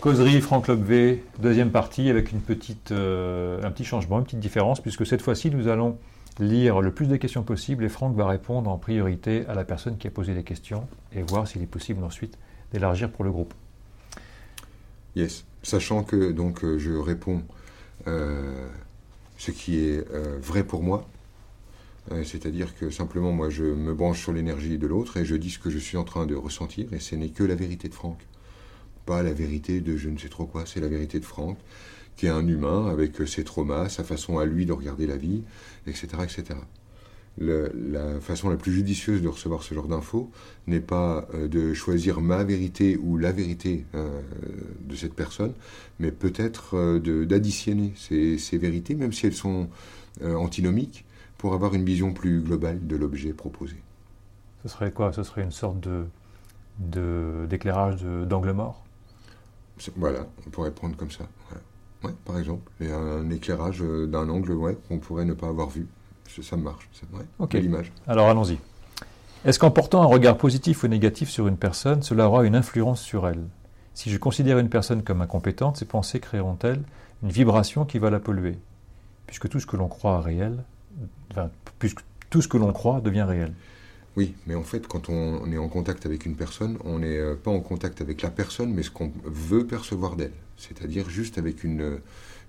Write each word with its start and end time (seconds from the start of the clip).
Causerie 0.00 0.40
Franck 0.40 0.70
V, 0.70 1.24
deuxième 1.40 1.72
partie, 1.72 2.08
avec 2.08 2.30
euh, 2.92 3.60
un 3.64 3.70
petit 3.72 3.84
changement, 3.84 4.20
une 4.20 4.24
petite 4.24 4.38
différence, 4.38 4.80
puisque 4.80 5.04
cette 5.04 5.20
fois-ci, 5.20 5.50
nous 5.50 5.66
allons 5.66 5.98
lire 6.38 6.80
le 6.80 6.92
plus 6.92 7.08
de 7.08 7.16
questions 7.16 7.42
possible 7.42 7.82
et 7.82 7.88
Franck 7.88 8.14
va 8.14 8.28
répondre 8.28 8.70
en 8.70 8.78
priorité 8.78 9.44
à 9.48 9.54
la 9.54 9.64
personne 9.64 9.98
qui 9.98 10.06
a 10.06 10.10
posé 10.12 10.34
les 10.34 10.44
questions 10.44 10.86
et 11.12 11.22
voir 11.22 11.48
s'il 11.48 11.62
est 11.62 11.66
possible 11.66 12.04
ensuite 12.04 12.38
d'élargir 12.72 13.10
pour 13.10 13.24
le 13.24 13.32
groupe. 13.32 13.52
Yes, 15.16 15.44
sachant 15.64 16.04
que 16.04 16.30
donc 16.30 16.62
euh, 16.62 16.78
je 16.78 16.92
réponds 16.92 17.42
euh, 18.06 18.68
ce 19.36 19.50
qui 19.50 19.80
est 19.80 20.04
vrai 20.40 20.62
pour 20.62 20.84
moi, 20.84 21.08
c'est-à-dire 22.24 22.74
que 22.76 22.88
simplement 22.90 23.32
moi 23.32 23.50
je 23.50 23.64
me 23.64 23.92
branche 23.94 24.20
sur 24.20 24.32
l'énergie 24.32 24.78
de 24.78 24.86
l'autre 24.86 25.16
et 25.16 25.24
je 25.24 25.34
dis 25.34 25.50
ce 25.50 25.58
que 25.58 25.70
je 25.70 25.78
suis 25.78 25.96
en 25.96 26.04
train 26.04 26.24
de 26.24 26.36
ressentir 26.36 26.92
et 26.92 27.00
ce 27.00 27.16
n'est 27.16 27.28
que 27.28 27.42
la 27.42 27.54
vérité 27.54 27.88
de 27.88 27.94
Franck 27.94 28.18
pas 29.08 29.22
la 29.22 29.32
vérité 29.32 29.80
de 29.80 29.96
je 29.96 30.10
ne 30.10 30.18
sais 30.18 30.28
trop 30.28 30.44
quoi, 30.44 30.64
c'est 30.66 30.80
la 30.80 30.88
vérité 30.88 31.18
de 31.18 31.24
Franck, 31.24 31.56
qui 32.14 32.26
est 32.26 32.28
un 32.28 32.46
humain 32.46 32.88
avec 32.88 33.26
ses 33.26 33.42
traumas, 33.42 33.88
sa 33.88 34.04
façon 34.04 34.38
à 34.38 34.44
lui 34.44 34.66
de 34.66 34.72
regarder 34.72 35.06
la 35.06 35.16
vie, 35.16 35.44
etc. 35.86 36.08
etc. 36.24 36.60
la 37.38 38.20
façon 38.20 38.50
la 38.50 38.58
plus 38.58 38.72
judicieuse 38.72 39.22
de 39.22 39.28
recevoir 39.28 39.62
ce 39.62 39.72
genre 39.72 39.88
d'infos 39.88 40.30
n'est 40.66 40.86
pas 40.96 41.26
euh, 41.32 41.48
de 41.48 41.72
choisir 41.72 42.20
ma 42.20 42.44
vérité 42.44 42.98
ou 42.98 43.16
la 43.16 43.32
vérité 43.32 43.86
euh, 43.94 44.20
de 44.82 44.94
cette 44.94 45.14
personne, 45.14 45.54
mais 45.98 46.10
peut-être 46.10 46.76
euh, 46.76 47.24
d'additionner 47.24 47.94
ces, 47.96 48.36
ces, 48.36 48.58
vérités, 48.58 48.94
même 48.94 49.14
si 49.14 49.26
elles 49.26 49.40
sont 49.42 49.68
antinomiques, 50.22 51.04
pour 51.38 51.54
avoir 51.54 51.74
une 51.74 51.84
vision 51.84 52.12
plus 52.12 52.40
globale 52.40 52.86
de 52.86 52.96
l'objet 52.96 53.32
proposé. 53.32 53.76
Ce 54.64 54.68
serait 54.68 54.90
quoi? 54.90 55.12
Ce 55.12 55.22
serait 55.22 55.44
une 55.44 55.52
sorte 55.52 55.80
de 55.80 56.04
d'éclairage 57.48 58.02
d'angle 58.02 58.52
mort? 58.52 58.87
Voilà, 59.96 60.26
on 60.46 60.50
pourrait 60.50 60.70
prendre 60.70 60.96
comme 60.96 61.10
ça. 61.10 61.24
Ouais. 62.02 62.12
par 62.24 62.38
exemple. 62.38 62.70
Et 62.80 62.90
un 62.90 63.30
éclairage 63.30 63.82
euh, 63.82 64.06
d'un 64.06 64.28
angle 64.28 64.52
ouais, 64.52 64.76
qu'on 64.88 64.98
pourrait 64.98 65.24
ne 65.24 65.34
pas 65.34 65.48
avoir 65.48 65.68
vu. 65.68 65.86
Ça 66.42 66.56
marche. 66.56 66.88
C'est 66.92 67.08
vrai. 67.10 67.24
L'image. 67.60 67.92
Alors 68.06 68.28
allons-y. 68.28 68.58
Est-ce 69.44 69.58
qu'en 69.58 69.70
portant 69.70 70.02
un 70.02 70.06
regard 70.06 70.36
positif 70.36 70.82
ou 70.82 70.88
négatif 70.88 71.30
sur 71.30 71.48
une 71.48 71.56
personne, 71.56 72.02
cela 72.02 72.28
aura 72.28 72.44
une 72.44 72.54
influence 72.54 73.00
sur 73.00 73.26
elle? 73.26 73.42
Si 73.94 74.10
je 74.10 74.18
considère 74.18 74.58
une 74.58 74.68
personne 74.68 75.02
comme 75.02 75.22
incompétente, 75.22 75.78
ces 75.78 75.84
pensées 75.84 76.20
créeront-elles 76.20 76.82
une 77.22 77.30
vibration 77.30 77.84
qui 77.84 77.98
va 77.98 78.10
la 78.10 78.20
polluer? 78.20 78.58
Puisque 79.26 79.48
tout 79.48 79.58
ce 79.58 79.66
que 79.66 79.76
l'on 79.76 79.88
croit 79.88 80.20
réel, 80.20 80.64
puisque 81.78 82.00
tout 82.30 82.42
ce 82.42 82.48
que 82.48 82.56
l'on 82.56 82.72
croit 82.72 83.00
devient 83.00 83.22
réel. 83.22 83.52
Oui, 84.18 84.34
mais 84.48 84.56
en 84.56 84.64
fait, 84.64 84.88
quand 84.88 85.10
on, 85.10 85.52
est 85.52 85.58
en 85.58 85.68
contact 85.68 86.04
avec 86.04 86.26
une 86.26 86.34
personne, 86.34 86.76
on 86.84 86.98
n'est 86.98 87.18
euh, 87.18 87.36
pas 87.36 87.52
en 87.52 87.60
contact 87.60 88.00
avec 88.00 88.20
la 88.20 88.30
personne, 88.30 88.74
mais 88.74 88.82
ce 88.82 88.90
qu'on 88.90 89.12
veut 89.22 89.64
percevoir 89.64 90.16
d'elle, 90.16 90.32
c'est-à-dire 90.56 91.08
juste 91.08 91.38
avec 91.38 91.62
une, 91.62 92.00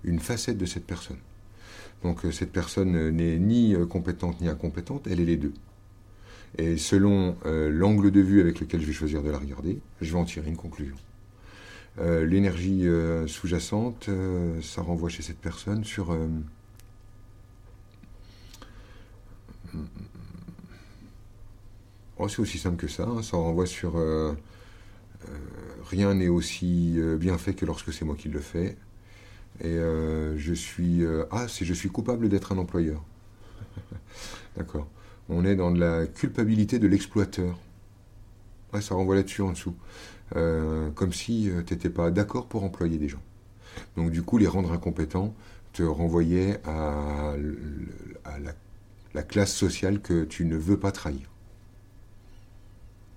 une 0.03 0.19
facette 0.19 0.57
de 0.57 0.65
cette 0.65 0.87
personne. 0.87 1.19
Donc 2.01 2.25
euh, 2.25 2.31
cette 2.31 2.51
personne 2.51 3.11
n'est 3.11 3.37
ni 3.37 3.75
euh, 3.75 3.85
compétente 3.85 4.41
ni 4.41 4.47
incompétente, 4.47 5.05
elle 5.05 5.19
est 5.19 5.25
les 5.25 5.37
deux. 5.37 5.53
Et 6.57 6.75
selon 6.77 7.35
l'angle 7.45 8.09
de 8.09 8.21
vue 8.21 8.41
avec 8.41 8.59
lequel 8.59 8.81
je 8.81 8.87
vais 8.87 8.93
choisir 8.93 9.21
de 9.21 9.29
la 9.29 9.37
regarder, 9.37 9.77
je 10.01 10.11
vais 10.11 10.17
en 10.17 10.25
tirer 10.25 10.49
une 10.49 10.57
conclusion. 10.57 10.95
L'énergie 11.99 12.87
sous-jacente, 13.27 14.09
ça 14.63 14.81
renvoie 14.81 15.09
chez 15.09 15.21
cette 15.21 15.37
personne 15.37 15.83
sur 15.83 16.17
Oh, 22.19 22.27
c'est 22.27 22.41
aussi 22.41 22.57
simple 22.57 22.75
que 22.75 22.89
ça. 22.89 23.03
Hein. 23.03 23.21
Ça 23.23 23.37
renvoie 23.37 23.65
sur 23.65 23.97
euh, 23.97 24.33
euh, 25.29 25.31
rien 25.89 26.13
n'est 26.13 26.27
aussi 26.27 26.95
euh, 26.97 27.15
bien 27.15 27.37
fait 27.37 27.53
que 27.53 27.65
lorsque 27.65 27.93
c'est 27.93 28.03
moi 28.03 28.15
qui 28.15 28.27
le 28.27 28.41
fais. 28.41 28.77
Et 29.61 29.75
je 30.37 30.53
suis 30.53 31.03
ah 31.31 31.47
c'est 31.49 31.65
je 31.65 31.73
suis 31.73 31.89
coupable 31.89 32.29
d'être 32.29 32.53
un 32.53 32.57
employeur. 32.57 33.03
D'accord. 34.57 34.87
On 35.27 35.43
est 35.43 35.57
dans 35.57 35.71
de 35.71 35.79
la 35.79 36.07
culpabilité 36.07 36.79
de 36.79 36.87
l'exploiteur. 36.87 37.59
Ça 38.79 38.95
renvoie 38.95 39.15
là-dessus 39.15 39.41
en 39.41 39.51
dessous. 39.51 39.75
comme 40.31 41.11
si 41.11 41.51
tu 41.67 41.73
n'étais 41.73 41.89
pas 41.89 42.09
d'accord 42.09 42.47
pour 42.47 42.63
employer 42.63 42.97
des 42.97 43.09
gens. 43.09 43.21
Donc 43.97 44.11
du 44.11 44.21
coup, 44.21 44.37
les 44.37 44.47
rendre 44.47 44.71
incompétents 44.71 45.33
te 45.73 45.83
renvoyait 45.83 46.61
à, 46.65 47.35
la 49.13 49.23
classe 49.23 49.53
sociale 49.53 49.99
que 49.99 50.23
tu 50.23 50.45
ne 50.45 50.55
veux 50.55 50.79
pas 50.79 50.93
trahir. 50.93 51.29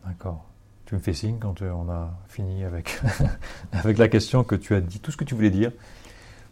D'accord. 0.07 0.45
Tu 0.87 0.95
me 0.95 1.01
fais 1.01 1.13
signe 1.13 1.39
quand 1.41 1.63
euh, 1.63 1.71
on 1.71 1.91
a 1.91 2.11
fini 2.29 2.65
avec, 3.73 3.99
la 3.99 4.09
question 4.09 4.45
que 4.45 4.55
tu 4.55 4.75
as 4.75 4.81
dit, 4.81 5.01
tout 5.01 5.11
ce 5.11 5.17
que 5.17 5.25
tu 5.25 5.35
voulais 5.35 5.51
dire 5.51 5.73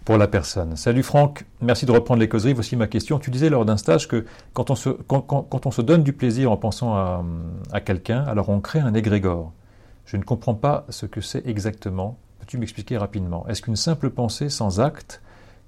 pour 0.04 0.16
la 0.16 0.28
personne. 0.28 0.76
Salut 0.76 1.02
Franck, 1.02 1.44
merci 1.60 1.84
de 1.84 1.92
reprendre 1.92 2.20
les 2.20 2.28
causeries. 2.28 2.54
Voici 2.54 2.74
ma 2.74 2.86
question. 2.86 3.18
Tu 3.18 3.30
disais 3.30 3.50
lors 3.50 3.64
d'un 3.64 3.76
stage 3.76 4.08
que 4.08 4.24
quand 4.54 4.70
on, 4.70 4.74
se, 4.74 4.88
quand, 4.88 5.66
on 5.66 5.70
se 5.70 5.82
donne 5.82 6.02
du 6.02 6.12
plaisir 6.12 6.50
en 6.50 6.56
pensant 6.56 6.94
à, 6.94 7.22
à 7.70 7.80
quelqu'un, 7.80 8.24
alors 8.24 8.48
on 8.48 8.60
crée 8.60 8.80
un 8.80 8.94
égrégore. 8.94 9.52
Je 10.06 10.16
ne 10.16 10.22
comprends 10.22 10.54
pas 10.54 10.86
ce 10.88 11.06
que 11.06 11.20
c'est 11.20 11.46
exactement. 11.46 12.18
Peux-tu 12.40 12.56
m'expliquer 12.56 12.96
rapidement? 12.96 13.46
Est-ce 13.46 13.62
qu'une 13.62 13.76
simple 13.76 14.10
pensée 14.10 14.48
sans 14.48 14.80
acte 14.80 15.20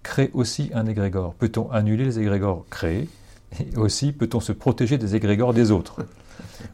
crée 0.02 0.30
aussi 0.32 0.70
un 0.74 0.86
égrégore? 0.86 1.34
Peut-on 1.34 1.70
annuler 1.70 2.04
les 2.04 2.18
égrégores 2.18 2.64
créés? 2.70 3.08
Et 3.60 3.76
aussi, 3.76 4.12
peut-on 4.12 4.40
se 4.40 4.52
protéger 4.52 4.98
des 4.98 5.14
égrégores 5.14 5.52
des 5.52 5.70
autres? 5.70 6.06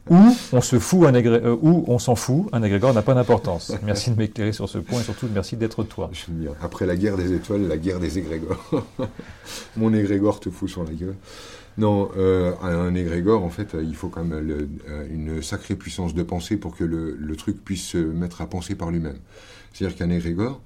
Ou 0.09 0.17
on 0.53 0.61
se 0.61 0.79
fout 0.79 1.07
un 1.07 1.13
euh, 1.13 1.55
ou 1.61 1.83
on 1.87 1.99
s'en 1.99 2.15
fout, 2.15 2.47
un 2.51 2.63
égrégore 2.63 2.93
n'a 2.93 3.01
pas 3.01 3.13
d'importance. 3.13 3.71
Merci 3.85 4.11
de 4.11 4.17
m'éclairer 4.17 4.51
sur 4.51 4.67
ce 4.67 4.77
point 4.77 4.99
et 4.99 5.03
surtout 5.03 5.27
merci 5.33 5.55
d'être 5.55 5.83
toi. 5.83 6.09
Après 6.61 6.85
la 6.85 6.95
guerre 6.95 7.17
des 7.17 7.33
étoiles, 7.33 7.67
la 7.67 7.77
guerre 7.77 7.99
des 7.99 8.17
égrégores. 8.17 8.85
Mon 9.77 9.93
égrégore 9.93 10.39
te 10.39 10.49
fout 10.49 10.69
sur 10.69 10.83
la 10.83 10.91
gueule. 10.91 11.15
Non, 11.77 12.09
euh, 12.17 12.53
un 12.61 12.93
égrégore, 12.93 13.43
en 13.43 13.49
fait, 13.49 13.75
il 13.81 13.95
faut 13.95 14.09
quand 14.09 14.23
même 14.23 14.67
euh, 14.89 15.07
une 15.09 15.41
sacrée 15.41 15.75
puissance 15.75 16.13
de 16.13 16.23
pensée 16.23 16.57
pour 16.57 16.75
que 16.75 16.83
le, 16.83 17.15
le 17.17 17.35
truc 17.35 17.63
puisse 17.63 17.85
se 17.85 17.97
mettre 17.97 18.41
à 18.41 18.47
penser 18.47 18.75
par 18.75 18.91
lui-même. 18.91 19.17
C'est-à-dire 19.71 19.97
qu'un 19.97 20.09
égrégore, 20.09 20.61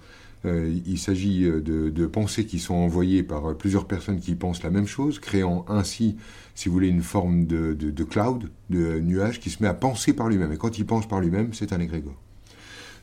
il 0.45 0.97
s'agit 0.97 1.45
euh, 1.45 1.61
de, 1.61 2.05
pensées 2.07 2.45
qui 2.45 2.59
sont 2.59 2.73
envoyées 2.73 3.23
par 3.23 3.55
plusieurs 3.55 3.85
personnes 3.85 4.19
qui 4.19 4.35
pensent 4.35 4.63
la 4.63 4.69
même 4.69 4.87
chose, 4.87 5.19
créant 5.19 5.65
ainsi, 5.69 6.17
si 6.55 6.69
vous 6.69 6.73
voulez, 6.73 6.87
une 6.87 7.01
forme 7.01 7.45
de, 7.45 8.03
cloud, 8.03 8.49
de 8.69 8.99
nuage 8.99 9.39
qui 9.39 9.49
se 9.49 9.61
met 9.61 9.69
à 9.69 9.73
penser 9.73 10.13
par 10.13 10.29
lui-même. 10.29 10.51
Et 10.51 10.57
quand 10.57 10.77
il 10.77 10.85
pense 10.85 11.07
par 11.07 11.19
lui-même, 11.19 11.53
c'est 11.53 11.73
un 11.73 11.79
égrégore. 11.79 12.19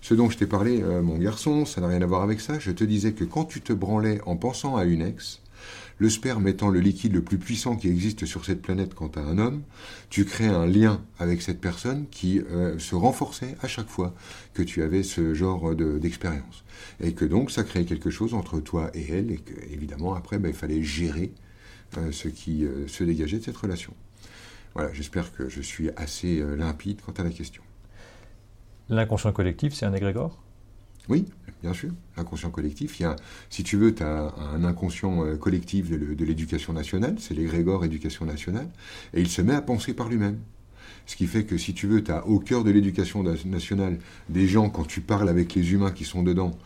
Ce 0.03 0.15
dont 0.15 0.31
je 0.31 0.39
t'ai 0.39 0.47
parlé, 0.47 0.83
mon 1.03 1.19
garçon, 1.19 1.67
ça 1.67 1.81
n'a 1.81 1.89
rien 1.89 2.01
à 2.01 2.07
voir 2.07 2.23
avec 2.23 2.41
ça. 2.41 2.59
Je 2.59 2.71
te 2.71 2.85
disais 2.85 3.13
que 3.13 3.25
quand 3.25 3.45
tu 3.45 3.61
te 3.61 3.73
branlais 3.73 4.21
en 4.25 4.37
pensant 4.37 4.77
à 4.77 4.85
une 4.85 5.03
ex, 5.03 5.41
le 6.01 6.09
sperme 6.09 6.49
étant 6.49 6.71
le 6.71 6.81
liquide 6.81 7.13
le 7.13 7.23
plus 7.23 7.39
puissant 7.39 7.77
qui 7.77 7.89
existe 7.89 8.25
sur 8.25 8.47
cette 8.47 8.63
planète 8.63 8.95
quant 8.95 9.11
à 9.17 9.21
un 9.21 9.37
homme, 9.37 9.63
tu 10.09 10.25
crées 10.25 10.47
un 10.47 10.67
lien 10.67 11.03
avec 11.19 11.43
cette 11.43 11.61
personne 11.61 12.07
qui 12.11 12.41
euh, 12.41 12.79
se 12.79 12.95
renforçait 12.95 13.55
à 13.61 13.69
chaque 13.69 13.89
fois 13.89 14.15
que 14.55 14.63
tu 14.63 14.83
avais 14.83 15.03
ce 15.03 15.35
genre 15.35 15.75
d'expérience. 15.75 16.65
et 17.01 17.13
que 17.13 17.27
donc 17.27 17.51
ça 17.51 17.65
créait 17.65 17.85
quelque 17.85 18.09
chose 18.09 18.33
entre 18.33 18.61
toi 18.61 18.91
et 18.95 19.13
elle, 19.13 19.31
et 19.31 19.37
que 19.37 19.53
évidemment 19.71 20.15
après 20.15 20.39
ben, 20.39 20.49
il 20.49 20.55
fallait 20.55 20.83
gérer 20.83 21.33
euh, 21.35 21.50
ce 22.13 22.29
qui 22.29 22.65
euh, 22.65 22.87
se 22.89 23.05
dégageait 23.05 23.39
de 23.39 23.45
cette 23.45 23.57
relation. 23.57 23.93
Voilà, 24.75 24.93
j'espère 24.93 25.33
que 25.33 25.49
je 25.49 25.61
suis 25.61 25.91
assez 25.97 26.43
limpide 26.57 27.01
quant 27.05 27.13
à 27.13 27.25
la 27.25 27.31
question. 27.31 27.63
L'inconscient 28.89 29.33
collectif, 29.33 29.75
c'est 29.75 29.87
un 29.87 29.95
égrégore? 29.95 30.39
Oui, 31.09 31.25
bien 31.63 31.73
sûr. 31.73 31.91
L'inconscient 32.17 32.51
collectif, 32.51 33.01
il 33.01 33.03
y 33.03 33.07
a, 33.07 33.17
si 33.49 33.65
tu 33.65 33.77
veux, 33.77 33.95
tu 33.95 34.03
as 34.03 34.33
un 34.39 34.65
inconscient 34.65 35.25
euh, 35.25 35.37
collectif 35.37 35.91
de 35.91 36.25
l'éducation 36.25 36.73
nationale, 36.73 37.17
c'est 37.19 37.35
l'égrégore 37.35 37.85
éducation 37.85 38.27
nationale, 38.27 38.69
et 39.15 39.21
il 39.21 39.29
se 39.29 39.43
met 39.43 39.55
à 39.55 39.63
penser 39.63 39.95
par 39.95 40.09
lui-même. 40.09 40.39
Ce 41.07 41.17
qui 41.17 41.27
fait 41.27 41.45
que 41.45 41.57
si 41.57 41.75
tu 41.75 41.87
veux, 41.87 42.05
tu 42.05 42.13
as 42.13 42.27
au 42.27 42.39
cœur 42.39 42.63
de 42.63 42.71
l'éducation 42.71 43.25
nationale 43.45 43.99
des 44.29 44.47
gens, 44.47 44.71
quand 44.71 44.87
tu 44.87 45.01
parles 45.01 45.29
avec 45.29 45.55
les 45.55 45.73
humains 45.73 45.91
qui 45.91 46.05
sont 46.05 46.23
dedans, 46.23 46.57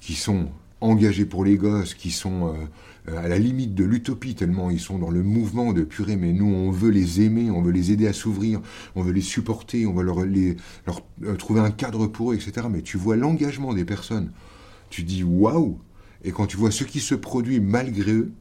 qui 0.00 0.14
sont 0.14 0.50
engagés 0.80 1.24
pour 1.24 1.44
les 1.44 1.56
gosses, 1.56 1.94
qui 1.94 2.10
sont 2.10 2.48
euh, 2.48 2.52
euh, 2.52 2.66
à 3.14 3.28
la 3.28 3.38
limite 3.38 3.74
de 3.74 3.84
l'utopie, 3.84 4.34
tellement 4.34 4.70
ils 4.70 4.80
sont 4.80 4.98
dans 4.98 5.10
le 5.10 5.22
mouvement 5.22 5.72
de 5.72 5.82
purée, 5.82 6.16
mais 6.16 6.32
nous 6.32 6.46
on 6.46 6.70
veut 6.70 6.90
les 6.90 7.20
aimer, 7.20 7.50
on 7.50 7.62
veut 7.62 7.72
les 7.72 7.92
aider 7.92 8.06
à 8.06 8.12
s'ouvrir, 8.12 8.60
on 8.94 9.02
veut 9.02 9.12
les 9.12 9.20
supporter, 9.20 9.86
on 9.86 9.94
veut 9.94 10.02
leur, 10.02 10.18
euh, 10.18 11.36
trouver 11.36 11.60
un 11.60 11.70
cadre 11.70 12.06
pour 12.06 12.32
eux, 12.32 12.34
etc. 12.34 12.66
Mais 12.70 12.82
tu 12.82 12.96
vois 12.96 13.16
l'engagement 13.16 13.74
des 13.74 13.84
personnes, 13.84 14.30
tu 14.90 15.02
dis 15.02 15.22
waouh, 15.22 15.78
et 16.24 16.32
quand 16.32 16.46
tu 16.46 16.56
vois 16.56 16.70
ce 16.70 16.84
qui 16.84 17.00
se 17.00 17.14
produit 17.14 17.60
malgré 17.60 18.12
eux, 18.12 18.32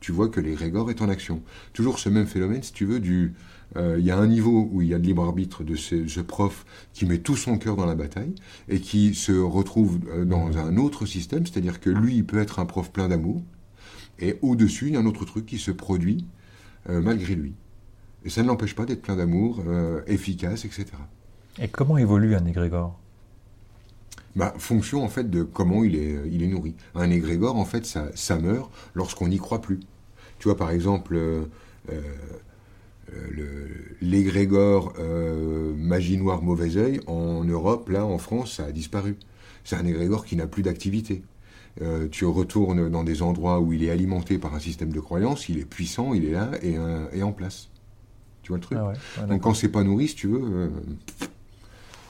tu 0.00 0.12
vois 0.12 0.28
que 0.28 0.40
les 0.40 0.54
est 0.62 1.02
en 1.02 1.08
action. 1.08 1.42
Toujours 1.72 1.98
ce 1.98 2.08
même 2.08 2.26
phénomène, 2.26 2.62
si 2.62 2.72
tu 2.72 2.84
veux, 2.84 3.00
du 3.00 3.34
euh, 3.76 3.96
il 3.98 4.04
y 4.06 4.10
a 4.10 4.16
un 4.16 4.26
niveau 4.26 4.68
où 4.72 4.80
il 4.80 4.88
y 4.88 4.94
a 4.94 4.98
de 4.98 5.04
libre 5.04 5.22
arbitre 5.22 5.62
de 5.62 5.74
ce, 5.76 6.20
prof 6.20 6.64
qui 6.94 7.04
met 7.04 7.18
tout 7.18 7.36
son 7.36 7.58
cœur 7.58 7.76
dans 7.76 7.84
la 7.84 7.94
bataille 7.94 8.34
et 8.68 8.80
qui 8.80 9.14
se 9.14 9.32
retrouve 9.32 9.98
euh, 10.08 10.24
dans 10.24 10.56
un 10.56 10.76
autre 10.76 11.04
système, 11.04 11.46
c'est-à-dire 11.46 11.80
que 11.80 11.90
lui, 11.90 12.16
il 12.16 12.24
peut 12.24 12.38
être 12.38 12.58
un 12.60 12.64
prof 12.64 12.90
plein 12.90 13.08
d'amour, 13.08 13.42
et 14.18 14.38
au-dessus, 14.42 14.88
il 14.88 14.94
y 14.94 14.96
a 14.96 15.00
un 15.00 15.06
autre 15.06 15.24
truc 15.24 15.46
qui 15.46 15.58
se 15.58 15.70
produit 15.70 16.24
euh, 16.88 17.00
malgré 17.00 17.34
lui. 17.34 17.54
Et 18.24 18.30
ça 18.30 18.42
ne 18.42 18.48
l'empêche 18.48 18.74
pas 18.74 18.84
d'être 18.84 19.02
plein 19.02 19.16
d'amour, 19.16 19.62
efficace, 20.06 20.64
etc. 20.64 20.86
Et 21.60 21.68
comment 21.68 21.96
évolue 21.96 22.34
un 22.34 22.44
égrégore? 22.44 22.98
Bah, 24.34 24.52
Fonction 24.58 25.04
en 25.04 25.08
fait 25.08 25.30
de 25.30 25.44
comment 25.44 25.84
il 25.84 25.94
est, 25.96 26.16
il 26.30 26.42
est 26.42 26.48
nourri. 26.48 26.74
Un 26.94 27.10
égrégore, 27.10 27.56
en 27.56 27.64
fait, 27.64 27.86
ça, 27.86 28.08
ça 28.14 28.38
meurt 28.38 28.70
lorsqu'on 28.94 29.28
n'y 29.28 29.38
croit 29.38 29.60
plus. 29.62 29.80
Tu 30.38 30.48
vois, 30.48 30.56
par 30.56 30.70
exemple, 30.70 31.16
euh, 31.16 31.44
euh, 33.12 33.68
l'égrégore 34.00 34.92
euh, 34.98 35.74
magie 35.74 36.16
noire 36.16 36.42
mauvais 36.42 36.76
œil, 36.76 37.00
en 37.06 37.44
Europe, 37.44 37.88
là, 37.88 38.04
en 38.04 38.18
France, 38.18 38.54
ça 38.56 38.66
a 38.66 38.72
disparu. 38.72 39.16
C'est 39.64 39.76
un 39.76 39.86
égrégore 39.86 40.24
qui 40.24 40.36
n'a 40.36 40.46
plus 40.46 40.62
d'activité. 40.62 41.22
Euh, 41.80 42.08
tu 42.10 42.24
retournes 42.24 42.88
dans 42.88 43.04
des 43.04 43.22
endroits 43.22 43.60
où 43.60 43.72
il 43.72 43.84
est 43.84 43.90
alimenté 43.90 44.38
par 44.38 44.54
un 44.54 44.60
système 44.60 44.92
de 44.92 45.00
croyance, 45.00 45.48
il 45.48 45.58
est 45.58 45.64
puissant, 45.64 46.12
il 46.14 46.24
est 46.24 46.32
là 46.32 46.50
et, 46.62 47.22
en 47.22 47.32
place. 47.32 47.68
Tu 48.42 48.48
vois 48.48 48.58
le 48.58 48.62
truc 48.62 48.78
ah 48.78 49.22
Donc 49.26 49.42
quand 49.42 49.54
c'est 49.54 49.68
pas 49.68 49.84
nourri, 49.84 50.08
si 50.08 50.14
tu 50.14 50.28
veux, 50.28 50.72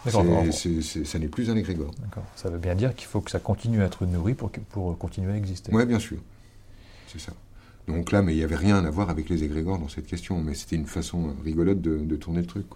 ça 0.07 1.19
n'est 1.19 1.29
plus 1.29 1.51
un 1.51 1.57
égrégore. 1.57 1.93
Ça 2.37 2.49
veut 2.49 2.59
bien 2.59 2.75
dire 2.75 2.95
qu'il 2.95 3.09
faut 3.09 3.21
que 3.21 3.31
ça 3.31 3.41
continue 3.41 3.83
à 3.83 3.87
être 3.87 4.07
nourri 4.07 4.35
pour, 4.35 4.51
pour 4.51 4.97
continuer 4.97 5.33
à 5.33 5.37
exister. 5.37 5.71
Oui, 5.75 5.85
bien 5.85 5.99
sûr. 5.99 6.19
C'est 7.09 7.21
ça. 7.21 7.33
Donc 7.89 8.13
là, 8.13 8.21
mais 8.23 8.35
il 8.35 8.37
n'y 8.37 8.45
avait 8.45 8.57
rien 8.57 8.85
à 8.85 8.91
voir 8.91 9.09
avec 9.09 9.29
les 9.31 9.43
égrégores 9.43 9.79
dans 9.79 9.89
cette 9.89 10.07
question, 10.07 10.41
mais 10.43 10.55
c'était 10.55 10.77
une 10.77 10.87
façon 10.87 11.35
rigolote 11.43 11.81
de, 11.81 12.17
tourner 12.17 12.41
le 12.41 12.47
truc. 12.47 12.67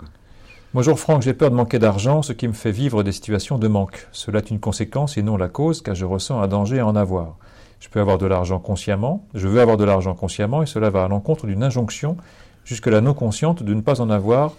Bonjour 0.74 0.98
Franck, 0.98 1.20
j'ai 1.20 1.34
peur 1.34 1.50
de 1.50 1.54
manquer 1.54 1.78
d'argent, 1.78 2.22
ce 2.22 2.32
qui 2.32 2.48
me 2.48 2.54
fait 2.54 2.70
vivre 2.70 3.02
des 3.02 3.12
situations 3.12 3.58
de 3.58 3.69
manque. 3.69 4.08
Cela 4.10 4.38
est 4.38 4.50
une 4.50 4.58
conséquence 4.58 5.19
et 5.19 5.22
non 5.22 5.36
la 5.36 5.50
cause, 5.50 5.82
car 5.82 5.94
je 5.94 6.06
ressens 6.06 6.40
un 6.40 6.48
danger 6.48 6.78
à 6.78 6.86
en 6.86 6.96
avoir. 6.96 7.36
Je 7.78 7.90
peux 7.90 8.00
avoir 8.00 8.16
de 8.16 8.24
l'argent 8.24 8.58
consciemment, 8.58 9.28
je 9.34 9.48
veux 9.48 9.60
avoir 9.60 9.76
de 9.76 9.84
l'argent 9.84 10.14
consciemment, 10.14 10.62
et 10.62 10.66
cela 10.66 10.88
va 10.88 11.04
à 11.04 11.08
l'encontre 11.08 11.46
d'une 11.46 11.62
injonction, 11.62 12.16
jusque-là 12.64 13.02
non 13.02 13.12
consciente, 13.12 13.62
de 13.62 13.74
ne 13.74 13.82
pas 13.82 14.00
en 14.00 14.08
avoir 14.08 14.54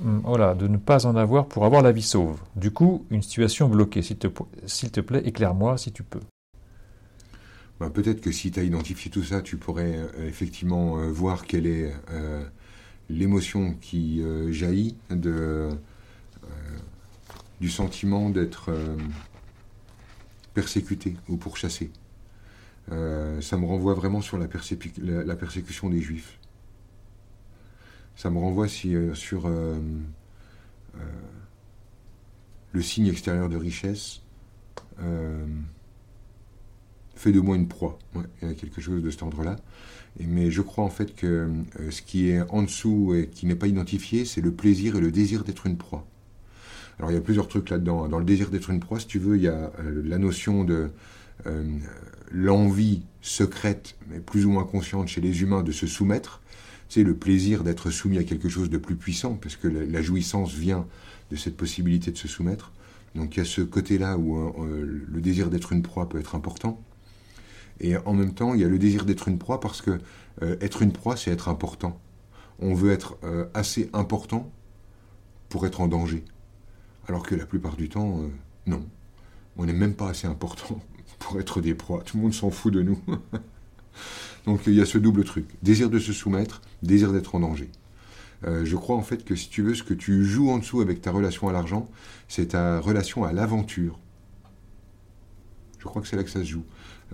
voilà, 0.00 0.54
de 0.54 0.66
ne 0.66 0.78
pas 0.78 1.04
en 1.04 1.14
avoir 1.14 1.46
pour 1.46 1.66
avoir 1.66 1.82
la 1.82 1.92
vie 1.92 2.00
sauve. 2.00 2.38
Du 2.54 2.70
coup, 2.70 3.04
une 3.10 3.20
situation 3.20 3.68
bloquée. 3.68 4.00
S'il 4.00 4.18
te, 4.18 4.28
te 4.28 5.00
plaît, 5.00 5.22
éclaire-moi 5.26 5.76
si 5.76 5.92
tu 5.92 6.04
peux. 6.04 6.20
Ben, 7.80 7.90
peut-être 7.90 8.22
que 8.22 8.32
si 8.32 8.50
tu 8.50 8.60
as 8.60 8.62
identifié 8.62 9.10
tout 9.10 9.24
ça, 9.24 9.42
tu 9.42 9.58
pourrais 9.58 9.96
euh, 9.96 10.26
effectivement 10.26 10.98
euh, 10.98 11.10
voir 11.10 11.44
quelle 11.44 11.66
est 11.66 11.92
euh, 12.12 12.42
l'émotion 13.08 13.74
qui 13.74 14.22
jaillit 14.50 14.96
de, 15.10 15.70
du 17.60 17.70
sentiment 17.70 18.30
d'être 18.30 18.72
persécuté 20.54 21.16
ou 21.28 21.36
pourchassé. 21.36 21.90
ça 22.88 23.56
me 23.56 23.64
renvoie 23.64 23.94
vraiment 23.94 24.20
sur 24.20 24.38
la, 24.38 24.48
la, 24.98 25.36
persécution 25.36 25.90
des 25.90 26.00
juifs. 26.00 26.38
Ça 28.16 28.30
me 28.30 28.38
renvoie 28.38 28.68
sur 28.68 29.48
le 32.72 32.82
signe 32.82 33.06
extérieur 33.06 33.48
de 33.48 33.56
richesse 33.56 34.22
fait 37.16 37.32
de 37.32 37.40
moi 37.40 37.56
une 37.56 37.66
proie. 37.66 37.98
il 38.42 38.48
y 38.48 38.50
a 38.50 38.54
quelque 38.54 38.80
chose 38.80 39.02
de 39.02 39.10
cet 39.10 39.22
ordre-là. 39.22 39.56
Mais 40.20 40.50
je 40.50 40.62
crois 40.62 40.84
en 40.84 40.90
fait 40.90 41.14
que 41.14 41.26
euh, 41.26 41.90
ce 41.90 42.00
qui 42.02 42.30
est 42.30 42.40
en 42.50 42.62
dessous 42.62 43.14
et 43.14 43.28
qui 43.28 43.46
n'est 43.46 43.54
pas 43.54 43.66
identifié, 43.66 44.24
c'est 44.24 44.40
le 44.40 44.52
plaisir 44.52 44.96
et 44.96 45.00
le 45.00 45.10
désir 45.10 45.44
d'être 45.44 45.66
une 45.66 45.76
proie. 45.76 46.06
Alors 46.98 47.10
il 47.10 47.14
y 47.14 47.18
a 47.18 47.20
plusieurs 47.20 47.48
trucs 47.48 47.68
là-dedans. 47.68 48.08
Dans 48.08 48.18
le 48.18 48.24
désir 48.24 48.50
d'être 48.50 48.70
une 48.70 48.80
proie, 48.80 48.98
si 48.98 49.06
tu 49.06 49.18
veux, 49.18 49.36
il 49.36 49.42
y 49.42 49.48
a 49.48 49.72
euh, 49.80 50.02
la 50.04 50.16
notion 50.16 50.64
de 50.64 50.90
euh, 51.46 51.78
l'envie 52.32 53.02
secrète, 53.20 53.96
mais 54.08 54.20
plus 54.20 54.46
ou 54.46 54.50
moins 54.50 54.64
consciente 54.64 55.08
chez 55.08 55.20
les 55.20 55.42
humains 55.42 55.62
de 55.62 55.72
se 55.72 55.86
soumettre. 55.86 56.40
C'est 56.88 57.02
le 57.02 57.14
plaisir 57.14 57.62
d'être 57.62 57.90
soumis 57.90 58.16
à 58.16 58.24
quelque 58.24 58.48
chose 58.48 58.70
de 58.70 58.78
plus 58.78 58.96
puissant, 58.96 59.34
parce 59.34 59.56
que 59.56 59.66
la, 59.66 60.02
jouissance 60.02 60.54
vient 60.54 60.86
de 61.32 61.36
cette 61.36 61.56
possibilité 61.56 62.12
de 62.12 62.16
se 62.16 62.28
soumettre. 62.28 62.72
Donc 63.16 63.34
il 63.34 63.40
y 63.40 63.42
a 63.42 63.44
ce 63.44 63.60
côté-là 63.60 64.16
où 64.16 64.38
le 64.62 65.20
désir 65.20 65.50
d'être 65.50 65.72
une 65.72 65.82
proie 65.82 66.08
peut 66.08 66.20
être 66.20 66.36
important. 66.36 66.80
Et 67.80 67.96
en 67.96 68.14
même 68.14 68.34
temps, 68.34 68.54
il 68.54 68.60
y 68.60 68.64
a 68.64 68.68
le 68.68 68.78
désir 68.78 69.04
d'être 69.04 69.28
une 69.28 69.38
proie 69.38 69.60
parce 69.60 69.82
que 69.82 69.98
euh, 70.42 70.56
être 70.60 70.82
une 70.82 70.92
proie, 70.92 71.16
c'est 71.16 71.30
être 71.30 71.48
important. 71.48 72.00
On 72.58 72.74
veut 72.74 72.92
être 72.92 73.16
euh, 73.24 73.46
assez 73.54 73.90
important 73.92 74.50
pour 75.48 75.66
être 75.66 75.80
en 75.80 75.88
danger. 75.88 76.24
Alors 77.08 77.22
que 77.22 77.34
la 77.34 77.46
plupart 77.46 77.76
du 77.76 77.88
temps, 77.88 78.20
euh, 78.20 78.28
non. 78.66 78.84
On 79.56 79.66
n'est 79.66 79.72
même 79.72 79.94
pas 79.94 80.10
assez 80.10 80.26
important 80.26 80.80
pour 81.18 81.38
être 81.40 81.60
des 81.60 81.74
proies. 81.74 82.02
Tout 82.04 82.16
le 82.16 82.22
monde 82.24 82.34
s'en 82.34 82.50
fout 82.50 82.72
de 82.72 82.82
nous. 82.82 82.98
Donc 84.46 84.62
il 84.66 84.74
y 84.74 84.80
a 84.80 84.86
ce 84.86 84.98
double 84.98 85.24
truc. 85.24 85.46
Désir 85.62 85.90
de 85.90 85.98
se 85.98 86.12
soumettre, 86.12 86.62
désir 86.82 87.12
d'être 87.12 87.34
en 87.34 87.40
danger. 87.40 87.70
je 88.44 88.76
crois 88.76 88.94
en 88.94 89.02
fait 89.02 89.24
que 89.24 89.34
si 89.34 89.48
tu 89.48 89.62
veux, 89.62 89.74
ce 89.74 89.82
que 89.82 89.94
tu 89.94 90.24
joues 90.24 90.50
en 90.50 90.58
dessous 90.58 90.80
avec 90.80 91.00
ta 91.00 91.10
relation 91.10 91.48
à 91.48 91.52
l'argent, 91.52 91.88
c'est 92.28 92.48
ta 92.48 92.78
relation 92.78 93.24
à 93.24 93.32
l'aventure. 93.32 93.98
Je 95.80 95.84
crois 95.88 96.00
que 96.00 96.06
c'est 96.06 96.16
là 96.16 96.22
que 96.22 96.30
ça 96.30 96.40
se 96.40 96.44
joue. 96.44 96.64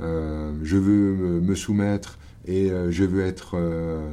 Euh, 0.01 0.55
je 0.63 0.77
veux 0.77 1.41
me 1.41 1.55
soumettre 1.55 2.19
et 2.47 2.71
euh, 2.71 2.91
je 2.91 3.05
veux 3.05 3.25
être 3.25 3.53
euh, 3.55 4.11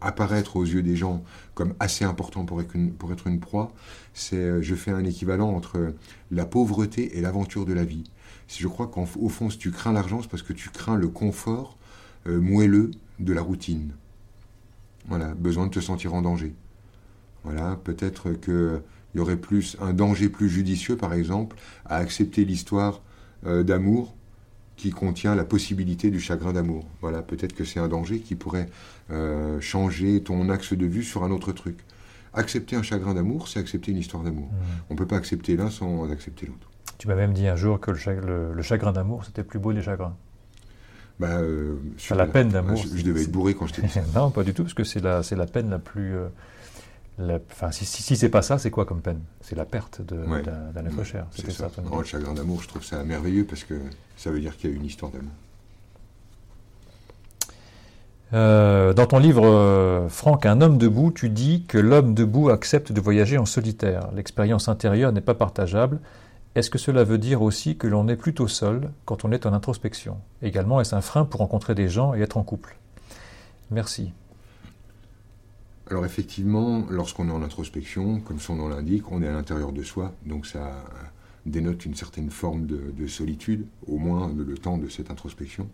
apparaître 0.00 0.56
aux 0.56 0.64
yeux 0.64 0.82
des 0.82 0.94
gens 0.94 1.24
comme 1.54 1.74
assez 1.80 2.04
important 2.04 2.44
pour 2.44 2.60
être 2.60 2.76
une, 2.76 2.92
pour 2.92 3.12
être 3.12 3.26
une 3.26 3.40
proie, 3.40 3.72
c'est 4.14 4.62
je 4.62 4.74
fais 4.74 4.90
un 4.90 5.04
équivalent 5.04 5.50
entre 5.50 5.94
la 6.30 6.44
pauvreté 6.44 7.18
et 7.18 7.20
l'aventure 7.20 7.64
de 7.64 7.72
la 7.72 7.84
vie. 7.84 8.04
Je 8.48 8.68
crois 8.68 8.86
qu'au 8.86 9.06
fond, 9.06 9.48
si 9.48 9.58
tu 9.58 9.70
crains 9.70 9.92
l'argent, 9.92 10.20
c'est 10.20 10.28
parce 10.28 10.42
que 10.42 10.52
tu 10.52 10.68
crains 10.68 10.96
le 10.96 11.08
confort 11.08 11.78
moelleux 12.26 12.90
de 13.18 13.32
la 13.32 13.40
routine. 13.40 13.92
Voilà, 15.08 15.34
besoin 15.34 15.66
de 15.66 15.70
te 15.70 15.80
sentir 15.80 16.14
en 16.14 16.22
danger. 16.22 16.54
Voilà, 17.44 17.78
peut-être 17.82 18.32
qu'il 18.32 18.82
y 19.14 19.18
aurait 19.18 19.36
plus 19.36 19.76
un 19.80 19.92
danger 19.92 20.28
plus 20.28 20.50
judicieux, 20.50 20.96
par 20.96 21.14
exemple, 21.14 21.56
à 21.86 21.96
accepter 21.96 22.44
l'histoire 22.44 23.00
d'amour 23.44 24.14
qui 24.82 24.90
contient 24.90 25.36
la 25.36 25.44
possibilité 25.44 26.10
du 26.10 26.18
chagrin 26.18 26.52
d'amour. 26.52 26.84
Voilà, 27.00 27.22
peut-être 27.22 27.54
que 27.54 27.64
c'est 27.64 27.78
un 27.78 27.86
danger 27.86 28.18
qui 28.18 28.34
pourrait 28.34 28.68
euh, 29.12 29.60
changer 29.60 30.20
ton 30.20 30.48
axe 30.48 30.72
de 30.72 30.86
vue 30.86 31.04
sur 31.04 31.22
un 31.22 31.30
autre 31.30 31.52
truc. 31.52 31.78
Accepter 32.34 32.74
un 32.74 32.82
chagrin 32.82 33.14
d'amour, 33.14 33.46
c'est 33.46 33.60
accepter 33.60 33.92
une 33.92 33.98
histoire 33.98 34.24
d'amour. 34.24 34.46
Mmh. 34.46 34.56
On 34.90 34.94
ne 34.94 34.98
peut 34.98 35.06
pas 35.06 35.14
accepter 35.14 35.56
l'un 35.56 35.70
sans 35.70 36.10
accepter 36.10 36.46
l'autre. 36.46 36.68
Tu 36.98 37.06
m'as 37.06 37.14
même 37.14 37.32
dit 37.32 37.46
un 37.46 37.54
jour 37.54 37.78
que 37.78 37.92
le, 37.92 38.60
chagrin 38.62 38.90
d'amour, 38.90 39.24
c'était 39.24 39.44
plus 39.44 39.60
beau 39.60 39.72
des 39.72 39.82
chagrins. 39.82 40.16
Bah, 41.20 41.38
euh, 41.38 41.76
la, 42.10 42.26
peine 42.26 42.48
d'amour. 42.48 42.76
Je, 42.76 43.04
devais 43.04 43.22
être 43.22 43.30
bourré 43.30 43.54
quand 43.54 43.68
je 43.68 43.74
t'ai 43.74 43.82
dit 43.82 43.98
non, 44.16 44.32
pas 44.32 44.42
du 44.42 44.52
tout, 44.52 44.64
parce 44.64 44.74
que 44.74 44.82
c'est 44.82 45.00
la, 45.00 45.20
la 45.30 45.46
peine 45.46 45.70
la 45.70 45.78
plus... 45.78 46.16
Euh, 46.16 46.26
enfin, 47.50 47.70
si, 47.70 47.84
si, 47.84 48.16
c'est 48.16 48.28
pas 48.28 48.42
ça, 48.42 48.58
c'est 48.58 48.70
quoi 48.70 48.84
comme 48.84 49.00
peine? 49.00 49.20
C'est 49.40 49.56
la 49.56 49.64
perte 49.64 50.02
d'un 50.02 50.86
être 50.86 51.04
cher. 51.04 51.26
C'est 51.30 51.50
ça. 51.50 51.70
le 51.76 52.04
chagrin 52.04 52.34
d'amour, 52.34 52.62
je 52.62 52.68
trouve 52.68 52.84
ça 52.84 53.02
merveilleux 53.04 53.44
parce 53.44 53.64
que 53.64 53.74
ça 54.16 54.30
veut 54.30 54.40
dire 54.40 54.56
qu'il 54.56 54.70
y 54.70 54.72
a 54.72 54.76
une 54.76 54.84
histoire 54.84 55.10
d'amour. 55.10 55.32
Euh, 58.34 58.94
dans 58.94 59.06
ton 59.06 59.18
livre, 59.18 59.44
euh, 59.44 60.08
Franck, 60.08 60.46
Un 60.46 60.62
homme 60.62 60.78
debout, 60.78 61.10
tu 61.10 61.28
dis 61.28 61.64
que 61.64 61.76
l'homme 61.76 62.14
debout 62.14 62.48
accepte 62.48 62.90
de 62.92 63.00
voyager 63.00 63.36
en 63.36 63.44
solitaire. 63.44 64.08
L'expérience 64.14 64.68
intérieure 64.68 65.12
n'est 65.12 65.20
pas 65.20 65.34
partageable. 65.34 66.00
Est-ce 66.54 66.70
que 66.70 66.78
cela 66.78 67.04
veut 67.04 67.18
dire 67.18 67.42
aussi 67.42 67.76
que 67.76 67.86
l'on 67.86 68.08
est 68.08 68.16
plutôt 68.16 68.48
seul 68.48 68.90
quand 69.04 69.24
on 69.24 69.32
est 69.32 69.46
en 69.46 69.52
introspection? 69.52 70.18
Également, 70.42 70.80
est-ce 70.80 70.94
un 70.94 71.00
frein 71.00 71.24
pour 71.24 71.40
rencontrer 71.40 71.74
des 71.74 71.88
gens 71.88 72.14
et 72.14 72.20
être 72.20 72.36
en 72.36 72.42
couple? 72.42 72.76
Merci. 73.70 74.12
Alors 75.92 76.06
effectivement, 76.06 76.86
lorsqu'on 76.88 77.28
est 77.28 77.32
en 77.32 77.42
introspection, 77.42 78.20
comme 78.20 78.40
son 78.40 78.56
nom 78.56 78.68
l'indique, 78.68 79.12
on 79.12 79.22
est 79.22 79.28
à 79.28 79.32
l'intérieur 79.32 79.72
de 79.72 79.82
soi, 79.82 80.14
donc 80.24 80.46
ça 80.46 80.82
dénote 81.44 81.84
une 81.84 81.94
certaine 81.94 82.30
forme 82.30 82.64
de, 82.64 83.06
solitude, 83.06 83.66
au 83.86 83.98
moins 83.98 84.32
le, 84.34 84.54
temps 84.56 84.78
de 84.78 84.88
cette 84.88 85.10
introspection. 85.10 85.68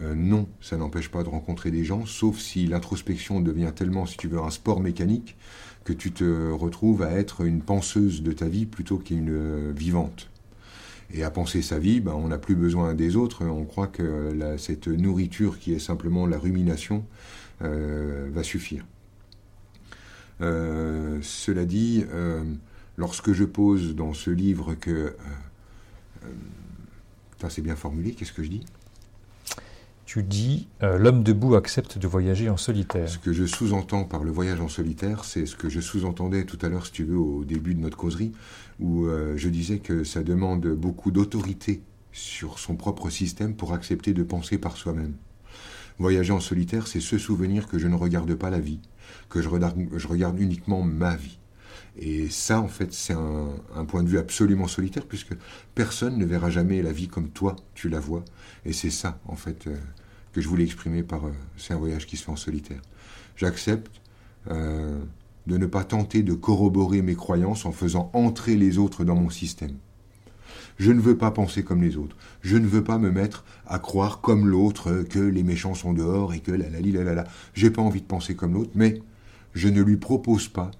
Euh, 0.00 0.14
non, 0.14 0.48
ça 0.62 0.78
n'empêche 0.78 1.10
pas 1.10 1.22
de 1.22 1.28
rencontrer 1.28 1.70
des 1.70 1.84
gens, 1.84 2.06
sauf 2.06 2.38
si 2.38 2.66
l'introspection 2.66 3.42
devient 3.42 3.72
tellement, 3.76 4.06
si 4.06 4.16
tu 4.16 4.26
veux, 4.26 4.38
un 4.38 4.48
sport 4.48 4.80
mécanique, 4.80 5.36
que 5.84 5.92
tu 5.92 6.12
te 6.12 6.50
retrouves 6.52 7.02
à 7.02 7.10
être 7.10 7.42
une 7.42 7.60
penseuse 7.60 8.22
de 8.22 8.32
ta 8.32 8.48
vie 8.48 8.64
plutôt 8.64 8.96
qu'une 8.96 9.70
vivante. 9.72 10.30
Et 11.12 11.24
à 11.24 11.30
penser 11.30 11.60
sa 11.60 11.78
vie, 11.78 12.00
ben, 12.00 12.14
on 12.14 12.28
n'a 12.28 12.38
plus 12.38 12.56
besoin 12.56 12.94
des 12.94 13.16
autres, 13.16 13.44
on 13.44 13.66
croit 13.66 13.88
que 13.88 14.56
cette 14.56 14.88
nourriture 14.88 15.58
qui 15.58 15.74
est 15.74 15.78
simplement 15.78 16.26
la 16.26 16.38
rumination 16.38 17.04
euh, 17.60 18.30
va 18.32 18.42
suffire. 18.42 18.86
Euh, 20.40 21.18
cela 21.22 21.64
dit, 21.64 22.04
euh, 22.12 22.42
lorsque 22.96 23.32
je 23.32 23.44
pose 23.44 23.94
dans 23.94 24.14
ce 24.14 24.30
livre 24.30 24.74
que... 24.74 25.14
Euh, 26.24 26.28
c'est 27.48 27.62
bien 27.62 27.76
formulé, 27.76 28.12
qu'est-ce 28.12 28.32
que 28.32 28.42
je 28.42 28.50
dis? 28.50 28.64
Tu 30.04 30.22
dis 30.22 30.68
l'homme 30.82 31.22
debout 31.22 31.54
accepte 31.54 31.96
de 31.96 32.06
voyager 32.06 32.50
en 32.50 32.58
solitaire. 32.58 33.08
Ce 33.08 33.16
que 33.16 33.32
je 33.32 33.46
sous-entends 33.46 34.04
par 34.04 34.24
le 34.24 34.30
voyage 34.30 34.60
en 34.60 34.68
solitaire, 34.68 35.24
c'est 35.24 35.46
ce 35.46 35.56
que 35.56 35.70
je 35.70 35.80
sous-entendais 35.80 36.44
tout 36.44 36.58
à 36.60 36.68
l'heure, 36.68 36.84
si 36.84 36.92
tu 36.92 37.04
veux, 37.04 37.16
au 37.16 37.44
début 37.44 37.74
de 37.74 37.80
notre 37.80 37.96
causerie, 37.96 38.32
où 38.78 39.06
je 39.36 39.48
disais 39.48 39.78
que 39.78 40.04
ça 40.04 40.22
demande 40.22 40.66
beaucoup 40.66 41.10
d'autorité 41.10 41.80
sur 42.12 42.58
son 42.58 42.74
propre 42.74 43.08
système 43.08 43.54
pour 43.54 43.72
accepter 43.72 44.12
de 44.12 44.22
penser 44.22 44.58
par 44.58 44.76
soi-même. 44.76 45.14
Voyager 45.98 46.32
en 46.32 46.40
solitaire, 46.40 46.86
c'est 46.86 47.00
se 47.00 47.16
souvenir 47.16 47.68
que 47.68 47.78
je 47.78 47.86
ne 47.86 47.94
regarde 47.94 48.34
pas 48.34 48.50
la 48.50 48.60
vie, 48.60 48.80
que 49.28 49.40
je 49.42 49.48
regarde, 49.48 50.40
uniquement 50.40 50.82
ma 50.82 51.16
vie. 51.16 51.38
Et 51.98 52.28
ça, 52.30 52.60
en 52.60 52.68
fait, 52.68 52.92
c'est 52.92 53.14
un, 53.14 53.84
point 53.86 54.02
de 54.02 54.08
vue 54.08 54.18
absolument 54.18 54.68
solitaire, 54.68 55.06
puisque 55.06 55.34
personne 55.74 56.16
ne 56.16 56.24
verra 56.24 56.50
jamais 56.50 56.82
la 56.82 56.92
vie 56.92 57.08
comme 57.08 57.30
toi, 57.30 57.56
tu 57.74 57.88
la 57.88 58.00
vois. 58.00 58.24
Et 58.64 58.72
c'est 58.72 58.90
ça, 58.90 59.18
en 59.26 59.36
fait, 59.36 59.66
euh, 59.66 59.76
que 60.32 60.40
je 60.40 60.48
voulais 60.48 60.64
exprimer 60.64 61.02
par 61.02 61.26
euh, 61.26 61.32
C'est 61.56 61.74
un 61.74 61.78
voyage 61.78 62.06
qui 62.06 62.16
se 62.16 62.24
fait 62.24 62.30
en 62.30 62.36
solitaire. 62.36 62.80
J'accepte 63.36 64.00
euh, 64.50 64.98
de 65.46 65.56
ne 65.56 65.66
pas 65.66 65.84
tenter 65.84 66.22
de 66.22 66.34
corroborer 66.34 67.02
mes 67.02 67.14
croyances 67.16 67.64
en 67.64 67.72
faisant 67.72 68.10
entrer 68.12 68.56
les 68.56 68.78
autres 68.78 69.04
dans 69.04 69.16
mon 69.16 69.30
système. 69.30 69.76
Je 70.80 70.90
ne 70.90 71.00
veux 71.00 71.16
pas 71.16 71.30
penser 71.30 71.62
comme 71.62 71.82
les 71.82 71.96
autres. 71.96 72.16
Je 72.40 72.56
ne 72.56 72.66
veux 72.66 72.82
pas 72.82 72.98
me 72.98 73.12
mettre 73.12 73.44
à 73.66 73.78
croire 73.78 74.20
comme 74.20 74.48
l'autre 74.48 75.04
que 75.08 75.18
les 75.18 75.42
méchants 75.42 75.74
sont 75.74 75.92
dehors 75.92 76.34
et 76.34 76.40
que 76.40 76.50
la 76.50 76.68
la 76.68 76.80
la 76.80 77.04
la 77.04 77.14
la. 77.14 77.24
J'ai 77.54 77.70
pas 77.70 77.82
envie 77.82 78.00
de 78.00 78.06
penser 78.06 78.34
comme 78.34 78.54
l'autre, 78.54 78.72
mais 78.74 79.00
je 79.54 79.68
ne 79.68 79.82
lui 79.82 79.98
propose 79.98 80.48
pas 80.48 80.72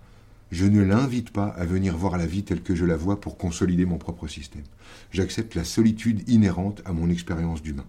je 0.51 0.67
ne 0.67 0.83
l'invite 0.83 1.31
pas 1.31 1.47
à 1.47 1.65
venir 1.65 1.97
voir 1.97 2.19
la 2.19 2.27
vie 2.27 2.43
telle 2.43 2.63
que 2.63 2.75
je 2.75 2.85
la 2.85 2.97
vois 2.97 3.21
pour 3.21 3.39
consolider 3.39 3.85
mon 3.85 3.99
propre 3.99 4.27
système. 4.27 4.65
J'accepte 5.13 5.55
la 5.55 5.65
solitude 5.65 6.29
inhérente 6.29 6.83
à 6.85 6.93
mon 6.93 7.09
expérience 7.09 7.63
d'humain. 7.63 7.87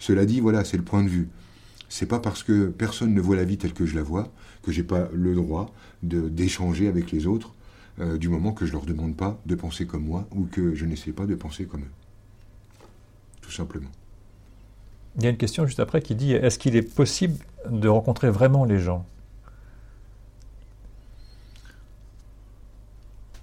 Cela 0.00 0.26
dit, 0.26 0.40
voilà, 0.40 0.64
c'est 0.64 0.76
le 0.76 0.82
point 0.82 1.04
de 1.04 1.08
vue. 1.08 1.28
C'est 1.88 2.06
pas 2.06 2.18
parce 2.18 2.42
que 2.42 2.66
personne 2.66 3.14
ne 3.14 3.20
voit 3.20 3.36
la 3.36 3.44
vie 3.44 3.58
telle 3.58 3.74
que 3.74 3.86
je 3.86 3.94
la 3.94 4.02
vois 4.02 4.32
que 4.62 4.72
j'ai 4.72 4.82
pas 4.82 5.08
le 5.12 5.34
droit 5.34 5.72
d'échanger 6.02 6.88
avec 6.88 7.12
les 7.12 7.28
autres 7.28 7.54
euh, 8.00 8.18
du 8.18 8.28
moment 8.28 8.52
que 8.52 8.66
je 8.66 8.72
leur 8.72 8.84
demande 8.84 9.16
pas 9.16 9.38
de 9.46 9.54
penser 9.54 9.86
comme 9.86 10.04
moi 10.04 10.26
ou 10.32 10.44
que 10.46 10.74
je 10.74 10.84
n'essaie 10.84 11.12
pas 11.12 11.26
de 11.26 11.34
penser 11.34 11.66
comme 11.66 11.82
eux. 11.82 11.92
Tout 13.40 13.52
simplement. 13.52 13.90
Il 15.16 15.22
y 15.22 15.26
a 15.26 15.30
une 15.30 15.36
question 15.36 15.64
juste 15.66 15.80
après 15.80 16.02
qui 16.02 16.14
dit 16.14 16.32
est-ce 16.32 16.58
qu'il 16.58 16.74
est 16.74 16.82
possible 16.82 17.36
de 17.70 17.88
rencontrer 17.88 18.30
vraiment 18.30 18.64
les 18.64 18.78
gens? 18.78 19.06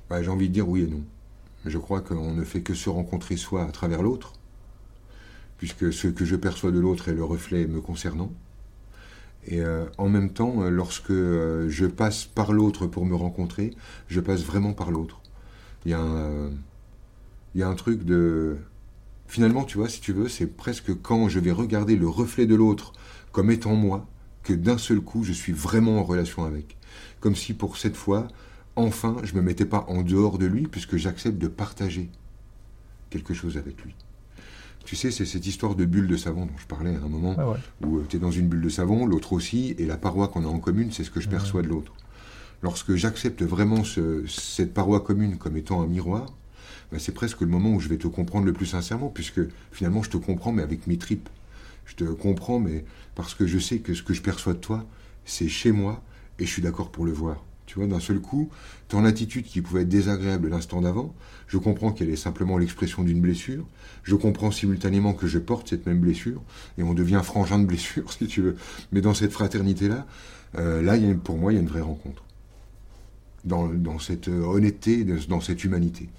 Bah, 0.09 0.21
j'ai 0.21 0.29
envie 0.29 0.49
de 0.49 0.53
dire 0.53 0.67
oui 0.67 0.81
et 0.81 0.87
non. 0.87 1.03
Je 1.65 1.77
crois 1.77 2.01
qu'on 2.01 2.33
ne 2.33 2.43
fait 2.43 2.61
que 2.61 2.73
se 2.73 2.89
rencontrer 2.89 3.37
soi 3.37 3.63
à 3.63 3.71
travers 3.71 4.01
l'autre, 4.01 4.33
puisque 5.57 5.93
ce 5.93 6.07
que 6.07 6.25
je 6.25 6.35
perçois 6.35 6.71
de 6.71 6.79
l'autre 6.79 7.07
est 7.07 7.13
le 7.13 7.23
reflet 7.23 7.67
me 7.67 7.79
concernant. 7.79 8.31
Et 9.47 9.61
euh, 9.61 9.85
en 9.97 10.07
même 10.07 10.31
temps, 10.31 10.69
lorsque 10.69 11.09
euh, 11.09 11.67
je 11.69 11.85
passe 11.85 12.25
par 12.25 12.53
l'autre 12.53 12.85
pour 12.87 13.05
me 13.05 13.15
rencontrer, 13.15 13.73
je 14.07 14.19
passe 14.19 14.43
vraiment 14.43 14.73
par 14.73 14.91
l'autre. 14.91 15.19
Il 15.85 15.91
y, 15.91 17.59
y 17.59 17.63
a 17.63 17.67
un 17.67 17.75
truc 17.75 18.03
de... 18.03 18.57
Finalement, 19.27 19.63
tu 19.63 19.77
vois, 19.77 19.89
si 19.89 20.01
tu 20.01 20.13
veux, 20.13 20.27
c'est 20.27 20.45
presque 20.45 20.93
quand 21.01 21.29
je 21.29 21.39
vais 21.39 21.51
regarder 21.51 21.95
le 21.95 22.07
reflet 22.07 22.45
de 22.45 22.53
l'autre 22.53 22.93
comme 23.31 23.49
étant 23.49 23.75
moi, 23.75 24.07
que 24.43 24.53
d'un 24.53 24.77
seul 24.77 25.01
coup, 25.01 25.23
je 25.23 25.31
suis 25.31 25.53
vraiment 25.53 25.99
en 25.99 26.03
relation 26.03 26.43
avec. 26.43 26.77
Comme 27.19 27.35
si 27.35 27.53
pour 27.53 27.77
cette 27.77 27.95
fois, 27.95 28.27
enfin, 28.75 29.17
je 29.23 29.33
ne 29.33 29.37
me 29.37 29.45
mettais 29.45 29.65
pas 29.65 29.85
en 29.87 30.01
dehors 30.01 30.37
de 30.37 30.45
lui, 30.45 30.67
puisque 30.67 30.97
j'accepte 30.97 31.37
de 31.37 31.47
partager 31.47 32.09
quelque 33.09 33.33
chose 33.33 33.57
avec 33.57 33.83
lui. 33.83 33.95
Tu 34.85 34.95
sais, 34.95 35.11
c'est 35.11 35.25
cette 35.25 35.45
histoire 35.45 35.75
de 35.75 35.85
bulle 35.85 36.07
de 36.07 36.17
savon 36.17 36.45
dont 36.45 36.57
je 36.57 36.65
parlais 36.65 36.95
à 36.95 36.99
un 36.99 37.07
moment, 37.07 37.35
ah 37.37 37.53
où 37.85 37.97
euh, 37.97 38.05
tu 38.09 38.17
es 38.17 38.19
dans 38.19 38.31
une 38.31 38.47
bulle 38.47 38.61
de 38.61 38.69
savon, 38.69 39.05
l'autre 39.05 39.33
aussi, 39.33 39.75
et 39.77 39.85
la 39.85 39.97
paroi 39.97 40.27
qu'on 40.27 40.43
a 40.43 40.47
en 40.47 40.59
commune, 40.59 40.91
c'est 40.91 41.03
ce 41.03 41.11
que 41.11 41.21
je 41.21 41.29
perçois 41.29 41.61
de 41.61 41.67
l'autre. 41.67 41.93
Lorsque 42.63 42.95
j'accepte 42.95 43.41
vraiment 43.41 43.83
cette 44.27 44.73
paroi 44.73 44.99
commune 44.99 45.37
comme 45.37 45.57
étant 45.57 45.81
un 45.81 45.87
miroir, 45.87 46.33
ben, 46.91 46.99
c'est 46.99 47.13
presque 47.13 47.41
le 47.41 47.47
moment 47.47 47.73
où 47.73 47.79
je 47.79 47.87
vais 47.87 47.97
te 47.97 48.07
comprendre 48.07 48.45
le 48.45 48.53
plus 48.53 48.67
sincèrement, 48.67 49.09
puisque 49.09 49.41
finalement 49.71 50.03
je 50.03 50.09
te 50.09 50.17
comprends, 50.17 50.51
mais 50.51 50.61
avec 50.61 50.87
mes 50.87 50.97
tripes. 50.97 51.29
Je 51.85 51.95
te 51.95 52.03
comprends, 52.03 52.59
mais 52.59 52.85
parce 53.15 53.33
que 53.33 53.47
je 53.47 53.59
sais 53.59 53.79
que 53.79 53.93
ce 53.93 54.03
que 54.03 54.13
je 54.13 54.21
perçois 54.21 54.53
de 54.53 54.59
toi, 54.59 54.85
c'est 55.25 55.47
chez 55.47 55.71
moi, 55.71 56.03
et 56.39 56.45
je 56.45 56.51
suis 56.51 56.61
d'accord 56.61 56.91
pour 56.91 57.05
le 57.05 57.11
voir. 57.11 57.43
Tu 57.71 57.79
vois, 57.79 57.87
d'un 57.87 58.01
seul 58.01 58.19
coup, 58.19 58.49
ton 58.89 59.05
attitude 59.05 59.45
qui 59.45 59.61
pouvait 59.61 59.83
être 59.83 59.87
désagréable 59.87 60.49
l'instant 60.49 60.81
d'avant, 60.81 61.15
je 61.47 61.57
comprends 61.57 61.93
qu'elle 61.93 62.09
est 62.09 62.17
simplement 62.17 62.57
l'expression 62.57 63.01
d'une 63.01 63.21
blessure. 63.21 63.65
Je 64.03 64.13
comprends 64.15 64.51
simultanément 64.51 65.13
que 65.13 65.25
je 65.25 65.39
porte 65.39 65.69
cette 65.69 65.85
même 65.85 65.99
blessure, 65.99 66.41
et 66.77 66.83
on 66.83 66.93
devient 66.93 67.21
frangin 67.23 67.59
de 67.59 67.65
blessure, 67.65 68.11
si 68.19 68.27
tu 68.27 68.41
veux. 68.41 68.57
Mais 68.91 68.99
dans 68.99 69.13
cette 69.13 69.31
fraternité-là, 69.31 70.05
euh, 70.57 70.81
là, 70.81 70.97
pour 71.23 71.37
moi, 71.37 71.53
il 71.53 71.55
y 71.55 71.59
a 71.59 71.61
une 71.61 71.69
vraie 71.69 71.79
rencontre. 71.79 72.25
Dans, 73.45 73.99
cette 73.99 74.27
honnêteté, 74.27 75.05
dans 75.29 75.39
cette 75.39 75.63
humanité. 75.63 76.09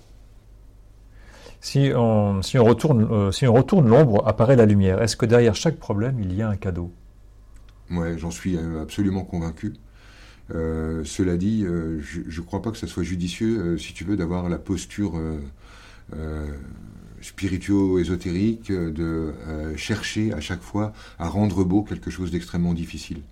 Si 1.61 1.93
on, 1.95 2.41
si 2.41 2.59
on 2.59 2.65
retourne, 2.65 3.07
euh, 3.13 3.31
si 3.31 3.47
on 3.47 3.53
retourne 3.53 3.91
l'ombre, 3.91 4.27
apparaît 4.27 4.57
la 4.57 4.65
lumière. 4.65 5.03
Est-ce 5.03 5.19
que 5.19 5.27
derrière 5.27 5.55
chaque 5.55 5.77
problème, 5.77 6.19
il 6.19 6.35
y 6.35 6.41
a 6.41 6.49
un 6.49 6.57
cadeau? 6.57 6.91
Ouais, 7.91 8.17
j'en 8.17 8.31
suis 8.31 8.57
euh, 8.57 8.81
absolument 8.81 9.25
convaincu. 9.25 9.75
Euh, 10.55 11.03
cela 11.05 11.37
dit, 11.37 11.65
euh, 11.65 12.01
je 12.01 12.41
ne 12.41 12.47
crois 12.47 12.63
pas 12.63 12.71
que 12.71 12.77
ce 12.77 12.87
soit 12.87 13.03
judicieux, 13.03 13.59
euh, 13.59 13.79
si 13.79 13.95
tu 13.95 14.05
veux, 14.05 14.17
d'avoir 14.17 14.49
la 14.49 14.59
posture 14.59 15.21
spirituo-ésotérique 17.21 18.71
de 18.71 19.33
chercher 19.77 20.33
à 20.33 20.41
chaque 20.41 20.63
fois 20.63 20.93
à 21.19 21.29
rendre 21.29 21.65
beau 21.65 21.83
quelque 21.83 22.11
chose 22.11 22.31
d'extrêmement 22.31 22.75
difficile. 22.75 23.23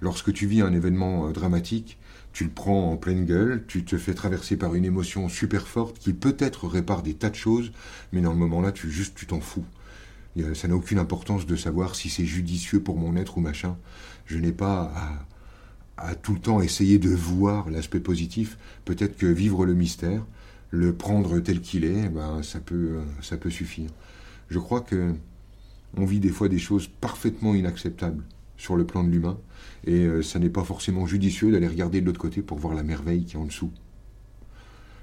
Lorsque 0.00 0.32
tu 0.32 0.46
vis 0.46 0.60
un 0.60 0.72
événement 0.72 1.30
dramatique, 1.30 1.98
tu 2.32 2.44
le 2.44 2.50
prends 2.50 2.92
en 2.92 2.96
pleine 2.96 3.24
gueule, 3.24 3.64
tu 3.66 3.84
te 3.84 3.96
fais 3.96 4.14
traverser 4.14 4.56
par 4.56 4.74
une 4.74 4.84
émotion 4.84 5.28
super 5.28 5.66
forte 5.66 5.98
qui 5.98 6.12
peut-être 6.12 6.68
répare 6.68 7.02
des 7.02 7.14
tas 7.14 7.30
de 7.30 7.34
choses, 7.34 7.72
mais 8.12 8.20
dans 8.20 8.32
le 8.32 8.38
moment-là, 8.38 8.70
tu 8.70 8.90
juste 8.90 9.16
tu 9.16 9.26
t'en 9.26 9.40
fous. 9.40 9.64
Ça 10.54 10.68
n'a 10.68 10.76
aucune 10.76 10.98
importance 10.98 11.46
de 11.46 11.56
savoir 11.56 11.94
si 11.94 12.10
c'est 12.10 12.26
judicieux 12.26 12.80
pour 12.80 12.96
mon 12.96 13.16
être 13.16 13.38
ou 13.38 13.40
machin. 13.40 13.76
Je 14.26 14.36
n'ai 14.38 14.52
pas 14.52 14.92
à, 14.94 15.33
à 15.96 16.14
tout 16.14 16.34
le 16.34 16.40
temps 16.40 16.60
essayer 16.60 16.98
de 16.98 17.10
voir 17.10 17.70
l'aspect 17.70 18.00
positif, 18.00 18.58
peut-être 18.84 19.16
que 19.16 19.26
vivre 19.26 19.64
le 19.64 19.74
mystère, 19.74 20.24
le 20.70 20.92
prendre 20.92 21.38
tel 21.38 21.60
qu'il 21.60 21.84
est, 21.84 22.08
ben, 22.08 22.42
ça, 22.42 22.60
peut, 22.60 22.98
ça 23.22 23.36
peut 23.36 23.50
suffire. 23.50 23.90
Je 24.48 24.58
crois 24.58 24.80
que 24.80 25.14
on 25.96 26.04
vit 26.04 26.20
des 26.20 26.30
fois 26.30 26.48
des 26.48 26.58
choses 26.58 26.88
parfaitement 26.88 27.54
inacceptables 27.54 28.24
sur 28.56 28.76
le 28.76 28.84
plan 28.84 29.04
de 29.04 29.10
l'humain, 29.10 29.38
et 29.86 30.04
euh, 30.04 30.22
ça 30.22 30.38
n'est 30.38 30.48
pas 30.48 30.64
forcément 30.64 31.06
judicieux 31.06 31.52
d'aller 31.52 31.68
regarder 31.68 32.00
de 32.00 32.06
l'autre 32.06 32.20
côté 32.20 32.42
pour 32.42 32.58
voir 32.58 32.74
la 32.74 32.82
merveille 32.82 33.24
qui 33.24 33.36
est 33.36 33.38
en 33.38 33.44
dessous. 33.44 33.70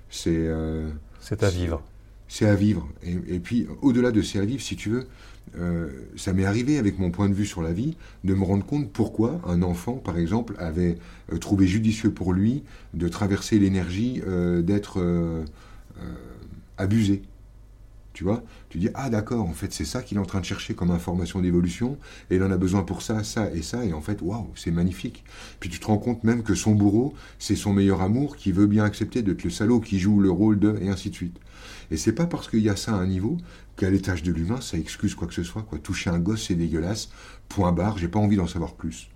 C'est 0.10 0.29
euh, 0.36 0.89
c'est 1.19 1.43
à 1.43 1.50
vivre. 1.50 1.81
C'est 2.27 2.45
à 2.45 2.55
vivre. 2.55 2.88
Et, 3.03 3.36
et 3.36 3.39
puis, 3.39 3.67
au-delà 3.81 4.12
de 4.12 4.21
c'est 4.21 4.39
à 4.39 4.45
vivre, 4.45 4.62
si 4.62 4.75
tu 4.75 4.89
veux, 4.89 5.07
euh, 5.57 5.89
ça 6.15 6.33
m'est 6.33 6.45
arrivé 6.45 6.77
avec 6.77 6.98
mon 6.98 7.12
point 7.12 7.27
de 7.27 7.33
vue 7.33 7.45
sur 7.45 7.62
la 7.62 7.74
vie 7.74 7.98
de 8.24 8.33
me 8.33 8.43
rendre 8.43 8.65
compte 8.65 8.91
pourquoi 8.91 9.41
un 9.45 9.62
enfant, 9.62 9.95
par 9.95 10.17
exemple, 10.17 10.55
avait 10.57 10.98
euh, 11.31 11.38
trouvé 11.38 11.67
judicieux 11.67 12.12
pour 12.12 12.33
lui 12.33 12.63
de 12.93 13.07
traverser 13.07 13.60
l'énergie 13.60 14.21
euh, 14.27 14.62
d'être 14.62 15.03
abusé. 16.77 17.21
Tu 18.13 18.25
vois 18.25 18.43
Tu 18.69 18.77
dis, 18.77 18.89
ah 18.93 19.09
d'accord, 19.09 19.45
en 19.47 19.53
fait, 19.53 19.71
c'est 19.71 19.85
ça 19.85 20.01
qu'il 20.01 20.17
est 20.17 20.21
en 20.21 20.25
train 20.25 20.41
de 20.41 20.45
chercher 20.45 20.73
comme 20.73 20.91
information 20.91 21.39
d'évolution, 21.39 21.97
et 22.29 22.35
il 22.35 22.43
en 22.43 22.51
a 22.51 22.57
besoin 22.57 22.83
pour 22.83 23.01
ça, 23.01 23.23
ça 23.23 23.49
et 23.53 23.61
ça, 23.61 23.85
et 23.85 23.93
en 23.93 24.01
fait, 24.01 24.21
waouh, 24.21 24.51
c'est 24.55 24.71
magnifique. 24.71 25.23
Puis 25.59 25.69
tu 25.69 25.79
te 25.79 25.85
rends 25.85 25.97
compte 25.97 26.23
même 26.23 26.43
que 26.43 26.53
son 26.53 26.71
bourreau, 26.71 27.13
c'est 27.39 27.55
son 27.55 27.73
meilleur 27.73 28.01
amour 28.01 28.35
qui 28.35 28.51
veut 28.51 28.67
bien 28.67 28.83
accepter 28.83 29.21
d'être 29.21 29.43
le 29.43 29.49
salaud 29.49 29.79
qui 29.79 29.99
joue 29.99 30.19
le 30.19 30.29
rôle 30.29 30.59
de, 30.59 30.77
et 30.81 30.89
ainsi 30.89 31.09
de 31.09 31.15
suite. 31.15 31.37
Et 31.89 31.97
c'est 31.97 32.13
pas 32.13 32.25
parce 32.25 32.49
qu'il 32.49 32.61
y 32.61 32.69
a 32.69 32.75
ça 32.75 32.93
à 32.93 32.95
un 32.95 33.07
niveau 33.07 33.37
qu'à 33.75 33.89
l'étage 33.89 34.23
de 34.23 34.31
l'humain, 34.31 34.61
ça 34.61 34.77
excuse 34.77 35.15
quoi 35.15 35.27
que 35.27 35.33
ce 35.33 35.43
soit. 35.43 35.63
Quoi. 35.63 35.79
Toucher 35.79 36.09
un 36.09 36.19
gosse, 36.19 36.47
c'est 36.47 36.55
dégueulasse. 36.55 37.09
Point 37.49 37.71
barre, 37.71 37.97
j'ai 37.97 38.07
pas 38.07 38.19
envie 38.19 38.37
d'en 38.37 38.47
savoir 38.47 38.73
plus. 38.73 39.09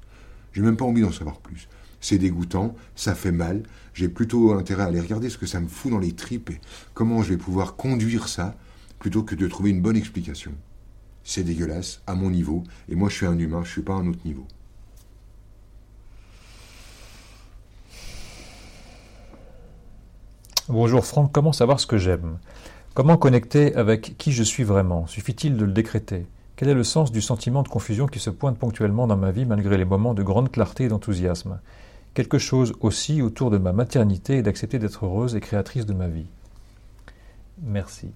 J'ai 0.53 0.61
même 0.61 0.77
pas 0.77 0.85
envie 0.85 1.01
d'en 1.01 1.11
savoir 1.11 1.39
plus. 1.39 1.67
C'est 2.01 2.17
dégoûtant, 2.17 2.75
ça 2.95 3.15
fait 3.15 3.31
mal. 3.31 3.63
J'ai 3.93 4.09
plutôt 4.09 4.53
intérêt 4.53 4.83
à 4.83 4.85
aller 4.87 4.99
regarder 4.99 5.29
ce 5.29 5.37
que 5.37 5.45
ça 5.45 5.59
me 5.59 5.67
fout 5.67 5.91
dans 5.91 5.99
les 5.99 6.11
tripes 6.11 6.49
et 6.49 6.61
comment 6.93 7.23
je 7.23 7.29
vais 7.29 7.37
pouvoir 7.37 7.75
conduire 7.75 8.27
ça 8.27 8.55
plutôt 9.05 9.21
que 9.21 9.35
de 9.35 9.47
trouver 9.47 9.69
une 9.69 9.83
bonne 9.83 9.97
explication. 9.97 10.51
C'est 11.23 11.43
dégueulasse, 11.43 12.01
à 12.07 12.15
mon 12.15 12.31
niveau, 12.31 12.63
et 12.89 12.95
moi 12.95 13.07
je 13.07 13.13
suis 13.13 13.27
un 13.27 13.37
humain, 13.37 13.61
je 13.63 13.69
suis 13.69 13.83
pas 13.83 13.93
à 13.93 13.97
un 13.97 14.07
autre 14.07 14.25
niveau. 14.25 14.47
Bonjour 20.67 21.05
Franck, 21.05 21.31
comment 21.31 21.53
savoir 21.53 21.79
ce 21.79 21.85
que 21.85 21.99
j'aime? 21.99 22.39
Comment 22.95 23.15
connecter 23.17 23.75
avec 23.75 24.17
qui 24.17 24.31
je 24.31 24.41
suis 24.41 24.63
vraiment? 24.63 25.05
Suffit-il 25.05 25.55
de 25.55 25.65
le 25.65 25.71
décréter? 25.71 26.25
Quel 26.55 26.69
est 26.69 26.73
le 26.73 26.83
sens 26.83 27.11
du 27.11 27.21
sentiment 27.21 27.61
de 27.61 27.67
confusion 27.67 28.07
qui 28.07 28.17
se 28.17 28.31
pointe 28.31 28.57
ponctuellement 28.57 29.05
dans 29.05 29.17
ma 29.17 29.29
vie 29.29 29.45
malgré 29.45 29.77
les 29.77 29.85
moments 29.85 30.15
de 30.15 30.23
grande 30.23 30.51
clarté 30.51 30.85
et 30.85 30.87
d'enthousiasme? 30.87 31.59
Quelque 32.15 32.39
chose 32.39 32.73
aussi 32.79 33.21
autour 33.21 33.51
de 33.51 33.59
ma 33.59 33.71
maternité 33.71 34.37
et 34.37 34.41
d'accepter 34.41 34.79
d'être 34.79 35.05
heureuse 35.05 35.35
et 35.35 35.41
créatrice 35.41 35.85
de 35.85 35.93
ma 35.93 36.07
vie. 36.07 36.25
Merci. 37.61 38.09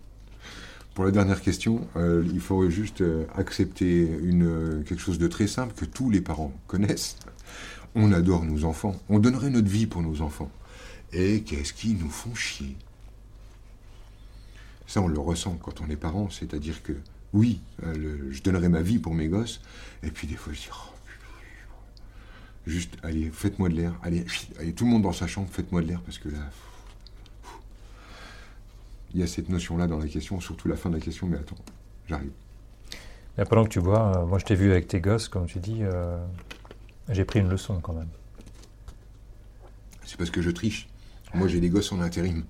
Pour 0.93 1.05
la 1.05 1.11
dernière 1.11 1.41
question, 1.41 1.87
euh, 1.95 2.25
il 2.33 2.39
faudrait 2.39 2.71
juste 2.71 3.01
euh, 3.01 3.25
accepter 3.35 4.09
euh, 4.09 4.83
quelque 4.83 4.99
chose 4.99 5.17
de 5.17 5.27
très 5.27 5.47
simple 5.47 5.73
que 5.73 5.85
tous 5.85 6.09
les 6.09 6.21
parents 6.21 6.53
connaissent. 6.67 7.17
On 7.95 8.11
adore 8.11 8.43
nos 8.43 8.65
enfants. 8.65 8.95
On 9.07 9.19
donnerait 9.19 9.49
notre 9.49 9.69
vie 9.69 9.87
pour 9.87 10.01
nos 10.01 10.21
enfants. 10.21 10.51
Et 11.13 11.41
qu'est-ce 11.41 11.73
qu'ils 11.73 11.97
nous 11.97 12.09
font 12.09 12.35
chier? 12.35 12.75
Ça, 14.87 15.01
on 15.01 15.07
le 15.07 15.19
ressent 15.19 15.57
quand 15.61 15.81
on 15.81 15.89
est 15.89 15.95
parent, 15.95 16.29
c'est-à-dire 16.29 16.83
que 16.83 16.93
oui, 17.33 17.61
je 17.83 18.41
donnerai 18.41 18.69
ma 18.69 18.81
vie 18.81 18.97
pour 18.97 19.13
mes 19.13 19.27
gosses, 19.27 19.61
et 20.01 20.09
puis 20.09 20.27
des 20.27 20.35
fois 20.35 20.51
je 20.53 20.61
dis, 20.61 20.69
oh, 20.71 20.89
Juste, 22.69 22.97
allez, 23.01 23.31
faites-moi 23.31 23.69
de 23.69 23.75
l'air. 23.75 23.99
Allez, 24.03 24.25
allez, 24.59 24.73
tout 24.73 24.85
le 24.85 24.91
monde 24.91 25.01
dans 25.01 25.13
sa 25.13 25.25
chambre, 25.25 25.47
faites-moi 25.51 25.81
de 25.81 25.87
l'air, 25.87 26.01
parce 26.01 26.19
que 26.19 26.29
là. 26.29 26.51
Il 29.13 29.19
y 29.19 29.23
a 29.23 29.27
cette 29.27 29.49
notion-là 29.49 29.87
dans 29.87 29.97
la 29.97 30.07
question, 30.07 30.39
surtout 30.39 30.67
la 30.67 30.75
fin 30.75 30.89
de 30.89 30.95
la 30.95 31.01
question, 31.01 31.27
mais 31.27 31.37
attends, 31.37 31.55
j'arrive. 32.07 32.31
Mais 33.37 33.45
pendant 33.45 33.63
que 33.63 33.69
tu 33.69 33.79
vois, 33.79 34.17
euh, 34.17 34.25
moi 34.25 34.37
je 34.37 34.45
t'ai 34.45 34.55
vu 34.55 34.71
avec 34.71 34.87
tes 34.87 34.99
gosses, 34.99 35.27
comme 35.27 35.45
tu 35.45 35.59
dis, 35.59 35.79
euh, 35.81 36.17
j'ai 37.09 37.25
pris 37.25 37.39
une 37.39 37.49
leçon 37.49 37.79
quand 37.79 37.93
même. 37.93 38.09
C'est 40.05 40.17
parce 40.17 40.29
que 40.29 40.41
je 40.41 40.51
triche. 40.51 40.89
Moi 41.33 41.47
j'ai 41.47 41.59
des 41.59 41.69
gosses 41.69 41.91
en 41.91 42.01
intérim. 42.01 42.43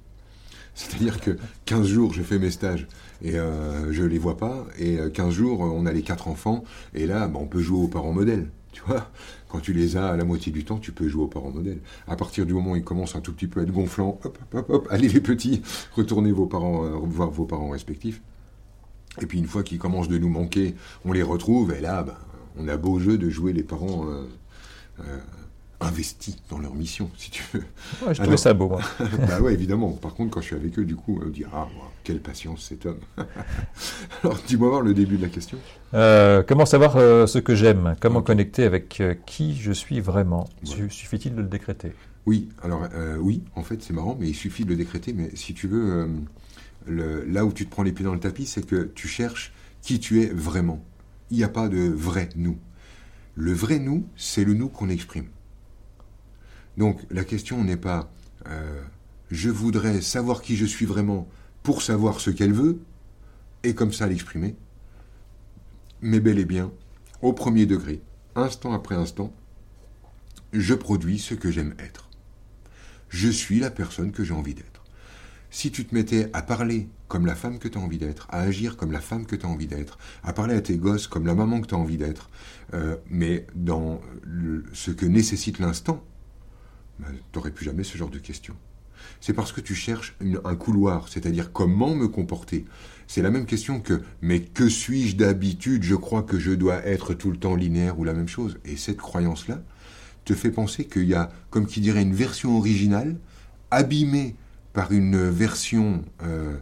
C'est-à-dire 0.73 1.19
que 1.19 1.37
15 1.65 1.87
jours, 1.87 2.13
je 2.13 2.23
fais 2.23 2.39
mes 2.39 2.51
stages 2.51 2.87
et 3.21 3.37
euh, 3.37 3.91
je 3.91 4.03
les 4.03 4.17
vois 4.17 4.37
pas. 4.37 4.65
Et 4.77 4.97
15 5.13 5.33
jours, 5.33 5.59
on 5.59 5.85
a 5.85 5.91
les 5.91 6.03
quatre 6.03 6.27
enfants. 6.29 6.63
Et 6.93 7.05
là, 7.05 7.27
bah, 7.27 7.37
on 7.41 7.47
peut 7.47 7.59
jouer 7.59 7.79
aux 7.79 7.87
parents 7.89 8.13
modèles. 8.13 8.49
Tu 8.71 8.81
vois 8.83 9.09
Quand 9.49 9.59
tu 9.59 9.73
les 9.73 9.97
as 9.97 10.09
à 10.09 10.15
la 10.15 10.23
moitié 10.23 10.51
du 10.51 10.63
temps, 10.63 10.77
tu 10.77 10.91
peux 10.91 11.07
jouer 11.07 11.23
aux 11.23 11.27
parents 11.27 11.49
modèles. 11.51 11.79
À 12.07 12.15
partir 12.15 12.45
du 12.45 12.53
moment 12.53 12.71
où 12.71 12.75
ils 12.75 12.83
commencent 12.83 13.15
un 13.15 13.21
tout 13.21 13.33
petit 13.33 13.47
peu 13.47 13.59
à 13.59 13.63
être 13.63 13.71
gonflants, 13.71 14.19
hop, 14.23 14.37
hop, 14.53 14.69
hop, 14.69 14.87
allez 14.91 15.09
les 15.09 15.21
petits, 15.21 15.63
retournez 15.95 16.31
vos 16.31 16.45
parents, 16.45 16.85
euh, 16.85 16.89
voir 17.03 17.31
vos 17.31 17.45
parents 17.45 17.69
respectifs. 17.69 18.21
Et 19.21 19.25
puis 19.25 19.39
une 19.39 19.47
fois 19.47 19.63
qu'ils 19.63 19.79
commencent 19.79 20.07
de 20.07 20.19
nous 20.19 20.29
manquer, 20.29 20.75
on 21.03 21.11
les 21.11 21.23
retrouve. 21.23 21.73
Et 21.73 21.81
là, 21.81 22.03
ben, 22.03 22.15
on 22.57 22.67
a 22.67 22.77
beau 22.77 22.99
jeu 22.99 23.17
de 23.17 23.29
jouer 23.29 23.53
les 23.53 23.63
parents 23.63 24.07
euh, 24.07 24.27
euh, 24.99 25.19
investis 25.81 26.35
dans 26.49 26.59
leur 26.59 26.75
mission, 26.75 27.09
si 27.17 27.31
tu 27.31 27.43
veux. 27.53 27.63
Ouais, 28.05 28.13
je 28.13 28.21
trouvais 28.21 28.37
ça 28.37 28.53
beau, 28.53 28.67
moi. 28.67 28.81
bah 29.27 29.39
ouais, 29.41 29.53
évidemment. 29.53 29.91
Par 29.91 30.13
contre, 30.13 30.31
quand 30.31 30.41
je 30.41 30.47
suis 30.47 30.55
avec 30.55 30.77
eux, 30.77 30.85
du 30.85 30.95
coup, 30.95 31.19
on 31.21 31.25
me 31.25 31.31
dit 31.31 31.45
Ah, 31.53 31.67
quelle 32.03 32.19
patience 32.19 32.65
cet 32.67 32.85
homme. 32.85 32.99
Alors, 34.23 34.39
dis-moi 34.45 34.69
voir 34.69 34.81
le 34.81 34.93
début 34.93 35.17
de 35.17 35.21
la 35.21 35.29
question. 35.29 35.57
Euh, 35.93 36.43
comment 36.45 36.65
savoir 36.65 36.97
euh, 36.97 37.27
ce 37.27 37.39
que 37.39 37.55
j'aime? 37.55 37.95
Comment 37.99 38.21
connecter 38.21 38.63
avec 38.63 38.99
euh, 38.99 39.15
qui 39.25 39.55
je 39.55 39.71
suis 39.71 40.01
vraiment? 40.01 40.49
Suffit-il 40.63 41.35
de 41.35 41.41
le 41.41 41.47
décréter? 41.47 41.93
Oui, 42.25 42.49
alors 42.61 42.87
oui, 43.19 43.43
en 43.55 43.63
fait, 43.63 43.81
c'est 43.81 43.93
marrant, 43.93 44.15
mais 44.19 44.27
il 44.27 44.35
suffit 44.35 44.63
de 44.63 44.69
le 44.69 44.75
décréter. 44.75 45.13
Mais 45.13 45.31
si 45.33 45.55
tu 45.55 45.67
veux, 45.67 46.07
le, 46.85 47.23
là 47.25 47.43
où 47.43 47.51
tu 47.51 47.65
te 47.65 47.71
prends 47.71 47.81
les 47.81 47.91
pieds 47.91 48.05
dans 48.05 48.13
le 48.13 48.19
tapis, 48.19 48.45
c'est 48.45 48.63
que 48.63 48.91
tu 48.93 49.07
cherches 49.07 49.51
qui 49.81 49.99
tu 49.99 50.21
es 50.21 50.27
vraiment. 50.27 50.83
Il 51.31 51.37
n'y 51.37 51.43
a 51.43 51.49
pas 51.49 51.69
de 51.69 51.79
vrai 51.79 52.29
nous. 52.35 52.57
Le 53.33 53.53
vrai 53.53 53.79
nous, 53.79 54.05
c'est 54.15 54.43
le 54.43 54.53
nous 54.53 54.69
qu'on 54.69 54.89
exprime. 54.89 55.25
Donc 56.77 57.01
la 57.09 57.23
question 57.23 57.63
n'est 57.63 57.77
pas 57.77 58.11
euh, 58.47 58.81
je 59.31 59.49
voudrais 59.49 60.01
savoir 60.01 60.41
qui 60.41 60.55
je 60.55 60.65
suis 60.65 60.85
vraiment 60.85 61.27
pour 61.63 61.81
savoir 61.81 62.19
ce 62.19 62.29
qu'elle 62.29 62.53
veut, 62.53 62.79
et 63.63 63.75
comme 63.75 63.93
ça 63.93 64.07
l'exprimer, 64.07 64.55
mais 66.01 66.19
bel 66.19 66.39
et 66.39 66.45
bien, 66.45 66.71
au 67.21 67.33
premier 67.33 67.65
degré, 67.65 68.01
instant 68.35 68.73
après 68.73 68.95
instant, 68.95 69.33
je 70.53 70.73
produis 70.73 71.19
ce 71.19 71.33
que 71.33 71.51
j'aime 71.51 71.75
être. 71.79 72.09
Je 73.09 73.29
suis 73.29 73.59
la 73.59 73.69
personne 73.69 74.11
que 74.11 74.23
j'ai 74.23 74.33
envie 74.33 74.53
d'être. 74.53 74.83
Si 75.51 75.71
tu 75.71 75.85
te 75.85 75.93
mettais 75.93 76.29
à 76.31 76.41
parler 76.41 76.87
comme 77.07 77.25
la 77.25 77.35
femme 77.35 77.59
que 77.59 77.67
tu 77.67 77.77
as 77.77 77.81
envie 77.81 77.97
d'être, 77.97 78.27
à 78.29 78.39
agir 78.39 78.77
comme 78.77 78.91
la 78.91 79.01
femme 79.01 79.25
que 79.25 79.35
tu 79.35 79.45
as 79.45 79.49
envie 79.49 79.67
d'être, 79.67 79.97
à 80.23 80.31
parler 80.31 80.55
à 80.55 80.61
tes 80.61 80.77
gosses 80.77 81.07
comme 81.07 81.25
la 81.25 81.35
maman 81.35 81.59
que 81.59 81.67
tu 81.67 81.75
as 81.75 81.77
envie 81.77 81.97
d'être, 81.97 82.29
euh, 82.73 82.95
mais 83.09 83.45
dans 83.55 83.99
ce 84.73 84.91
que 84.91 85.07
nécessite 85.07 85.59
l'instant, 85.59 86.03
ben, 86.99 87.07
tu 87.11 87.37
n'aurais 87.37 87.51
plus 87.51 87.65
jamais 87.65 87.83
ce 87.83 87.97
genre 87.97 88.09
de 88.09 88.19
questions. 88.19 88.55
C'est 89.21 89.33
parce 89.33 89.51
que 89.51 89.61
tu 89.61 89.75
cherches 89.75 90.15
un 90.43 90.55
couloir, 90.55 91.07
c'est-à-dire 91.07 91.51
comment 91.51 91.95
me 91.95 92.07
comporter. 92.07 92.65
C'est 93.07 93.21
la 93.21 93.31
même 93.31 93.45
question 93.45 93.79
que 93.79 94.01
mais 94.21 94.41
que 94.41 94.69
suis-je 94.69 95.15
d'habitude? 95.15 95.83
Je 95.83 95.95
crois 95.95 96.23
que 96.23 96.37
je 96.37 96.51
dois 96.51 96.85
être 96.85 97.13
tout 97.13 97.31
le 97.31 97.37
temps 97.37 97.55
linéaire 97.55 97.97
ou 97.99 98.03
la 98.03 98.13
même 98.13 98.27
chose. 98.27 98.57
Et 98.65 98.77
cette 98.77 98.97
croyance-là 98.97 99.61
te 100.25 100.33
fait 100.33 100.51
penser 100.51 100.85
qu'il 100.85 101.05
y 101.05 101.15
a, 101.15 101.31
comme 101.49 101.65
qui 101.65 101.81
dirait, 101.81 102.01
une 102.01 102.13
version 102.13 102.57
originale 102.57 103.17
abîmée 103.71 104.35
par 104.73 104.91
une 104.91 105.29
version 105.29 106.03
euh, 106.23 106.57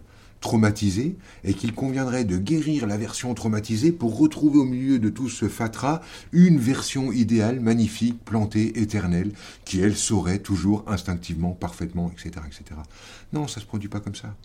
traumatisé 0.48 1.18
et 1.44 1.54
qu'il 1.54 1.74
conviendrait 1.74 2.24
de 2.24 2.38
guérir 2.38 2.88
la 2.88 2.96
version 2.96 3.34
traumatisée 3.34 3.92
pour 3.92 4.18
retrouver 4.18 4.60
au 4.60 4.64
milieu 4.64 4.98
de 4.98 5.10
tout 5.10 5.28
ce 5.28 5.50
fatras 5.50 6.00
une 6.32 6.58
version 6.58 7.12
idéale, 7.12 7.60
magnifique, 7.60 8.24
plantée, 8.24 8.80
éternelle, 8.80 9.34
qui 9.66 9.82
elle 9.82 9.98
saurait 9.98 10.40
toujours 10.40 10.86
instinctivement, 10.88 11.52
parfaitement, 11.52 12.10
etc., 12.14 12.46
etc. 12.48 12.80
Non, 13.34 13.50
ça 13.50 13.60
se 13.60 13.66
produit 13.66 13.90
pas 13.90 14.00
comme 14.00 14.16
ça. 14.16 14.38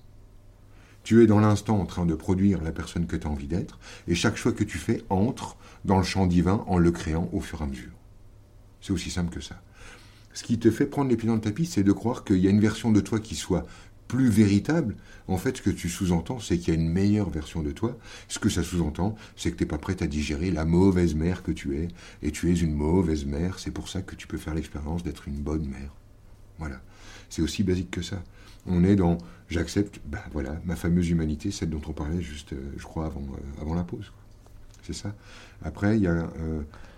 Tu 1.05 1.23
es 1.23 1.29
dans 1.29 1.39
l'instant 1.39 1.79
en 1.79 1.87
train 1.87 2.05
de 2.05 2.17
produire 2.17 2.63
la 2.63 2.73
personne 2.73 3.07
que 3.07 3.15
tu 3.15 3.29
as 3.29 3.31
envie 3.31 3.47
d'être, 3.47 3.79
et 4.09 4.17
chaque 4.17 4.37
choix 4.37 4.51
que 4.51 4.65
tu 4.65 4.79
fais 4.79 5.05
entre 5.09 5.57
dans 5.85 5.99
le 5.99 6.05
champ 6.05 6.27
divin 6.27 6.65
en 6.67 6.79
le 6.79 6.91
créant 6.91 7.31
au 7.33 7.41
fur 7.41 7.61
et 7.61 7.65
à 7.65 7.67
mesure. 7.69 7.93
C'est 8.81 8.93
aussi 8.93 9.11
simple 9.11 9.33
que 9.33 9.41
ça. 9.41 9.63
Ce 10.33 10.43
qui 10.43 10.59
te 10.59 10.71
fait 10.73 10.87
prendre 10.87 11.11
les 11.11 11.17
pieds 11.17 11.29
dans 11.29 11.37
le 11.37 11.41
tapis, 11.41 11.67
c'est 11.67 11.85
de 11.85 11.93
croire 11.93 12.25
qu'il 12.25 12.39
y 12.39 12.49
a 12.49 12.51
une 12.51 12.61
version 12.61 12.91
de 12.91 13.01
toi 13.01 13.21
qui 13.21 13.37
soit 13.37 13.67
plus 14.13 14.29
véritable, 14.29 14.95
en 15.27 15.39
fait, 15.39 15.57
ce 15.57 15.63
que 15.63 15.71
tu 15.71 15.89
sous-entends, 15.89 16.39
c'est 16.39 16.59
qu'il 16.59 16.75
y 16.75 16.77
a 16.77 16.79
une 16.79 16.91
meilleure 16.91 17.31
version 17.31 17.63
de 17.63 17.71
toi. 17.71 17.97
Ce 18.29 18.39
que 18.39 18.51
ça 18.51 18.63
sous-entend, 18.63 19.17
c'est 19.37 19.51
que 19.51 19.57
tu 19.57 19.63
n'es 19.63 19.69
pas 19.69 19.79
prête 19.79 20.03
à 20.03 20.07
digérer 20.07 20.51
la 20.51 20.67
mauvaise 20.67 21.15
mère 21.15 21.43
que 21.43 21.51
tu 21.51 21.79
es. 21.79 21.89
Et 22.21 22.31
tu 22.31 22.51
es 22.51 22.55
une 22.55 22.75
mauvaise 22.75 23.25
mère. 23.25 23.59
C'est 23.59 23.71
pour 23.71 23.89
ça 23.89 24.03
que 24.03 24.15
tu 24.15 24.27
peux 24.27 24.37
faire 24.37 24.53
l'expérience 24.53 25.03
d'être 25.03 25.29
une 25.29 25.41
bonne 25.41 25.65
mère. 25.65 25.95
Voilà. 26.59 26.83
C'est 27.31 27.41
aussi 27.41 27.63
basique 27.63 27.91
que 27.91 28.03
ça. 28.03 28.23
On 28.67 28.85
est 28.85 28.97
dans 28.97 29.17
j'accepte, 29.49 29.99
ben 30.05 30.21
voilà, 30.33 30.61
ma 30.67 30.77
fameuse 30.77 31.09
humanité, 31.09 31.51
celle 31.51 31.71
dont 31.71 31.81
on 31.89 31.93
parlait 31.93 32.21
juste, 32.21 32.53
euh, 32.53 32.73
je 32.77 32.85
crois, 32.85 33.07
avant, 33.07 33.23
euh, 33.23 33.63
avant 33.63 33.75
la 33.75 33.85
pause. 33.85 34.13
C'est 34.83 34.93
ça. 34.93 35.15
Après, 35.65 35.97
il 35.97 36.03
y, 36.03 36.07
euh, 36.07 36.23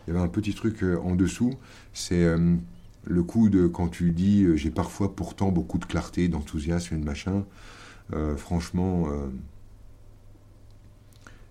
y, 0.08 0.10
avait 0.10 0.18
un 0.18 0.28
petit 0.28 0.54
truc 0.54 0.82
en 0.82 1.14
dessous, 1.14 1.54
c'est 1.92 2.26
le 3.06 3.22
coup 3.22 3.48
de 3.48 3.66
quand 3.66 3.88
tu 3.88 4.10
dis 4.10 4.42
euh, 4.42 4.56
j'ai 4.56 4.70
parfois 4.70 5.14
pourtant 5.14 5.50
beaucoup 5.50 5.78
de 5.78 5.84
clarté, 5.84 6.28
d'enthousiasme 6.28 6.94
et 6.94 6.98
de 6.98 7.04
machin, 7.04 7.44
euh, 8.12 8.36
franchement, 8.36 9.06
euh, 9.08 9.28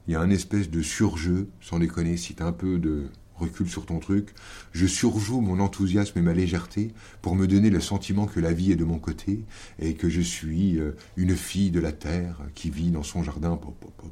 il 0.08 0.14
y 0.14 0.16
a 0.16 0.22
un 0.22 0.30
espèce 0.30 0.70
de 0.70 0.82
surjeu, 0.82 1.48
sans 1.62 1.80
déconner, 1.80 2.18
si 2.18 2.36
tu 2.36 2.44
as 2.44 2.46
un 2.46 2.52
peu 2.52 2.78
de 2.78 3.06
recul 3.36 3.68
sur 3.68 3.86
ton 3.86 4.00
truc, 4.00 4.30
je 4.74 4.86
surjoue 4.86 5.42
mon 5.42 5.60
enthousiasme 5.60 6.20
et 6.20 6.22
ma 6.22 6.34
légèreté 6.34 6.94
pour 7.22 7.36
me 7.36 7.48
donner 7.48 7.70
le 7.72 7.80
sentiment 7.80 8.28
que 8.28 8.40
la 8.40 8.54
vie 8.54 8.72
est 8.72 8.76
de 8.76 8.84
mon 8.84 9.00
côté 9.00 9.44
et 9.80 9.96
que 9.96 10.08
je 10.08 10.22
suis 10.22 10.80
une 11.18 11.36
fille 11.36 11.72
de 11.72 11.80
la 11.80 11.92
terre 11.92 12.38
qui 12.54 12.70
vit 12.70 12.92
dans 12.92 13.02
son 13.02 13.24
jardin. 13.24 13.60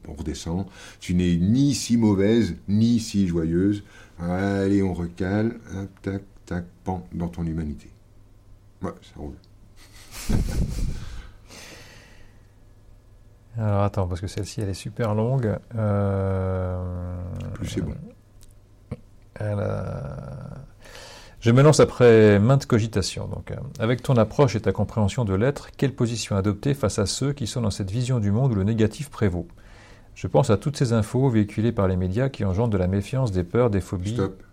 On 0.07 0.13
redescend. 0.13 0.65
Tu 0.99 1.13
n'es 1.13 1.35
ni 1.35 1.75
si 1.75 1.97
mauvaise, 1.97 2.55
ni 2.67 2.99
si 2.99 3.27
joyeuse. 3.27 3.83
Allez, 4.19 4.81
on 4.81 4.93
recale. 4.93 5.59
tac, 6.01 6.23
pan, 6.83 7.05
dans 7.13 7.27
ton 7.27 7.45
humanité. 7.45 7.89
Ouais, 8.81 8.91
ça 9.01 9.13
roule. 9.17 9.35
Alors 13.57 13.83
attends, 13.83 14.07
parce 14.07 14.21
que 14.21 14.27
celle-ci, 14.27 14.61
elle 14.61 14.69
est 14.69 14.73
super 14.73 15.13
longue. 15.13 15.57
Euh, 15.75 17.21
Plus 17.53 17.67
c'est 17.67 17.81
bon. 17.81 17.93
Je 21.41 21.49
me 21.49 21.63
lance 21.63 21.79
après 21.79 22.39
maintes 22.39 22.67
cogitations. 22.67 23.27
Donc, 23.27 23.51
euh, 23.51 23.55
avec 23.79 24.03
ton 24.03 24.15
approche 24.15 24.55
et 24.55 24.61
ta 24.61 24.71
compréhension 24.71 25.25
de 25.25 25.33
l'être, 25.33 25.69
quelle 25.75 25.93
position 25.95 26.35
adopter 26.35 26.75
face 26.75 26.99
à 26.99 27.07
ceux 27.07 27.33
qui 27.33 27.47
sont 27.47 27.61
dans 27.61 27.71
cette 27.71 27.89
vision 27.89 28.19
du 28.19 28.31
monde 28.31 28.51
où 28.51 28.55
le 28.55 28.63
négatif 28.63 29.09
prévaut? 29.09 29.47
Je 30.13 30.27
pense 30.27 30.51
à 30.51 30.57
toutes 30.57 30.77
ces 30.77 30.93
infos 30.93 31.29
véhiculées 31.29 31.71
par 31.71 31.87
les 31.87 31.97
médias 31.97 32.29
qui 32.29 32.45
engendrent 32.45 32.69
de 32.69 32.77
la 32.77 32.87
méfiance, 32.87 33.31
des 33.31 33.43
peurs, 33.43 33.71
des 33.71 33.81
phobies. 33.81 34.13
Stop 34.13 34.43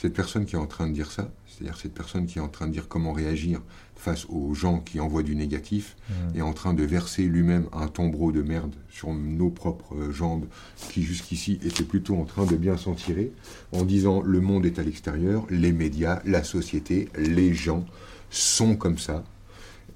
cette 0.00 0.14
personne 0.14 0.46
qui 0.46 0.54
est 0.54 0.58
en 0.58 0.66
train 0.66 0.86
de 0.86 0.94
dire 0.94 1.12
ça, 1.12 1.30
c'est-à-dire 1.46 1.76
cette 1.76 1.92
personne 1.92 2.26
qui 2.26 2.38
est 2.38 2.40
en 2.40 2.48
train 2.48 2.66
de 2.66 2.72
dire 2.72 2.88
comment 2.88 3.12
réagir 3.12 3.60
face 3.96 4.24
aux 4.30 4.54
gens 4.54 4.78
qui 4.78 4.98
envoient 4.98 5.22
du 5.22 5.36
négatif, 5.36 5.96
mmh. 6.08 6.38
est 6.38 6.40
en 6.40 6.54
train 6.54 6.72
de 6.72 6.82
verser 6.84 7.24
lui-même 7.24 7.66
un 7.74 7.86
tombereau 7.86 8.32
de 8.32 8.40
merde 8.40 8.74
sur 8.88 9.12
nos 9.12 9.50
propres 9.50 10.10
jambes, 10.10 10.46
qui 10.88 11.02
jusqu'ici 11.02 11.60
étaient 11.62 11.84
plutôt 11.84 12.16
en 12.16 12.24
train 12.24 12.46
de 12.46 12.56
bien 12.56 12.78
s'en 12.78 12.94
tirer, 12.94 13.30
en 13.72 13.84
disant 13.84 14.22
le 14.22 14.40
monde 14.40 14.64
est 14.64 14.78
à 14.78 14.82
l'extérieur, 14.82 15.44
les 15.50 15.72
médias, 15.72 16.22
la 16.24 16.44
société, 16.44 17.10
les 17.18 17.52
gens 17.52 17.84
sont 18.30 18.76
comme 18.76 18.96
ça. 18.96 19.22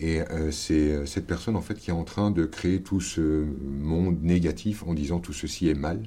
Et 0.01 0.21
euh, 0.21 0.51
c'est 0.51 0.93
euh, 0.93 1.07
cette 1.07 1.27
personne 1.27 1.57
en 1.57 1.63
fait 1.63 1.77
qui 1.77 1.89
est 1.91 1.95
en 1.95 2.05
train 2.05 2.31
de 2.31 2.45
créer 2.45 2.83
tout 2.83 3.01
ce 3.01 3.47
monde 3.63 4.23
négatif 4.23 4.83
en 4.87 4.93
disant 4.93 5.19
tout 5.19 5.33
ceci 5.33 5.69
est 5.69 5.75
mal 5.75 6.03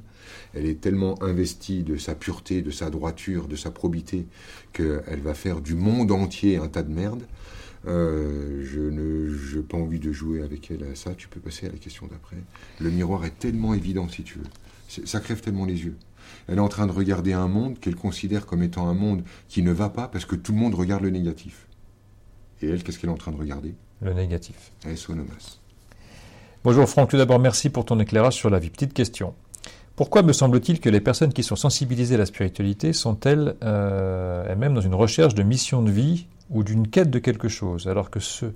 elle 0.54 0.66
est 0.66 0.82
tellement 0.82 1.22
investie 1.24 1.84
de 1.84 1.98
sa 1.98 2.16
pureté, 2.16 2.62
de 2.62 2.72
sa 2.72 2.90
droiture, 2.90 3.48
de 3.48 3.56
sa 3.56 3.72
probité, 3.72 4.28
qu'elle 4.74 5.22
va 5.22 5.34
faire 5.34 5.62
du 5.62 5.76
monde 5.76 6.12
entier 6.12 6.58
un 6.58 6.68
tas 6.68 6.84
de 6.84 6.94
merde. 6.94 7.24
Euh, 7.88 8.64
je 8.66 8.80
n'ai 8.80 9.64
pas 9.64 9.78
envie 9.78 10.00
de 10.00 10.12
jouer 10.12 10.42
avec 10.42 10.72
elle 10.72 10.84
à 10.84 10.96
ça. 10.96 11.14
Tu 11.16 11.28
peux 11.28 11.40
passer 11.40 11.68
à 11.68 11.72
la 11.72 11.78
question 11.78 12.08
d'après. 12.08 12.38
Le 12.80 12.90
miroir 12.90 13.24
est 13.26 13.38
tellement 13.40 13.74
évident, 13.74 14.08
si 14.10 14.24
tu 14.24 14.40
veux. 14.40 15.06
Ça 15.06 15.20
crève 15.20 15.42
tellement 15.42 15.66
les 15.66 15.84
yeux. 15.86 15.96
Elle 16.48 16.58
est 16.58 16.62
en 16.62 16.68
train 16.68 16.88
de 16.88 16.92
regarder 16.92 17.34
un 17.34 17.48
monde 17.48 17.80
qu'elle 17.80 17.96
considère 17.96 18.46
comme 18.46 18.64
étant 18.64 18.88
un 18.88 18.94
monde 18.94 19.24
qui 19.48 19.62
ne 19.62 19.72
va 19.72 19.90
pas 19.90 20.08
parce 20.08 20.26
que 20.26 20.36
tout 20.36 20.52
le 20.52 20.58
monde 20.58 20.76
regarde 20.76 21.04
le 21.04 21.10
négatif. 21.10 21.68
Et 22.62 22.68
elle, 22.68 22.84
qu'est-ce 22.84 23.00
qu'elle 23.00 23.10
est 23.10 23.14
en 23.14 23.18
train 23.18 23.32
de 23.32 23.38
regarder? 23.38 23.76
Le 24.02 24.14
négatif. 24.14 24.72
Elle 24.84 24.94
est. 24.94 25.08
Bonjour 26.64 26.90
Franck, 26.90 27.10
tout 27.10 27.18
d'abord 27.18 27.40
merci 27.40 27.70
pour 27.70 27.86
ton 27.86 28.00
éclairage 28.00 28.34
sur 28.34 28.50
la 28.50 28.60
vie. 28.60 28.70
Petite 28.70 28.94
question. 28.94 29.34
Pourquoi 29.98 30.22
me 30.22 30.32
semble-t-il 30.32 30.80
que 30.80 30.90
les 30.90 31.02
personnes 31.02 31.34
qui 31.34 31.42
sont 31.42 31.56
sensibilisées 31.56 32.14
à 32.16 32.18
la 32.20 32.28
spiritualité 32.28 32.94
sont-elles 32.94 33.56
euh, 33.64 34.46
elles-mêmes 34.48 34.76
dans 34.76 34.82
une 34.82 34.94
recherche 34.94 35.34
de 35.34 35.42
mission 35.42 35.82
de 35.82 35.90
vie 35.90 36.28
ou 36.52 36.64
d'une 36.64 36.88
quête 36.88 37.10
de 37.10 37.18
quelque 37.18 37.48
chose, 37.48 37.88
alors 37.88 38.12
que 38.12 38.20
ceux, 38.20 38.54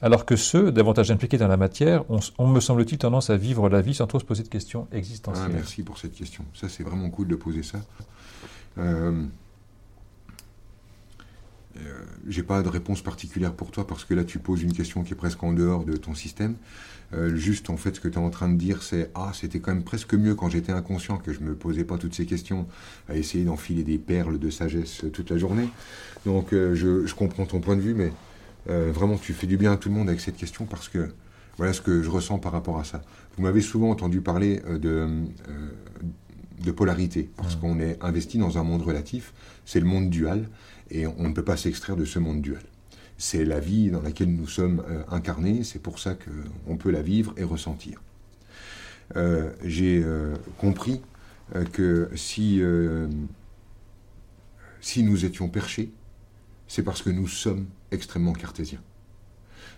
alors 0.00 0.24
que 0.24 0.36
ceux 0.36 0.70
davantage 0.70 1.10
impliqués 1.10 1.36
dans 1.36 1.48
la 1.48 1.56
matière 1.56 2.04
ont, 2.08 2.46
me 2.46 2.60
semble-t-il, 2.60 2.96
tendance 2.96 3.28
à 3.28 3.36
vivre 3.36 3.68
la 3.68 3.80
vie 3.80 3.92
sans 3.92 4.06
trop 4.06 4.20
se 4.20 4.24
poser 4.24 4.44
de 4.44 4.48
questions 4.48 4.86
existentielles 4.92 5.50
ah, 5.50 5.52
Merci 5.52 5.82
pour 5.82 5.98
cette 5.98 6.14
question. 6.14 6.44
Ça, 6.54 6.68
c'est 6.68 6.84
vraiment 6.84 7.10
cool 7.10 7.26
de 7.26 7.34
poser 7.34 7.64
ça. 7.64 7.80
Euh, 8.78 9.24
euh, 11.76 12.04
j'ai 12.28 12.44
pas 12.44 12.62
de 12.62 12.68
réponse 12.68 13.02
particulière 13.02 13.52
pour 13.52 13.72
toi 13.72 13.84
parce 13.84 14.04
que 14.04 14.14
là 14.14 14.22
tu 14.22 14.38
poses 14.38 14.62
une 14.62 14.72
question 14.72 15.02
qui 15.02 15.12
est 15.12 15.16
presque 15.16 15.42
en 15.42 15.52
dehors 15.52 15.84
de 15.84 15.96
ton 15.96 16.14
système. 16.14 16.54
Euh, 17.14 17.36
juste 17.36 17.70
en 17.70 17.76
fait 17.76 17.96
ce 17.96 18.00
que 18.00 18.08
tu 18.08 18.14
es 18.14 18.18
en 18.18 18.30
train 18.30 18.48
de 18.48 18.56
dire 18.56 18.82
c'est 18.82 19.10
ah 19.14 19.30
c'était 19.34 19.60
quand 19.60 19.72
même 19.72 19.84
presque 19.84 20.14
mieux 20.14 20.34
quand 20.34 20.48
j'étais 20.48 20.72
inconscient 20.72 21.18
que 21.18 21.32
je 21.32 21.40
me 21.40 21.54
posais 21.54 21.84
pas 21.84 21.96
toutes 21.96 22.14
ces 22.14 22.26
questions 22.26 22.66
à 23.08 23.16
essayer 23.16 23.44
d'enfiler 23.44 23.84
des 23.84 23.98
perles 23.98 24.38
de 24.38 24.50
sagesse 24.50 25.04
toute 25.12 25.30
la 25.30 25.38
journée. 25.38 25.68
Donc 26.26 26.52
euh, 26.52 26.74
je, 26.74 27.06
je, 27.06 27.14
comprends 27.14 27.46
ton 27.46 27.60
point 27.60 27.76
de 27.76 27.82
vue 27.82 27.94
mais 27.94 28.12
vraiment 28.66 29.18
tu 29.18 29.34
fais 29.34 29.46
du 29.46 29.58
bien 29.58 29.72
à 29.72 29.76
tout 29.76 29.90
le 29.90 29.94
monde 29.94 30.08
avec 30.08 30.20
cette 30.20 30.36
question 30.36 30.64
parce 30.64 30.88
que 30.88 31.10
voilà 31.58 31.72
ce 31.72 31.82
que 31.82 32.02
je 32.02 32.08
ressens 32.08 32.38
par 32.38 32.52
rapport 32.52 32.78
à 32.78 32.84
ça. 32.84 33.02
Vous 33.36 33.42
m'avez 33.42 33.60
souvent 33.60 33.90
entendu 33.90 34.20
parler 34.20 34.60
de 34.66 35.26
de 36.64 36.70
polarité, 36.70 37.30
parce 37.36 37.56
mmh. 37.56 37.60
qu'on 37.60 37.80
est 37.80 38.02
investi 38.02 38.38
dans 38.38 38.58
un 38.58 38.62
monde 38.62 38.82
relatif, 38.82 39.32
c'est 39.64 39.80
le 39.80 39.86
monde 39.86 40.10
dual, 40.10 40.48
et 40.90 41.06
on 41.06 41.28
ne 41.28 41.32
peut 41.32 41.44
pas 41.44 41.56
s'extraire 41.56 41.96
de 41.96 42.04
ce 42.04 42.18
monde 42.18 42.40
duel. 42.40 42.62
C'est 43.26 43.46
la 43.46 43.58
vie 43.58 43.90
dans 43.90 44.02
laquelle 44.02 44.28
nous 44.28 44.46
sommes 44.46 44.84
euh, 44.86 45.02
incarnés, 45.08 45.64
c'est 45.64 45.78
pour 45.78 45.98
ça 45.98 46.14
qu'on 46.14 46.76
peut 46.76 46.90
la 46.90 47.00
vivre 47.00 47.32
et 47.38 47.42
ressentir. 47.42 48.02
Euh, 49.16 49.50
j'ai 49.62 50.02
euh, 50.04 50.34
compris 50.58 51.00
que 51.72 52.10
si, 52.16 52.60
nous 54.98 55.24
étions 55.24 55.48
perchés, 55.48 55.90
c'est 56.68 56.82
parce 56.82 57.00
que 57.00 57.08
nous 57.08 57.26
sommes 57.26 57.64
extrêmement 57.92 58.34
cartésiens. 58.34 58.82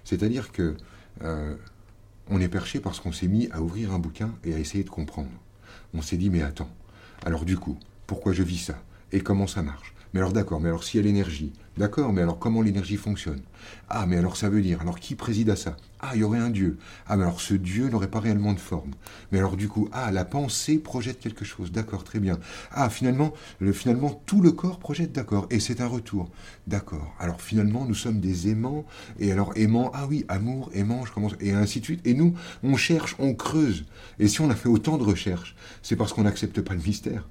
C'est-à-dire 0.03 0.51
que 0.51 0.75
on 2.29 2.41
est 2.41 2.49
perché 2.49 2.81
parce 2.81 2.99
qu'on 2.99 3.13
s'est 3.13 3.29
mis 3.29 3.49
à 3.53 3.63
ouvrir 3.63 3.93
un 3.93 4.01
bouquin 4.01 4.35
et 4.43 4.55
à 4.55 4.59
essayer 4.59 4.83
de 4.83 4.91
comprendre. 4.91 5.31
On 5.95 6.03
s'est 6.03 6.17
dit 6.17 6.31
mais 6.31 6.43
attends, 6.43 6.71
alors 7.25 7.45
du 7.45 7.57
coup, 7.57 7.79
pourquoi 8.09 8.33
je 8.33 8.43
vis 8.43 8.59
ça? 8.59 8.83
Et 9.13 9.21
comment 9.21 9.47
ça 9.47 9.63
marche? 9.63 9.95
Mais 10.13 10.19
alors 10.19 10.33
d'accord, 10.33 10.61
mais 10.61 10.69
alors 10.69 10.83
s'il 10.83 11.01
y 11.01 11.05
a 11.05 11.07
l'énergie, 11.07 11.53
d'accord, 11.77 12.13
mais 12.13 12.23
alors 12.23 12.39
comment 12.39 12.63
l'énergie 12.63 12.97
fonctionne? 12.97 13.41
Ah, 13.89 14.07
mais 14.07 14.17
alors 14.17 14.37
ça 14.37 14.49
veut 14.49 14.63
dire, 14.63 14.81
alors 14.81 14.99
qui 14.99 15.15
préside 15.15 15.51
à 15.51 15.57
ça? 15.57 15.77
Ah, 16.01 16.11
il 16.15 16.21
y 16.21 16.25
aurait 16.25 16.39
un 16.39 16.51
Dieu. 16.51 16.79
Ah, 17.07 17.17
mais 17.17 17.25
alors 17.25 17.41
ce 17.41 17.55
Dieu 17.55 17.89
n'aurait 17.89 18.11
pas 18.11 18.21
réellement 18.21 18.53
de 18.53 18.59
forme. 18.59 18.93
Mais 19.33 19.39
alors 19.39 19.57
du 19.57 19.69
coup, 19.69 19.89
ah, 19.93 20.11
la 20.11 20.25
pensée 20.25 20.79
projette 20.79 21.21
quelque 21.21 21.45
chose, 21.45 21.73
d'accord, 21.73 22.05
très 22.05 22.21
bien. 22.21 22.39
Ah, 22.71 22.91
finalement, 22.91 23.33
le, 23.61 23.73
finalement, 23.73 24.23
tout 24.27 24.41
le 24.41 24.53
corps 24.53 24.79
projette, 24.79 25.13
d'accord, 25.13 25.47
et 25.51 25.61
c'est 25.61 25.81
un 25.81 25.87
retour, 25.87 26.31
d'accord. 26.67 27.15
Alors 27.19 27.41
finalement, 27.41 27.85
nous 27.85 27.95
sommes 27.95 28.21
des 28.21 28.49
aimants, 28.49 28.85
et 29.19 29.33
alors 29.33 29.53
aimant, 29.57 29.91
ah 29.95 30.07
oui, 30.07 30.25
amour, 30.29 30.71
aimant, 30.75 31.05
je 31.05 31.13
commence, 31.13 31.35
et 31.41 31.53
ainsi 31.53 31.81
de 31.81 31.85
suite. 31.85 32.07
Et 32.07 32.15
nous, 32.15 32.35
on 32.63 32.77
cherche, 32.77 33.17
on 33.19 33.35
creuse. 33.35 33.85
Et 34.19 34.29
si 34.29 34.41
on 34.41 34.51
a 34.51 34.55
fait 34.55 34.69
autant 34.69 34.99
de 34.99 35.05
recherches, 35.05 35.57
c'est 35.83 35.97
parce 35.97 36.13
qu'on 36.13 36.25
n'accepte 36.25 36.61
pas 36.61 36.75
le 36.75 36.83
mystère. 36.83 37.27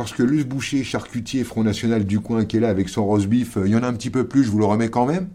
Parce 0.00 0.14
que 0.14 0.22
Luce 0.22 0.46
Boucher, 0.46 0.82
charcutier 0.82 1.44
Front 1.44 1.62
National 1.62 2.06
du 2.06 2.20
coin 2.20 2.46
qui 2.46 2.56
est 2.56 2.60
là 2.60 2.70
avec 2.70 2.88
son 2.88 3.04
roast 3.04 3.26
beef, 3.26 3.58
euh, 3.58 3.66
il 3.66 3.72
y 3.72 3.76
en 3.76 3.82
a 3.82 3.86
un 3.86 3.92
petit 3.92 4.08
peu 4.08 4.26
plus, 4.26 4.44
je 4.44 4.50
vous 4.50 4.58
le 4.58 4.64
remets 4.64 4.88
quand 4.88 5.04
même. 5.04 5.28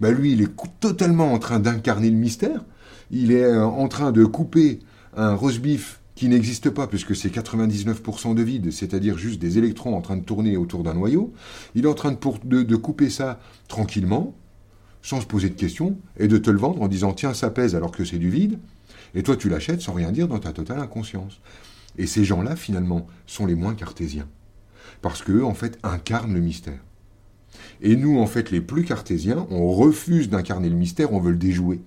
Bah 0.00 0.12
lui, 0.12 0.30
il 0.30 0.42
est 0.42 0.50
totalement 0.78 1.32
en 1.32 1.40
train 1.40 1.58
d'incarner 1.58 2.08
le 2.08 2.16
mystère. 2.16 2.64
Il 3.10 3.32
est 3.32 3.42
euh, 3.42 3.66
en 3.66 3.88
train 3.88 4.12
de 4.12 4.24
couper 4.24 4.78
un 5.16 5.34
roast 5.34 5.60
beef 5.60 5.98
qui 6.14 6.28
n'existe 6.28 6.70
pas 6.70 6.86
puisque 6.86 7.16
c'est 7.16 7.34
99% 7.34 8.36
de 8.36 8.42
vide, 8.44 8.70
c'est-à-dire 8.70 9.18
juste 9.18 9.40
des 9.40 9.58
électrons 9.58 9.96
en 9.96 10.02
train 10.02 10.16
de 10.16 10.24
tourner 10.24 10.56
autour 10.56 10.84
d'un 10.84 10.94
noyau. 10.94 11.34
Il 11.74 11.86
est 11.86 11.88
en 11.88 11.94
train 11.94 12.12
de, 12.12 12.62
de 12.62 12.76
couper 12.76 13.10
ça 13.10 13.40
tranquillement, 13.66 14.36
sans 15.02 15.20
se 15.20 15.26
poser 15.26 15.48
de 15.48 15.56
questions, 15.56 15.98
et 16.16 16.28
de 16.28 16.38
te 16.38 16.48
le 16.48 16.58
vendre 16.58 16.80
en 16.80 16.86
disant 16.86 17.12
tiens, 17.12 17.34
ça 17.34 17.50
pèse 17.50 17.74
alors 17.74 17.90
que 17.90 18.04
c'est 18.04 18.18
du 18.18 18.30
vide. 18.30 18.60
Et 19.16 19.24
toi, 19.24 19.36
tu 19.36 19.48
l'achètes 19.48 19.80
sans 19.80 19.94
rien 19.94 20.12
dire 20.12 20.28
dans 20.28 20.38
ta 20.38 20.52
totale 20.52 20.78
inconscience. 20.78 21.40
Et 21.98 22.06
ces 22.06 22.24
gens-là, 22.24 22.56
finalement, 22.56 23.06
sont 23.26 23.46
les 23.46 23.54
moins 23.54 23.74
cartésiens. 23.74 24.28
Parce 25.00 25.22
qu'eux, 25.22 25.44
en 25.44 25.54
fait, 25.54 25.78
incarnent 25.82 26.34
le 26.34 26.40
mystère. 26.40 26.80
Et 27.80 27.96
nous, 27.96 28.18
en 28.18 28.26
fait, 28.26 28.50
les 28.50 28.60
plus 28.60 28.84
cartésiens, 28.84 29.46
on 29.50 29.72
refuse 29.72 30.28
d'incarner 30.28 30.68
le 30.68 30.76
mystère, 30.76 31.12
on 31.12 31.20
veut 31.20 31.32
le 31.32 31.38
déjouer. 31.38 31.80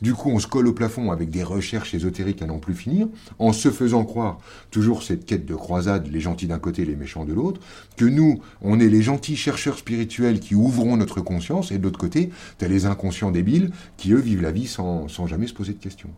Du 0.00 0.14
coup, 0.14 0.30
on 0.30 0.38
se 0.38 0.46
colle 0.46 0.66
au 0.66 0.72
plafond 0.72 1.10
avec 1.10 1.30
des 1.30 1.42
recherches 1.42 1.94
ésotériques 1.94 2.42
à 2.42 2.46
n'en 2.46 2.58
plus 2.58 2.74
finir, 2.74 3.08
en 3.38 3.52
se 3.52 3.70
faisant 3.70 4.04
croire, 4.04 4.38
toujours 4.70 5.02
cette 5.02 5.24
quête 5.24 5.46
de 5.46 5.54
croisade, 5.54 6.08
les 6.10 6.20
gentils 6.20 6.46
d'un 6.46 6.58
côté, 6.58 6.84
les 6.84 6.96
méchants 6.96 7.24
de 7.24 7.32
l'autre, 7.32 7.60
que 7.96 8.04
nous, 8.04 8.40
on 8.60 8.80
est 8.80 8.88
les 8.88 9.02
gentils 9.02 9.36
chercheurs 9.36 9.78
spirituels 9.78 10.40
qui 10.40 10.54
ouvrons 10.54 10.96
notre 10.96 11.20
conscience, 11.20 11.70
et 11.70 11.78
de 11.78 11.84
l'autre 11.84 11.98
côté, 11.98 12.30
t'as 12.58 12.68
les 12.68 12.86
inconscients 12.86 13.30
débiles 13.30 13.70
qui, 13.96 14.12
eux, 14.12 14.20
vivent 14.20 14.42
la 14.42 14.52
vie 14.52 14.66
sans, 14.66 15.08
sans 15.08 15.26
jamais 15.26 15.46
se 15.46 15.54
poser 15.54 15.72
de 15.72 15.78
questions 15.78 16.10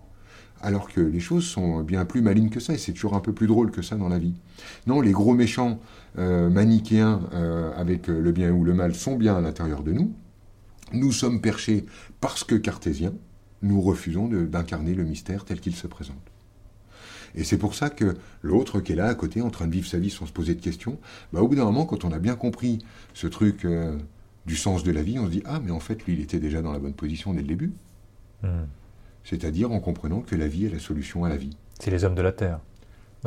alors 0.62 0.88
que 0.93 1.01
les 1.01 1.21
choses 1.21 1.47
sont 1.47 1.83
bien 1.83 2.05
plus 2.05 2.23
malignes 2.23 2.51
que 2.51 2.61
ça, 2.61 2.75
et 2.75 2.79
c'est 2.79 2.93
toujours 2.93 3.14
un 3.14 3.21
peu 3.21 3.33
plus 3.33 3.47
drôle 3.47 3.71
que 3.71 3.83
ça 3.83 3.97
dans 3.97 4.09
la 4.09 4.19
vie. 4.19 4.35
Non, 4.87 5.01
les 5.01 5.12
gros 5.12 5.35
méchants 5.35 5.81
euh, 6.19 6.51
manichéens 6.51 7.23
euh, 7.33 7.73
avec 7.77 8.09
le 8.09 8.33
bien 8.33 8.51
ou 8.51 8.64
le 8.64 8.75
mal 8.75 8.95
sont 8.95 9.16
bien 9.16 9.37
à 9.37 9.40
l'intérieur 9.40 9.83
de 9.83 9.93
nous. 9.93 10.12
Nous 10.93 11.12
sommes 11.12 11.40
perchés 11.40 11.87
parce 12.21 12.45
que 12.45 12.57
cartésiens, 12.57 13.14
nous 13.62 13.81
refusons 13.81 14.29
d'incarner 14.29 14.95
le 14.95 15.05
mystère 15.05 15.45
tel 15.45 15.61
qu'il 15.61 15.75
se 15.75 15.87
présente. 15.87 16.16
Et 17.35 17.45
c'est 17.45 17.59
pour 17.59 17.75
ça 17.75 17.90
que 17.90 18.16
l'autre 18.43 18.81
qui 18.81 18.93
est 18.93 18.97
là 18.97 19.07
à 19.07 19.14
côté, 19.14 19.40
en 19.40 19.51
train 19.51 19.66
de 19.66 19.73
vivre 19.73 19.87
sa 19.87 19.99
vie 19.99 20.11
sans 20.11 20.27
se 20.27 20.33
poser 20.33 20.55
de 20.55 20.61
questions, 20.61 20.99
bah, 21.33 21.40
au 21.40 21.49
bout 21.49 21.55
d'un 21.55 21.64
moment, 21.64 21.87
quand 21.87 22.05
on 22.05 22.11
a 22.11 22.19
bien 22.19 22.35
compris 22.35 22.85
ce 23.14 23.29
truc 23.29 23.64
euh, 23.64 23.97
du 24.47 24.57
sens 24.57 24.83
de 24.83 24.90
la 24.90 25.03
vie, 25.03 25.19
on 25.19 25.27
se 25.27 25.31
dit 25.31 25.43
Ah, 25.45 25.61
mais 25.62 25.71
en 25.71 25.81
fait, 25.81 26.05
lui, 26.07 26.14
il 26.14 26.21
était 26.21 26.40
déjà 26.40 26.61
dans 26.61 26.73
la 26.73 26.81
bonne 26.81 26.95
position 26.95 27.33
dès 27.33 27.43
le 27.43 27.47
début. 27.47 27.73
Hmm 28.43 28.64
c'est-à-dire 29.24 29.70
en 29.72 29.80
comprenant 29.80 30.20
que 30.20 30.37
la 30.37 30.48
vie 30.48 30.66
est 30.66 30.70
la 30.70 30.78
solution 30.78 31.24
à 31.24 31.28
la 31.28 31.37
vie. 31.37 31.56
C'est 31.78 31.90
les 31.90 32.04
hommes 32.04 32.14
de 32.14 32.22
la 32.22 32.33
Terre. 32.33 32.61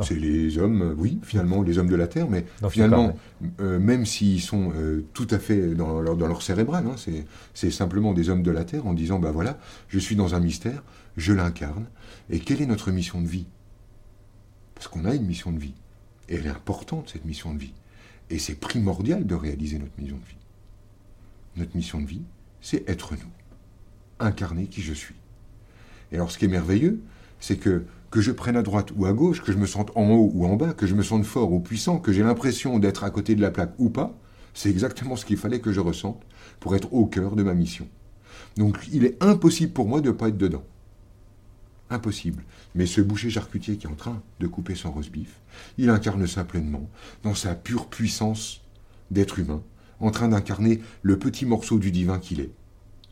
C'est 0.02 0.18
les 0.18 0.58
hommes, 0.58 0.82
euh, 0.82 0.94
oui, 0.96 1.20
finalement, 1.22 1.62
les 1.62 1.78
hommes 1.78 1.88
de 1.88 1.94
la 1.94 2.08
Terre, 2.08 2.28
mais 2.28 2.44
finalement, 2.68 3.16
euh, 3.60 3.78
même 3.78 4.06
s'ils 4.06 4.40
sont 4.40 4.72
euh, 4.74 5.04
tout 5.12 5.28
à 5.30 5.38
fait 5.38 5.74
dans 5.74 6.00
leur, 6.00 6.16
dans 6.16 6.26
leur 6.26 6.42
cérébral, 6.42 6.84
hein, 6.86 6.96
c'est 7.54 7.70
simplement 7.70 8.12
des 8.12 8.28
hommes 8.28 8.42
de 8.42 8.50
la 8.50 8.64
Terre 8.64 8.86
en 8.86 8.92
disant, 8.92 9.20
ben 9.20 9.30
voilà, 9.30 9.58
je 9.88 9.98
suis 10.00 10.16
dans 10.16 10.34
un 10.34 10.40
mystère, 10.40 10.82
je 11.16 11.32
l'incarne, 11.32 11.86
et 12.28 12.40
quelle 12.40 12.60
est 12.60 12.66
notre 12.66 12.90
mission 12.90 13.20
de 13.20 13.28
vie? 13.28 13.46
Parce 14.74 14.88
qu'on 14.88 15.04
a 15.04 15.14
une 15.14 15.26
mission 15.26 15.52
de 15.52 15.60
vie, 15.60 15.74
et 16.28 16.34
elle 16.36 16.46
est 16.46 16.50
importante, 16.50 17.10
cette 17.12 17.24
mission 17.24 17.54
de 17.54 17.60
vie, 17.60 17.74
et 18.30 18.40
c'est 18.40 18.58
primordial 18.58 19.24
de 19.24 19.34
réaliser 19.36 19.78
notre 19.78 19.92
mission 19.98 20.16
de 20.16 20.24
vie. 20.24 20.36
Notre 21.56 21.76
mission 21.76 22.00
de 22.00 22.06
vie, 22.06 22.22
c'est 22.60 22.88
être 22.88 23.12
nous, 23.12 23.30
incarner 24.18 24.66
qui 24.66 24.82
je 24.82 24.92
suis. 24.92 25.14
Et 26.14 26.16
alors 26.16 26.30
ce 26.30 26.38
qui 26.38 26.44
est 26.44 26.48
merveilleux, 26.48 27.00
c'est 27.40 27.56
que 27.56 27.84
que 28.12 28.20
je 28.20 28.30
prenne 28.30 28.56
à 28.56 28.62
droite 28.62 28.92
ou 28.94 29.06
à 29.06 29.12
gauche, 29.12 29.42
que 29.42 29.50
je 29.50 29.58
me 29.58 29.66
sente 29.66 29.90
en 29.96 30.08
haut 30.08 30.30
ou 30.32 30.46
en 30.46 30.54
bas, 30.54 30.72
que 30.72 30.86
je 30.86 30.94
me 30.94 31.02
sente 31.02 31.24
fort 31.24 31.52
ou 31.52 31.58
puissant, 31.58 31.98
que 31.98 32.12
j'ai 32.12 32.22
l'impression 32.22 32.78
d'être 32.78 33.02
à 33.02 33.10
côté 33.10 33.34
de 33.34 33.40
la 33.40 33.50
plaque 33.50 33.74
ou 33.78 33.90
pas, 33.90 34.16
c'est 34.54 34.70
exactement 34.70 35.16
ce 35.16 35.24
qu'il 35.24 35.36
fallait 35.36 35.58
que 35.58 35.72
je 35.72 35.80
ressente 35.80 36.22
pour 36.60 36.76
être 36.76 36.94
au 36.94 37.06
cœur 37.06 37.34
de 37.34 37.42
ma 37.42 37.54
mission. 37.54 37.88
Donc 38.56 38.78
il 38.92 39.04
est 39.04 39.20
impossible 39.20 39.72
pour 39.72 39.88
moi 39.88 40.00
de 40.00 40.10
ne 40.10 40.12
pas 40.12 40.28
être 40.28 40.38
dedans. 40.38 40.62
Impossible. 41.90 42.44
Mais 42.76 42.86
ce 42.86 43.00
boucher 43.00 43.30
charcutier 43.30 43.78
qui 43.78 43.88
est 43.88 43.90
en 43.90 43.96
train 43.96 44.22
de 44.38 44.46
couper 44.46 44.76
son 44.76 44.92
roast 44.92 45.10
beef, 45.10 45.40
il 45.76 45.90
incarne 45.90 46.28
ça 46.28 46.44
pleinement, 46.44 46.88
dans 47.24 47.34
sa 47.34 47.56
pure 47.56 47.88
puissance 47.88 48.60
d'être 49.10 49.40
humain, 49.40 49.64
en 49.98 50.12
train 50.12 50.28
d'incarner 50.28 50.80
le 51.02 51.18
petit 51.18 51.46
morceau 51.46 51.80
du 51.80 51.90
divin 51.90 52.20
qu'il 52.20 52.38
est, 52.38 52.52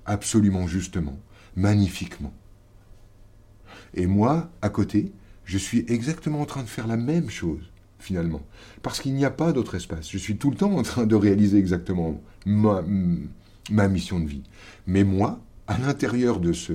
absolument 0.07 0.69
justement, 0.69 1.19
magnifiquement. 1.57 2.33
Et 3.95 4.07
moi, 4.07 4.51
à 4.63 4.69
côté, 4.69 5.13
je 5.45 5.59
suis 5.59 5.85
exactement 5.89 6.41
en 6.41 6.47
train 6.47 6.63
de 6.63 6.69
faire 6.69 6.87
la 6.87 6.97
même 6.97 7.31
chose, 7.31 7.71
finalement. 7.99 8.43
Parce 8.83 9.01
qu'il 9.01 9.15
n'y 9.15 9.25
a 9.25 9.31
pas 9.31 9.53
d'autre 9.53 9.75
espace. 9.75 10.11
Je 10.11 10.19
suis 10.19 10.37
tout 10.37 10.51
le 10.51 10.57
temps 10.57 10.75
en 10.77 10.83
train 10.83 11.07
de 11.07 11.15
réaliser 11.15 11.59
exactement 11.59 12.21
ma, 12.47 12.83
mission 13.89 14.21
de 14.21 14.29
vie. 14.29 14.43
Mais 14.87 15.05
moi, 15.05 15.41
à 15.67 15.79
l'intérieur 15.79 16.41
de 16.41 16.53
ce, 16.53 16.73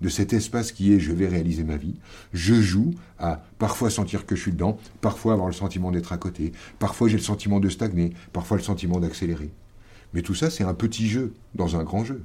de 0.00 0.08
cet 0.08 0.32
espace 0.32 0.72
qui 0.72 0.92
est 0.92 1.00
je 1.00 1.12
vais 1.12 1.28
réaliser 1.28 1.64
ma 1.64 1.76
vie, 1.76 1.96
je 2.32 2.54
joue 2.54 2.94
à 3.18 3.42
parfois 3.58 3.90
sentir 3.90 4.26
que 4.26 4.36
je 4.36 4.42
suis 4.42 4.52
dedans, 4.52 4.78
parfois 5.00 5.32
avoir 5.34 5.48
le 5.48 5.54
sentiment 5.54 5.90
d'être 5.90 6.12
à 6.12 6.18
côté, 6.18 6.52
parfois 6.78 7.08
j'ai 7.08 7.16
le 7.16 7.22
sentiment 7.22 7.60
de 7.60 7.68
stagner, 7.68 8.12
parfois 8.32 8.56
le 8.56 8.62
sentiment 8.62 9.00
d'accélérer. 9.00 9.50
Mais 10.12 10.22
tout 10.22 10.34
ça, 10.34 10.48
c'est 10.48 10.64
un 10.64 10.74
petit 10.74 11.08
jeu 11.08 11.34
dans 11.54 11.76
un 11.76 11.84
grand 11.84 12.04
jeu. 12.04 12.24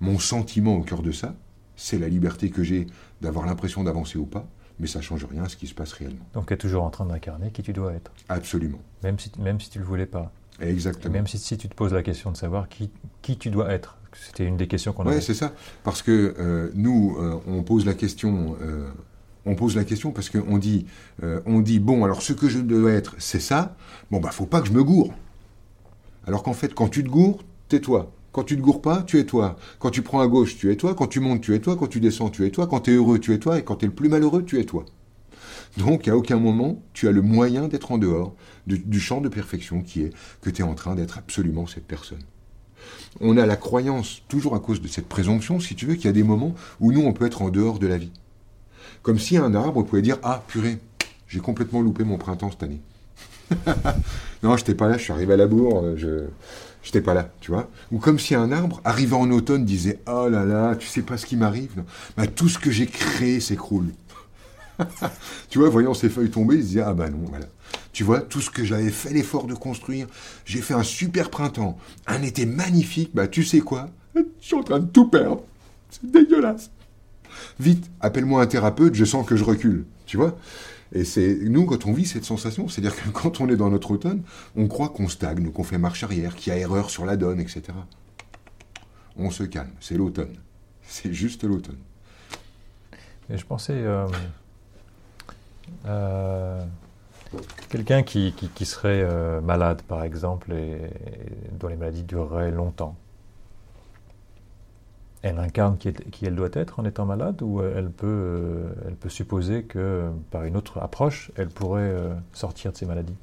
Mon 0.00 0.18
sentiment 0.18 0.76
au 0.76 0.82
cœur 0.82 1.02
de 1.02 1.12
ça, 1.12 1.36
c'est 1.76 1.98
la 1.98 2.08
liberté 2.08 2.50
que 2.50 2.62
j'ai 2.62 2.86
d'avoir 3.20 3.46
l'impression 3.46 3.84
d'avancer 3.84 4.18
ou 4.18 4.26
pas, 4.26 4.46
mais 4.78 4.86
ça 4.86 4.98
ne 4.98 5.04
change 5.04 5.24
rien 5.24 5.44
à 5.44 5.48
ce 5.48 5.56
qui 5.56 5.66
se 5.66 5.74
passe 5.74 5.92
réellement. 5.92 6.24
Donc 6.34 6.46
tu 6.46 6.54
es 6.54 6.56
toujours 6.56 6.84
en 6.84 6.90
train 6.90 7.06
d'incarner 7.06 7.50
qui 7.50 7.62
tu 7.62 7.72
dois 7.72 7.92
être. 7.92 8.12
Absolument. 8.28 8.80
Même 9.02 9.18
si, 9.18 9.30
même 9.38 9.60
si 9.60 9.70
tu 9.70 9.78
ne 9.78 9.84
le 9.84 9.88
voulais 9.88 10.06
pas. 10.06 10.32
Exactement. 10.60 11.14
même 11.14 11.26
si, 11.26 11.38
si, 11.38 11.56
tu 11.56 11.68
te 11.68 11.74
poses 11.74 11.94
la 11.94 12.02
question 12.02 12.30
de 12.30 12.36
savoir 12.36 12.68
qui, 12.68 12.90
qui 13.22 13.38
tu 13.38 13.50
dois 13.50 13.70
être. 13.72 13.96
C'était 14.12 14.44
une 14.44 14.56
des 14.56 14.66
questions 14.66 14.92
qu'on 14.92 15.06
a. 15.06 15.14
Oui, 15.14 15.22
c'est 15.22 15.34
ça. 15.34 15.52
Parce 15.84 16.02
que 16.02 16.34
euh, 16.38 16.70
nous, 16.74 17.16
euh, 17.18 17.40
on 17.46 17.62
pose 17.62 17.86
la 17.86 17.94
question 17.94 18.56
euh, 18.60 18.88
on 19.46 19.54
pose 19.54 19.74
la 19.74 19.84
question 19.84 20.10
parce 20.12 20.28
qu'on 20.28 20.58
dit, 20.58 20.84
on 21.46 21.60
dit, 21.60 21.80
bon, 21.80 22.04
alors 22.04 22.20
ce 22.20 22.34
que 22.34 22.46
je 22.46 22.58
dois 22.58 22.92
être, 22.92 23.14
c'est 23.16 23.40
ça. 23.40 23.74
Bon, 24.10 24.20
bah, 24.20 24.30
faut 24.32 24.44
pas 24.44 24.60
que 24.60 24.68
je 24.68 24.72
me 24.72 24.84
gourre. 24.84 25.14
Alors 26.26 26.42
qu'en 26.42 26.52
fait, 26.52 26.74
quand 26.74 26.88
tu 26.88 27.02
te 27.02 27.08
gourres, 27.08 27.42
tais-toi. 27.68 28.12
Quand 28.32 28.44
tu 28.44 28.56
te 28.56 28.62
gourres 28.62 28.82
pas, 28.82 29.02
tu 29.02 29.18
es 29.18 29.24
toi. 29.24 29.56
Quand 29.78 29.90
tu 29.90 30.02
prends 30.02 30.20
à 30.20 30.28
gauche, 30.28 30.56
tu 30.56 30.70
es 30.70 30.76
toi. 30.76 30.94
Quand 30.94 31.08
tu 31.08 31.20
montes, 31.20 31.40
tu 31.40 31.54
es 31.54 31.58
toi. 31.58 31.76
Quand 31.76 31.88
tu 31.88 32.00
descends, 32.00 32.30
tu 32.30 32.46
es 32.46 32.50
toi. 32.50 32.66
Quand 32.66 32.80
tu 32.80 32.92
es 32.92 32.94
heureux, 32.94 33.18
tu 33.18 33.34
es 33.34 33.38
toi. 33.38 33.58
Et 33.58 33.64
quand 33.64 33.76
tu 33.76 33.86
es 33.86 33.88
le 33.88 33.94
plus 33.94 34.08
malheureux, 34.08 34.44
tu 34.44 34.60
es 34.60 34.64
toi. 34.64 34.84
Donc, 35.76 36.08
à 36.08 36.16
aucun 36.16 36.38
moment, 36.38 36.82
tu 36.92 37.08
as 37.08 37.12
le 37.12 37.22
moyen 37.22 37.68
d'être 37.68 37.92
en 37.92 37.98
dehors 37.98 38.34
du, 38.66 38.78
du, 38.78 39.00
champ 39.00 39.20
de 39.20 39.28
perfection 39.28 39.82
qui 39.82 40.02
est 40.02 40.12
que 40.42 40.50
tu 40.50 40.62
es 40.62 40.64
en 40.64 40.74
train 40.74 40.94
d'être 40.94 41.18
absolument 41.18 41.66
cette 41.66 41.86
personne. 41.86 42.22
On 43.20 43.36
a 43.36 43.46
la 43.46 43.56
croyance, 43.56 44.22
toujours 44.28 44.54
à 44.54 44.60
cause 44.60 44.80
de 44.80 44.88
cette 44.88 45.08
présomption, 45.08 45.60
si 45.60 45.74
tu 45.74 45.86
veux, 45.86 45.94
qu'il 45.94 46.06
y 46.06 46.08
a 46.08 46.12
des 46.12 46.22
moments 46.22 46.54
où 46.80 46.92
nous, 46.92 47.02
on 47.02 47.12
peut 47.12 47.26
être 47.26 47.42
en 47.42 47.50
dehors 47.50 47.78
de 47.78 47.86
la 47.86 47.98
vie. 47.98 48.12
Comme 49.02 49.18
si 49.18 49.36
un 49.36 49.54
arbre 49.54 49.82
pouvait 49.82 50.02
dire 50.02 50.18
Ah, 50.22 50.42
purée, 50.46 50.78
j'ai 51.26 51.40
complètement 51.40 51.80
loupé 51.80 52.04
mon 52.04 52.18
printemps 52.18 52.50
cette 52.50 52.62
année. 52.62 52.80
non, 54.42 54.56
je 54.56 54.62
n'étais 54.62 54.74
pas 54.74 54.88
là, 54.88 54.96
je 54.96 55.02
suis 55.02 55.12
arrivé 55.12 55.34
à 55.34 55.36
la 55.36 55.46
bourre, 55.46 55.96
je 55.96 56.26
n'étais 56.88 57.00
pas 57.00 57.14
là, 57.14 57.30
tu 57.40 57.50
vois. 57.50 57.68
Ou 57.92 57.98
comme 57.98 58.18
si 58.18 58.34
un 58.34 58.52
arbre, 58.52 58.80
arrivant 58.84 59.20
en 59.20 59.30
automne, 59.30 59.64
disait 59.64 60.00
Oh 60.06 60.28
là 60.28 60.44
là, 60.44 60.76
tu 60.76 60.86
sais 60.86 61.02
pas 61.02 61.16
ce 61.16 61.26
qui 61.26 61.36
m'arrive. 61.36 61.84
Bah, 62.16 62.26
tout 62.26 62.48
ce 62.48 62.58
que 62.58 62.70
j'ai 62.70 62.86
créé 62.86 63.40
s'écroule. 63.40 63.92
tu 65.50 65.58
vois, 65.58 65.68
voyant 65.68 65.94
ces 65.94 66.08
feuilles 66.08 66.30
tomber, 66.30 66.56
il 66.56 66.62
se 66.62 66.66
disait 66.68 66.82
Ah 66.82 66.94
bah 66.94 67.10
non, 67.10 67.26
voilà. 67.28 67.46
Tu 67.92 68.04
vois, 68.04 68.20
tout 68.20 68.40
ce 68.40 68.50
que 68.50 68.64
j'avais 68.64 68.90
fait 68.90 69.12
l'effort 69.12 69.46
de 69.46 69.54
construire, 69.54 70.06
j'ai 70.44 70.60
fait 70.60 70.74
un 70.74 70.82
super 70.82 71.30
printemps, 71.30 71.78
un 72.06 72.22
été 72.22 72.46
magnifique, 72.46 73.10
bah 73.14 73.28
tu 73.28 73.44
sais 73.44 73.60
quoi? 73.60 73.88
Je 74.14 74.22
suis 74.40 74.56
en 74.56 74.62
train 74.62 74.80
de 74.80 74.86
tout 74.86 75.08
perdre. 75.08 75.42
C'est 75.90 76.10
dégueulasse. 76.10 76.70
Vite, 77.58 77.90
appelle-moi 78.00 78.42
un 78.42 78.46
thérapeute, 78.46 78.94
je 78.94 79.04
sens 79.04 79.26
que 79.26 79.36
je 79.36 79.44
recule. 79.44 79.84
Tu 80.06 80.16
vois 80.16 80.36
Et 80.92 81.04
c'est 81.04 81.36
nous, 81.42 81.66
quand 81.66 81.86
on 81.86 81.92
vit 81.92 82.06
cette 82.06 82.24
sensation, 82.24 82.68
c'est-à-dire 82.68 82.96
que 82.96 83.08
quand 83.10 83.40
on 83.40 83.48
est 83.48 83.56
dans 83.56 83.70
notre 83.70 83.92
automne, 83.92 84.22
on 84.56 84.66
croit 84.66 84.88
qu'on 84.88 85.08
stagne, 85.08 85.50
qu'on 85.50 85.62
fait 85.62 85.78
marche 85.78 86.02
arrière, 86.02 86.34
qu'il 86.34 86.52
y 86.52 86.56
a 86.56 86.58
erreur 86.58 86.90
sur 86.90 87.06
la 87.06 87.16
donne, 87.16 87.40
etc. 87.40 87.62
On 89.16 89.30
se 89.30 89.44
calme, 89.44 89.70
c'est 89.80 89.96
l'automne. 89.96 90.34
C'est 90.82 91.12
juste 91.12 91.44
l'automne. 91.44 91.78
Et 93.28 93.38
je 93.38 93.46
pensais. 93.46 93.74
Euh, 93.74 94.08
euh, 95.86 96.64
quelqu'un 97.68 98.02
qui, 98.02 98.32
qui, 98.32 98.66
serait 98.66 99.02
euh, 99.02 99.40
malade, 99.40 99.82
par 99.82 100.02
exemple, 100.02 100.52
et, 100.52 100.78
dont 101.52 101.68
les 101.68 101.76
maladies 101.76 102.02
dureraient 102.02 102.50
longtemps 102.50 102.96
elle 105.22 105.38
incarne 105.38 105.76
qui, 105.76 105.88
est, 105.88 106.10
qui, 106.10 106.24
elle 106.24 106.34
doit 106.34 106.48
être 106.52 106.80
en 106.80 106.84
étant 106.84 107.04
malade 107.04 107.42
ou 107.42 107.62
elle 107.62 107.90
peut, 107.90 108.06
euh, 108.06 108.72
elle 108.86 108.96
peut 108.96 109.10
supposer 109.10 109.64
que 109.64 110.10
par 110.30 110.44
une 110.44 110.56
autre 110.56 110.78
approche, 110.78 111.30
elle 111.36 111.48
pourrait 111.48 111.82
euh, 111.82 112.14
sortir 112.32 112.72
de 112.72 112.76
ses 112.76 112.86
maladies? 112.86 113.16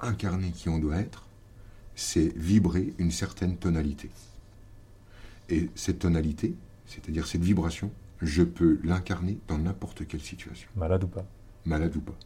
Incarner 0.00 0.50
qui 0.50 0.68
on 0.68 0.78
doit 0.78 0.96
être, 0.96 1.24
c'est 1.94 2.36
vibrer 2.36 2.92
une 2.98 3.10
certaine 3.10 3.56
tonalité. 3.56 4.10
Et 5.48 5.70
cette 5.74 6.00
tonalité, 6.00 6.54
c'est-à-dire 6.86 7.26
cette 7.26 7.42
vibration, 7.42 7.90
je 8.20 8.42
peux 8.42 8.78
l'incarner 8.84 9.38
dans 9.48 9.58
n'importe 9.58 10.06
quelle 10.06 10.20
situation. 10.20 10.68
Malade 10.76 11.04
ou 11.04 11.08
pas? 11.08 11.24
Malade 11.64 11.96
ou 11.96 12.00
pas. 12.00 12.16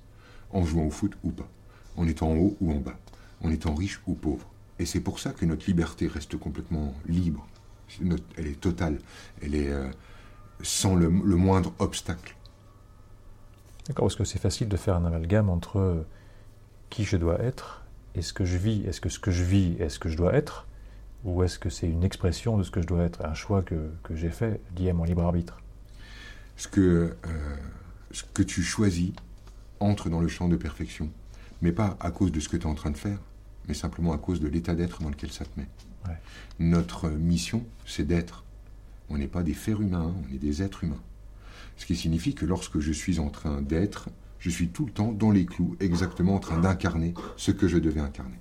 En 0.50 0.64
jouant 0.64 0.86
au 0.86 0.90
foot 0.90 1.12
ou 1.22 1.30
pas. 1.30 1.48
En 1.96 2.08
étant 2.08 2.30
en 2.30 2.36
haut 2.36 2.56
ou 2.60 2.72
en 2.72 2.80
bas. 2.80 2.98
En 3.42 3.50
étant 3.50 3.74
riche 3.74 4.00
ou 4.06 4.14
pauvre. 4.14 4.48
Et 4.80 4.86
c'est 4.86 5.00
pour 5.00 5.18
ça 5.20 5.32
que 5.32 5.44
notre 5.44 5.66
liberté 5.66 6.06
reste 6.06 6.36
complètement 6.36 6.94
libre 7.06 7.46
elle 8.36 8.46
est 8.46 8.60
totale, 8.60 8.98
elle 9.42 9.54
est 9.54 9.70
euh, 9.70 9.88
sans 10.62 10.94
le, 10.94 11.06
le, 11.06 11.36
moindre 11.36 11.72
obstacle. 11.78 12.36
D'accord, 13.86 14.06
parce 14.06 14.16
que 14.16 14.24
c'est 14.24 14.40
facile 14.40 14.68
de 14.68 14.76
faire 14.76 14.96
un 14.96 15.04
amalgame 15.04 15.48
entre 15.48 16.04
qui 16.90 17.04
je 17.04 17.16
dois 17.16 17.40
être 17.40 17.82
et 18.14 18.22
ce 18.22 18.32
que 18.32 18.44
je 18.44 18.56
vis. 18.56 18.84
Est-ce 18.86 19.00
que 19.00 19.08
ce 19.08 19.18
que 19.18 19.30
je 19.30 19.42
vis 19.42 19.76
est 19.80 19.88
ce 19.88 19.98
que 19.98 20.08
je 20.08 20.16
dois 20.16 20.34
être 20.34 20.66
ou 21.24 21.42
est-ce 21.42 21.58
que 21.58 21.70
c'est 21.70 21.88
une 21.88 22.04
expression 22.04 22.56
de 22.58 22.62
ce 22.62 22.70
que 22.70 22.80
je 22.80 22.86
dois 22.86 23.02
être, 23.02 23.24
un 23.24 23.34
choix 23.34 23.62
que, 23.62 23.90
que 24.02 24.14
j'ai 24.14 24.30
fait 24.30 24.60
lié 24.76 24.90
à 24.90 24.92
mon 24.92 25.04
libre 25.04 25.22
arbitre? 25.22 25.60
Ce 26.56 26.68
que, 26.68 26.80
euh, 27.26 27.56
ce 28.10 28.22
que 28.22 28.42
tu 28.42 28.62
choisis 28.62 29.12
entre 29.80 30.08
dans 30.08 30.20
le 30.20 30.28
champ 30.28 30.48
de 30.48 30.56
perfection, 30.56 31.10
mais 31.62 31.72
pas 31.72 31.96
à 32.00 32.10
cause 32.10 32.32
de 32.32 32.40
ce 32.40 32.48
que 32.48 32.56
tu 32.56 32.64
es 32.64 32.66
en 32.66 32.74
train 32.74 32.90
de 32.90 32.96
faire, 32.96 33.18
mais 33.68 33.74
simplement 33.74 34.12
à 34.12 34.18
cause 34.18 34.40
de 34.40 34.48
l'état 34.48 34.74
d'être 34.74 35.02
dans 35.02 35.10
lequel 35.10 35.30
ça 35.30 35.44
te 35.44 35.60
met. 35.60 35.66
Ouais. 36.06 36.16
Notre 36.58 37.08
mission, 37.10 37.64
c'est 37.86 38.06
d'être. 38.06 38.44
On 39.10 39.18
n'est 39.18 39.28
pas 39.28 39.42
des 39.42 39.54
fers 39.54 39.80
humains, 39.80 40.14
on 40.24 40.34
est 40.34 40.38
des 40.38 40.62
êtres 40.62 40.84
humains. 40.84 41.02
Ce 41.76 41.86
qui 41.86 41.96
signifie 41.96 42.34
que 42.34 42.44
lorsque 42.44 42.80
je 42.80 42.92
suis 42.92 43.18
en 43.20 43.30
train 43.30 43.62
d'être, 43.62 44.08
je 44.38 44.50
suis 44.50 44.68
tout 44.68 44.86
le 44.86 44.92
temps 44.92 45.12
dans 45.12 45.30
les 45.30 45.46
clous, 45.46 45.76
exactement 45.80 46.34
en 46.34 46.40
train 46.40 46.58
d'incarner 46.58 47.14
ce 47.36 47.50
que 47.50 47.68
je 47.68 47.78
devais 47.78 48.00
incarner. 48.00 48.38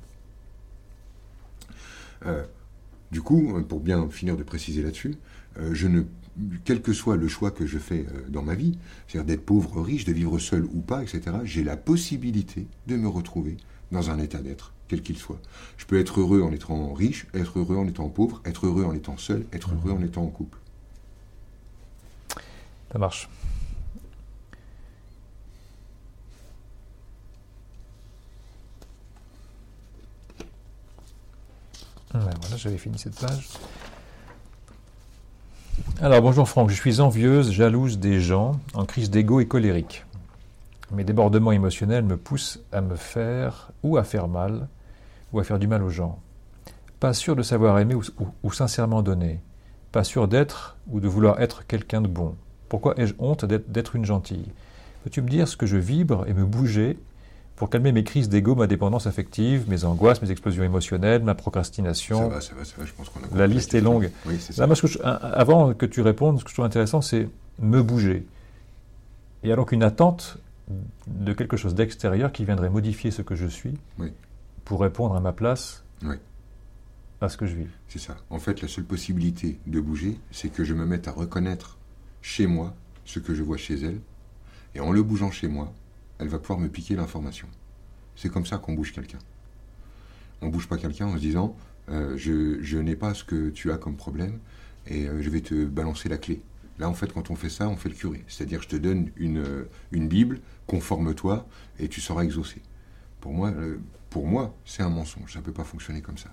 Euh, 2.25 2.43
du 3.11 3.21
coup, 3.21 3.61
pour 3.67 3.79
bien 3.79 4.09
finir 4.09 4.35
de 4.37 4.43
préciser 4.43 4.81
là-dessus, 4.81 5.15
euh, 5.59 5.73
je 5.73 5.87
ne, 5.87 6.03
quel 6.65 6.81
que 6.81 6.93
soit 6.93 7.15
le 7.15 7.27
choix 7.27 7.51
que 7.51 7.65
je 7.65 7.77
fais 7.77 8.05
euh, 8.05 8.29
dans 8.29 8.43
ma 8.43 8.55
vie, 8.55 8.77
c'est-à-dire 9.07 9.25
d'être 9.25 9.45
pauvre, 9.45 9.81
riche, 9.81 10.05
de 10.05 10.13
vivre 10.13 10.37
seul 10.39 10.65
ou 10.65 10.81
pas, 10.81 11.01
etc., 11.01 11.37
j'ai 11.43 11.63
la 11.63 11.77
possibilité 11.77 12.67
de 12.87 12.95
me 12.95 13.07
retrouver 13.07 13.57
dans 13.91 14.09
un 14.09 14.19
état 14.19 14.39
d'être 14.39 14.73
quel 14.87 15.01
qu'il 15.01 15.17
soit. 15.17 15.39
Je 15.77 15.85
peux 15.85 15.99
être 15.99 16.19
heureux 16.19 16.41
en 16.41 16.51
étant 16.51 16.93
riche, 16.93 17.27
être 17.33 17.59
heureux 17.59 17.77
en 17.77 17.87
étant 17.87 18.09
pauvre, 18.09 18.41
être 18.45 18.65
heureux 18.65 18.85
en 18.85 18.93
étant 18.93 19.17
seul, 19.17 19.45
être 19.53 19.71
heureux 19.73 19.91
en 19.91 20.01
étant 20.01 20.23
en 20.23 20.27
couple. 20.27 20.57
Ça 22.91 22.97
marche. 22.97 23.29
Ouais, 32.13 32.21
voilà, 32.41 32.57
j'avais 32.57 32.77
fini 32.77 32.97
cette 32.97 33.19
page. 33.19 33.49
Alors, 36.01 36.21
bonjour 36.21 36.47
Franck, 36.47 36.69
je 36.69 36.75
suis 36.75 37.01
envieuse, 37.01 37.51
jalouse 37.51 37.99
des 37.99 38.21
gens, 38.21 38.59
en 38.73 38.85
crise 38.85 39.09
d'ego 39.09 39.39
et 39.39 39.47
colérique. 39.47 40.05
Mes 40.91 41.03
débordements 41.03 41.51
émotionnels 41.51 42.03
me 42.05 42.15
poussent 42.17 42.59
à 42.71 42.81
me 42.81 42.95
faire 42.95 43.71
ou 43.83 43.97
à 43.97 44.03
faire 44.03 44.27
mal, 44.27 44.67
ou 45.33 45.39
à 45.39 45.43
faire 45.43 45.59
du 45.59 45.67
mal 45.67 45.83
aux 45.83 45.89
gens. 45.89 46.19
Pas 46.99 47.13
sûr 47.13 47.35
de 47.35 47.43
savoir 47.43 47.77
aimer 47.79 47.93
ou, 47.93 48.01
ou, 48.19 48.27
ou 48.43 48.51
sincèrement 48.51 49.01
donner. 49.01 49.41
Pas 49.91 50.03
sûr 50.03 50.27
d'être 50.27 50.77
ou 50.89 50.99
de 50.99 51.07
vouloir 51.07 51.41
être 51.41 51.67
quelqu'un 51.67 52.01
de 52.01 52.07
bon. 52.07 52.35
Pourquoi 52.69 52.93
ai-je 52.99 53.13
honte 53.19 53.45
d'être 53.45 53.95
une 53.95 54.05
gentille? 54.05 54.45
Peux-tu 55.03 55.21
me 55.21 55.29
dire 55.29 55.47
ce 55.47 55.57
que 55.57 55.65
je 55.65 55.77
vibre 55.77 56.25
et 56.27 56.33
me 56.33 56.45
bouger 56.45 56.97
pour 57.55 57.69
calmer 57.69 57.91
mes 57.91 58.03
crises 58.03 58.29
d'ego, 58.29 58.55
ma 58.55 58.67
dépendance 58.67 59.07
affective, 59.07 59.65
mes 59.69 59.83
angoisses, 59.83 60.21
mes 60.21 60.31
explosions 60.31 60.63
émotionnelles, 60.63 61.23
ma 61.23 61.35
procrastination? 61.35 62.17
Ça 62.19 62.27
va, 62.27 62.41
ça 62.41 62.53
va, 62.55 62.65
ça 62.65 62.73
va, 62.77 62.85
je 62.85 62.93
pense 62.93 63.09
qu'on 63.09 63.19
a 63.19 63.37
La 63.37 63.47
liste 63.47 63.73
est 63.73 63.81
longue. 63.81 64.11
Oui, 64.25 64.37
c'est 64.39 64.51
Là, 64.57 64.63
ça. 64.63 64.67
moi, 64.67 64.75
ce 64.75 64.81
que 64.83 64.87
je- 64.87 64.99
avant 65.01 65.73
que 65.73 65.85
tu 65.85 66.01
répondes, 66.01 66.39
ce 66.39 66.43
que 66.43 66.49
je 66.49 66.55
trouve 66.55 66.65
intéressant, 66.65 67.01
c'est 67.01 67.27
me 67.59 67.81
bouger. 67.81 68.25
Et 69.43 69.51
alors 69.51 69.65
qu'une 69.65 69.83
attente 69.83 70.37
de 71.07 71.33
quelque 71.33 71.57
chose 71.57 71.75
d'extérieur 71.75 72.31
qui 72.31 72.43
viendrait 72.45 72.69
modifier 72.69 73.11
ce 73.11 73.21
que 73.21 73.35
je 73.35 73.45
suis 73.47 73.73
Oui. 73.99 74.11
pour 74.65 74.81
répondre 74.81 75.15
à 75.15 75.19
ma 75.21 75.31
place 75.33 75.83
Oui. 76.03 76.15
à 77.21 77.29
ce 77.29 77.37
que 77.37 77.45
je 77.45 77.55
vis. 77.55 77.67
C'est 77.87 77.99
ça. 77.99 78.17
En 78.29 78.39
fait, 78.39 78.61
la 78.61 78.67
seule 78.67 78.83
possibilité 78.83 79.59
de 79.65 79.79
bouger, 79.79 80.19
c'est 80.31 80.49
que 80.49 80.63
je 80.63 80.73
me 80.73 80.85
mette 80.85 81.07
à 81.07 81.11
reconnaître 81.11 81.77
chez 82.21 82.47
moi 82.47 82.75
ce 83.05 83.19
que 83.19 83.33
je 83.33 83.43
vois 83.43 83.57
chez 83.57 83.75
elle. 83.81 83.99
Et 84.75 84.79
en 84.81 84.91
le 84.91 85.01
bougeant 85.03 85.31
chez 85.31 85.47
moi, 85.47 85.73
elle 86.19 86.27
va 86.27 86.39
pouvoir 86.39 86.59
me 86.59 86.67
piquer 86.67 86.95
l'information. 86.95 87.47
C'est 88.15 88.29
comme 88.29 88.45
ça 88.45 88.57
qu'on 88.57 88.73
bouge 88.73 88.91
quelqu'un. 88.91 89.19
On 90.41 90.49
bouge 90.49 90.67
pas 90.67 90.77
quelqu'un 90.77 91.07
en 91.07 91.13
se 91.15 91.19
disant 91.21 91.55
euh, 91.89 92.17
je, 92.17 92.61
je 92.61 92.77
n'ai 92.77 92.95
pas 92.95 93.13
ce 93.13 93.23
que 93.23 93.49
tu 93.49 93.71
as 93.71 93.77
comme 93.77 93.95
problème 93.95 94.39
et 94.87 95.07
euh, 95.07 95.21
je 95.21 95.29
vais 95.29 95.41
te 95.41 95.65
balancer 95.65 96.09
la 96.09 96.17
clé. 96.17 96.41
Là, 96.79 96.87
en 96.87 96.93
fait, 96.93 97.11
quand 97.11 97.31
on 97.31 97.35
fait 97.35 97.49
ça, 97.49 97.67
on 97.67 97.75
fait 97.75 97.89
le 97.89 97.95
curé. 97.95 98.23
C'est-à-dire, 98.27 98.61
je 98.61 98.67
te 98.67 98.75
donne 98.75 99.11
une, 99.15 99.39
euh, 99.39 99.67
Bible, 99.91 100.39
conforme-toi 100.67 101.47
et 101.79 101.87
tu 101.87 102.01
seras 102.01 102.23
exaucé. 102.23 102.61
Pour 103.19 103.33
moi, 103.33 103.49
euh, 103.49 103.77
pour 104.09 104.27
moi, 104.27 104.55
c'est 104.65 104.83
un 104.83 104.89
mensonge. 104.89 105.33
Ça 105.33 105.39
ne 105.39 105.43
peut 105.43 105.51
pas 105.51 105.63
fonctionner 105.63 106.01
comme 106.01 106.17
ça. 106.17 106.29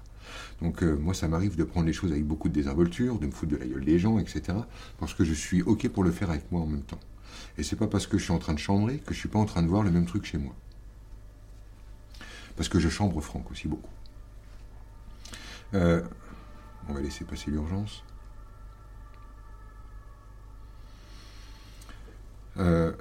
Donc 0.61 0.83
euh, 0.83 0.96
moi, 0.96 1.14
ça 1.14 1.28
m'arrive 1.28 1.57
de 1.57 1.64
prendre 1.64 1.87
les 1.87 1.92
choses 1.92 2.12
avec 2.12 2.24
beaucoup 2.24 2.48
de 2.48 2.54
désinvolture, 2.54 3.18
de 3.18 3.26
me 3.26 3.33
foutre 3.33 3.52
de 3.52 3.57
la 3.57 3.66
gueule 3.66 3.85
des 3.85 3.98
gens, 3.98 4.18
etc. 4.18 4.59
Parce 4.98 5.14
que 5.14 5.24
je 5.24 5.35
suis 5.35 5.62
OK 5.62 5.88
pour 5.88 6.04
le 6.04 6.11
faire 6.11 6.30
avec 6.30 6.50
moi 6.52 6.61
en 6.61 6.66
même 6.66 6.83
temps. 6.83 7.00
Et 7.59 7.62
c'est 7.62 7.76
pas 7.76 7.87
parce 7.87 8.07
que 8.07 8.18
je 8.18 8.24
suis 8.24 8.33
en 8.33 8.38
train 8.38 8.54
de 8.54 8.59
chambrer 8.59 8.98
que 8.98 9.14
je 9.14 9.18
suis 9.18 9.28
pas 9.28 9.38
en 9.38 9.44
train 9.44 9.62
de 9.62 9.68
voir 9.68 9.83
le 9.83 9.90
même 9.90 10.07
truc 10.07 10.24
chez 10.24 10.38
moi. 10.38 10.54
Parce 12.57 12.68
que 12.68 12.78
je 12.78 12.88
chambre 12.88 13.20
Franck 13.20 13.50
aussi 13.50 13.66
beaucoup. 13.66 13.90
On 15.72 16.92
va 16.92 17.00
laisser 17.00 17.24
passer 17.24 17.50
l'urgence. 17.50 18.04
Euh, 22.58 22.92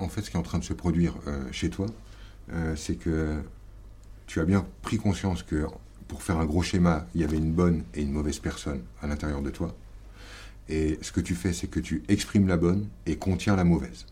en 0.00 0.08
fait, 0.08 0.22
ce 0.22 0.30
qui 0.30 0.36
est 0.36 0.40
en 0.40 0.42
train 0.42 0.58
de 0.58 0.64
se 0.64 0.72
produire 0.72 1.14
euh, 1.26 1.44
chez 1.52 1.70
toi, 1.70 1.86
euh, 2.52 2.74
c'est 2.76 2.96
que 2.96 3.42
tu 4.26 4.40
as 4.40 4.44
bien 4.44 4.66
pris 4.82 4.98
conscience 4.98 5.42
que 5.42 5.66
pour 6.08 6.22
faire 6.22 6.38
un 6.38 6.44
gros 6.44 6.62
schéma, 6.62 7.06
il 7.14 7.20
y 7.20 7.24
avait 7.24 7.36
une 7.36 7.52
bonne 7.52 7.84
et 7.94 8.02
une 8.02 8.12
mauvaise 8.12 8.38
personne 8.38 8.82
à 9.02 9.06
l'intérieur 9.06 9.42
de 9.42 9.50
toi. 9.50 9.74
Et 10.68 10.98
ce 11.02 11.12
que 11.12 11.20
tu 11.20 11.34
fais, 11.34 11.52
c'est 11.52 11.68
que 11.68 11.80
tu 11.80 12.02
exprimes 12.08 12.48
la 12.48 12.56
bonne 12.56 12.88
et 13.06 13.16
contiens 13.16 13.54
la 13.54 13.64
mauvaise. 13.64 14.06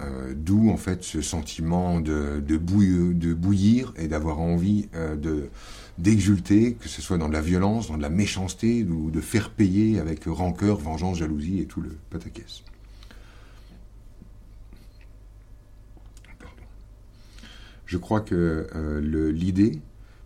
Euh, 0.00 0.34
d'où 0.36 0.70
en 0.70 0.76
fait 0.76 1.04
ce 1.04 1.20
sentiment 1.20 2.00
de, 2.00 2.40
bouillir 2.56 3.92
et 3.96 4.08
d'avoir 4.08 4.40
envie 4.40 4.88
euh, 4.94 5.14
de 5.14 5.48
d'exulter, 5.96 6.74
que 6.74 6.88
ce 6.88 7.00
soit 7.00 7.18
dans 7.18 7.28
de 7.28 7.32
la 7.32 7.40
violence, 7.40 7.86
dans 7.86 7.96
de 7.96 8.02
la 8.02 8.10
méchanceté, 8.10 8.82
ou 8.82 9.12
de 9.12 9.20
faire 9.20 9.50
payer 9.50 10.00
avec 10.00 10.24
rancœur, 10.26 10.78
vengeance, 10.78 11.18
jalousie 11.18 11.60
et 11.60 11.66
tout 11.66 11.80
le 11.80 11.96
pataquès. 12.10 12.64
Je 17.86 17.96
crois 17.96 18.20
que 18.20 18.66
euh, 18.74 19.30
l'idée, 19.30 19.80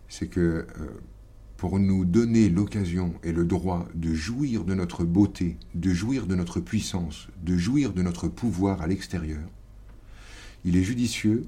c'est 0.07 0.27
que 0.27 0.65
pour 1.57 1.77
nous 1.77 2.05
donner 2.05 2.49
l'occasion 2.49 3.13
et 3.23 3.31
le 3.31 3.45
droit 3.45 3.87
de 3.93 4.15
jouir 4.15 4.63
de 4.63 4.73
notre 4.73 5.03
beauté, 5.03 5.57
de 5.75 5.91
jouir 5.91 6.25
de 6.25 6.33
notre 6.33 6.59
puissance, 6.59 7.27
de 7.43 7.57
jouir 7.57 7.93
de 7.93 8.01
notre 8.01 8.27
pouvoir 8.27 8.81
à 8.81 8.87
l'extérieur, 8.87 9.41
il 10.65 10.75
est 10.75 10.83
judicieux 10.83 11.45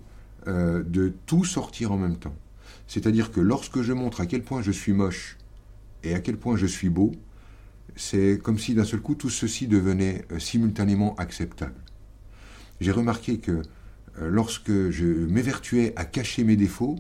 euh, 0.47 0.84
de 0.84 1.13
tout 1.26 1.45
sortir 1.45 1.91
en 1.91 1.97
même 1.97 2.17
temps. 2.17 2.36
C'est-à-dire 2.88 3.32
que 3.32 3.39
lorsque 3.39 3.82
je 3.82 3.93
montre 3.93 4.21
à 4.21 4.26
quel 4.26 4.43
point 4.43 4.62
je 4.62 4.71
suis 4.71 4.93
moche 4.93 5.38
et 6.04 6.13
à 6.13 6.19
quel 6.19 6.38
point 6.38 6.56
je 6.56 6.65
suis 6.65 6.89
beau, 6.89 7.12
c'est 7.95 8.39
comme 8.41 8.58
si 8.58 8.74
d'un 8.74 8.84
seul 8.84 9.02
coup 9.02 9.15
tout 9.15 9.30
ceci 9.30 9.67
devenait 9.67 10.26
euh, 10.32 10.39
simultanément 10.39 11.15
acceptable. 11.15 11.76
J'ai 12.80 12.91
remarqué 12.91 13.38
que 13.38 13.52
euh, 13.52 14.30
lorsque 14.30 14.89
je 14.89 15.06
m'évertuais 15.06 15.93
à 15.95 16.06
cacher 16.06 16.43
mes 16.43 16.56
défauts, 16.56 16.97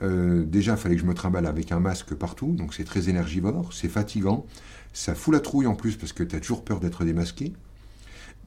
déjà, 0.00 0.72
il 0.72 0.78
fallait 0.78 0.94
que 0.94 1.02
je 1.02 1.06
me 1.06 1.12
trimballe 1.12 1.44
avec 1.44 1.72
un 1.72 1.80
masque 1.80 2.14
partout, 2.14 2.54
donc 2.54 2.72
c'est 2.72 2.84
très 2.84 3.10
énergivore, 3.10 3.74
c'est 3.74 3.90
fatigant, 3.90 4.46
ça 4.94 5.14
fout 5.14 5.34
la 5.34 5.40
trouille 5.40 5.66
en 5.66 5.74
plus 5.74 5.96
parce 5.96 6.14
que 6.14 6.22
tu 6.22 6.34
as 6.34 6.40
toujours 6.40 6.64
peur 6.64 6.80
d'être 6.80 7.04
démasqué. 7.04 7.52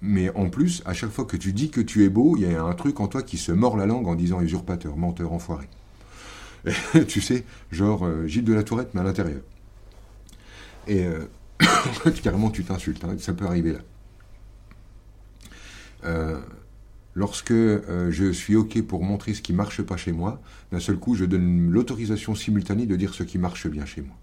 Mais 0.06 0.30
en 0.36 0.50
plus, 0.50 0.84
à 0.86 0.94
chaque 0.94 1.12
fois 1.12 1.24
que 1.24 1.38
tu 1.38 1.54
dis 1.54 1.70
que 1.70 1.80
tu 1.80 2.04
es 2.04 2.10
beau, 2.10 2.36
il 2.36 2.44
y 2.44 2.54
a 2.54 2.62
un 2.62 2.74
truc 2.74 3.00
en 3.00 3.08
toi 3.08 3.24
qui 3.24 3.38
se 3.38 3.54
mord 3.54 3.78
la 3.78 3.86
langue 3.86 4.06
en 4.06 4.16
disant 4.16 4.42
usurpateur, 4.42 4.98
menteur, 4.98 5.32
enfoiré. 5.32 5.70
tu 7.08 7.22
sais, 7.22 7.46
genre 7.72 8.06
euh, 8.06 8.28
Gilles 8.28 8.44
de 8.44 8.54
la 8.54 8.63
Tourette, 8.63 8.89
mais 8.94 9.00
à 9.00 9.06
l'intérieur. 9.06 9.39
Et 10.89 11.06
euh, 11.06 11.24
carrément, 12.22 12.50
tu 12.50 12.66
t'insultes, 12.66 13.02
hein, 13.06 13.16
ça 13.18 13.32
peut 13.32 13.46
arriver 13.46 13.72
là. 13.72 13.80
Euh, 16.04 16.38
lorsque 17.16 17.54
je 17.54 18.32
suis 18.34 18.58
OK 18.58 18.82
pour 18.82 19.06
montrer 19.06 19.34
ce 19.34 19.42
qui 19.42 19.54
marche 19.54 19.82
pas 19.84 19.96
chez 19.96 20.12
moi, 20.12 20.42
d'un 20.74 20.82
seul 20.82 20.98
coup, 20.98 21.16
je 21.16 21.24
donne 21.24 21.70
l'autorisation 21.72 22.36
simultanée 22.36 22.88
de 22.88 22.98
dire 22.98 23.13
ce 23.13 23.24
qui 23.24 23.38
marche 23.38 23.68
bien 23.68 23.86
chez 23.86 24.02
moi. 24.02 24.18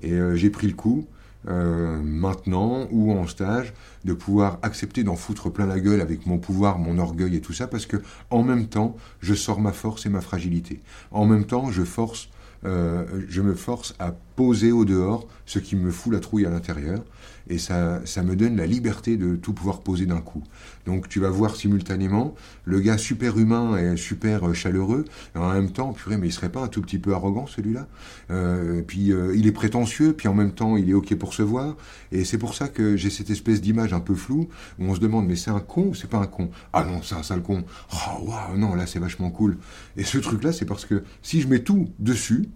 Et 0.00 0.16
j'ai 0.36 0.50
pris 0.50 0.68
le 0.68 0.74
coup, 0.74 1.08
euh, 1.48 2.00
maintenant 2.02 2.86
ou 2.90 3.12
en 3.12 3.26
stage, 3.26 3.72
de 4.04 4.12
pouvoir 4.12 4.58
accepter 4.62 5.02
d'en 5.02 5.16
foutre 5.16 5.50
plein 5.50 5.66
la 5.66 5.80
gueule 5.80 6.00
avec 6.00 6.26
mon 6.26 6.38
pouvoir, 6.38 6.78
mon 6.78 6.98
orgueil 6.98 7.36
et 7.36 7.40
tout 7.40 7.52
ça, 7.52 7.66
parce 7.66 7.86
que 7.86 7.96
en 8.30 8.42
même 8.42 8.66
temps, 8.66 8.96
je 9.20 9.34
sors 9.34 9.60
ma 9.60 9.72
force 9.72 10.06
et 10.06 10.08
ma 10.08 10.20
fragilité. 10.20 10.80
En 11.10 11.26
même 11.26 11.44
temps, 11.44 11.70
je 11.70 11.82
force, 11.82 12.28
euh, 12.64 13.04
je 13.28 13.42
me 13.42 13.54
force 13.54 13.94
à 13.98 14.14
poser 14.36 14.72
au 14.72 14.84
dehors 14.84 15.26
ce 15.46 15.58
qui 15.58 15.76
me 15.76 15.90
fout 15.90 16.12
la 16.12 16.20
trouille 16.20 16.46
à 16.46 16.50
l'intérieur 16.50 17.02
et 17.48 17.58
ça, 17.58 18.00
ça 18.04 18.22
me 18.22 18.36
donne 18.36 18.56
la 18.56 18.66
liberté 18.66 19.16
de 19.16 19.36
tout 19.36 19.52
pouvoir 19.52 19.80
poser 19.80 20.06
d'un 20.06 20.20
coup. 20.20 20.42
Donc 20.86 21.08
tu 21.08 21.20
vas 21.20 21.28
voir 21.28 21.56
simultanément 21.56 22.34
le 22.64 22.80
gars 22.80 22.98
super 22.98 23.36
humain 23.36 23.76
et 23.76 23.96
super 23.96 24.48
euh, 24.48 24.52
chaleureux, 24.52 25.04
en 25.34 25.52
même 25.52 25.70
temps, 25.70 25.92
purée, 25.92 26.16
mais 26.16 26.28
il 26.28 26.32
serait 26.32 26.52
pas 26.52 26.62
un 26.62 26.68
tout 26.68 26.80
petit 26.80 26.98
peu 26.98 27.14
arrogant 27.14 27.46
celui-là? 27.46 27.88
Euh, 28.30 28.82
Puis 28.86 29.12
euh, 29.12 29.34
il 29.36 29.46
est 29.46 29.52
prétentieux, 29.52 30.12
puis 30.12 30.28
en 30.28 30.34
même 30.34 30.52
temps 30.52 30.76
il 30.76 30.88
est 30.88 30.94
ok 30.94 31.14
pour 31.16 31.34
se 31.34 31.42
voir, 31.42 31.76
et 32.12 32.24
c'est 32.24 32.38
pour 32.38 32.54
ça 32.54 32.68
que 32.68 32.96
j'ai 32.96 33.10
cette 33.10 33.30
espèce 33.30 33.60
d'image 33.60 33.92
un 33.92 34.00
peu 34.00 34.14
floue 34.14 34.48
où 34.78 34.84
on 34.84 34.94
se 34.94 35.00
demande 35.00 35.26
mais 35.26 35.36
c'est 35.36 35.50
un 35.50 35.60
con 35.60 35.88
ou 35.88 35.94
c'est 35.94 36.08
pas 36.08 36.18
un 36.18 36.26
con? 36.26 36.48
Ah 36.72 36.84
non, 36.84 37.02
c'est 37.02 37.16
un 37.16 37.22
sale 37.22 37.42
con. 37.42 37.64
Oh 37.92 38.24
waouh, 38.24 38.56
non 38.56 38.74
là 38.74 38.86
c'est 38.86 39.00
vachement 39.00 39.30
cool. 39.30 39.58
Et 39.96 40.04
ce 40.04 40.18
truc-là, 40.18 40.52
c'est 40.52 40.64
parce 40.64 40.84
que 40.84 41.02
si 41.22 41.40
je 41.40 41.48
mets 41.48 41.60
tout 41.60 41.88
dessus, 41.98 42.48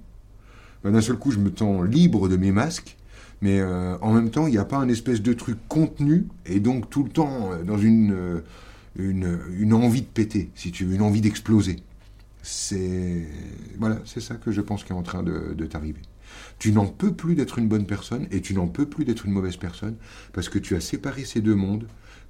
d'un 0.91 1.01
seul 1.01 1.17
coup 1.17 1.31
je 1.31 1.39
me 1.39 1.51
sens 1.55 1.85
libre 1.87 2.29
de 2.29 2.37
mes 2.37 2.53
masques 2.53 2.97
mais 3.43 3.61
euh, 3.61 3.99
en 4.01 4.13
même 4.13 4.31
temps, 4.31 4.47
il 4.47 4.53
n'y 4.53 4.59
a 4.59 4.65
pas 4.65 4.79
un 4.79 4.89
espèce 4.89 5.21
de 5.21 5.33
truc 5.33 5.59
contenu, 5.69 6.27
et 6.47 6.61
donc 6.61 6.89
tout 6.89 7.05
le 7.05 7.11
temps 7.11 7.53
euh, 7.53 7.63
dans 7.63 7.79
une, 7.79 8.13
euh, 8.13 8.41
une, 8.97 9.75
envie 9.75 10.03
de 10.03 10.07
péter, 10.07 10.51
si 10.55 10.73
tu 10.73 10.85
veux, 10.85 10.95
une 10.95 11.03
envie 11.03 11.21
d'exploser. 11.21 11.77
C'est 12.43 13.27
voilà, 13.79 14.01
c'est 14.05 14.21
ça 14.21 14.37
que 14.37 14.53
je 14.53 14.61
pense 14.61 14.85
qui 14.85 14.93
est 14.93 14.97
en 14.97 15.03
train 15.03 15.23
de, 15.23 15.53
de 15.55 15.67
t'arriver. 15.67 16.01
Tu 16.59 16.73
n'en 16.73 16.87
peux 16.87 17.13
plus 17.13 17.35
d'être 17.35 17.59
une 17.59 17.69
bonne 17.69 17.87
personne 17.87 18.27
et 18.31 18.41
tu 18.41 18.55
n'en 18.55 18.69
peux 18.69 18.87
plus 18.87 19.05
d'être 19.05 19.27
une 19.27 19.33
mauvaise 19.33 19.57
personne 19.57 19.97
parce 20.33 20.49
que 20.49 20.59
tu 20.59 20.77
as 20.77 20.81
séparé 20.81 21.25
ces 21.25 21.41
deux 21.41 21.55
mondes 21.55 21.89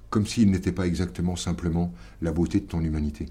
comme 0.09 0.25
s'ils 0.25 0.49
n'étaient 0.49 0.71
pas 0.71 0.87
exactement 0.87 1.35
simplement 1.35 1.93
la 2.21 2.31
beauté 2.31 2.59
de 2.59 2.65
ton 2.65 2.81
humanité. 2.81 3.27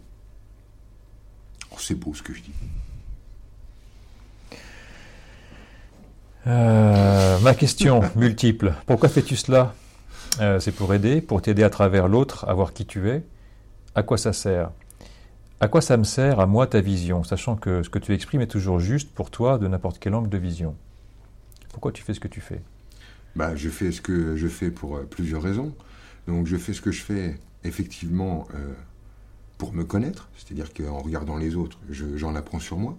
Oh, 1.72 1.76
c'est 1.78 1.98
beau 1.98 2.14
ce 2.14 2.22
que 2.22 2.32
je 2.32 2.42
dis. 2.42 2.52
Euh, 6.46 7.38
ma 7.40 7.54
question 7.54 8.02
multiple. 8.16 8.74
Pourquoi 8.86 9.08
fais-tu 9.08 9.36
cela? 9.36 9.74
Euh, 10.40 10.60
C'est 10.60 10.72
pour 10.72 10.92
aider, 10.94 11.20
pour 11.20 11.42
t'aider 11.42 11.62
à 11.62 11.70
travers 11.70 12.08
l'autre 12.08 12.48
à 12.48 12.54
voir 12.54 12.72
qui 12.72 12.86
tu 12.86 13.08
es. 13.10 13.24
À 13.94 14.02
quoi 14.02 14.18
ça 14.18 14.32
sert? 14.32 14.70
À 15.60 15.68
quoi 15.68 15.80
ça 15.80 15.96
me 15.96 16.04
sert 16.04 16.38
à 16.38 16.46
moi 16.46 16.66
ta 16.66 16.80
vision, 16.80 17.24
sachant 17.24 17.56
que 17.56 17.82
ce 17.82 17.88
que 17.88 17.98
tu 17.98 18.12
exprimes 18.12 18.42
est 18.42 18.46
toujours 18.46 18.78
juste 18.78 19.10
pour 19.14 19.30
toi 19.30 19.58
de 19.58 19.66
n'importe 19.66 19.98
quel 19.98 20.14
angle 20.14 20.28
de 20.28 20.38
vision? 20.38 20.76
Pourquoi 21.70 21.92
tu 21.92 22.02
fais 22.02 22.12
ce 22.14 22.20
que 22.20 22.28
tu 22.28 22.40
fais? 22.40 22.60
Bah, 23.34 23.56
Je 23.56 23.70
fais 23.70 23.90
ce 23.90 24.00
que 24.00 24.36
je 24.36 24.48
fais 24.48 24.70
pour 24.70 24.96
euh, 24.96 25.06
plusieurs 25.08 25.42
raisons. 25.42 25.72
Donc 26.28 26.46
je 26.46 26.56
fais 26.56 26.72
ce 26.74 26.80
que 26.82 26.92
je 26.92 27.02
fais 27.02 27.38
effectivement 27.64 28.48
pour 29.58 29.72
me 29.72 29.84
connaître, 29.84 30.28
c'est-à-dire 30.36 30.72
qu'en 30.74 30.98
regardant 30.98 31.36
les 31.36 31.54
autres, 31.54 31.78
j'en 31.88 32.34
apprends 32.34 32.58
sur 32.58 32.78
moi. 32.78 32.98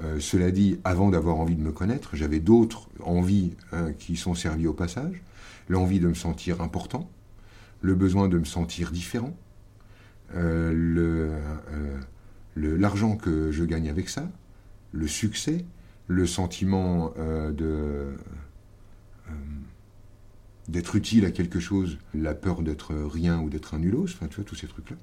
Euh, 0.00 0.20
cela 0.20 0.50
dit, 0.50 0.78
avant 0.84 1.10
d'avoir 1.10 1.36
envie 1.36 1.54
de 1.54 1.60
me 1.60 1.72
connaître, 1.72 2.16
j'avais 2.16 2.40
d'autres 2.40 2.88
envies 3.02 3.52
hein, 3.72 3.92
qui 3.92 4.16
sont 4.16 4.34
servies 4.34 4.66
au 4.66 4.72
passage. 4.72 5.22
L'envie 5.68 6.00
de 6.00 6.08
me 6.08 6.14
sentir 6.14 6.60
important, 6.60 7.10
le 7.82 7.94
besoin 7.94 8.28
de 8.28 8.38
me 8.38 8.44
sentir 8.44 8.90
différent, 8.90 9.36
euh, 10.34 11.30
euh, 11.76 12.08
l'argent 12.56 13.16
que 13.16 13.52
je 13.52 13.64
gagne 13.64 13.88
avec 13.88 14.08
ça, 14.08 14.28
le 14.92 15.06
succès, 15.06 15.64
le 16.08 16.26
sentiment 16.26 17.14
d'être 20.68 20.96
utile 20.96 21.24
à 21.24 21.30
quelque 21.30 21.60
chose, 21.60 21.98
la 22.12 22.34
peur 22.34 22.62
d'être 22.62 22.94
rien 22.94 23.40
ou 23.40 23.48
d'être 23.48 23.74
un 23.74 23.78
nulos, 23.78 24.04
enfin 24.04 24.26
tu 24.26 24.36
vois, 24.36 24.44
tous 24.44 24.56
ces 24.56 24.66
trucs-là. 24.66 24.96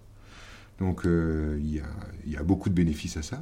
Donc 0.80 1.02
il 1.06 1.84
y, 2.26 2.38
a 2.38 2.44
beaucoup 2.44 2.70
de 2.70 2.76
bénéfices 2.76 3.18
à 3.18 3.24
ça. 3.24 3.42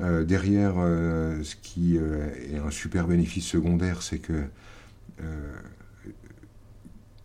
Euh, 0.00 0.24
derrière, 0.24 0.74
euh, 0.78 1.42
ce 1.42 1.56
qui 1.56 1.96
euh, 1.96 2.28
est 2.52 2.58
un 2.58 2.70
super 2.70 3.06
bénéfice 3.06 3.46
secondaire, 3.46 4.02
c'est 4.02 4.18
que 4.18 4.44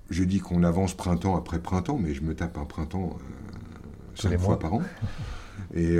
je 0.09 0.23
dis 0.23 0.39
qu'on 0.39 0.63
avance 0.63 0.93
printemps 0.93 1.35
après 1.35 1.59
printemps, 1.59 1.97
mais 1.97 2.13
je 2.13 2.21
me 2.21 2.33
tape 2.33 2.57
un 2.57 2.65
printemps 2.65 3.17
cinq 4.15 4.37
fois 4.39 4.59
par 4.59 4.75
an. 4.75 4.81
Et 5.73 5.97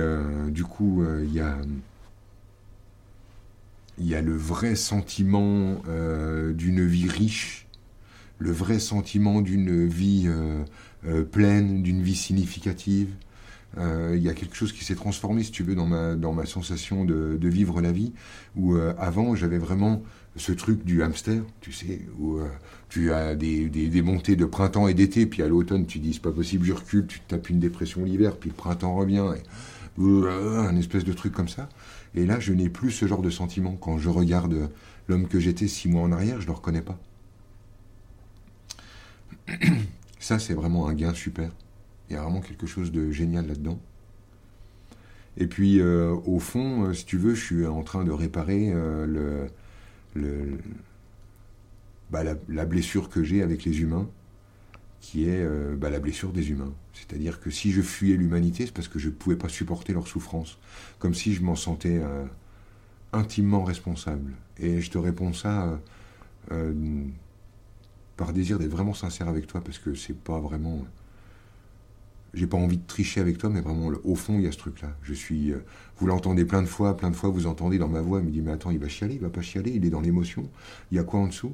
du 0.50 0.64
coup, 0.64 1.04
il 1.22 1.34
y 1.34 1.42
a 1.42 1.58
il 3.98 4.08
y 4.08 4.16
a 4.16 4.22
le 4.22 4.36
vrai 4.36 4.76
sentiment 4.76 5.82
d'une 6.54 6.86
vie 6.86 7.10
riche, 7.10 7.68
le 8.40 8.52
vrai 8.52 8.80
sentiment 8.80 9.42
d'une 9.42 9.86
vie 9.86 10.30
pleine, 11.32 11.84
d'une 11.84 12.02
vie 12.02 12.16
significative, 12.16 13.14
euh, 13.78 14.14
il 14.16 14.22
y 14.22 14.30
a 14.30 14.34
quelque 14.34 14.56
chose 14.56 14.74
qui 14.74 14.84
s'est 14.84 14.96
transformé, 14.96 15.44
si 15.44 15.52
tu 15.52 15.64
veux, 15.64 15.76
dans 15.76 15.86
ma, 15.86 16.16
dans 16.16 16.34
ma 16.34 16.46
sensation 16.46 17.06
de, 17.06 17.38
de 17.40 17.50
vivre 17.50 17.82
la 17.82 17.92
vie, 17.92 18.14
où 18.56 18.76
euh, 18.76 18.94
avant 18.98 19.36
j'avais 19.36 19.58
vraiment 19.58 20.04
ce 20.36 20.52
truc 20.52 20.84
du 20.84 21.04
hamster, 21.04 21.42
tu 21.62 21.72
sais, 21.72 22.02
où 22.20 22.38
euh, 22.38 22.48
tu 22.90 23.12
as 23.14 23.36
des, 23.36 23.70
des, 23.70 24.02
montées 24.02 24.36
de 24.36 24.46
printemps 24.46 24.88
et 24.88 24.94
d'été, 24.94 25.26
puis 25.26 25.42
à 25.42 25.48
l'automne 25.48 25.86
tu 25.86 26.00
dis 26.00 26.14
c'est 26.14 26.22
pas 26.22 26.32
possible, 26.32 26.66
je 26.66 26.74
recule, 26.74 27.08
tu 27.08 27.22
tapes 27.22 27.50
une 27.50 27.60
dépression 27.60 28.04
l'hiver, 28.04 28.38
puis 28.38 28.50
le 28.50 28.56
printemps 28.56 28.96
revient, 28.96 29.26
et, 29.38 29.42
un 29.98 30.76
espèce 30.78 31.04
de 31.04 31.14
truc 31.14 31.34
comme 31.34 31.50
ça. 31.50 31.70
Et 32.16 32.26
là, 32.26 32.40
je 32.40 32.54
n'ai 32.54 32.70
plus 32.70 32.92
ce 32.92 33.08
genre 33.08 33.22
de 33.22 33.30
sentiment. 33.30 33.76
Quand 33.76 33.98
je 33.98 34.10
regarde 34.10 34.70
l'homme 35.08 35.28
que 35.28 35.40
j'étais 35.40 35.68
six 35.68 35.90
mois 35.90 36.02
en 36.02 36.12
arrière, 36.12 36.38
je 36.38 36.46
ne 36.46 36.48
le 36.48 36.54
reconnais 36.54 36.82
pas. 36.82 36.98
Ça, 40.20 40.40
c'est 40.40 40.54
vraiment 40.54 40.88
un 40.88 40.94
gain 40.94 41.14
super. 41.14 41.52
Il 42.12 42.16
y 42.16 42.18
a 42.18 42.24
vraiment 42.24 42.42
quelque 42.42 42.68
chose 42.68 42.92
de 42.92 43.10
génial 43.10 43.48
là-dedans. 43.48 43.80
Et 45.38 45.48
puis, 45.48 45.80
euh, 45.80 46.14
au 46.26 46.40
fond, 46.40 46.84
euh, 46.84 46.94
si 46.94 47.06
tu 47.06 47.18
veux, 47.18 47.36
je 47.36 47.42
suis 47.42 47.66
en 47.66 47.84
train 47.84 48.04
de 48.04 48.12
réparer 48.12 48.70
euh, 48.74 49.48
bah, 52.10 52.24
la, 52.50 52.66
blessure 52.66 53.08
que 53.08 53.24
j'ai 53.24 53.42
avec 53.42 53.64
les 53.64 53.80
humains, 53.80 54.10
qui 55.00 55.30
est 55.30 55.48
bah, 55.78 55.90
la 55.90 56.02
blessure 56.02 56.34
des 56.34 56.50
humains. 56.50 56.74
C'est-à-dire 56.94 57.40
que 57.40 57.50
si 57.50 57.72
je 57.72 57.82
fuyais 57.82 58.18
l'humanité, 58.18 58.66
c'est 58.66 58.74
parce 58.74 58.90
que 58.90 59.00
je 59.00 59.08
ne 59.08 59.14
pouvais 59.14 59.38
pas 59.38 59.48
supporter 59.48 59.94
leur 59.94 60.08
souffrance. 60.08 60.58
Comme 61.00 61.14
si 61.14 61.34
je 61.34 61.42
m'en 61.42 61.56
sentais 61.56 62.02
intimement 63.14 63.64
responsable. 63.64 64.34
Et 64.60 64.82
je 64.82 64.92
te 64.92 64.98
réponds 64.98 65.32
ça 65.32 65.80
par 68.18 68.34
désir 68.34 68.60
d'être 68.60 68.70
vraiment 68.70 68.94
sincère 68.94 69.30
avec 69.30 69.48
toi, 69.48 69.64
parce 69.64 69.80
que 69.80 69.96
c'est 69.96 70.18
pas 70.18 70.42
vraiment 70.42 70.86
j'ai 72.34 72.48
pas 72.48 72.58
envie 72.58 72.78
de 72.78 72.88
tricher 72.88 73.20
avec 73.20 73.38
toi, 73.38 73.50
mais 73.50 73.62
vraiment, 73.62 73.92
au 74.04 74.16
fond, 74.16 74.36
il 74.36 74.44
y 74.44 74.48
a 74.48 74.52
ce 74.52 74.58
truc-là. 74.58 74.96
Je 75.04 75.14
suis, 75.14 75.52
euh, 75.52 75.58
vous 75.98 76.08
l'entendez 76.08 76.46
plein 76.46 76.62
de 76.62 76.68
fois, 76.68 76.96
plein 76.96 77.10
de 77.10 77.16
fois, 77.16 77.30
vous 77.30 77.46
entendez 77.46 77.78
dans 77.78 77.90
ma 77.90 78.02
voix, 78.02 78.20
il 78.20 78.26
me 78.26 78.32
dit, 78.32 78.42
mais 78.42 78.52
attends, 78.52 78.72
il 78.72 78.80
va 78.80 78.88
chialer, 78.88 79.16
il 79.16 79.22
va 79.22 79.30
pas 79.30 79.42
chialer, 79.42 79.72
il 79.72 79.86
est 79.86 79.90
dans 79.90 80.02
l'émotion. 80.02 80.50
Il 80.92 80.98
y 80.98 81.00
a 81.00 81.04
quoi 81.04 81.20
en 81.20 81.28
dessous? 81.28 81.54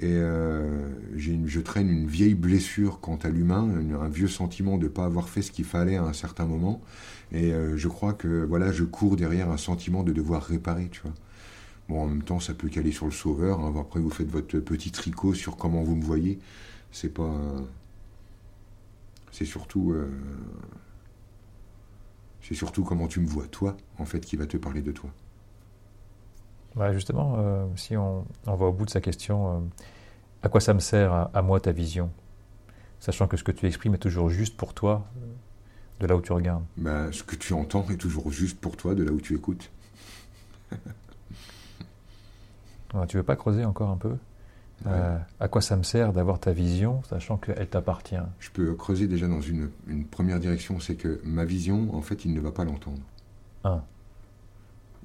Et 0.00 0.12
euh, 0.12 0.90
je 1.16 1.60
traîne 1.60 1.88
une 1.88 2.06
vieille 2.06 2.34
blessure 2.34 3.00
quant 3.00 3.16
à 3.16 3.30
l'humain, 3.30 3.66
un 4.00 4.08
vieux 4.08 4.28
sentiment 4.28 4.76
de 4.76 4.84
ne 4.84 4.88
pas 4.88 5.06
avoir 5.06 5.28
fait 5.28 5.42
ce 5.42 5.50
qu'il 5.50 5.64
fallait 5.64 5.96
à 5.96 6.04
un 6.04 6.12
certain 6.12 6.44
moment. 6.44 6.82
Et 7.32 7.52
euh, 7.52 7.76
je 7.76 7.88
crois 7.88 8.12
que, 8.12 8.44
voilà, 8.44 8.70
je 8.70 8.84
cours 8.84 9.16
derrière 9.16 9.50
un 9.50 9.56
sentiment 9.56 10.02
de 10.02 10.12
devoir 10.12 10.42
réparer, 10.42 10.88
tu 10.90 11.00
vois. 11.02 11.14
Bon, 11.88 12.02
en 12.02 12.06
même 12.06 12.22
temps, 12.22 12.38
ça 12.38 12.52
peut 12.52 12.68
caler 12.68 12.92
sur 12.92 13.06
le 13.06 13.12
sauveur. 13.12 13.60
Hein. 13.60 13.74
Après, 13.80 13.98
vous 13.98 14.10
faites 14.10 14.30
votre 14.30 14.58
petit 14.58 14.90
tricot 14.90 15.32
sur 15.32 15.56
comment 15.56 15.82
vous 15.82 15.96
me 15.96 16.04
voyez. 16.04 16.38
C'est 16.92 17.12
pas 17.12 17.34
c'est 19.38 19.44
surtout, 19.44 19.92
euh, 19.92 20.10
c'est 22.40 22.56
surtout 22.56 22.82
comment 22.82 23.06
tu 23.06 23.20
me 23.20 23.26
vois, 23.28 23.46
toi, 23.46 23.76
en 23.98 24.04
fait, 24.04 24.18
qui 24.18 24.34
va 24.34 24.46
te 24.46 24.56
parler 24.56 24.82
de 24.82 24.90
toi. 24.90 25.10
justement, 26.92 27.36
euh, 27.38 27.64
si 27.76 27.96
on, 27.96 28.26
va 28.46 28.66
au 28.66 28.72
bout 28.72 28.84
de 28.84 28.90
sa 28.90 29.00
question, 29.00 29.54
euh, 29.54 29.60
à 30.42 30.48
quoi 30.48 30.60
ça 30.60 30.74
me 30.74 30.80
sert 30.80 31.12
à, 31.32 31.42
moi 31.42 31.60
ta 31.60 31.70
vision? 31.70 32.10
Sachant 32.98 33.28
que 33.28 33.36
ce 33.36 33.44
que 33.44 33.52
tu 33.52 33.66
exprimes 33.66 33.94
est 33.94 33.98
toujours 33.98 34.28
juste 34.28 34.56
pour 34.56 34.74
toi, 34.74 35.06
de 36.00 36.06
là 36.08 36.16
où 36.16 36.20
tu 36.20 36.32
regardes. 36.32 36.64
Ben, 36.76 37.12
ce 37.12 37.22
que 37.22 37.36
tu 37.36 37.52
entends 37.52 37.88
est 37.90 37.96
toujours 37.96 38.32
juste 38.32 38.60
pour 38.60 38.76
toi, 38.76 38.96
de 38.96 39.04
là 39.04 39.12
où 39.12 39.20
tu 39.20 39.36
écoutes. 39.36 39.70
tu 43.06 43.16
veux 43.16 43.22
pas 43.22 43.36
creuser 43.36 43.64
encore 43.64 43.90
un 43.90 43.98
peu? 43.98 44.16
Euh, 44.86 45.18
à 45.40 45.48
quoi 45.48 45.60
ça 45.60 45.76
me 45.76 45.82
sert 45.82 46.12
d'avoir 46.12 46.38
ta 46.38 46.52
vision, 46.52 47.02
sachant 47.08 47.36
qu'elle 47.36 47.68
t'appartient 47.68 48.16
Je 48.38 48.50
peux 48.50 48.74
creuser 48.74 49.08
déjà 49.08 49.26
dans 49.26 49.40
une, 49.40 49.70
première 50.10 50.38
direction, 50.38 50.78
c'est 50.80 50.94
que 50.94 51.20
ma 51.24 51.44
vision, 51.44 51.94
en 51.94 52.02
fait, 52.02 52.24
il 52.24 52.32
ne 52.32 52.40
va 52.40 52.52
pas 52.52 52.64
l'entendre. 52.64 53.02
Ah. 53.64 53.84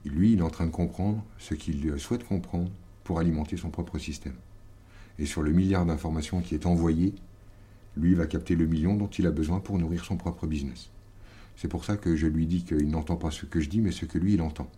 Lui, 0.06 0.34
il 0.34 0.40
est 0.40 0.44
en 0.44 0.50
train 0.50 0.66
de 0.66 0.72
comprendre 0.72 1.24
ce 1.38 1.56
qu'il 1.56 1.98
souhaite 2.00 2.28
comprendre 2.28 2.70
pour 3.04 3.20
alimenter 3.20 3.58
son 3.58 3.70
propre 3.70 3.98
système. 3.98 4.36
Et 5.20 5.26
sur 5.26 5.42
le 5.42 5.52
milliard 5.52 5.86
d'informations 5.86 6.42
qui 6.42 6.56
est 6.56 6.66
envoyé, 6.66 7.16
lui 7.96 8.16
va 8.16 8.26
capter 8.26 8.56
le 8.56 8.66
million 8.66 8.96
dont 8.96 9.08
il 9.08 9.28
a 9.28 9.32
besoin 9.32 9.60
pour 9.60 9.78
nourrir 9.80 10.06
son 10.06 10.18
propre 10.18 10.48
business. 10.48 10.90
C'est 11.56 11.68
pour 11.68 11.86
ça 11.86 11.98
que 11.98 12.16
je 12.16 12.28
lui 12.28 12.46
dis 12.48 12.64
qu'il 12.64 12.90
n'entend 12.90 13.16
pas 13.16 13.32
ce 13.32 13.46
que 13.46 13.60
je 13.60 13.70
dis, 13.70 13.82
mais 13.82 13.92
ce 13.92 14.06
que 14.06 14.18
lui, 14.18 14.34
il 14.34 14.42
entend. 14.42 14.70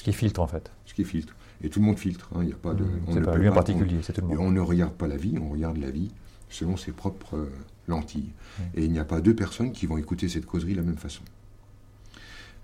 Ce 0.00 0.04
qui 0.04 0.14
filtre, 0.14 0.40
en 0.40 0.46
fait. 0.46 0.70
Ce 0.86 0.94
qui 0.94 1.04
filtre. 1.04 1.36
Et 1.62 1.68
tout 1.68 1.78
le 1.78 1.84
monde 1.84 1.98
filtre. 1.98 2.30
Hein. 2.34 2.40
Il 2.42 2.48
y 2.48 2.52
a 2.54 2.56
pas 2.56 2.72
de. 2.72 2.84
Mmh. 2.84 3.22
pas 3.22 3.36
lui 3.36 3.50
en 3.50 3.52
particulier, 3.52 3.98
c'est 4.00 4.14
tout 4.14 4.22
le 4.22 4.28
monde. 4.28 4.38
On 4.40 4.50
ne 4.50 4.60
regarde 4.60 4.94
pas 4.94 5.06
la 5.06 5.18
vie, 5.18 5.34
on 5.38 5.50
regarde 5.50 5.76
la 5.76 5.90
vie 5.90 6.10
selon 6.48 6.78
ses 6.78 6.92
propres 6.92 7.36
euh, 7.36 7.52
lentilles. 7.86 8.30
Mmh. 8.32 8.62
Et 8.76 8.84
il 8.86 8.92
n'y 8.92 8.98
a 8.98 9.04
pas 9.04 9.20
deux 9.20 9.34
personnes 9.34 9.72
qui 9.72 9.84
vont 9.84 9.98
écouter 9.98 10.30
cette 10.30 10.46
causerie 10.46 10.72
de 10.72 10.78
la 10.78 10.84
même 10.84 10.96
façon. 10.96 11.22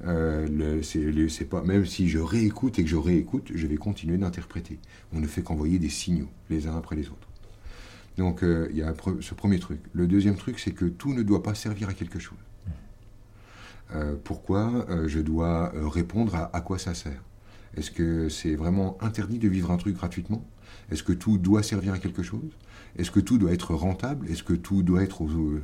Euh, 0.06 0.80
c'est 0.82 1.44
pas 1.44 1.60
même 1.60 1.84
si 1.84 2.08
je 2.08 2.18
réécoute 2.18 2.78
et 2.78 2.84
que 2.84 2.88
je 2.88 2.96
réécoute, 2.96 3.50
je 3.54 3.66
vais 3.66 3.76
continuer 3.76 4.16
d'interpréter. 4.16 4.78
On 5.12 5.20
ne 5.20 5.26
fait 5.26 5.42
qu'envoyer 5.42 5.78
des 5.78 5.90
signaux 5.90 6.30
les 6.48 6.66
uns 6.68 6.76
après 6.78 6.96
les 6.96 7.08
autres. 7.08 7.28
Donc 8.16 8.42
euh, 8.42 8.66
il 8.70 8.78
y 8.78 8.82
a 8.82 8.94
ce 9.20 9.34
premier 9.34 9.58
truc. 9.58 9.80
Le 9.92 10.06
deuxième 10.06 10.36
truc, 10.36 10.58
c'est 10.58 10.72
que 10.72 10.86
tout 10.86 11.12
ne 11.12 11.22
doit 11.22 11.42
pas 11.42 11.54
servir 11.54 11.90
à 11.90 11.92
quelque 11.92 12.18
chose. 12.18 12.38
Euh, 13.94 14.16
pourquoi 14.22 14.86
je 15.06 15.20
dois 15.20 15.72
répondre 15.74 16.50
à 16.52 16.60
quoi 16.60 16.78
ça 16.78 16.94
sert? 16.94 17.22
Est-ce 17.76 17.90
que 17.90 18.28
c'est 18.28 18.56
vraiment 18.56 18.96
interdit 19.02 19.38
de 19.38 19.48
vivre 19.48 19.70
un 19.70 19.76
truc 19.76 19.96
gratuitement? 19.96 20.44
Est-ce 20.90 21.02
que 21.02 21.12
tout 21.12 21.38
doit 21.38 21.62
servir 21.62 21.92
à 21.92 21.98
quelque 21.98 22.22
chose? 22.22 22.50
Est-ce 22.96 23.10
que 23.10 23.20
tout 23.20 23.38
doit 23.38 23.52
être 23.52 23.74
rentable? 23.74 24.28
Est-ce 24.30 24.42
que 24.42 24.54
tout 24.54 24.82
doit 24.82 25.02
être 25.02 25.24
euh, 25.24 25.62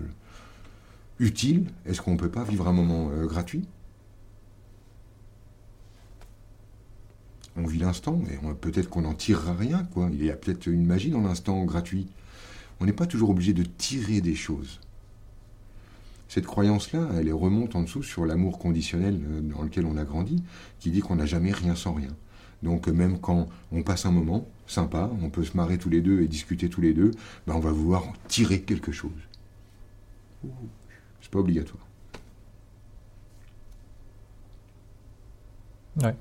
utile? 1.18 1.66
Est-ce 1.86 2.02
qu'on 2.02 2.12
ne 2.12 2.18
peut 2.18 2.30
pas 2.30 2.44
vivre 2.44 2.68
un 2.68 2.72
moment 2.72 3.10
euh, 3.10 3.26
gratuit? 3.26 3.66
On 7.56 7.66
vit 7.66 7.78
l'instant, 7.78 8.20
mais 8.22 8.38
peut-être 8.60 8.88
qu'on 8.88 9.02
n'en 9.02 9.14
tirera 9.14 9.54
rien. 9.54 9.84
Quoi. 9.84 10.08
Il 10.12 10.24
y 10.24 10.30
a 10.30 10.36
peut-être 10.36 10.66
une 10.66 10.86
magie 10.86 11.10
dans 11.10 11.22
l'instant 11.22 11.64
gratuit. 11.64 12.08
On 12.80 12.86
n'est 12.86 12.92
pas 12.92 13.06
toujours 13.06 13.30
obligé 13.30 13.52
de 13.52 13.62
tirer 13.62 14.20
des 14.20 14.34
choses. 14.34 14.80
Cette 16.32 16.46
croyance-là, 16.46 17.10
elle 17.18 17.30
remonte 17.34 17.76
en 17.76 17.82
dessous 17.82 18.02
sur 18.02 18.24
l'amour 18.24 18.58
conditionnel 18.58 19.20
euh, 19.22 19.42
dans 19.42 19.60
lequel 19.60 19.84
on 19.84 19.98
a 19.98 20.04
grandi, 20.04 20.42
qui 20.78 20.90
dit 20.90 21.00
qu'on 21.00 21.16
n'a 21.16 21.26
jamais 21.26 21.52
rien 21.52 21.74
sans 21.74 21.92
rien. 21.92 22.08
Donc 22.62 22.88
euh, 22.88 22.92
même 22.92 23.18
quand 23.18 23.50
on 23.70 23.82
passe 23.82 24.06
un 24.06 24.12
moment 24.12 24.48
sympa, 24.66 25.10
on 25.20 25.28
peut 25.28 25.44
se 25.44 25.54
marrer 25.58 25.76
tous 25.76 25.90
les 25.90 26.00
deux 26.00 26.22
et 26.22 26.28
discuter 26.28 26.70
tous 26.70 26.80
les 26.80 26.94
deux, 26.94 27.10
ben 27.46 27.54
on 27.54 27.60
va 27.60 27.70
vouloir 27.70 28.04
tirer 28.28 28.62
quelque 28.62 28.92
chose. 28.92 29.10
C'est 31.20 31.30
pas 31.30 31.40
obligatoire. 31.40 31.86
Ouais. 36.02 36.14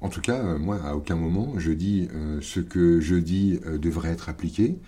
En 0.00 0.10
tout 0.10 0.20
cas, 0.20 0.38
euh, 0.44 0.58
moi, 0.58 0.78
à 0.84 0.94
aucun 0.94 1.16
moment, 1.16 1.54
je 1.58 1.72
dis 1.72 2.08
ce 2.40 2.60
que 2.60 3.00
je 3.00 3.16
dis 3.16 3.58
devrait 3.80 4.10
être 4.10 4.28
appliqué. 4.28 4.78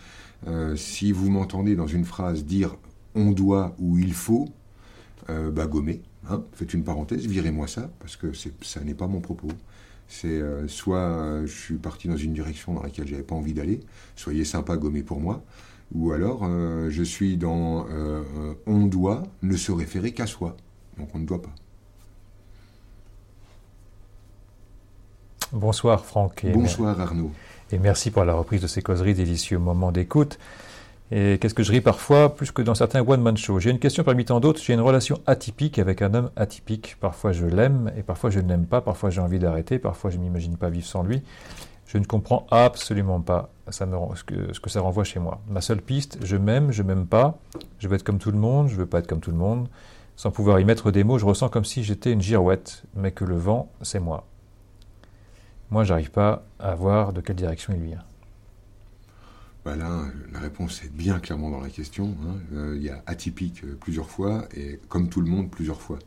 Euh, 0.46 0.76
si 0.76 1.12
vous 1.12 1.30
m'entendez 1.30 1.74
dans 1.74 1.86
une 1.86 2.04
phrase 2.04 2.44
dire 2.44 2.76
on 3.14 3.32
doit 3.32 3.74
ou 3.78 3.98
il 3.98 4.12
faut, 4.12 4.48
euh, 5.30 5.50
bah 5.50 5.66
gommez, 5.66 6.02
hein, 6.30 6.42
faites 6.52 6.74
une 6.74 6.84
parenthèse, 6.84 7.26
virez-moi 7.26 7.66
ça, 7.66 7.90
parce 7.98 8.16
que 8.16 8.32
ça 8.32 8.80
n'est 8.82 8.94
pas 8.94 9.08
mon 9.08 9.20
propos. 9.20 9.48
C'est 10.06 10.28
euh, 10.28 10.68
soit 10.68 11.42
je 11.44 11.52
suis 11.52 11.76
parti 11.76 12.08
dans 12.08 12.16
une 12.16 12.32
direction 12.32 12.74
dans 12.74 12.82
laquelle 12.82 13.08
j'avais 13.08 13.22
pas 13.22 13.34
envie 13.34 13.52
d'aller, 13.52 13.80
soyez 14.16 14.44
sympa, 14.44 14.76
gommez 14.76 15.02
pour 15.02 15.20
moi, 15.20 15.42
ou 15.92 16.12
alors 16.12 16.48
je 16.88 17.02
suis 17.02 17.36
dans 17.36 17.86
on 18.66 18.86
doit 18.86 19.24
ne 19.42 19.56
se 19.56 19.72
référer 19.72 20.12
qu'à 20.12 20.26
soi, 20.26 20.56
donc 20.98 21.08
on 21.14 21.18
ne 21.18 21.26
doit 21.26 21.42
pas. 21.42 21.54
Bonsoir 25.52 26.04
Franck. 26.04 26.46
Bonsoir 26.52 27.00
Arnaud. 27.00 27.32
Et 27.70 27.78
merci 27.78 28.10
pour 28.10 28.24
la 28.24 28.34
reprise 28.34 28.62
de 28.62 28.66
ces 28.66 28.80
causeries, 28.82 29.14
délicieux 29.14 29.58
moments 29.58 29.92
d'écoute. 29.92 30.38
Et 31.10 31.38
qu'est-ce 31.38 31.54
que 31.54 31.62
je 31.62 31.72
ris 31.72 31.80
parfois, 31.80 32.34
plus 32.34 32.50
que 32.50 32.60
dans 32.62 32.74
certains 32.74 33.00
one-man 33.00 33.36
shows? 33.36 33.60
J'ai 33.60 33.70
une 33.70 33.78
question 33.78 34.04
parmi 34.04 34.24
tant 34.24 34.40
d'autres. 34.40 34.60
J'ai 34.62 34.74
une 34.74 34.80
relation 34.80 35.20
atypique 35.26 35.78
avec 35.78 36.02
un 36.02 36.12
homme 36.14 36.30
atypique. 36.36 36.96
Parfois 37.00 37.32
je 37.32 37.46
l'aime 37.46 37.92
et 37.96 38.02
parfois 38.02 38.30
je 38.30 38.40
ne 38.40 38.48
l'aime 38.48 38.66
pas. 38.66 38.80
Parfois 38.80 39.10
j'ai 39.10 39.20
envie 39.20 39.38
d'arrêter. 39.38 39.78
Parfois 39.78 40.10
je 40.10 40.18
ne 40.18 40.22
m'imagine 40.22 40.56
pas 40.56 40.68
vivre 40.68 40.86
sans 40.86 41.02
lui. 41.02 41.22
Je 41.86 41.96
ne 41.96 42.04
comprends 42.04 42.46
absolument 42.50 43.20
pas 43.20 43.50
ce, 43.70 43.84
que, 44.24 44.52
ce 44.52 44.60
que 44.60 44.68
ça 44.68 44.82
renvoie 44.82 45.04
chez 45.04 45.20
moi. 45.20 45.40
Ma 45.48 45.62
seule 45.62 45.80
piste, 45.80 46.18
je 46.22 46.36
m'aime, 46.36 46.70
je 46.70 46.82
m'aime 46.82 47.06
pas. 47.06 47.38
Je 47.78 47.88
veux 47.88 47.96
être 47.96 48.02
comme 48.02 48.18
tout 48.18 48.30
le 48.30 48.38
monde, 48.38 48.68
je 48.68 48.76
veux 48.76 48.86
pas 48.86 48.98
être 48.98 49.06
comme 49.06 49.20
tout 49.20 49.30
le 49.30 49.38
monde. 49.38 49.68
Sans 50.16 50.30
pouvoir 50.30 50.60
y 50.60 50.64
mettre 50.66 50.90
des 50.90 51.04
mots, 51.04 51.18
je 51.18 51.24
ressens 51.24 51.48
comme 51.48 51.64
si 51.64 51.84
j'étais 51.84 52.12
une 52.12 52.20
girouette, 52.20 52.82
mais 52.94 53.12
que 53.12 53.24
le 53.24 53.36
vent, 53.36 53.70
c'est 53.80 54.00
moi. 54.00 54.26
Moi, 55.70 55.84
j'arrive 55.84 56.10
pas 56.10 56.44
à 56.58 56.74
voir 56.74 57.12
de 57.12 57.20
quelle 57.20 57.36
direction 57.36 57.74
il 57.76 57.82
vient. 57.82 58.04
Bah 59.64 59.76
là, 59.76 60.04
la 60.32 60.38
réponse 60.38 60.82
est 60.82 60.90
bien 60.90 61.18
clairement 61.18 61.50
dans 61.50 61.60
la 61.60 61.68
question. 61.68 62.16
Hein. 62.24 62.36
Euh, 62.54 62.74
il 62.76 62.82
y 62.82 62.88
a 62.88 63.02
atypique 63.06 63.64
euh, 63.64 63.76
plusieurs 63.78 64.08
fois 64.08 64.48
et 64.56 64.80
comme 64.88 65.10
tout 65.10 65.20
le 65.20 65.28
monde 65.28 65.50
plusieurs 65.50 65.80
fois. 65.80 65.98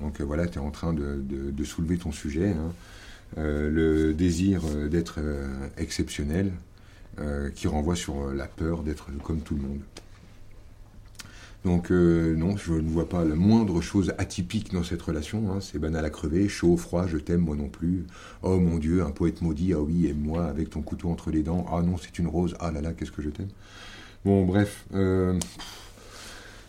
Donc 0.00 0.20
euh, 0.20 0.24
voilà, 0.24 0.46
tu 0.46 0.58
es 0.58 0.62
en 0.62 0.70
train 0.70 0.94
de, 0.94 1.64
soulever 1.64 1.98
ton 1.98 2.12
sujet. 2.12 2.50
Hein. 2.50 2.72
le 3.36 4.12
désir 4.12 4.62
d'être 4.90 5.20
exceptionnel 5.76 6.52
qui 7.54 7.68
renvoie 7.68 7.96
sur 7.96 8.32
la 8.32 8.46
peur 8.46 8.82
d'être 8.82 9.10
comme 9.22 9.40
tout 9.40 9.54
le 9.54 9.62
monde. 9.62 9.80
Donc 11.64 11.90
euh, 11.90 12.36
non, 12.36 12.56
je 12.58 12.74
ne 12.74 12.88
vois 12.88 13.08
pas 13.08 13.24
la 13.24 13.34
moindre 13.34 13.80
chose 13.80 14.12
atypique 14.18 14.72
dans 14.72 14.82
cette 14.82 15.00
relation. 15.00 15.50
Hein. 15.50 15.60
C'est 15.60 15.78
banal 15.78 16.04
à 16.04 16.10
crever, 16.10 16.46
chaud, 16.48 16.76
froid, 16.76 17.06
je 17.06 17.16
t'aime, 17.16 17.40
moi 17.40 17.56
non 17.56 17.68
plus. 17.68 18.04
Oh 18.42 18.60
mon 18.60 18.76
Dieu, 18.76 19.02
un 19.02 19.10
poète 19.10 19.40
maudit, 19.40 19.72
ah 19.72 19.80
oui, 19.80 20.06
aime-moi 20.06 20.44
avec 20.44 20.70
ton 20.70 20.82
couteau 20.82 21.08
entre 21.08 21.30
les 21.30 21.42
dents. 21.42 21.64
Ah 21.72 21.80
non, 21.80 21.96
c'est 21.96 22.18
une 22.18 22.26
rose, 22.26 22.54
ah 22.60 22.70
là 22.70 22.82
là, 22.82 22.92
qu'est-ce 22.92 23.12
que 23.12 23.22
je 23.22 23.30
t'aime. 23.30 23.48
Bon, 24.26 24.44
bref. 24.44 24.84
Euh, 24.94 25.38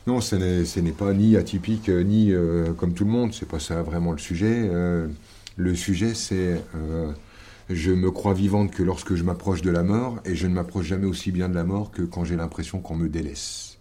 non, 0.07 0.21
ce 0.21 0.79
n'est 0.79 0.91
pas 0.91 1.13
ni 1.13 1.35
atypique, 1.35 1.89
euh, 1.89 2.03
ni 2.03 2.33
comme 2.77 2.93
tout 2.93 3.03
le 3.03 3.11
monde. 3.11 3.33
C'est 3.33 3.47
pas 3.49 3.59
ça 3.59 3.81
vraiment 3.81 4.13
le 4.13 4.17
sujet. 4.17 4.69
le 5.57 5.75
sujet, 5.75 6.13
c'est 6.13 6.61
je 7.69 7.91
me 7.91 8.11
crois 8.11 8.33
vivante 8.33 8.71
que 8.71 8.83
lorsque 8.83 9.15
je 9.15 9.23
m'approche 9.23 9.61
de 9.61 9.71
la 9.71 9.83
mort, 9.83 10.19
et 10.23 10.35
je 10.35 10.47
ne 10.47 10.53
m'approche 10.53 10.85
jamais 10.85 11.07
aussi 11.07 11.31
bien 11.31 11.49
de 11.49 11.55
la 11.55 11.63
mort 11.63 11.91
que 11.91 12.03
quand 12.03 12.23
j'ai 12.23 12.35
l'impression 12.35 12.79
qu'on 12.79 12.95
me 12.95 13.09
délaisse. 13.09 13.74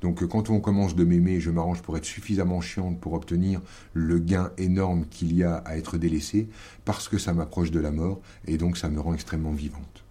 Donc 0.00 0.24
quand 0.26 0.48
on 0.50 0.60
commence 0.60 0.94
de 0.94 1.04
m'aimer, 1.04 1.40
je 1.40 1.50
m'arrange 1.50 1.82
pour 1.82 1.96
être 1.96 2.04
suffisamment 2.04 2.60
chiante 2.60 3.00
pour 3.00 3.14
obtenir 3.14 3.60
le 3.94 4.18
gain 4.18 4.52
énorme 4.56 5.06
qu'il 5.06 5.34
y 5.34 5.42
a 5.42 5.56
à 5.56 5.76
être 5.76 5.98
délaissé, 5.98 6.48
parce 6.84 7.08
que 7.08 7.18
ça 7.18 7.32
m'approche 7.32 7.70
de 7.70 7.80
la 7.80 7.90
mort, 7.90 8.20
et 8.46 8.58
donc 8.58 8.76
ça 8.76 8.88
me 8.88 9.00
rend 9.00 9.14
extrêmement 9.14 9.52
vivante. 9.52 10.04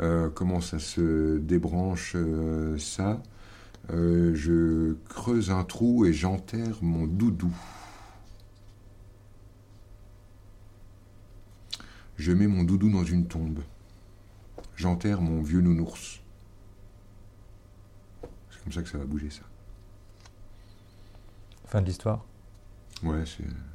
Euh, 0.00 0.30
comment 0.30 0.60
ça 0.60 0.78
se 0.78 1.38
débranche 1.38 2.12
euh, 2.14 2.78
ça? 2.78 3.20
Euh, 3.90 4.34
je 4.34 4.94
creuse 5.08 5.50
un 5.50 5.64
trou 5.64 6.04
et 6.04 6.12
j'enterre 6.12 6.78
mon 6.82 7.06
doudou. 7.06 7.54
Je 12.16 12.32
mets 12.32 12.46
mon 12.46 12.64
doudou 12.64 12.90
dans 12.90 13.04
une 13.04 13.26
tombe. 13.26 13.60
J'enterre 14.76 15.20
mon 15.20 15.42
vieux 15.42 15.60
nounours. 15.60 16.20
C'est 18.68 18.74
comme 18.74 18.84
ça 18.84 18.90
que 18.90 18.90
ça 18.90 18.98
va 18.98 19.04
bouger, 19.04 19.30
ça. 19.30 19.42
Fin 21.66 21.80
de 21.80 21.86
l'histoire 21.86 22.24
Ouais, 23.02 23.22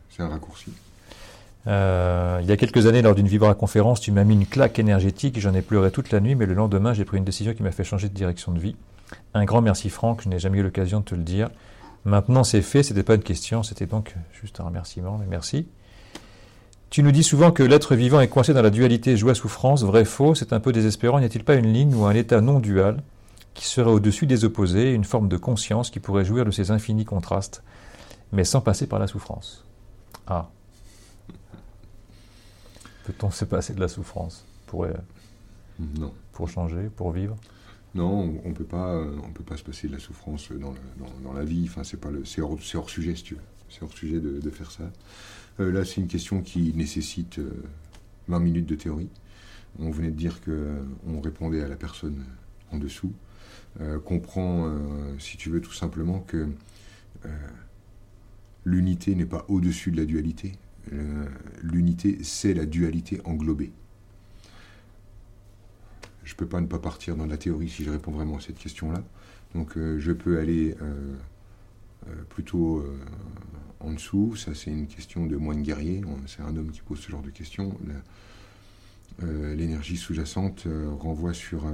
c'est 0.09 0.21
un 0.21 0.29
raccourci. 0.29 0.71
Euh, 1.65 2.39
il 2.41 2.47
y 2.47 2.51
a 2.51 2.57
quelques 2.57 2.85
années, 2.87 3.01
lors 3.01 3.15
d'une 3.15 3.27
vibra-conférence, 3.27 4.01
tu 4.01 4.11
m'as 4.11 4.23
mis 4.23 4.33
une 4.33 4.45
claque 4.45 4.79
énergétique, 4.79 5.39
j'en 5.39 5.53
ai 5.53 5.61
pleuré 5.61 5.91
toute 5.91 6.11
la 6.11 6.19
nuit, 6.19 6.35
mais 6.35 6.45
le 6.45 6.53
lendemain, 6.53 6.93
j'ai 6.93 7.05
pris 7.05 7.17
une 7.17 7.23
décision 7.23 7.53
qui 7.53 7.63
m'a 7.63 7.71
fait 7.71 7.83
changer 7.83 8.09
de 8.09 8.13
direction 8.13 8.51
de 8.51 8.59
vie. 8.59 8.75
Un 9.33 9.45
grand 9.45 9.61
merci 9.61 9.89
Franck, 9.89 10.23
je 10.23 10.29
n'ai 10.29 10.39
jamais 10.39 10.59
eu 10.59 10.63
l'occasion 10.63 10.99
de 10.99 11.05
te 11.05 11.15
le 11.15 11.23
dire. 11.23 11.49
Maintenant 12.05 12.43
c'est 12.43 12.61
fait, 12.61 12.83
c'était 12.83 13.03
pas 13.03 13.15
une 13.15 13.23
question, 13.23 13.63
c'était 13.63 13.85
donc 13.85 14.15
juste 14.41 14.59
un 14.59 14.65
remerciement, 14.65 15.17
mais 15.17 15.27
merci. 15.29 15.67
Tu 16.89 17.01
nous 17.01 17.11
dis 17.11 17.23
souvent 17.23 17.51
que 17.51 17.63
l'être 17.63 17.95
vivant 17.95 18.19
est 18.19 18.27
coincé 18.27 18.53
dans 18.53 18.61
la 18.61 18.69
dualité 18.69 19.15
joie-souffrance, 19.15 19.83
vrai, 19.83 20.03
faux, 20.03 20.35
c'est 20.35 20.51
un 20.51 20.59
peu 20.59 20.73
désespérant, 20.73 21.19
n'y 21.19 21.25
a-t-il 21.25 21.43
pas 21.43 21.55
une 21.55 21.71
ligne 21.71 21.95
ou 21.95 22.05
un 22.05 22.13
état 22.13 22.41
non 22.41 22.59
dual? 22.59 23.01
Qui 23.53 23.65
serait 23.67 23.91
au-dessus 23.91 24.25
des 24.25 24.45
opposés, 24.45 24.93
une 24.93 25.03
forme 25.03 25.27
de 25.27 25.37
conscience 25.37 25.89
qui 25.89 25.99
pourrait 25.99 26.25
jouir 26.25 26.45
de 26.45 26.51
ces 26.51 26.71
infinis 26.71 27.05
contrastes, 27.05 27.63
mais 28.31 28.43
sans 28.43 28.61
passer 28.61 28.87
par 28.87 28.99
la 28.99 29.07
souffrance 29.07 29.63
Ah. 30.27 30.49
Peut-on 33.05 33.31
se 33.31 33.45
passer 33.45 33.73
de 33.73 33.79
la 33.79 33.87
souffrance 33.87 34.45
pour, 34.65 34.85
euh, 34.85 34.93
non. 35.99 36.13
pour 36.31 36.49
changer, 36.49 36.89
pour 36.95 37.11
vivre? 37.11 37.35
Non, 37.95 38.39
on 38.43 38.49
ne 38.49 38.53
peut, 38.53 38.63
pas, 38.63 38.97
on 39.23 39.31
peut 39.31 39.43
pas 39.43 39.57
se 39.57 39.63
passer 39.63 39.87
de 39.87 39.93
la 39.93 39.99
souffrance 39.99 40.51
dans, 40.51 40.73
dans, 41.23 41.33
la 41.33 41.43
vie. 41.43 41.65
Enfin, 41.69 41.83
c'est, 41.83 41.99
pas 41.99 42.09
le, 42.09 42.25
c'est, 42.25 42.41
hors, 42.41 42.57
hors, 42.73 42.89
sujet, 42.89 43.15
si 43.15 43.23
tu 43.23 43.35
veux. 43.35 43.41
C'est 43.69 43.83
hors 43.83 43.91
sujet 43.91 44.19
de, 44.19 44.39
de 44.39 44.49
faire 44.49 44.71
ça. 44.71 44.83
Euh, 45.59 45.71
là, 45.71 45.85
c'est 45.85 46.01
une 46.01 46.07
question 46.07 46.41
qui 46.41 46.73
nécessite 46.73 47.39
20 48.27 48.37
euh, 48.37 48.39
minutes 48.39 48.65
de 48.65 48.75
théorie. 48.75 49.09
On 49.79 49.91
venait 49.91 50.09
de 50.09 50.15
dire 50.15 50.39
qu'on 50.41 51.21
répondait 51.21 51.61
à 51.61 51.67
la 51.67 51.75
personne 51.75 52.23
en 52.71 52.77
dessous. 52.77 53.11
Comprend, 54.05 54.71
si 55.19 55.37
tu 55.37 55.49
veux, 55.49 55.61
tout 55.61 55.73
simplement 55.73 56.19
que 56.19 56.47
l'unité 58.65 59.15
n'est 59.15 59.25
pas 59.25 59.45
au-dessus 59.47 59.91
de 59.91 59.97
la 59.97 60.05
dualité. 60.05 60.53
Euh, 60.91 61.25
l'unité, 61.61 62.19
c'est 62.23 62.53
la 62.53 62.65
dualité 62.65 63.21
englobée. 63.25 63.71
Je 66.23 66.33
ne 66.33 66.37
peux 66.37 66.47
pas 66.47 66.61
ne 66.61 66.67
pas 66.67 66.79
partir 66.79 67.15
dans 67.15 67.25
la 67.25 67.37
théorie 67.37 67.69
si 67.69 67.83
je 67.83 67.91
réponds 67.91 68.11
vraiment 68.11 68.37
à 68.37 68.41
cette 68.41 68.57
question-là. 68.57 69.03
Donc 69.53 69.77
euh, 69.77 69.99
je 69.99 70.11
peux 70.11 70.39
aller 70.39 70.75
euh, 70.81 71.15
plutôt 72.29 72.85
en 73.79 73.91
dessous. 73.91 74.35
Ça, 74.35 74.53
c'est 74.53 74.71
une 74.71 74.87
question 74.87 75.25
de 75.25 75.35
moine 75.35 75.61
guerrier. 75.61 76.01
C'est 76.27 76.41
un 76.41 76.55
homme 76.55 76.71
qui 76.71 76.81
pose 76.81 76.99
ce 76.99 77.11
genre 77.11 77.21
de 77.21 77.29
questions. 77.29 77.77
L'énergie 79.21 79.95
sous-jacente 79.95 80.67
renvoie 80.99 81.33
sur 81.33 81.65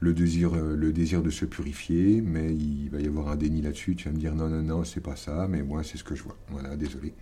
le 0.00 0.12
désir, 0.12 0.54
euh, 0.54 0.76
le 0.76 0.92
désir 0.92 1.22
de 1.22 1.30
se 1.30 1.44
purifier, 1.44 2.20
mais 2.20 2.54
il 2.54 2.88
va 2.90 3.00
y 3.00 3.06
avoir 3.06 3.28
un 3.28 3.36
déni 3.36 3.62
là-dessus. 3.62 3.96
Tu 3.96 4.08
vas 4.08 4.14
me 4.14 4.18
dire 4.18 4.34
non, 4.34 4.48
non, 4.48 4.62
non, 4.62 4.84
c'est 4.84 5.00
pas 5.00 5.16
ça, 5.16 5.46
mais 5.48 5.62
moi, 5.62 5.82
c'est 5.82 5.98
ce 5.98 6.04
que 6.04 6.14
je 6.14 6.22
vois. 6.22 6.36
Voilà, 6.50 6.76
désolé. 6.76 7.12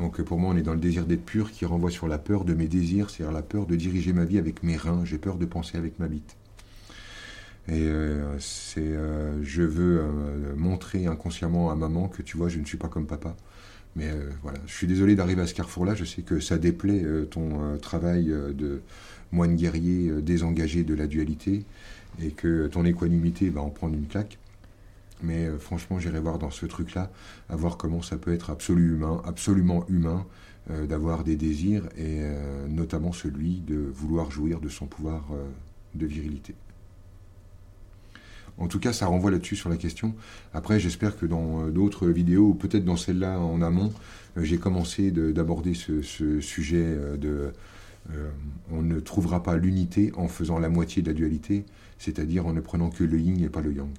Donc 0.00 0.20
pour 0.22 0.38
moi, 0.38 0.52
on 0.52 0.56
est 0.56 0.62
dans 0.62 0.74
le 0.74 0.80
désir 0.80 1.06
d'être 1.06 1.24
pur 1.24 1.50
qui 1.50 1.64
renvoie 1.64 1.90
sur 1.90 2.08
la 2.08 2.18
peur 2.18 2.44
de 2.44 2.54
mes 2.54 2.66
désirs, 2.66 3.10
c'est-à-dire 3.10 3.32
la 3.32 3.42
peur 3.42 3.66
de 3.66 3.76
diriger 3.76 4.12
ma 4.12 4.24
vie 4.24 4.38
avec 4.38 4.62
mes 4.62 4.76
reins. 4.76 5.04
J'ai 5.04 5.18
peur 5.18 5.38
de 5.38 5.46
penser 5.46 5.78
avec 5.78 5.98
ma 5.98 6.08
bite. 6.08 6.36
Et 7.68 7.82
euh, 7.82 8.38
c'est, 8.38 8.80
euh, 8.80 9.42
je 9.42 9.62
veux 9.62 10.02
montrer 10.56 11.06
inconsciemment 11.06 11.70
à 11.70 11.74
maman 11.74 12.08
que 12.08 12.22
tu 12.22 12.36
vois, 12.36 12.48
je 12.48 12.58
ne 12.58 12.64
suis 12.64 12.78
pas 12.78 12.88
comme 12.88 13.06
papa. 13.06 13.36
Mais 13.96 14.10
voilà, 14.42 14.58
je 14.66 14.72
suis 14.72 14.86
désolé 14.86 15.16
d'arriver 15.16 15.42
à 15.42 15.46
ce 15.46 15.54
carrefour-là. 15.54 15.94
Je 15.94 16.04
sais 16.04 16.22
que 16.22 16.38
ça 16.40 16.58
déplaît 16.58 17.04
ton 17.30 17.78
travail 17.78 18.26
de 18.26 18.80
moine 19.32 19.56
guerrier 19.56 20.22
désengagé 20.22 20.84
de 20.84 20.94
la 20.94 21.06
dualité 21.06 21.64
et 22.22 22.30
que 22.30 22.66
ton 22.66 22.84
équanimité 22.84 23.50
va 23.50 23.60
en 23.60 23.70
prendre 23.70 23.94
une 23.94 24.06
claque. 24.06 24.38
Mais 25.22 25.46
euh, 25.46 25.58
franchement, 25.58 25.98
j'irai 25.98 26.20
voir 26.20 26.38
dans 26.38 26.50
ce 26.50 26.66
truc-là, 26.66 27.10
à 27.48 27.56
voir 27.56 27.76
comment 27.76 28.02
ça 28.02 28.16
peut 28.16 28.32
être 28.32 28.50
absolument 28.50 29.16
humain, 29.16 29.22
absolument 29.26 29.84
humain 29.88 30.26
euh, 30.70 30.86
d'avoir 30.86 31.24
des 31.24 31.36
désirs, 31.36 31.84
et 31.96 32.20
euh, 32.20 32.68
notamment 32.68 33.12
celui 33.12 33.60
de 33.60 33.76
vouloir 33.76 34.30
jouir 34.30 34.60
de 34.60 34.68
son 34.68 34.86
pouvoir 34.86 35.24
de 35.94 36.06
virilité. 36.06 36.54
En 38.58 38.66
tout 38.66 38.80
cas, 38.80 38.92
ça 38.92 39.06
renvoie 39.06 39.30
là-dessus 39.30 39.54
sur 39.54 39.70
la 39.70 39.76
question. 39.76 40.14
Après, 40.52 40.80
j'espère 40.80 41.16
que 41.16 41.26
dans 41.26 41.68
d'autres 41.68 42.08
vidéos, 42.08 42.48
ou 42.48 42.54
peut-être 42.54 42.84
dans 42.84 42.96
celle-là 42.96 43.38
en 43.38 43.62
amont, 43.62 43.92
j'ai 44.36 44.58
commencé 44.58 45.12
d'aborder 45.12 45.74
ce, 45.74 46.02
ce, 46.02 46.40
sujet 46.40 46.96
de 47.18 47.52
on 48.72 48.82
ne 48.82 48.98
trouvera 49.00 49.42
pas 49.42 49.56
l'unité 49.56 50.12
en 50.16 50.26
faisant 50.26 50.58
la 50.58 50.68
moitié 50.68 51.02
de 51.02 51.08
la 51.08 51.14
dualité 51.14 51.66
c'est-à-dire 51.98 52.46
en 52.46 52.52
ne 52.52 52.60
prenant 52.60 52.90
que 52.90 53.04
le 53.04 53.18
yin 53.18 53.42
et 53.42 53.48
pas 53.48 53.60
le 53.60 53.72
yang. 53.72 53.90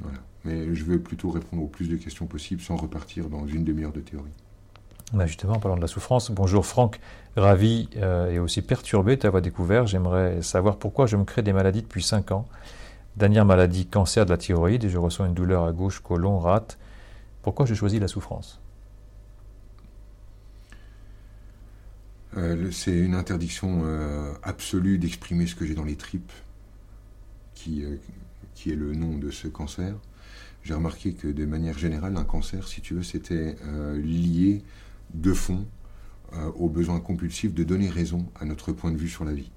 Voilà. 0.00 0.18
Mais 0.44 0.74
je 0.74 0.84
veux 0.84 1.00
plutôt 1.00 1.30
répondre 1.30 1.62
au 1.62 1.66
plus 1.66 1.88
de 1.88 1.96
questions 1.96 2.26
possibles 2.26 2.60
sans 2.60 2.76
repartir 2.76 3.28
dans 3.28 3.46
une 3.46 3.64
demi-heure 3.64 3.92
de 3.92 4.00
théorie. 4.00 4.30
Bah, 5.12 5.26
justement, 5.26 5.54
en 5.54 5.60
parlant 5.60 5.76
de 5.76 5.82
la 5.82 5.86
souffrance, 5.86 6.30
bonjour 6.30 6.66
Franck, 6.66 6.98
ravi 7.36 7.88
euh, 7.96 8.30
et 8.30 8.38
aussi 8.38 8.62
perturbé 8.62 9.16
de 9.16 9.22
t'avoir 9.22 9.42
découvert. 9.42 9.86
J'aimerais 9.86 10.42
savoir 10.42 10.76
pourquoi 10.76 11.06
je 11.06 11.16
me 11.16 11.24
crée 11.24 11.42
des 11.42 11.52
maladies 11.52 11.82
depuis 11.82 12.02
5 12.02 12.32
ans. 12.32 12.46
Dernière 13.16 13.44
maladie, 13.44 13.86
cancer 13.86 14.26
de 14.26 14.30
la 14.30 14.38
thyroïde, 14.38 14.84
et 14.84 14.88
je 14.88 14.98
ressens 14.98 15.26
une 15.26 15.34
douleur 15.34 15.64
à 15.64 15.72
gauche, 15.72 16.00
côlon, 16.00 16.38
rate. 16.38 16.78
Pourquoi 17.42 17.64
j'ai 17.64 17.76
choisi 17.76 18.00
la 18.00 18.08
souffrance? 18.08 18.60
Euh, 22.36 22.70
C'est 22.72 22.98
une 22.98 23.14
interdiction 23.14 23.82
euh, 23.84 24.32
absolue 24.42 24.98
d'exprimer 24.98 25.46
ce 25.46 25.54
que 25.54 25.64
j'ai 25.64 25.74
dans 25.74 25.84
les 25.84 25.96
tripes. 25.96 26.32
Euh, 27.68 27.96
qui, 28.54 28.70
est 28.70 28.76
le 28.76 28.94
nom 28.94 29.18
de 29.18 29.32
ce 29.32 29.48
cancer, 29.48 29.96
j'ai 30.62 30.74
remarqué 30.74 31.12
que 31.12 31.26
de 31.26 31.44
manière 31.44 31.76
générale, 31.76 32.16
un 32.16 32.24
cancer, 32.24 32.68
si 32.68 32.80
tu 32.80 32.94
veux, 32.94 33.02
c'était 33.02 33.56
euh, 33.64 34.00
lié 34.00 34.62
de 35.12 35.32
fond 35.32 35.66
euh, 36.34 36.50
au 36.54 36.68
besoin 36.68 37.00
compulsif 37.00 37.52
de 37.52 37.64
donner 37.64 37.88
raison 37.88 38.26
à 38.38 38.44
notre 38.44 38.72
point 38.72 38.92
de 38.92 38.96
vue 38.96 39.08
sur 39.08 39.24
la 39.24 39.32
vie. 39.32 39.50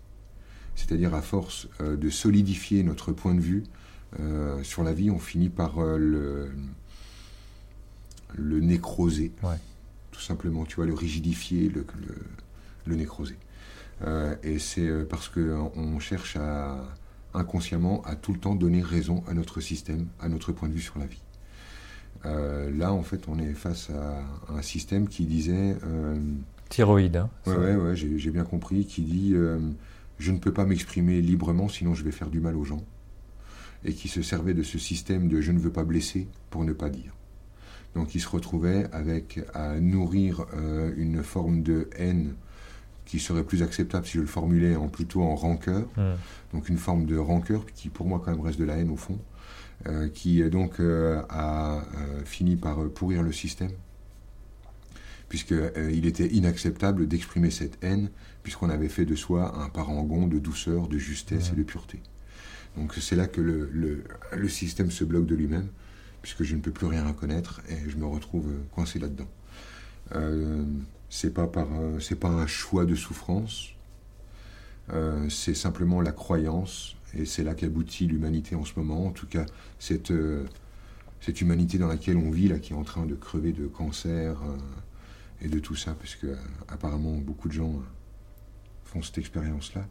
C'est-à-dire 0.75 1.13
à 1.13 1.21
force 1.21 1.67
de 1.79 2.09
solidifier 2.09 2.83
notre 2.83 3.11
point 3.11 3.33
de 3.33 3.39
vue 3.39 3.63
sur 4.61 4.83
la 4.83 4.93
vie, 4.93 5.09
on 5.09 5.17
finit 5.17 5.49
par 5.49 5.81
le, 5.81 6.51
le 8.35 8.59
nécroser. 8.59 9.31
Tout 10.11 10.21
simplement, 10.21 10.65
tu 10.65 10.75
vois, 10.75 10.85
le 10.85 10.93
rigidifier, 10.93 11.69
le, 11.69 11.83
le, 12.07 12.15
le 12.85 12.95
nécroser. 12.95 13.37
et 14.43 14.59
c'est 14.59 14.87
parce 15.09 15.29
qu'on 15.29 15.99
cherche 15.99 16.35
à 16.35 16.85
inconsciemment 17.37 18.01
à 18.03 18.15
tout 18.15 18.33
le 18.33 18.39
temps 18.39 18.55
donner 18.55 18.81
raison 18.81 19.23
à 19.27 19.33
notre 19.33 19.61
système, 19.61 20.07
à 20.19 20.29
notre 20.29 20.51
point 20.51 20.67
de 20.67 20.73
vue 20.73 20.81
sur 20.81 20.99
la 20.99 21.05
vie. 21.05 21.21
Euh, 22.25 22.71
là, 22.75 22.93
en 22.93 23.03
fait, 23.03 23.27
on 23.27 23.37
est 23.39 23.53
face 23.53 23.89
à 23.89 24.53
un 24.53 24.61
système 24.61 25.07
qui 25.07 25.25
disait... 25.25 25.75
Euh, 25.85 26.19
Thyroïde. 26.69 27.17
Hein, 27.17 27.29
ouais, 27.45 27.75
ouais, 27.75 27.95
j'ai 27.95 28.31
bien 28.31 28.43
compris, 28.43 28.85
qui 28.85 29.01
dit 29.01 29.31
euh, 29.33 29.59
je 30.19 30.31
ne 30.31 30.39
peux 30.39 30.51
pas 30.51 30.65
m'exprimer 30.65 31.21
librement, 31.21 31.69
sinon 31.69 31.93
je 31.93 32.03
vais 32.03 32.11
faire 32.11 32.29
du 32.29 32.41
mal 32.41 32.55
aux 32.57 32.65
gens. 32.65 32.83
Et 33.85 33.93
qui 33.93 34.09
se 34.09 34.21
servait 34.21 34.53
de 34.53 34.63
ce 34.63 34.77
système 34.77 35.29
de 35.29 35.39
je 35.39 35.51
ne 35.51 35.59
veux 35.59 35.71
pas 35.71 35.85
blesser 35.85 36.27
pour 36.49 36.65
ne 36.65 36.73
pas 36.73 36.89
dire. 36.89 37.15
Donc 37.95 38.15
il 38.15 38.19
se 38.19 38.27
retrouvait 38.27 38.87
avec 38.91 39.39
à 39.53 39.79
nourrir 39.79 40.45
une 40.97 41.23
forme 41.23 41.63
de 41.63 41.89
haine 41.95 42.33
qui 43.07 43.19
serait 43.19 43.43
plus 43.43 43.63
acceptable 43.63 44.05
si 44.05 44.13
je 44.13 44.21
le 44.21 44.27
formulais 44.27 44.75
en 44.75 44.89
plutôt 44.89 45.23
en 45.23 45.35
rancœur, 45.35 45.87
donc 46.53 46.69
une 46.69 46.77
forme 46.77 47.05
de 47.05 47.17
rancœur 47.17 47.65
qui 47.65 47.89
pour 47.89 48.05
moi 48.05 48.21
quand 48.23 48.31
même 48.31 48.41
reste 48.41 48.59
de 48.59 48.65
la 48.65 48.75
haine 48.75 48.91
au 48.91 48.97
fond, 48.97 49.17
euh, 49.87 50.09
qui 50.09 50.43
euh, 50.43 50.49
donc 50.49 50.79
euh, 50.79 51.21
a 51.29 51.83
fini 52.25 52.57
par 52.57 52.89
pourrir 52.89 53.23
le 53.23 53.31
système, 53.31 53.71
puisqu'il 55.29 56.05
était 56.05 56.27
inacceptable 56.27 57.07
d'exprimer 57.07 57.49
cette 57.49 57.81
haine, 57.81 58.09
puisqu'on 58.43 58.69
avait 58.69 58.89
fait 58.89 59.05
de 59.05 59.15
soi 59.15 59.57
un 59.57 59.69
parangon 59.69 60.27
de 60.27 60.37
douceur, 60.37 60.89
de 60.89 60.97
justesse 60.97 61.51
et 61.53 61.55
de 61.55 61.63
pureté. 61.63 62.01
Donc 62.75 62.93
c'est 62.95 63.15
là 63.15 63.25
que 63.25 63.39
le, 63.41 63.69
le, 63.71 64.03
le, 64.35 64.49
système 64.49 64.91
se 64.91 65.05
bloque 65.05 65.25
de 65.25 65.35
lui-même, 65.35 65.67
puisque 66.21 66.43
je 66.43 66.55
ne 66.55 66.61
peux 66.61 66.71
plus 66.71 66.87
rien 66.87 67.07
reconnaître 67.07 67.61
et 67.69 67.89
je 67.89 67.95
me 67.95 68.05
retrouve 68.05 68.51
coincé 68.71 68.99
là-dedans 68.99 69.27
c'est 71.09 71.33
pas 71.33 71.47
pas 71.47 71.67
un 72.29 72.47
choix 72.47 72.85
de 72.85 72.95
souffrance 72.95 73.69
euh, 74.93 75.29
c'est 75.29 75.53
simplement 75.53 76.01
la 76.01 76.11
croyance 76.11 76.95
et 77.13 77.25
c'est 77.25 77.43
là 77.43 77.53
qu'aboutit 77.53 78.07
l'humanité 78.07 78.55
en 78.55 78.65
ce 78.65 78.73
moment 78.77 79.07
en 79.07 79.11
tout 79.11 79.27
cas 79.27 79.45
cette 79.79 80.11
euh, 80.11 80.45
humanité 81.41 81.77
dans 81.77 81.87
laquelle 81.87 82.17
on 82.17 82.31
vit 82.31 82.47
là 82.47 82.59
qui 82.59 82.73
est 82.73 82.75
en 82.75 82.83
train 82.83 83.05
de 83.05 83.15
crever 83.15 83.51
de 83.51 83.67
cancer 83.67 84.41
euh, 84.43 84.57
et 85.41 85.49
de 85.49 85.59
tout 85.59 85.75
ça 85.75 85.93
parce 85.93 86.15
que 86.15 86.35
apparemment 86.67 87.15
beaucoup 87.17 87.47
de 87.47 87.53
gens 87.53 87.73
font 88.85 89.01
cette 89.01 89.17
expérience 89.17 89.73
là 89.73 89.85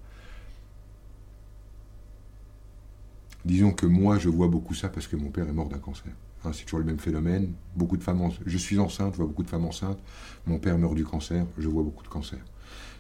Disons 3.47 3.71
que 3.71 3.87
moi, 3.87 4.19
je 4.19 4.29
vois 4.29 4.49
beaucoup 4.49 4.75
ça 4.75 4.89
parce 4.89 5.07
que 5.07 5.15
mon 5.15 5.31
père 5.31 5.49
est 5.49 5.53
mort 5.53 5.69
d'un 5.69 5.79
cancer. 5.79 6.13
Hein, 6.45 6.51
c'est 6.53 6.65
toujours 6.65 6.79
le 6.79 6.85
même 6.85 6.99
phénomène. 6.99 7.53
Beaucoup 7.75 7.97
de 7.97 8.03
femmes, 8.03 8.31
je 8.45 8.59
suis 8.59 8.79
enceinte, 8.79 9.13
je 9.13 9.19
vois 9.19 9.27
beaucoup 9.27 9.43
de 9.43 9.49
femmes 9.49 9.65
enceintes. 9.65 9.99
Mon 10.47 10.59
père 10.59 10.79
meurt 10.79 10.95
du 10.95 11.05
cancer, 11.05 11.45
je 11.59 11.69
vois 11.69 11.83
beaucoup 11.83 12.05
de 12.05 12.09
cancer. 12.09 12.39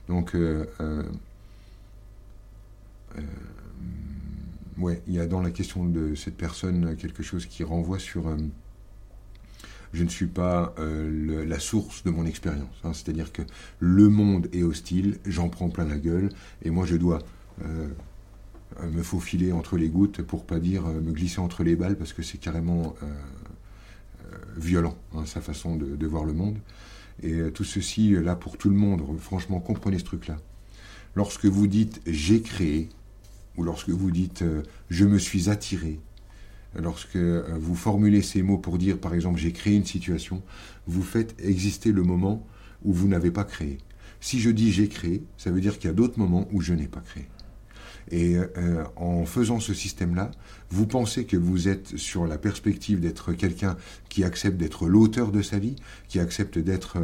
Donc, 0.09 0.34
euh, 0.34 0.66
euh, 0.80 1.03
euh, 3.18 3.22
ouais, 4.78 5.03
il 5.07 5.14
y 5.14 5.20
a 5.20 5.26
dans 5.26 5.41
la 5.41 5.51
question 5.51 5.84
de 5.84 6.14
cette 6.14 6.37
personne 6.37 6.97
quelque 6.97 7.22
chose 7.22 7.47
qui 7.47 7.64
renvoie 7.64 7.99
sur 7.99 8.24
je 9.93 10.05
ne 10.05 10.09
suis 10.09 10.26
pas 10.26 10.74
la 10.78 11.59
source 11.59 12.05
de 12.05 12.11
mon 12.11 12.26
expérience. 12.26 12.74
Hein. 12.84 12.93
C'est-à-dire 12.93 13.32
que 13.32 13.43
le 13.78 14.09
monde 14.09 14.49
est 14.53 14.62
hostile, 14.62 15.18
j'en 15.24 15.49
prends 15.49 15.70
plein 15.70 15.87
la 15.87 15.99
gueule, 15.99 16.28
et 16.62 16.70
moi 16.70 16.84
je 16.84 16.97
dois 16.97 17.20
me 18.83 19.03
faufiler 19.03 19.53
entre 19.53 19.77
les 19.77 19.89
gouttes 19.89 20.23
pour 20.23 20.45
pas 20.45 20.59
dire 20.59 20.87
me 20.87 21.12
glisser 21.12 21.41
entre 21.41 21.64
les 21.64 21.77
balles 21.77 21.97
parce 21.97 22.12
que 22.12 22.23
c'est 22.23 22.39
carrément 22.39 22.95
violent 24.57 24.97
hein, 25.14 25.25
sa 25.25 25.41
façon 25.41 25.77
de, 25.77 26.07
voir 26.07 26.25
le 26.25 26.33
monde. 26.33 26.59
Et 27.23 27.51
tout 27.55 27.64
ceci 27.64 28.11
là 28.11 28.37
pour 28.37 28.59
tout 28.59 28.69
le 28.69 28.77
monde. 28.77 29.03
Franchement, 29.19 29.61
comprenez 29.61 29.99
ce 29.99 30.05
truc-là. 30.05 30.37
Lorsque 31.17 31.47
vous 31.47 31.67
dites 31.67 32.03
j'ai 32.07 32.43
créé, 32.43 32.91
ou 33.57 33.62
lorsque 33.62 33.89
vous 33.89 34.11
dites 34.11 34.43
euh, 34.43 34.62
je 34.91 35.07
me 35.07 35.19
suis 35.19 35.49
attiré, 35.49 35.99
lorsque 36.75 37.17
euh, 37.17 37.57
vous 37.59 37.75
formulez 37.75 38.21
ces 38.21 38.43
mots 38.43 38.59
pour 38.59 38.77
dire 38.77 38.99
par 38.99 39.14
exemple 39.14 39.41
j'ai 39.41 39.53
créé 39.53 39.75
une 39.75 39.87
situation, 39.87 40.43
vous 40.87 41.03
faites 41.03 41.35
exister 41.43 41.91
le 41.91 42.03
moment 42.03 42.47
où 42.85 42.93
vous 42.93 43.09
n'avez 43.09 43.31
pas 43.31 43.45
créé. 43.45 43.79
Si 44.21 44.41
je 44.41 44.51
dis 44.51 44.73
j'ai 44.73 44.89
créé, 44.89 45.25
ça 45.39 45.51
veut 45.51 45.62
dire 45.62 45.79
qu'il 45.79 45.89
y 45.89 45.91
a 45.91 45.95
d'autres 45.95 46.19
moments 46.19 46.47
où 46.53 46.61
je 46.61 46.75
n'ai 46.75 46.87
pas 46.87 47.01
créé. 47.01 47.27
Et 48.11 48.37
euh, 48.37 48.85
en 48.97 49.25
faisant 49.27 49.61
ce 49.61 49.75
système-là, 49.75 50.31
vous 50.71 50.87
pensez 50.87 51.25
que 51.25 51.37
vous 51.37 51.69
êtes 51.69 51.97
sur 51.97 52.27
la 52.27 52.39
perspective 52.39 53.01
d'être 53.01 53.33
quelqu'un 53.33 53.77
qui 54.09 54.25
accepte 54.25 54.57
d'être 54.57 54.89
l'auteur 54.89 55.33
de 55.33 55.43
sa 55.43 55.59
vie, 55.59 55.77
qui 56.09 56.21
accepte 56.21 56.59
d'être 56.59 56.99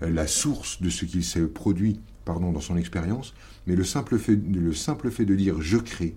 la 0.00 0.26
source 0.26 0.82
de 0.82 0.90
ce 0.90 1.04
qu'il 1.04 1.24
s'est 1.24 1.46
produit 1.46 2.00
pardon, 2.24 2.52
dans 2.52 2.60
son 2.60 2.76
expérience, 2.76 3.34
mais 3.66 3.76
le 3.76 3.84
simple, 3.84 4.18
fait, 4.18 4.36
le 4.36 4.72
simple 4.72 5.10
fait 5.10 5.24
de 5.24 5.34
dire 5.34 5.60
je 5.60 5.78
crée, 5.78 6.14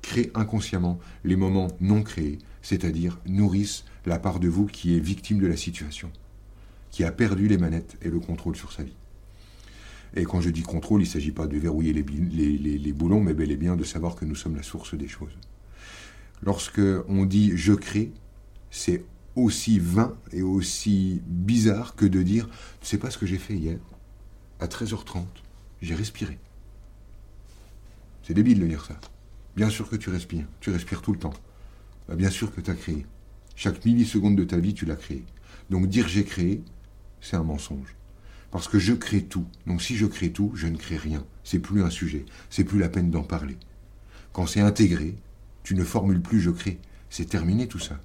crée 0.00 0.30
inconsciemment 0.34 0.98
les 1.24 1.36
moments 1.36 1.68
non 1.80 2.02
créés, 2.02 2.38
c'est-à-dire 2.60 3.20
nourrissent 3.26 3.84
la 4.06 4.18
part 4.18 4.40
de 4.40 4.48
vous 4.48 4.66
qui 4.66 4.96
est 4.96 5.00
victime 5.00 5.38
de 5.38 5.46
la 5.46 5.56
situation, 5.56 6.10
qui 6.90 7.04
a 7.04 7.12
perdu 7.12 7.46
les 7.46 7.58
manettes 7.58 7.96
et 8.02 8.08
le 8.08 8.18
contrôle 8.18 8.56
sur 8.56 8.72
sa 8.72 8.82
vie. 8.82 8.96
Et 10.14 10.24
quand 10.24 10.40
je 10.40 10.50
dis 10.50 10.62
contrôle, 10.62 11.00
il 11.00 11.06
ne 11.06 11.10
s'agit 11.10 11.30
pas 11.30 11.46
de 11.46 11.56
verrouiller 11.56 11.92
les, 11.92 12.92
boulons, 12.92 13.20
mais 13.20 13.34
bel 13.34 13.50
et 13.50 13.56
bien 13.56 13.76
de 13.76 13.84
savoir 13.84 14.14
que 14.14 14.24
nous 14.24 14.34
sommes 14.34 14.56
la 14.56 14.62
source 14.62 14.94
des 14.94 15.08
choses. 15.08 15.36
Lorsque 16.42 16.82
on 17.08 17.24
dit 17.24 17.52
je 17.54 17.72
crée, 17.72 18.12
c'est 18.70 19.04
aussi 19.36 19.78
vain 19.78 20.14
et 20.32 20.42
aussi 20.42 21.22
bizarre 21.26 21.94
que 21.94 22.04
de 22.04 22.22
dire 22.22 22.48
tu 22.80 22.86
sais 22.86 22.98
pas 22.98 23.10
ce 23.10 23.18
que 23.18 23.26
j'ai 23.26 23.38
fait 23.38 23.54
hier? 23.54 23.78
À 24.60 24.66
13h30, 24.66 25.24
j'ai 25.80 25.94
respiré. 25.94 26.38
C'est 28.22 28.34
débile 28.34 28.60
de 28.60 28.66
dire 28.66 28.84
ça. 28.84 29.00
Bien 29.56 29.70
sûr 29.70 29.88
que 29.88 29.96
tu 29.96 30.10
respires, 30.10 30.46
tu 30.60 30.70
respires 30.70 31.02
tout 31.02 31.12
le 31.12 31.18
temps. 31.18 31.34
Bah, 32.08 32.16
bien 32.16 32.30
sûr 32.30 32.54
que 32.54 32.60
tu 32.60 32.70
as 32.70 32.74
créé. 32.74 33.06
Chaque 33.56 33.84
milliseconde 33.84 34.36
de 34.36 34.44
ta 34.44 34.58
vie, 34.58 34.74
tu 34.74 34.84
l'as 34.84 34.96
créé. 34.96 35.24
Donc 35.70 35.88
dire 35.88 36.08
j'ai 36.08 36.24
créé, 36.24 36.62
c'est 37.20 37.36
un 37.36 37.42
mensonge. 37.44 37.96
Parce 38.52 38.68
que 38.68 38.78
je 38.78 38.92
crée 38.92 39.22
tout. 39.22 39.46
Donc 39.66 39.82
si 39.82 39.96
je 39.96 40.06
crée 40.06 40.30
tout, 40.30 40.52
je 40.54 40.68
ne 40.68 40.76
crée 40.76 40.98
rien. 40.98 41.24
C'est 41.42 41.58
plus 41.58 41.82
un 41.82 41.90
sujet. 41.90 42.24
C'est 42.50 42.64
plus 42.64 42.78
la 42.78 42.88
peine 42.88 43.10
d'en 43.10 43.24
parler. 43.24 43.56
Quand 44.32 44.46
c'est 44.46 44.60
intégré, 44.60 45.16
tu 45.64 45.74
ne 45.74 45.82
formules 45.82 46.20
plus 46.20 46.40
je 46.40 46.50
crée. 46.50 46.78
C'est 47.10 47.28
terminé 47.28 47.66
tout 47.66 47.78
ça. 47.78 47.98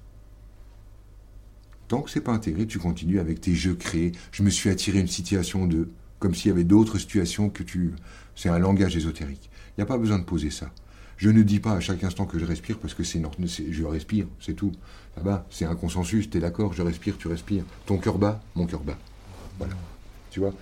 Tant 1.86 2.02
que 2.02 2.10
c'est 2.10 2.22
pas 2.22 2.32
intégré, 2.32 2.66
tu 2.66 2.78
continues 2.78 3.20
avec 3.20 3.40
tes 3.40 3.54
je 3.54 3.70
crée. 3.70 4.12
Je 4.32 4.42
me 4.42 4.50
suis 4.50 4.70
attiré 4.70 4.98
une 4.98 5.06
situation 5.06 5.66
de 5.66 5.88
comme 6.18 6.34
s'il 6.34 6.48
y 6.48 6.52
avait 6.52 6.64
d'autres 6.64 6.98
situations 6.98 7.48
que 7.48 7.62
tu... 7.62 7.92
C'est 8.34 8.48
un 8.48 8.58
langage 8.58 8.96
ésotérique. 8.96 9.50
Il 9.70 9.80
n'y 9.80 9.82
a 9.82 9.86
pas 9.86 9.98
besoin 9.98 10.18
de 10.18 10.24
poser 10.24 10.50
ça. 10.50 10.72
Je 11.16 11.30
ne 11.30 11.42
dis 11.42 11.60
pas 11.60 11.72
à 11.72 11.80
chaque 11.80 12.02
instant 12.04 12.26
que 12.26 12.38
je 12.38 12.44
respire 12.44 12.78
parce 12.78 12.94
que 12.94 13.04
c'est 13.04 13.22
je 13.70 13.84
respire, 13.84 14.26
c'est 14.40 14.54
tout. 14.54 14.72
Ça 15.14 15.20
va, 15.20 15.46
c'est 15.50 15.64
un 15.64 15.76
consensus, 15.76 16.30
tu 16.30 16.38
es 16.38 16.40
d'accord, 16.40 16.72
je 16.72 16.82
respire, 16.82 17.18
tu 17.18 17.28
respires. 17.28 17.64
Ton 17.86 17.98
cœur 17.98 18.18
bat, 18.18 18.40
mon 18.54 18.66
cœur 18.66 18.80
bat. 18.80 18.98
Voilà. 19.58 19.74
Tu 20.38 20.44
vois 20.44 20.54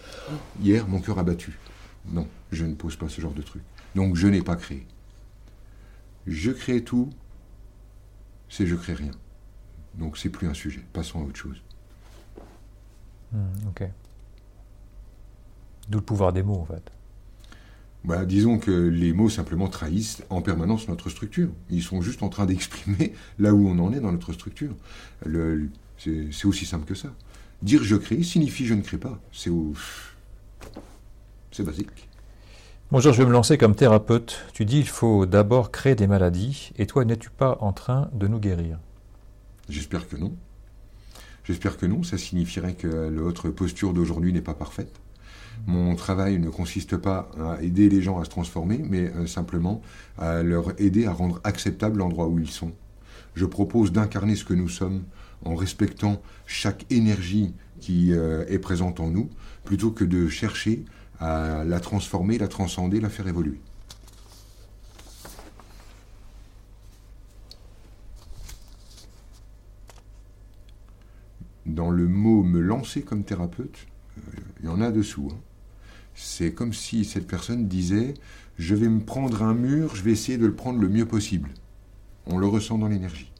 Hier, 0.63 0.89
mon 0.89 1.03
cœur 1.03 1.19
a 1.19 1.23
battu. 1.23 1.59
Non, 2.07 2.27
je 2.51 2.65
ne 2.65 2.75
pose 2.75 2.97
pas 2.97 3.11
ce 3.11 3.21
genre 3.21 3.35
de 3.35 3.43
truc. 3.43 3.61
Donc 3.95 4.17
je 4.17 4.27
n'ai 4.27 4.41
pas 4.41 4.57
créé. 4.57 4.87
Je 6.27 6.51
crée 6.51 6.83
tout, 6.83 7.11
c'est 8.49 8.67
je 8.67 8.75
crée 8.75 8.95
rien. 8.95 9.11
Donc 9.93 10.17
c'est 10.17 10.31
plus 10.31 10.49
un 10.49 10.55
sujet. 10.55 10.83
Passons 10.95 11.21
à 11.21 11.25
autre 11.25 11.37
chose. 11.37 11.61
Hmm, 13.33 13.69
ok. 13.69 13.83
D'où 15.91 15.99
le 15.99 16.05
pouvoir 16.05 16.33
des 16.33 16.43
mots, 16.43 16.61
en 16.61 16.65
fait. 16.65 16.91
Bah, 18.03 18.25
disons 18.25 18.59
que 18.59 18.71
les 18.71 19.13
mots 19.13 19.29
simplement 19.29 19.69
trahissent 19.69 20.23
en 20.31 20.41
permanence 20.41 20.89
notre 20.89 21.11
structure. 21.11 21.51
Ils 21.69 21.83
sont 21.83 22.01
juste 22.01 22.23
en 22.23 22.31
train 22.31 22.47
d'exprimer 22.47 23.13
là 23.39 23.53
où 23.53 23.69
on 23.69 23.79
en 23.79 23.93
est 23.93 24.01
dans 24.01 24.13
notre 24.13 24.33
structure. 24.33 24.75
c'est 25.99 26.47
aussi 26.47 26.65
simple 26.65 26.87
que 26.87 26.95
ça. 26.95 27.13
Dire 27.63 27.83
je 27.83 27.97
crée 27.97 28.23
signifie 28.23 28.67
je 28.67 28.75
ne 28.75 28.83
crée 28.83 28.99
pas. 28.99 29.19
C'est 29.33 29.51
c'est 31.51 31.63
basique. 31.63 32.09
Bonjour, 32.93 33.13
je 33.13 33.23
vais 33.23 33.27
me 33.27 33.33
lancer 33.33 33.57
comme 33.57 33.75
thérapeute. 33.75 34.45
Tu 34.53 34.65
dis 34.65 34.79
il 34.79 34.89
faut 34.89 35.27
d'abord 35.27 35.71
créer 35.71 35.95
des 35.95 36.07
maladies, 36.07 36.73
et 36.77 36.87
toi 36.87 37.05
n'es-tu 37.05 37.31
pas 37.31 37.59
en 37.61 37.73
train 37.73 38.11
de 38.13 38.29
nous 38.29 38.39
guérir? 38.39 38.79
J'espère 39.69 40.07
que 40.07 40.17
non. 40.17 40.35
J'espère 41.45 41.79
que 41.79 41.87
non. 41.87 42.03
Ça 42.03 42.19
signifierait 42.19 42.75
que 42.75 43.09
notre 43.09 43.49
posture 43.49 43.93
d'aujourd'hui 43.93 44.33
n'est 44.33 44.43
pas 44.43 44.55
parfaite. 44.55 44.93
Mon 45.67 45.97
travail 45.97 46.39
ne 46.39 46.51
consiste 46.51 46.97
pas 46.97 47.31
à 47.41 47.63
aider 47.63 47.89
les 47.89 48.03
gens 48.03 48.21
à 48.21 48.25
se 48.25 48.31
transformer, 48.31 48.85
mais 48.89 49.11
euh, 49.15 49.27
simplement 49.27 49.81
à 50.19 50.43
leur 50.43 50.79
aider 50.81 51.07
à 51.07 51.13
rendre 51.13 51.41
acceptable 51.43 51.99
l'endroit 51.99 52.29
où 52.29 52.39
ils 52.39 52.51
sont. 52.51 52.73
Je 53.35 53.47
propose 53.47 53.93
d'incarner 53.93 54.37
ce 54.37 54.45
que 54.45 54.55
nous 54.55 54.69
sommes 54.69 55.05
en 55.45 55.55
respectant 55.55 56.21
chaque 56.47 56.87
énergie 56.91 57.55
qui 57.81 58.13
euh, 58.13 58.45
est 58.49 58.59
présente 58.59 59.01
en 59.01 59.09
nous, 59.09 59.31
plutôt 59.65 59.91
que 59.91 60.05
de 60.05 60.29
chercher 60.29 60.85
à 61.19 61.65
la 61.65 61.81
transformer, 61.81 62.39
la 62.39 62.49
transcender, 62.49 63.01
la 63.01 63.09
faire 63.09 63.29
évoluer. 63.29 63.61
Dans 71.65 71.91
le 71.91 72.07
mot 72.07 72.43
me 72.43 72.61
lancer 72.61 73.03
comme 73.03 73.25
thérapeute, 73.25 73.87
euh, 74.19 74.21
il 74.61 74.67
y 74.67 74.69
en 74.69 74.81
a 74.81 74.91
dessous. 74.91 75.31
Hein. 75.33 75.39
C'est 76.15 76.53
comme 76.53 76.73
si 76.73 77.05
cette 77.05 77.27
personne 77.27 77.69
disait 77.69 78.15
Je 78.57 78.75
vais 78.75 78.89
me 78.89 79.01
prendre 79.01 79.43
un 79.43 79.53
mur, 79.53 79.95
je 79.97 80.03
vais 80.03 80.13
essayer 80.13 80.39
de 80.39 80.47
le 80.47 80.55
prendre 80.55 80.81
le 80.81 80.89
mieux 80.89 81.07
possible. 81.07 81.51
On 82.27 82.39
le 82.39 82.47
ressent 82.47 82.79
dans 82.79 82.89
l'énergie. 82.89 83.33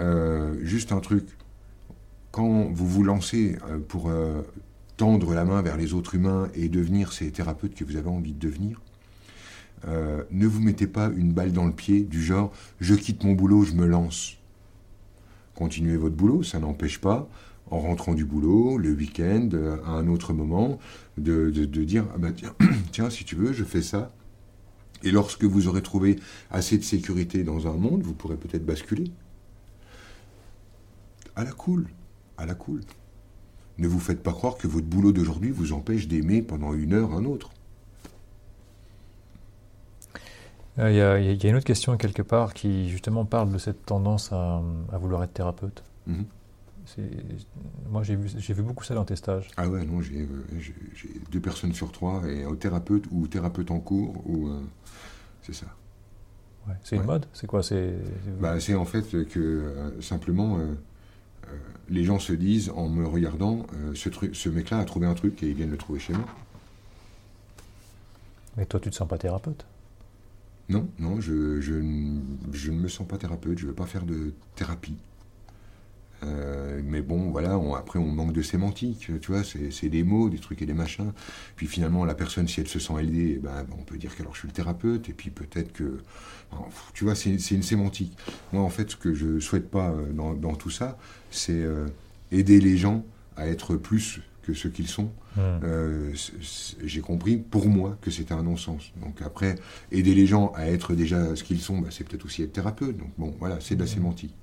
Euh, 0.00 0.56
juste 0.62 0.92
un 0.92 1.00
truc. 1.00 1.24
Quand 2.30 2.70
vous 2.72 2.86
vous 2.86 3.04
lancez 3.04 3.58
euh, 3.68 3.78
pour 3.78 4.08
euh, 4.08 4.42
tendre 4.96 5.34
la 5.34 5.44
main 5.44 5.60
vers 5.62 5.76
les 5.76 5.92
autres 5.92 6.14
humains 6.14 6.48
et 6.54 6.68
devenir 6.68 7.12
ces 7.12 7.30
thérapeutes 7.30 7.74
que 7.74 7.84
vous 7.84 7.96
avez 7.96 8.08
envie 8.08 8.32
de 8.32 8.38
devenir, 8.38 8.80
ne 10.30 10.46
vous 10.46 10.60
mettez 10.60 10.86
pas 10.86 11.10
une 11.16 11.32
balle 11.32 11.50
dans 11.50 11.66
le 11.66 11.72
pied 11.72 12.02
du 12.02 12.22
genre 12.22 12.52
je 12.80 12.94
quitte 12.94 13.24
mon 13.24 13.32
boulot, 13.32 13.64
je 13.64 13.72
me 13.72 13.84
lance. 13.84 14.36
Continuez 15.56 15.96
votre 15.96 16.14
boulot, 16.14 16.44
ça 16.44 16.60
n'empêche 16.60 17.00
pas 17.00 17.28
en 17.68 17.80
rentrant 17.80 18.14
du 18.14 18.24
boulot, 18.24 18.78
le 18.78 18.92
week-end, 18.92 19.48
à 19.84 19.90
un 19.90 20.06
autre 20.06 20.34
moment, 20.34 20.78
de, 21.18 21.50
dire 21.50 22.04
ah 22.14 22.30
tiens, 22.30 22.54
tiens, 22.92 23.10
si 23.10 23.24
tu 23.24 23.34
veux, 23.34 23.52
je 23.52 23.64
fais 23.64 23.82
ça. 23.82 24.12
Et 25.02 25.10
lorsque 25.10 25.42
vous 25.42 25.66
aurez 25.66 25.82
trouvé 25.82 26.20
assez 26.52 26.78
de 26.78 26.84
sécurité 26.84 27.42
dans 27.42 27.66
un 27.66 27.74
monde, 27.74 28.02
vous 28.02 28.14
pourrez 28.14 28.36
peut-être 28.36 28.64
basculer. 28.64 29.10
À 31.36 31.44
la 31.44 31.52
cool, 31.52 31.88
à 32.36 32.46
la 32.46 32.54
cool. 32.54 32.80
Ne 33.78 33.88
vous 33.88 34.00
faites 34.00 34.22
pas 34.22 34.32
croire 34.32 34.56
que 34.56 34.66
votre 34.66 34.86
boulot 34.86 35.12
d'aujourd'hui 35.12 35.50
vous 35.50 35.72
empêche 35.72 36.08
d'aimer 36.08 36.42
pendant 36.42 36.74
une 36.74 36.92
heure 36.92 37.12
un 37.14 37.24
autre. 37.24 37.50
Euh, 40.78 40.90
il 40.90 40.96
y, 40.96 41.46
a 41.46 41.50
une 41.50 41.56
autre 41.56 41.66
question 41.66 41.96
quelque 41.98 42.22
part 42.22 42.54
qui 42.54 42.88
justement 42.88 43.26
parle 43.26 43.52
de 43.52 43.58
cette 43.58 43.84
tendance 43.84 44.32
à, 44.32 44.62
vouloir 44.92 45.22
être 45.22 45.34
thérapeute. 45.34 45.82
Mhm. 46.06 46.24
Moi, 47.90 48.02
j'ai 48.02 48.16
vu, 48.16 48.28
vu 48.28 48.62
beaucoup 48.62 48.84
ça 48.84 48.94
dans 48.94 49.04
tes 49.04 49.16
stages. 49.16 49.48
Ah 49.56 49.68
ouais, 49.68 49.84
non, 49.84 50.00
j'ai 50.00 50.26
deux 51.30 51.40
personnes 51.40 51.72
sur 51.72 51.92
trois, 51.92 52.26
et 52.26 52.44
au 52.44 52.56
thérapeute 52.56 53.04
ou 53.10 53.26
thérapeute 53.28 53.70
en 53.70 53.78
cours, 53.78 54.22
ou 54.26 54.48
euh, 54.48 54.60
c'est 55.42 55.54
ça. 55.54 55.66
Ouais. 56.66 56.74
C'est 56.82 56.96
une 56.96 57.04
mode? 57.04 57.26
C'est 57.32 57.46
quoi? 57.46 57.62
C'est 57.62 57.94
bah, 58.40 58.56
en 58.76 58.84
fait 58.84 59.24
que 59.26 59.38
euh, 59.38 60.00
simplement 60.00 60.58
euh, 60.58 60.74
les 61.88 62.04
gens 62.04 62.18
se 62.18 62.32
disent 62.32 62.70
en 62.74 62.88
me 62.88 63.06
regardant, 63.06 63.66
ce, 63.94 64.08
truc, 64.08 64.34
ce 64.34 64.48
mec-là 64.48 64.78
a 64.78 64.84
trouvé 64.84 65.06
un 65.06 65.14
truc 65.14 65.42
et 65.42 65.48
ils 65.48 65.54
viennent 65.54 65.70
le 65.70 65.76
trouver 65.76 66.00
chez 66.00 66.12
moi. 66.12 66.26
Mais 68.56 68.66
toi, 68.66 68.80
tu 68.80 68.90
te 68.90 68.94
sens 68.94 69.08
pas 69.08 69.18
thérapeute? 69.18 69.64
Non, 70.68 70.88
non, 70.98 71.20
je, 71.20 71.60
je, 71.60 71.74
je, 72.52 72.70
ne 72.70 72.76
me 72.76 72.88
sens 72.88 73.06
pas 73.06 73.18
thérapeute, 73.18 73.58
je 73.58 73.64
ne 73.64 73.70
veux 73.70 73.74
pas 73.74 73.86
faire 73.86 74.04
de 74.04 74.32
thérapie. 74.54 74.96
Euh, 76.24 76.80
mais 76.84 77.00
bon, 77.00 77.30
voilà, 77.30 77.58
après 77.76 77.98
on 77.98 78.06
manque 78.06 78.32
de 78.32 78.42
sémantique, 78.42 79.10
tu 79.20 79.32
vois, 79.32 79.42
c'est 79.44 79.88
des 79.88 80.02
mots, 80.02 80.28
des 80.28 80.38
trucs 80.38 80.62
et 80.62 80.66
des 80.66 80.74
machins. 80.74 81.12
Puis 81.56 81.66
finalement, 81.66 82.04
la 82.04 82.14
personne, 82.14 82.48
si 82.48 82.60
elle 82.60 82.68
se 82.68 82.78
sent 82.78 82.94
aidée, 83.00 83.34
eh 83.36 83.38
ben, 83.38 83.66
on 83.78 83.82
peut 83.82 83.96
dire 83.96 84.14
qu'alors 84.14 84.34
je 84.34 84.40
suis 84.40 84.48
le 84.48 84.54
thérapeute, 84.54 85.08
et 85.08 85.12
puis 85.12 85.30
peut-être 85.30 85.72
que. 85.72 85.98
tu 86.94 87.04
vois, 87.04 87.14
c'est 87.14 87.30
une 87.30 87.62
sémantique. 87.62 88.16
Moi, 88.52 88.62
en 88.62 88.70
fait, 88.70 88.90
ce 88.90 88.96
que 88.96 89.14
je 89.14 89.40
souhaite 89.40 89.70
pas 89.70 89.90
euh, 89.90 90.12
dans, 90.12 90.54
tout 90.54 90.70
ça, 90.70 90.98
c'est 91.30 91.52
euh, 91.52 91.86
aider 92.30 92.60
les 92.60 92.76
gens 92.76 93.04
à 93.36 93.48
être 93.48 93.76
plus 93.76 94.20
que 94.42 94.54
ce 94.54 94.68
qu'ils 94.68 94.88
sont. 94.88 95.10
Hmm. 95.36 95.60
J'ai 96.84 97.00
compris, 97.00 97.36
pour 97.36 97.68
moi, 97.68 97.96
que 98.02 98.10
c'était 98.10 98.34
un 98.34 98.42
non-sens. 98.42 98.92
Donc 99.00 99.22
après, 99.22 99.54
aider 99.92 100.14
les 100.14 100.26
gens 100.26 100.52
à 100.54 100.66
être 100.66 100.94
déjà 100.94 101.34
ce 101.36 101.44
qu'ils 101.44 101.60
sont, 101.60 101.78
bah, 101.78 101.88
c'est 101.90 102.04
peut-être 102.04 102.24
aussi 102.26 102.42
être 102.42 102.52
thérapeute. 102.52 102.96
Donc 102.96 103.12
bon, 103.16 103.34
voilà, 103.38 103.58
c'est 103.60 103.76
de 103.76 103.80
la 103.80 103.86
hmm. 103.86 103.94
sémantique. 103.94 104.34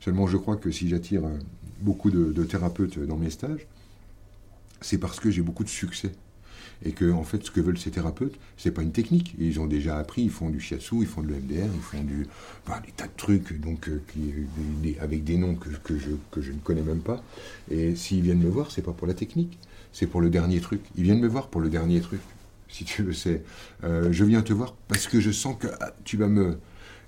Seulement, 0.00 0.26
je 0.26 0.36
crois 0.36 0.56
que 0.56 0.70
si 0.70 0.88
j'attire 0.88 1.24
euh, 1.24 1.38
beaucoup 1.80 2.10
de, 2.10 2.44
thérapeutes 2.44 2.98
dans 2.98 3.16
mes 3.16 3.30
stages, 3.30 3.66
c'est 4.80 4.98
parce 4.98 5.20
que 5.20 5.30
j'ai 5.30 5.42
beaucoup 5.42 5.64
de 5.64 5.68
succès. 5.68 6.12
Et 6.84 6.92
que, 6.92 7.10
en 7.10 7.24
fait, 7.24 7.42
ce 7.42 7.50
que 7.50 7.60
veulent 7.60 7.78
ces 7.78 7.90
thérapeutes, 7.90 8.38
c'est 8.58 8.70
pas 8.70 8.82
une 8.82 8.92
technique. 8.92 9.34
Ils 9.38 9.60
ont 9.60 9.66
déjà 9.66 9.98
appris, 9.98 10.22
ils 10.22 10.30
font 10.30 10.50
du 10.50 10.60
shiatsu, 10.60 10.96
ils 11.00 11.06
font 11.06 11.22
de 11.22 11.28
l'EMDR, 11.28 11.70
ils 11.74 11.80
font 11.80 12.02
du, 12.02 12.26
des 12.84 12.92
tas 12.92 13.06
de 13.06 13.16
trucs, 13.16 13.58
donc, 13.60 13.88
euh, 13.88 14.02
avec 15.00 15.24
des 15.24 15.38
noms 15.38 15.54
que, 15.54 15.70
je, 15.98 16.50
ne 16.50 16.58
connais 16.58 16.82
même 16.82 17.00
pas. 17.00 17.22
Et 17.70 17.96
s'ils 17.96 18.20
viennent 18.20 18.42
me 18.42 18.50
voir, 18.50 18.70
c'est 18.70 18.82
pas 18.82 18.92
pour 18.92 19.06
la 19.06 19.14
technique, 19.14 19.58
c'est 19.92 20.06
pour 20.06 20.20
le 20.20 20.28
dernier 20.28 20.60
truc. 20.60 20.82
Ils 20.96 21.04
viennent 21.04 21.20
me 21.20 21.28
voir 21.28 21.48
pour 21.48 21.62
le 21.62 21.70
dernier 21.70 22.02
truc, 22.02 22.20
si 22.68 22.84
tu 22.84 23.02
le 23.02 23.14
sais. 23.14 23.42
Euh, 23.82 24.12
je 24.12 24.24
viens 24.24 24.42
te 24.42 24.52
voir 24.52 24.74
parce 24.88 25.06
que 25.06 25.18
je 25.18 25.30
sens 25.30 25.56
que 25.58 25.68
ah, 25.80 25.94
tu 26.04 26.18
vas 26.18 26.28
me, 26.28 26.58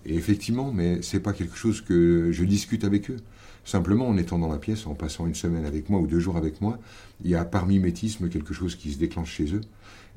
et 0.06 0.14
effectivement, 0.14 0.72
mais 0.72 1.02
c'est 1.02 1.20
pas 1.20 1.32
quelque 1.32 1.56
chose 1.56 1.80
que 1.80 2.30
je 2.32 2.44
discute 2.44 2.84
avec 2.84 3.10
eux. 3.10 3.16
Simplement, 3.64 4.08
en 4.08 4.16
étant 4.16 4.38
dans 4.38 4.48
la 4.48 4.58
pièce, 4.58 4.86
en 4.86 4.94
passant 4.94 5.26
une 5.26 5.34
semaine 5.34 5.66
avec 5.66 5.90
moi 5.90 6.00
ou 6.00 6.06
deux 6.06 6.20
jours 6.20 6.38
avec 6.38 6.60
moi, 6.60 6.78
il 7.22 7.30
y 7.30 7.34
a 7.34 7.44
par 7.44 7.66
mimétisme 7.66 8.30
quelque 8.30 8.54
chose 8.54 8.76
qui 8.76 8.92
se 8.92 8.98
déclenche 8.98 9.30
chez 9.30 9.54
eux. 9.54 9.60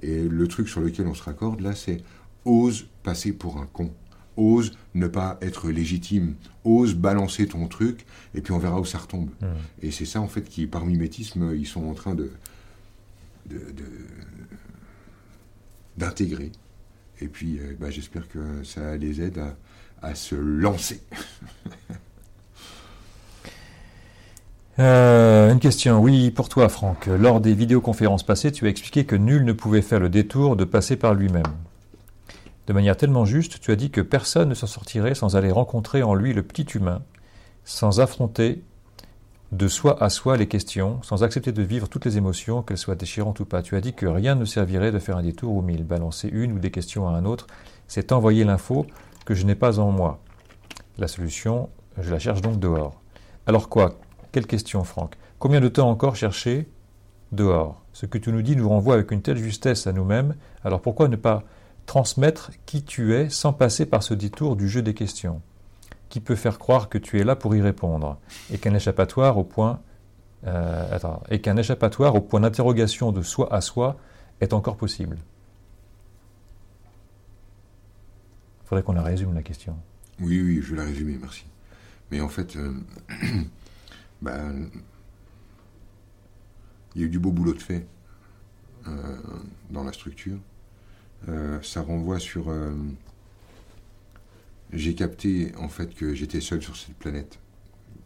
Et 0.01 0.23
le 0.23 0.47
truc 0.47 0.69
sur 0.69 0.79
lequel 0.79 1.07
on 1.07 1.13
se 1.13 1.23
raccorde, 1.23 1.59
là, 1.59 1.75
c'est 1.75 2.01
ose 2.45 2.87
passer 3.03 3.33
pour 3.33 3.57
un 3.57 3.65
con. 3.65 3.91
Ose 4.37 4.71
ne 4.95 5.07
pas 5.07 5.37
être 5.41 5.69
légitime. 5.69 6.35
Ose 6.63 6.95
balancer 6.95 7.45
ton 7.47 7.67
truc, 7.67 8.05
et 8.33 8.41
puis 8.41 8.53
on 8.53 8.57
verra 8.57 8.79
où 8.79 8.85
ça 8.85 8.99
retombe. 8.99 9.29
Mmh. 9.41 9.45
Et 9.81 9.91
c'est 9.91 10.05
ça, 10.05 10.21
en 10.21 10.27
fait, 10.27 10.43
qui, 10.43 10.65
par 10.65 10.85
mimétisme, 10.85 11.51
ils 11.53 11.67
sont 11.67 11.83
en 11.85 11.93
train 11.93 12.15
de. 12.15 12.31
d'intégrer. 15.97 16.51
Et 17.19 17.27
puis, 17.27 17.59
euh, 17.59 17.75
bah, 17.79 17.91
j'espère 17.91 18.29
que 18.29 18.63
ça 18.63 18.95
les 18.95 19.21
aide 19.21 19.39
à, 19.39 19.57
à 20.01 20.15
se 20.15 20.35
lancer. 20.35 21.01
Euh, 24.79 25.51
une 25.51 25.59
question, 25.59 25.99
oui, 25.99 26.31
pour 26.31 26.49
toi, 26.49 26.67
Franck. 26.67 27.05
Lors 27.05 27.39
des 27.39 27.53
vidéoconférences 27.53 28.23
passées, 28.23 28.51
tu 28.51 28.65
as 28.65 28.69
expliqué 28.69 29.05
que 29.05 29.17
nul 29.17 29.43
ne 29.43 29.51
pouvait 29.51 29.81
faire 29.81 29.99
le 29.99 30.09
détour 30.09 30.55
de 30.55 30.63
passer 30.63 30.95
par 30.95 31.13
lui-même. 31.13 31.43
De 32.67 32.73
manière 32.73 32.97
tellement 32.97 33.25
juste, 33.25 33.59
tu 33.59 33.71
as 33.71 33.75
dit 33.75 33.91
que 33.91 34.01
personne 34.01 34.49
ne 34.49 34.53
s'en 34.55 34.67
sortirait 34.67 35.13
sans 35.13 35.35
aller 35.35 35.51
rencontrer 35.51 36.01
en 36.03 36.15
lui 36.15 36.33
le 36.33 36.41
petit 36.41 36.65
humain, 36.73 37.03
sans 37.63 37.99
affronter 37.99 38.63
de 39.51 39.67
soi 39.67 40.01
à 40.01 40.09
soi 40.09 40.37
les 40.37 40.47
questions, 40.47 41.03
sans 41.03 41.23
accepter 41.23 41.51
de 41.51 41.61
vivre 41.61 41.89
toutes 41.89 42.05
les 42.05 42.17
émotions, 42.17 42.61
qu'elles 42.61 42.77
soient 42.77 42.95
déchirantes 42.95 43.41
ou 43.41 43.45
pas. 43.45 43.61
Tu 43.61 43.75
as 43.75 43.81
dit 43.81 43.93
que 43.93 44.05
rien 44.05 44.35
ne 44.35 44.45
servirait 44.45 44.91
de 44.91 44.99
faire 44.99 45.17
un 45.17 45.23
détour 45.23 45.53
ou 45.53 45.61
mille, 45.61 45.83
balancer 45.83 46.29
une 46.31 46.53
ou 46.53 46.59
des 46.59 46.71
questions 46.71 47.07
à 47.07 47.11
un 47.11 47.25
autre, 47.25 47.47
c'est 47.87 48.13
envoyer 48.13 48.45
l'info 48.45 48.87
que 49.25 49.33
je 49.33 49.45
n'ai 49.45 49.55
pas 49.55 49.79
en 49.79 49.91
moi. 49.91 50.19
La 50.97 51.07
solution, 51.07 51.69
je 51.97 52.11
la 52.11 52.19
cherche 52.19 52.41
donc 52.41 52.59
dehors. 52.59 53.01
Alors 53.47 53.69
quoi? 53.69 53.95
Quelle 54.31 54.47
question, 54.47 54.83
Franck? 54.83 55.15
Combien 55.39 55.61
de 55.61 55.67
temps 55.67 55.89
encore 55.89 56.15
chercher 56.15 56.69
dehors? 57.31 57.81
Ce 57.93 58.05
que 58.05 58.17
tu 58.17 58.31
nous 58.31 58.41
dis 58.41 58.55
nous 58.55 58.69
renvoie 58.69 58.95
avec 58.95 59.11
une 59.11 59.21
telle 59.21 59.37
justesse 59.37 59.87
à 59.87 59.93
nous-mêmes, 59.93 60.35
alors 60.63 60.81
pourquoi 60.81 61.07
ne 61.07 61.15
pas 61.15 61.43
transmettre 61.85 62.51
qui 62.65 62.83
tu 62.83 63.15
es 63.15 63.29
sans 63.29 63.53
passer 63.53 63.85
par 63.85 64.03
ce 64.03 64.13
détour 64.13 64.55
du 64.55 64.69
jeu 64.69 64.81
des 64.81 64.93
questions? 64.93 65.41
Qui 66.09 66.19
peut 66.19 66.35
faire 66.35 66.59
croire 66.59 66.89
que 66.89 66.97
tu 66.97 67.19
es 67.19 67.23
là 67.23 67.35
pour 67.35 67.55
y 67.55 67.61
répondre? 67.61 68.17
Et 68.51 68.57
qu'un 68.57 68.73
échappatoire 68.73 69.37
au 69.37 69.43
point 69.43 69.79
euh, 70.47 70.97
et 71.29 71.39
qu'un 71.39 71.55
échappatoire 71.57 72.15
au 72.15 72.21
point 72.21 72.39
d'interrogation 72.39 73.11
de 73.11 73.21
soi 73.21 73.53
à 73.53 73.61
soi 73.61 73.97
est 74.39 74.53
encore 74.53 74.75
possible 74.75 75.17
faudrait 78.71 78.83
qu'on 78.83 78.93
la 78.93 79.03
résume, 79.03 79.33
la 79.33 79.43
question. 79.43 79.75
Oui, 80.21 80.39
oui, 80.39 80.61
je 80.61 80.71
vais 80.71 80.77
la 80.77 80.85
résumer, 80.85 81.17
merci. 81.19 81.43
Mais 82.09 82.21
en 82.21 82.29
fait, 82.29 82.57
bah, 84.21 84.45
il 86.95 87.01
y 87.01 87.03
a 87.03 87.07
eu 87.07 87.09
du 87.09 87.19
beau 87.19 87.33
boulot 87.33 87.53
de 87.53 87.61
fait 87.61 87.85
euh, 88.87 89.17
dans 89.71 89.83
la 89.83 89.91
structure. 89.91 90.37
Euh, 91.27 91.61
ça 91.61 91.81
renvoie 91.81 92.17
sur. 92.17 92.49
j'ai 94.71 94.95
capté 94.95 95.51
en 95.57 95.67
fait 95.67 95.93
que 95.93 96.15
j'étais 96.15 96.39
seul 96.39 96.61
sur 96.61 96.77
cette 96.77 96.95
planète. 96.95 97.39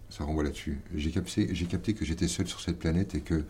Ça 0.10 0.24
renvoie 0.24 0.44
là-dessus. 0.44 0.80
J'ai 0.96 1.12
capté, 1.12 1.54
j'ai 1.54 1.68
capté 1.68 1.94
que 1.94 2.06
j'étais 2.06 2.28
seul 2.28 2.48
sur 2.48 2.60
cette 2.60 2.80
planète 2.80 3.14
et 3.14 3.22
que 3.22 3.46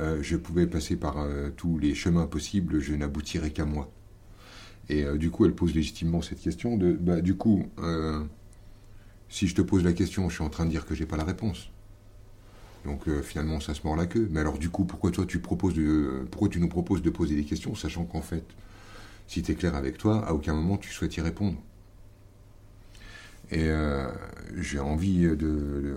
je 0.00 0.36
pouvais 0.36 0.66
passer 0.66 0.96
par 0.96 1.26
tous 1.58 1.78
les 1.78 1.94
chemins 1.94 2.26
possibles, 2.26 2.80
je 2.80 2.94
n'aboutirais 2.94 3.50
qu'à 3.50 3.66
moi. 3.66 3.90
Et 4.88 5.04
euh, 5.04 5.16
du 5.16 5.30
coup, 5.30 5.44
elle 5.44 5.54
pose 5.54 5.74
légitimement 5.74 6.22
cette 6.22 6.40
question 6.40 6.76
de, 6.76 6.92
bah, 6.92 7.20
du 7.20 7.36
coup, 7.36 7.66
euh, 7.78 8.22
si 9.28 9.46
je 9.46 9.54
te 9.54 9.62
pose 9.62 9.84
la 9.84 9.92
question, 9.92 10.28
je 10.28 10.34
suis 10.34 10.44
en 10.44 10.50
train 10.50 10.66
de 10.66 10.70
dire 10.70 10.86
que 10.86 10.94
j'ai 10.94 11.06
pas 11.06 11.16
la 11.16 11.24
réponse. 11.24 11.70
Donc 12.84 13.08
euh, 13.08 13.22
finalement, 13.22 13.60
ça 13.60 13.72
se 13.72 13.80
mord 13.84 13.96
la 13.96 14.06
queue. 14.06 14.28
Mais 14.30 14.40
alors 14.40 14.58
du 14.58 14.68
coup, 14.68 14.84
pourquoi 14.84 15.10
toi 15.10 15.24
tu 15.26 15.38
proposes 15.38 15.74
de, 15.74 16.26
pourquoi 16.30 16.48
tu 16.48 16.60
nous 16.60 16.68
proposes 16.68 17.02
de 17.02 17.10
poser 17.10 17.34
des 17.34 17.44
questions, 17.44 17.74
sachant 17.74 18.04
qu'en 18.04 18.20
fait, 18.20 18.44
si 19.26 19.42
tu 19.42 19.52
es 19.52 19.54
clair 19.54 19.74
avec 19.74 19.96
toi, 19.96 20.26
à 20.26 20.34
aucun 20.34 20.54
moment 20.54 20.76
tu 20.76 20.92
souhaites 20.92 21.16
y 21.16 21.22
répondre. 21.22 21.56
Et 23.50 23.70
j'ai 24.56 24.80
envie 24.80 25.22
de, 25.22 25.34
de, 25.34 25.96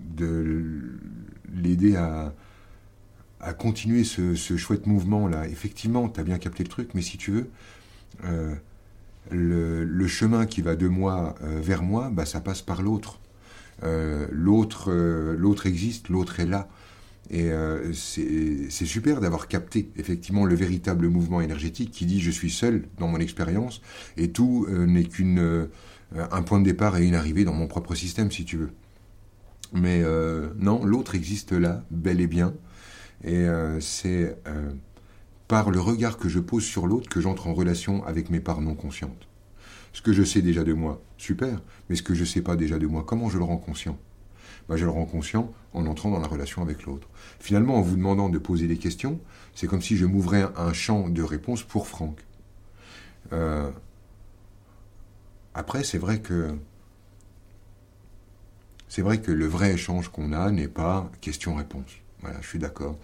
de 0.00 0.98
l'aider 1.54 1.96
à, 1.96 2.34
à 3.42 3.52
continuer 3.52 4.04
ce, 4.04 4.34
chouette 4.56 4.86
mouvement-là. 4.86 5.48
Effectivement, 5.48 6.08
tu 6.08 6.20
as 6.20 6.22
bien 6.22 6.38
capté 6.38 6.62
le 6.62 6.68
truc, 6.68 6.90
mais 6.94 7.02
si 7.02 7.18
tu 7.18 7.32
veux, 7.32 7.50
euh, 8.24 8.54
le, 9.30 10.06
chemin 10.06 10.46
qui 10.46 10.62
va 10.62 10.76
de 10.76 10.86
moi 10.86 11.34
euh, 11.42 11.60
vers 11.60 11.82
moi, 11.82 12.10
bah, 12.10 12.24
ça 12.24 12.40
passe 12.40 12.62
par 12.62 12.82
l'autre. 12.82 13.20
Euh, 13.82 14.28
l'autre, 14.30 14.92
l'autre 14.92 15.66
existe, 15.66 16.08
l'autre 16.08 16.38
est 16.40 16.46
là. 16.46 16.68
Et 17.30 17.50
c'est 17.94 18.84
super 18.84 19.20
d'avoir 19.20 19.48
capté 19.48 19.90
effectivement 19.96 20.44
le 20.44 20.54
véritable 20.54 21.08
mouvement 21.08 21.40
énergétique 21.40 21.90
qui 21.90 22.04
dit 22.04 22.20
je 22.20 22.30
suis 22.30 22.50
seul 22.50 22.84
dans 22.98 23.08
mon 23.08 23.18
expérience 23.20 23.80
et 24.18 24.32
tout 24.32 24.66
n'est 24.68 25.04
qu'une 25.04 25.68
un 26.14 26.42
point 26.42 26.58
de 26.58 26.64
départ 26.64 26.98
et 26.98 27.06
une 27.06 27.14
arrivée 27.14 27.44
dans 27.44 27.54
mon 27.54 27.68
propre 27.68 27.94
système 27.94 28.30
si 28.30 28.44
tu 28.44 28.58
veux. 28.58 28.70
Mais 29.72 30.02
non, 30.58 30.84
l'autre 30.84 31.14
existe 31.14 31.52
là, 31.52 31.84
bel 31.90 32.20
et 32.20 32.26
bien. 32.26 32.52
Et 33.24 33.34
euh, 33.34 33.80
c'est 33.80 34.36
euh, 34.46 34.72
par 35.48 35.70
le 35.70 35.80
regard 35.80 36.16
que 36.16 36.28
je 36.28 36.40
pose 36.40 36.64
sur 36.64 36.86
l'autre 36.86 37.08
que 37.08 37.20
j'entre 37.20 37.46
en 37.46 37.54
relation 37.54 38.04
avec 38.04 38.30
mes 38.30 38.40
parts 38.40 38.60
non 38.60 38.74
conscientes. 38.74 39.28
Ce 39.92 40.02
que 40.02 40.12
je 40.12 40.22
sais 40.22 40.42
déjà 40.42 40.64
de 40.64 40.72
moi, 40.72 41.02
super, 41.18 41.60
mais 41.88 41.96
ce 41.96 42.02
que 42.02 42.14
je 42.14 42.20
ne 42.20 42.26
sais 42.26 42.42
pas 42.42 42.56
déjà 42.56 42.78
de 42.78 42.86
moi, 42.86 43.04
comment 43.06 43.28
je 43.28 43.38
le 43.38 43.44
rends 43.44 43.58
conscient? 43.58 43.98
Bah, 44.68 44.76
Je 44.76 44.84
le 44.84 44.90
rends 44.90 45.04
conscient 45.04 45.52
en 45.74 45.86
entrant 45.86 46.10
dans 46.10 46.20
la 46.20 46.26
relation 46.26 46.62
avec 46.62 46.84
l'autre. 46.84 47.08
Finalement, 47.40 47.76
en 47.76 47.82
vous 47.82 47.96
demandant 47.96 48.28
de 48.28 48.38
poser 48.38 48.66
des 48.66 48.78
questions, 48.78 49.20
c'est 49.54 49.66
comme 49.66 49.82
si 49.82 49.96
je 49.96 50.06
m'ouvrais 50.06 50.46
un 50.56 50.72
champ 50.72 51.08
de 51.08 51.22
réponse 51.22 51.62
pour 51.62 51.86
Franck. 51.86 52.18
Euh, 53.32 53.70
après, 55.54 55.84
c'est 55.84 55.98
vrai 55.98 56.20
que 56.20 56.54
c'est 58.88 59.02
vrai 59.02 59.20
que 59.20 59.32
le 59.32 59.46
vrai 59.46 59.72
échange 59.72 60.08
qu'on 60.10 60.32
a 60.32 60.50
n'est 60.50 60.68
pas 60.68 61.10
question-réponse. 61.22 62.01
Voilà, 62.22 62.40
je 62.40 62.46
suis 62.46 62.58
d'accord. 62.58 62.98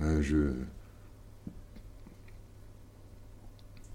Euh, 0.00 0.22
je 0.22 0.52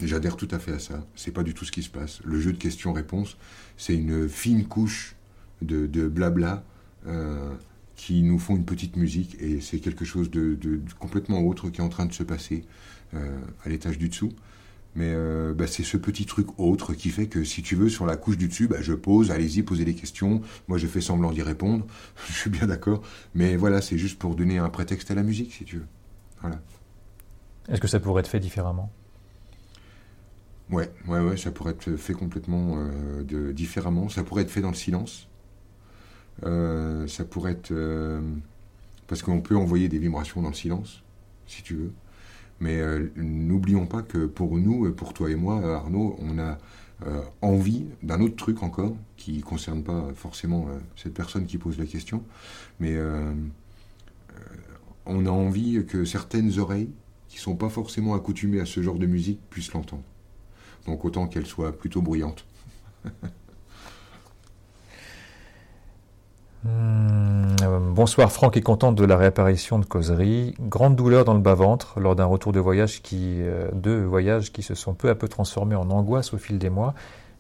J'adhère 0.06 0.36
tout 0.36 0.48
à 0.52 0.60
fait 0.60 0.74
à 0.74 0.80
ça. 0.80 1.06
C'est 1.16 1.32
pas 1.32 1.44
du 1.44 1.54
tout 1.54 1.66
ce 1.66 1.72
qui 1.72 1.84
se 1.84 1.90
passe. 1.90 2.20
Le 2.26 2.40
jeu 2.40 2.52
de 2.52 2.58
questions-réponses, 2.58 3.38
c'est 3.78 3.96
une 3.96 4.28
fine 4.28 4.66
couche 4.66 5.16
de, 5.62 6.08
blabla 6.08 6.64
euh, 7.08 7.54
qui 7.96 8.22
nous 8.22 8.40
font 8.40 8.56
une 8.56 8.66
petite 8.66 8.98
musique 8.98 9.38
et 9.40 9.62
c'est 9.62 9.80
quelque 9.80 10.04
chose 10.04 10.30
de, 10.30 10.58
complètement 11.00 11.42
autre 11.42 11.70
qui 11.70 11.80
est 11.80 11.84
en 11.84 11.90
train 11.90 12.06
de 12.06 12.14
se 12.14 12.24
passer 12.24 12.66
euh, 13.14 13.40
à 13.64 13.70
l'étage 13.70 13.98
du 13.98 14.10
dessous. 14.10 14.34
Mais 14.96 15.16
bah, 15.56 15.66
c'est 15.68 15.84
ce 15.84 15.98
petit 15.98 16.26
truc 16.26 16.48
autre 16.60 16.94
qui 16.94 17.10
fait 17.10 17.28
que 17.28 17.44
si 17.44 17.64
tu 17.64 17.76
veux, 17.76 17.90
sur 17.90 18.06
la 18.06 18.16
couche 18.16 18.38
du 18.38 18.48
dessus, 18.48 18.68
bah, 18.68 18.78
je 18.82 18.94
pose, 18.94 19.32
allez-y, 19.32 19.64
posez 19.64 19.86
des 19.86 19.96
questions. 19.96 20.42
Moi, 20.68 20.78
je 20.78 20.88
fais 20.88 21.02
semblant 21.02 21.32
d'y 21.32 21.42
répondre. 21.42 21.86
je 22.28 22.34
suis 22.34 22.50
bien 22.50 22.68
d'accord. 22.68 23.02
Mais 23.34 23.56
voilà, 23.56 23.82
c'est 23.82 23.98
juste 23.98 24.20
pour 24.20 24.36
donner 24.36 24.60
un 24.60 24.70
prétexte 24.70 25.10
à 25.12 25.16
la 25.16 25.24
musique, 25.24 25.54
si 25.54 25.66
tu 25.66 25.78
veux. 25.78 25.88
Voilà. 26.42 26.62
Est-ce 27.70 27.82
que 27.82 27.88
ça 27.88 28.00
pourrait 28.00 28.22
être 28.22 28.28
fait 28.28 28.40
différemment? 28.40 28.92
Ouais, 30.70 30.92
ouais, 31.08 31.20
ouais, 31.20 31.38
ça 31.38 31.52
pourrait 31.52 31.72
être 31.72 31.96
fait 31.98 32.14
complètement 32.14 32.76
euh, 32.78 33.24
de, 33.24 33.52
différemment. 33.52 34.10
Ça 34.10 34.24
pourrait 34.24 34.44
être 34.44 34.50
fait 34.52 34.62
dans 34.62 34.70
le 34.70 34.76
silence. 34.76 35.28
Euh, 36.46 37.08
ça 37.08 37.26
pourrait 37.26 37.54
être. 37.54 37.72
euh, 37.72 38.22
parce 39.08 39.22
qu'on 39.22 39.42
peut 39.42 39.56
envoyer 39.58 39.90
des 39.90 40.00
vibrations 40.00 40.42
dans 40.42 40.50
le 40.50 40.56
silence, 40.56 41.04
si 41.46 41.62
tu 41.64 41.76
veux. 41.76 41.94
Mais 42.64 42.80
euh, 42.80 43.12
n'oublions 43.18 43.86
pas 43.86 44.02
que 44.02 44.26
pour 44.26 44.58
nous, 44.58 44.90
pour 44.94 45.14
toi 45.14 45.30
et 45.30 45.36
moi, 45.36 45.60
euh, 45.62 45.76
Arnaud, 45.76 46.16
on 46.20 46.40
a 46.40 46.58
euh, 47.06 47.22
envie 47.42 47.88
d'un 48.02 48.22
autre 48.22 48.38
truc 48.38 48.64
encore, 48.64 48.96
qui 49.18 49.34
ne 49.34 49.42
concerne 49.42 49.84
pas 49.84 50.14
forcément 50.16 50.68
cette 50.96 51.14
personne 51.14 51.46
qui 51.46 51.58
pose 51.58 51.78
la 51.78 51.86
question, 51.86 52.24
mais 52.80 52.98
on 55.06 55.26
a 55.26 55.30
envie 55.30 55.86
que 55.86 56.06
certaines 56.06 56.58
oreilles, 56.58 56.90
qui 57.28 57.38
sont 57.38 57.58
pas 57.58 57.68
forcément 57.68 58.14
accoutumées 58.14 58.62
à 58.62 58.66
ce 58.66 58.82
genre 58.82 58.98
de 58.98 59.08
musique, 59.08 59.42
puissent 59.50 59.74
l'entendre. 59.74 60.04
Donc 60.86 61.04
autant 61.04 61.28
qu'elle 61.28 61.46
soit 61.46 61.78
plutôt 61.78 62.02
bruyante. 62.02 62.46
Hmm, 66.64 67.56
euh, 67.62 67.80
bonsoir, 67.80 68.32
Franck 68.32 68.56
est 68.56 68.62
contente 68.62 68.96
de 68.96 69.04
la 69.04 69.18
réapparition 69.18 69.80
de 69.80 69.86
causerie. 69.86 70.56
Grande 70.62 70.96
douleur 70.96 71.26
dans 71.26 71.34
le 71.34 71.42
bas-ventre 71.42 72.00
lors 72.00 72.16
d'un 72.16 72.26
retour 72.26 72.54
de 72.54 72.60
voyage 72.60 73.02
qui, 73.02 73.42
euh, 73.42 73.70
deux 73.74 74.04
voyages 74.04 74.54
qui 74.54 74.64
se 74.64 74.74
sont 74.74 74.94
peu 74.94 75.10
à 75.10 75.16
peu 75.16 75.28
transformés 75.28 75.76
en 75.76 75.90
angoisse 75.90 76.34
au 76.34 76.38
fil 76.38 76.60
des 76.60 76.70
mois, 76.70 76.94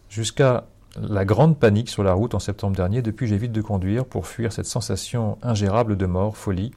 jusqu'à 0.09 0.65
la 1.01 1.23
grande 1.23 1.57
panique 1.57 1.89
sur 1.89 2.03
la 2.03 2.11
route 2.13 2.35
en 2.35 2.39
septembre 2.39 2.75
dernier. 2.75 3.01
Depuis, 3.01 3.27
j'évite 3.27 3.53
de 3.53 3.61
conduire 3.61 4.03
pour 4.03 4.27
fuir 4.27 4.51
cette 4.51 4.65
sensation 4.65 5.37
ingérable 5.41 5.95
de 5.95 6.05
mort, 6.05 6.35
folie. 6.35 6.73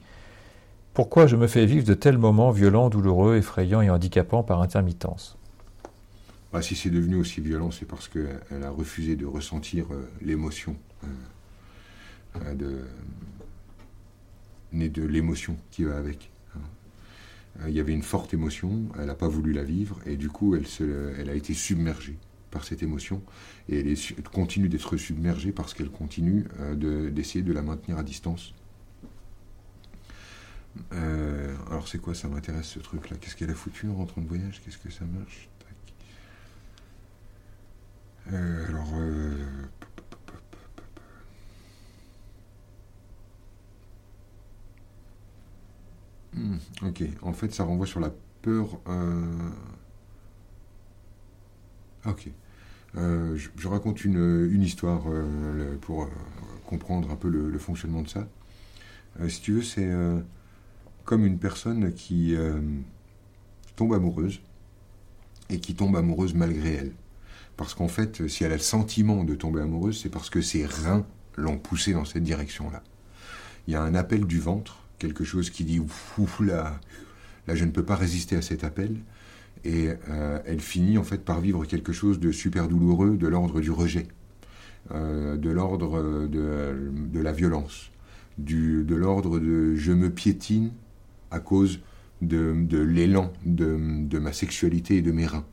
Pourquoi 0.93 1.27
je 1.27 1.35
me 1.35 1.47
fais 1.47 1.65
vivre 1.65 1.85
de 1.85 1.93
tels 1.93 2.17
moments 2.17 2.51
violents, 2.51 2.89
douloureux, 2.89 3.35
effrayants 3.35 3.81
et 3.81 3.89
handicapants 3.89 4.41
par 4.41 4.61
intermittence? 4.61 5.37
Bah, 6.53 6.61
si 6.61 6.75
c'est 6.75 6.89
devenu 6.89 7.17
aussi 7.17 7.41
violent, 7.41 7.71
c'est 7.71 7.85
parce 7.85 8.07
qu'elle 8.07 8.63
a 8.63 8.69
refusé 8.69 9.17
de 9.17 9.25
ressentir 9.25 9.85
euh, 9.91 10.09
l'émotion. 10.21 10.77
De, 12.55 12.85
née 14.71 14.89
de 14.89 15.03
l'émotion 15.03 15.57
qui 15.71 15.83
va 15.83 15.97
avec. 15.97 16.29
hein. 16.55 16.59
Euh, 17.61 17.69
Il 17.69 17.75
y 17.75 17.79
avait 17.79 17.93
une 17.93 18.03
forte 18.03 18.33
émotion, 18.33 18.83
elle 18.97 19.05
n'a 19.07 19.15
pas 19.15 19.27
voulu 19.27 19.53
la 19.53 19.63
vivre, 19.63 19.99
et 20.05 20.17
du 20.17 20.29
coup, 20.29 20.55
elle, 20.55 21.29
a 21.29 21.33
été 21.33 21.53
submergée 21.53 22.17
par 22.51 22.63
cette 22.63 22.81
émotion, 22.83 23.21
et 23.69 23.79
elle, 23.79 24.23
continue 24.31 24.69
d'être 24.69 24.97
submergée 24.97 25.51
parce 25.51 25.73
qu'elle 25.73 25.89
continue 25.89 26.45
euh, 26.59 26.75
de- 26.75 27.09
d'essayer 27.09 27.43
de 27.43 27.53
la 27.53 27.61
maintenir 27.61 27.97
à 27.97 28.03
distance. 28.03 28.53
Euh, 30.93 31.55
alors 31.69 31.87
c'est 31.87 31.97
quoi, 31.97 32.13
ça 32.13 32.27
m'intéresse 32.27 32.67
ce 32.67 32.79
truc-là? 32.79 33.17
Qu'est-ce 33.19 33.35
qu'elle 33.35 33.49
a 33.49 33.55
foutu 33.55 33.87
en 33.89 33.95
rentrant 33.95 34.21
de 34.21 34.27
voyage? 34.27 34.61
Qu'est-ce 34.63 34.77
que 34.77 34.91
ça 34.91 35.05
marche? 35.05 35.49
Alors, 38.29 38.93
Hmm, 46.37 46.57
ok, 46.87 47.03
en 47.21 47.33
fait, 47.33 47.53
ça 47.53 47.63
renvoie 47.63 47.87
sur 47.87 47.99
la 47.99 48.11
peur. 48.41 48.79
euh, 48.87 49.49
Ok. 52.05 52.29
Euh, 52.95 53.37
je, 53.57 53.67
raconte 53.67 54.05
une, 54.05 54.61
histoire 54.61 55.03
euh, 55.07 55.75
pour 55.81 56.09
comprendre 56.65 57.11
un 57.11 57.15
peu 57.15 57.29
le, 57.29 57.49
le 57.49 57.59
fonctionnement 57.59 58.01
de 58.01 58.07
ça. 58.07 58.27
Si 59.27 59.41
tu 59.41 59.53
veux, 59.53 59.63
c'est 59.63 59.89
comme 61.03 61.25
une 61.25 61.39
personne 61.39 61.91
qui 61.93 62.35
tombe 63.75 63.93
amoureuse 63.93 64.41
et 65.49 65.59
qui 65.59 65.73
tombe 65.73 65.95
amoureuse 65.95 66.35
malgré 66.35 66.73
elle. 66.75 66.91
Parce 67.55 67.73
qu'en 67.73 67.87
fait, 67.87 68.27
si 68.27 68.43
elle 68.43 68.51
a 68.51 68.57
le 68.57 68.61
sentiment 68.61 69.23
de 69.23 69.33
tomber 69.33 69.61
amoureuse, 69.61 69.99
c'est 70.01 70.09
parce 70.09 70.29
que 70.29 70.41
ses 70.41 70.65
reins 70.67 71.03
l'ont 71.35 71.57
poussée 71.57 71.93
dans 71.93 72.05
cette 72.05 72.23
direction-là. 72.23 72.83
Il 73.67 73.73
y 73.73 73.75
a 73.75 73.81
un 73.81 73.95
appel 73.95 74.25
du 74.25 74.39
ventre, 74.39 74.86
quelque 74.99 75.23
chose 75.23 75.49
qui 75.49 75.63
dit 75.63 75.79
ouf, 75.79 76.39
là, 76.39 76.79
là, 77.47 77.55
je 77.55 77.65
ne 77.65 77.71
peux 77.71 77.83
pas 77.83 77.95
résister 77.95 78.35
à 78.35 78.41
cet 78.41 78.63
appel. 78.63 78.95
Et 79.63 79.89
euh, 80.09 80.39
elle 80.45 80.59
finit 80.59 80.97
en 80.97 81.03
fait 81.03 81.23
par 81.25 81.41
vivre 81.41 81.65
quelque 81.65 81.91
chose 81.91 82.19
de 82.19 82.31
super 82.31 82.67
douloureux, 82.67 83.17
de 83.17 83.27
l'ordre 83.27 83.59
du 83.59 83.71
rejet, 83.71 84.07
euh, 84.91 85.35
de 85.35 85.49
l'ordre 85.49 86.27
de, 86.27 86.91
de 87.11 87.19
la 87.19 87.31
violence, 87.31 87.91
du, 88.37 88.83
de 88.83 88.95
l'ordre 88.95 89.39
de 89.39 89.75
je 89.75 89.91
me 89.91 90.09
piétine 90.09 90.71
à 91.31 91.39
cause 91.39 91.79
de, 92.21 92.55
de 92.55 92.79
l'élan 92.79 93.33
de, 93.45 93.77
de 94.07 94.19
ma 94.19 94.31
sexualité 94.31 94.97
et 94.97 95.01
de 95.01 95.11
mes 95.11 95.25
reins. 95.25 95.45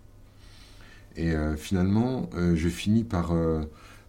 Et 1.16 1.32
euh, 1.32 1.56
finalement, 1.56 2.28
euh, 2.34 2.54
je 2.56 2.68
finis 2.68 3.04
par, 3.04 3.32
euh, 3.32 3.62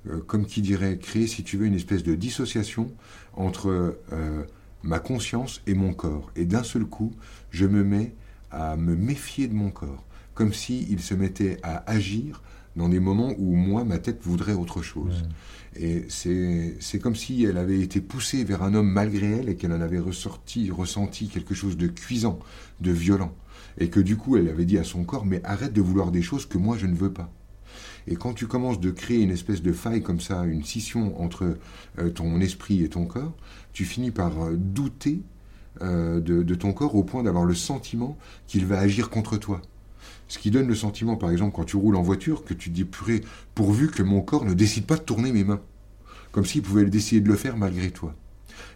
euh, 0.10 0.20
comme 0.28 0.46
qui 0.46 0.62
dirait, 0.62 0.98
créer, 0.98 1.28
si 1.28 1.44
tu 1.44 1.58
veux, 1.58 1.66
une 1.66 1.76
espèce 1.76 2.04
de 2.04 2.16
dissociation 2.16 2.92
entre 3.34 3.98
euh, 4.12 4.44
ma 4.86 5.00
conscience 5.00 5.62
et 5.68 5.74
mon 5.74 5.94
corps. 5.94 6.32
Et 6.36 6.46
d'un 6.46 6.64
seul 6.64 6.86
coup, 6.86 7.12
je 7.50 7.66
me 7.66 7.84
mets 7.84 8.14
à 8.52 8.78
me 8.78 8.96
méfier 8.96 9.48
de 9.48 9.54
mon 9.54 9.72
corps, 9.72 10.06
comme 10.34 10.54
s'il 10.54 11.02
se 11.02 11.14
mettait 11.14 11.58
à 11.64 11.90
agir 11.90 12.42
dans 12.76 12.90
des 12.90 13.00
moments 13.00 13.34
où 13.38 13.56
moi, 13.56 13.84
ma 13.84 14.00
tête 14.00 14.20
voudrait 14.22 14.54
autre 14.54 14.82
chose. 14.82 15.26
Et 15.78 16.06
c'est 16.08 16.76
c'est 16.80 17.00
comme 17.00 17.16
si 17.16 17.44
elle 17.44 17.58
avait 17.58 17.82
été 17.82 18.00
poussée 18.00 18.44
vers 18.44 18.64
un 18.64 18.74
homme 18.76 18.90
malgré 18.90 19.28
elle 19.28 19.50
et 19.50 19.56
qu'elle 19.56 19.74
en 19.74 19.82
avait 19.82 20.00
ressorti, 20.00 20.72
ressenti 20.72 21.28
quelque 21.28 21.54
chose 21.54 21.78
de 21.78 21.88
cuisant, 21.88 22.40
de 22.80 22.92
violent. 22.92 23.34
Et 23.78 23.90
que 23.90 24.00
du 24.00 24.16
coup, 24.16 24.38
elle 24.38 24.48
avait 24.48 24.66
dit 24.66 24.78
à 24.78 24.84
son 24.86 25.04
corps, 25.04 25.26
mais 25.26 25.42
arrête 25.44 25.74
de 25.74 25.82
vouloir 25.82 26.12
des 26.12 26.22
choses 26.22 26.46
que 26.46 26.58
moi, 26.58 26.78
je 26.78 26.86
ne 26.86 26.96
veux 26.96 27.12
pas. 27.12 27.30
Et 28.08 28.16
quand 28.16 28.34
tu 28.34 28.48
commences 28.48 28.80
de 28.80 28.92
créer 28.92 29.22
une 29.22 29.32
espèce 29.32 29.62
de 29.62 29.72
faille 29.72 30.04
comme 30.04 30.20
ça, 30.20 30.44
une 30.46 30.64
scission 30.64 31.20
entre 31.22 31.58
euh, 32.00 32.10
ton 32.10 32.40
esprit 32.40 32.84
et 32.84 32.90
ton 32.90 33.06
corps, 33.06 33.34
tu 33.74 33.86
finis 33.86 34.12
par 34.12 34.44
euh, 34.44 34.56
douter 34.56 35.22
euh, 35.82 36.20
de, 36.22 36.56
ton 36.56 36.72
corps 36.72 36.96
au 36.96 37.04
point 37.04 37.24
d'avoir 37.24 37.46
le 37.46 37.56
sentiment 37.56 38.18
qu'il 38.48 38.66
va 38.66 38.80
agir 38.80 39.10
contre 39.10 39.38
toi. 39.38 39.62
Ce 40.28 40.40
qui 40.40 40.52
donne 40.52 40.68
le 40.68 40.76
sentiment, 40.76 41.18
par 41.18 41.32
exemple, 41.32 41.56
quand 41.56 41.66
tu 41.66 41.78
roules 41.78 41.96
en 41.96 42.02
voiture, 42.02 42.44
que 42.44 42.54
tu 42.54 42.70
te 42.70 42.76
dis, 42.76 42.86
purée, 42.86 43.22
pourvu 43.54 43.90
que 43.90 44.04
mon 44.04 44.22
corps 44.22 44.46
ne 44.46 44.54
décide 44.54 44.86
pas 44.86 44.98
de 44.98 45.02
tourner 45.02 45.32
mes 45.32 45.44
mains. 45.44 45.62
Comme 46.32 46.46
s'il 46.46 46.62
pouvait 46.62 46.86
décider 46.86 47.22
de 47.22 47.28
le 47.28 47.36
faire 47.36 47.58
malgré 47.58 47.92
toi. 47.92 48.16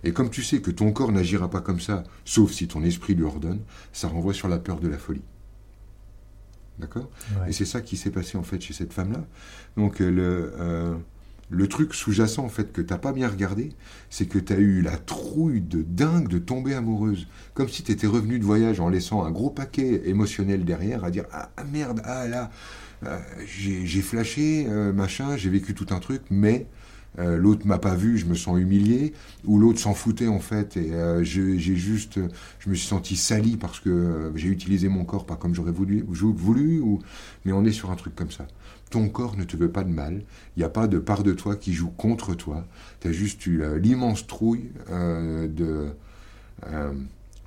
Et 0.03 0.11
comme 0.11 0.30
tu 0.30 0.43
sais 0.43 0.61
que 0.61 0.71
ton 0.71 0.91
corps 0.91 1.11
n'agira 1.11 1.49
pas 1.49 1.61
comme 1.61 1.80
ça, 1.80 2.03
sauf 2.25 2.51
si 2.51 2.67
ton 2.67 2.84
esprit 2.84 3.15
lui 3.15 3.23
ordonne, 3.23 3.59
ça 3.93 4.07
renvoie 4.07 4.34
sur 4.34 4.47
la 4.47 4.59
peur 4.59 4.80
de 4.80 4.88
la 4.88 4.97
folie. 4.97 5.23
D'accord 6.80 7.09
Ouais. 7.41 7.49
Et 7.49 7.53
c'est 7.53 7.65
ça 7.65 7.82
qui 7.82 7.97
s'est 7.97 8.11
passé 8.11 8.38
en 8.38 8.43
fait 8.43 8.61
chez 8.61 8.73
cette 8.73 8.93
femme-là. 8.93 9.25
Donc 9.77 10.01
euh, 10.01 10.09
le, 10.09 10.53
euh, 10.59 10.95
le 11.49 11.67
truc 11.67 11.93
sous-jacent 11.93 12.43
en 12.43 12.49
fait 12.49 12.71
que 12.71 12.82
t'as 12.82 12.97
pas 12.97 13.11
bien 13.11 13.27
regardé, 13.27 13.73
c'est 14.09 14.27
que 14.27 14.39
tu 14.39 14.53
as 14.53 14.57
eu 14.57 14.82
la 14.82 14.97
trouille 14.97 15.61
de 15.61 15.82
dingue 15.82 16.27
de 16.27 16.39
tomber 16.39 16.73
amoureuse. 16.73 17.27
Comme 17.53 17.69
si 17.69 17.84
tu 17.84 17.91
étais 17.91 18.07
revenu 18.07 18.39
de 18.39 18.45
voyage 18.45 18.80
en 18.80 18.89
laissant 18.89 19.23
un 19.23 19.32
gros 19.32 19.49
paquet 19.49 20.03
émotionnel 20.05 20.63
derrière 20.63 21.03
à 21.03 21.11
dire 21.11 21.25
Ah 21.32 21.49
ah, 21.57 21.63
merde, 21.63 22.01
ah 22.05 22.27
là, 22.27 22.51
euh, 23.05 23.17
j'ai 23.47 23.86
j'ai 23.86 24.01
flashé, 24.01 24.65
euh, 24.69 24.93
machin, 24.93 25.38
j'ai 25.38 25.49
vécu 25.49 25.73
tout 25.73 25.88
un 25.89 25.99
truc, 25.99 26.21
mais 26.30 26.67
euh, 27.18 27.38
l'autre 27.38 27.66
m'a 27.66 27.80
pas 27.80 27.95
vu, 27.95 28.18
je 28.18 28.26
me 28.26 28.36
sens 28.36 28.60
humilié, 28.60 29.14
ou 29.43 29.57
l'autre 29.57 29.80
s'en 29.80 29.93
foutait 29.93 30.28
en 30.28 30.39
fait, 30.39 30.78
et 30.78 30.93
euh, 30.93 31.24
j'ai 31.24 31.57
juste, 31.57 32.20
je 32.60 32.70
me 32.70 32.76
suis 32.76 32.88
senti 32.88 33.16
sali 33.16 33.57
parce 33.57 33.80
que 33.80 33.89
euh, 33.89 34.38
j'ai 34.38 34.49
utilisé 34.49 34.89
mon 34.89 35.05
corps 35.05 35.26
pas 35.26 35.36
comme 35.36 35.55
j'aurais 35.55 35.72
voulu, 35.72 36.05
voulu, 36.07 36.80
ou, 36.80 36.99
mais 37.45 37.51
on 37.51 37.66
est 37.66 37.72
sur 37.72 37.89
un 37.89 37.95
truc 37.95 38.16
comme 38.16 38.32
ça. 38.32 38.45
Ton 38.91 39.10
corps 39.10 39.36
ne 39.38 39.43
te 39.43 39.57
veut 39.57 39.72
pas 39.72 39.84
de 39.84 39.89
mal, 39.89 40.24
il 40.55 40.60
n'y 40.60 40.64
a 40.64 40.70
pas 40.70 40.88
de 40.88 40.99
part 40.99 41.24
de 41.24 41.34
toi 41.34 41.55
qui 41.55 41.74
joue 41.74 41.89
contre 41.89 42.36
toi, 42.36 42.68
tu 43.01 43.07
as 43.07 43.12
juste 43.12 43.45
eu 43.47 43.62
euh, 43.64 43.80
l'immense 43.80 44.28
trouille 44.28 44.70
de, 44.89 45.89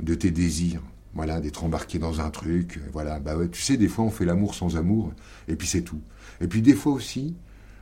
de 0.00 0.14
tes 0.14 0.30
désirs. 0.30 0.82
Voilà, 1.14 1.42
d'être 1.42 1.62
embarqué 1.62 1.98
dans 1.98 2.22
un 2.22 2.30
truc, 2.30 2.80
voilà, 2.90 3.20
bah 3.20 3.36
tu 3.50 3.60
sais, 3.60 3.76
des 3.76 3.88
fois 3.88 4.06
on 4.06 4.10
fait 4.10 4.24
l'amour 4.24 4.54
sans 4.54 4.78
amour, 4.78 5.12
et 5.46 5.56
puis 5.56 5.68
c'est 5.68 5.82
tout. 5.82 6.00
Et 6.40 6.46
puis 6.46 6.62
des 6.62 6.72
fois 6.72 6.94
aussi, 6.94 7.34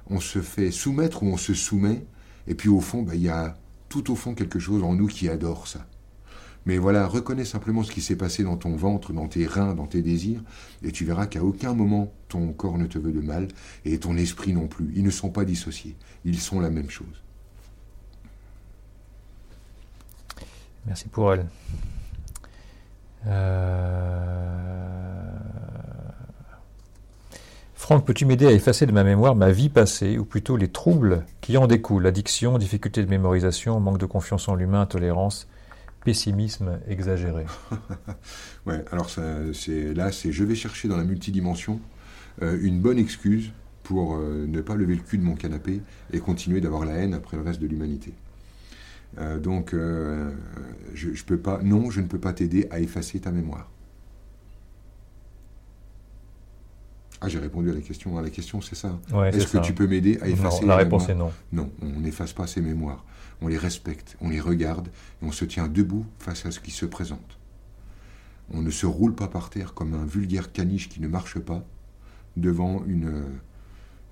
on 0.08 0.20
se 0.20 0.40
fait 0.40 0.70
soumettre 0.70 1.22
ou 1.22 1.26
on 1.26 1.36
se 1.36 1.54
soumet, 1.54 2.04
et 2.46 2.54
puis 2.54 2.68
au 2.68 2.80
fond, 2.80 3.02
bah, 3.02 3.14
il 3.14 3.22
y 3.22 3.28
a 3.28 3.56
tout 3.88 4.10
au 4.10 4.14
fond 4.14 4.34
quelque 4.34 4.58
chose 4.58 4.82
en 4.82 4.94
nous 4.94 5.06
qui 5.06 5.28
adore 5.28 5.66
ça. 5.68 5.86
Mais 6.66 6.76
voilà, 6.78 7.06
reconnais 7.06 7.44
simplement 7.44 7.82
ce 7.82 7.90
qui 7.90 8.02
s'est 8.02 8.16
passé 8.16 8.44
dans 8.44 8.56
ton 8.56 8.76
ventre, 8.76 9.12
dans 9.12 9.28
tes 9.28 9.46
reins, 9.46 9.74
dans 9.74 9.86
tes 9.86 10.02
désirs, 10.02 10.42
et 10.82 10.92
tu 10.92 11.04
verras 11.04 11.26
qu'à 11.26 11.42
aucun 11.42 11.74
moment 11.74 12.12
ton 12.28 12.52
corps 12.52 12.78
ne 12.78 12.86
te 12.86 12.98
veut 12.98 13.12
de 13.12 13.20
mal, 13.20 13.48
et 13.84 13.98
ton 13.98 14.16
esprit 14.16 14.52
non 14.52 14.68
plus. 14.68 14.92
Ils 14.94 15.02
ne 15.02 15.10
sont 15.10 15.30
pas 15.30 15.44
dissociés, 15.44 15.96
ils 16.24 16.38
sont 16.38 16.60
la 16.60 16.70
même 16.70 16.90
chose. 16.90 17.22
Merci 20.86 21.08
pour 21.08 21.32
elle. 21.32 21.46
Euh... 23.26 25.00
Franck, 27.90 28.06
peux-tu 28.06 28.24
m'aider 28.24 28.46
à 28.46 28.52
effacer 28.52 28.86
de 28.86 28.92
ma 28.92 29.02
mémoire 29.02 29.34
ma 29.34 29.50
vie 29.50 29.68
passée, 29.68 30.16
ou 30.16 30.24
plutôt 30.24 30.56
les 30.56 30.68
troubles 30.68 31.24
qui 31.40 31.56
en 31.56 31.66
découlent? 31.66 32.06
Addiction, 32.06 32.56
difficulté 32.56 33.02
de 33.02 33.10
mémorisation, 33.10 33.80
manque 33.80 33.98
de 33.98 34.06
confiance 34.06 34.48
en 34.48 34.54
l'humain, 34.54 34.82
intolérance, 34.82 35.48
pessimisme 36.04 36.78
exagéré. 36.86 37.46
Ouais, 38.66 38.84
alors 38.92 39.10
là, 39.16 40.12
c'est 40.12 40.30
je 40.30 40.44
vais 40.44 40.54
chercher 40.54 40.86
dans 40.86 40.96
la 40.96 41.02
multidimension 41.02 41.80
euh, 42.42 42.60
une 42.62 42.78
bonne 42.78 42.96
excuse 42.96 43.50
pour 43.82 44.14
euh, 44.14 44.46
ne 44.46 44.60
pas 44.60 44.76
lever 44.76 44.94
le 44.94 45.02
cul 45.02 45.18
de 45.18 45.24
mon 45.24 45.34
canapé 45.34 45.82
et 46.12 46.20
continuer 46.20 46.60
d'avoir 46.60 46.84
la 46.84 46.92
haine 46.92 47.12
après 47.12 47.38
le 47.38 47.42
reste 47.42 47.60
de 47.60 47.66
l'humanité. 47.66 48.12
Euh, 49.18 49.40
donc, 49.40 49.74
je 49.74 51.24
peux 51.24 51.38
pas, 51.38 51.58
non, 51.64 51.90
je 51.90 52.00
ne 52.00 52.06
peux 52.06 52.20
pas 52.20 52.34
t'aider 52.34 52.68
à 52.70 52.78
effacer 52.78 53.18
ta 53.18 53.32
mémoire. 53.32 53.68
Ah, 57.22 57.28
j'ai 57.28 57.38
répondu 57.38 57.70
à 57.70 57.74
la 57.74 57.80
question. 57.80 58.18
Ah, 58.18 58.22
la 58.22 58.30
question, 58.30 58.60
c'est 58.60 58.74
ça. 58.74 58.98
Est-ce 59.32 59.46
que 59.46 59.58
tu 59.58 59.74
peux 59.74 59.86
m'aider 59.86 60.18
à 60.22 60.28
effacer 60.28 60.62
non, 60.62 60.68
La 60.68 60.76
réponse 60.76 61.08
est 61.08 61.14
non. 61.14 61.32
Non, 61.52 61.70
on 61.82 62.00
n'efface 62.00 62.32
pas 62.32 62.46
ces 62.46 62.60
mémoires. 62.60 63.04
On 63.42 63.48
les 63.48 63.58
respecte, 63.58 64.16
on 64.20 64.28
les 64.28 64.40
regarde 64.40 64.88
et 65.22 65.26
on 65.26 65.32
se 65.32 65.44
tient 65.44 65.68
debout 65.68 66.06
face 66.18 66.44
à 66.46 66.50
ce 66.50 66.60
qui 66.60 66.70
se 66.70 66.86
présente. 66.86 67.38
On 68.52 68.62
ne 68.62 68.70
se 68.70 68.86
roule 68.86 69.14
pas 69.14 69.28
par 69.28 69.50
terre 69.50 69.74
comme 69.74 69.94
un 69.94 70.04
vulgaire 70.04 70.52
caniche 70.52 70.88
qui 70.88 71.00
ne 71.00 71.08
marche 71.08 71.38
pas 71.38 71.64
devant 72.36 72.84
une, 72.86 73.22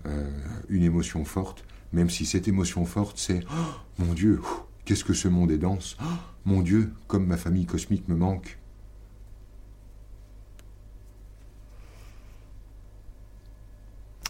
euh, 0.07 0.31
une 0.69 0.83
émotion 0.83 1.25
forte, 1.25 1.65
même 1.93 2.11
si 2.11 2.25
cette 2.25 2.49
émotion 2.49 2.85
forte, 2.85 3.19
c'est 3.19 3.41
oh, 3.51 4.05
Mon 4.05 4.15
Dieu, 4.15 4.41
qu'est-ce 4.85 5.05
que 5.05 5.15
ce 5.15 5.29
monde 5.29 5.51
est 5.51 5.59
dense 5.59 5.97
oh, 6.01 6.05
Mon 6.45 6.63
Dieu, 6.63 6.93
comme 7.07 7.27
ma 7.27 7.37
famille 7.37 7.67
cosmique 7.67 8.09
me 8.09 8.17
manque 8.17 8.59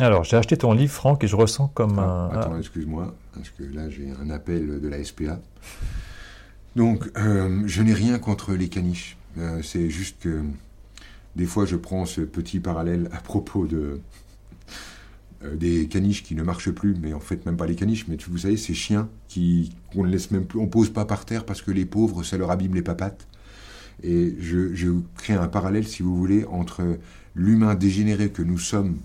Alors, 0.00 0.22
j'ai 0.22 0.36
acheté 0.36 0.56
ton 0.56 0.72
livre, 0.72 0.92
Franck, 0.92 1.24
et 1.24 1.26
je 1.26 1.34
ressens 1.34 1.68
comme 1.74 1.98
ah, 1.98 2.30
un. 2.32 2.38
Attends, 2.38 2.58
excuse-moi, 2.58 3.14
parce 3.34 3.50
que 3.50 3.64
là, 3.64 3.90
j'ai 3.90 4.12
un 4.22 4.30
appel 4.30 4.80
de 4.80 4.88
la 4.88 5.02
SPA. 5.02 5.40
Donc, 6.76 7.10
euh, 7.16 7.62
je 7.66 7.82
n'ai 7.82 7.94
rien 7.94 8.18
contre 8.20 8.54
les 8.54 8.68
caniches. 8.68 9.16
Euh, 9.38 9.60
c'est 9.62 9.90
juste 9.90 10.20
que 10.20 10.42
des 11.34 11.46
fois, 11.46 11.66
je 11.66 11.74
prends 11.74 12.06
ce 12.06 12.20
petit 12.20 12.60
parallèle 12.60 13.08
à 13.12 13.20
propos 13.20 13.66
de 13.66 14.00
euh, 15.44 15.56
des 15.56 15.88
caniches 15.88 16.22
qui 16.22 16.36
ne 16.36 16.44
marchent 16.44 16.70
plus, 16.70 16.94
mais 17.00 17.12
en 17.12 17.20
fait 17.20 17.44
même 17.46 17.56
pas 17.56 17.66
les 17.66 17.74
caniches, 17.74 18.06
mais 18.08 18.16
vous 18.28 18.38
savez, 18.38 18.56
ces 18.56 18.74
chiens 18.74 19.08
qui 19.28 19.72
qu'on 19.92 20.04
ne 20.04 20.10
laisse 20.10 20.30
même 20.30 20.44
plus, 20.44 20.58
on 20.58 20.66
pose 20.66 20.90
pas 20.90 21.04
par 21.04 21.24
terre 21.24 21.44
parce 21.44 21.62
que 21.62 21.70
les 21.70 21.84
pauvres, 21.84 22.22
ça 22.22 22.36
leur 22.36 22.50
abîme 22.50 22.74
les 22.74 22.82
papates. 22.82 23.26
Et 24.02 24.36
je, 24.40 24.74
je 24.74 24.90
crée 25.16 25.34
un 25.34 25.48
parallèle, 25.48 25.86
si 25.86 26.02
vous 26.04 26.16
voulez, 26.16 26.44
entre 26.44 26.98
l'humain 27.34 27.74
dégénéré 27.74 28.30
que 28.30 28.42
nous 28.42 28.58
sommes 28.58 28.98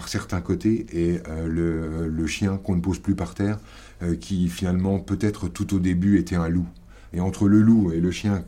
par 0.00 0.08
certains 0.08 0.40
côtés 0.40 0.86
et 0.94 1.20
euh, 1.28 2.08
le, 2.08 2.26
chien 2.26 2.56
qu'on 2.56 2.74
ne 2.74 2.80
pose 2.80 3.00
plus 3.00 3.14
par 3.14 3.34
terre, 3.34 3.58
euh, 4.02 4.16
qui 4.16 4.48
finalement 4.48 4.98
peut-être 4.98 5.48
tout 5.48 5.74
au 5.74 5.78
début 5.78 6.18
était 6.18 6.36
un 6.36 6.48
loup. 6.48 6.66
Et 7.12 7.20
entre 7.20 7.48
le 7.48 7.60
loup 7.60 7.92
et 7.92 8.00
le 8.00 8.10
chien, 8.10 8.42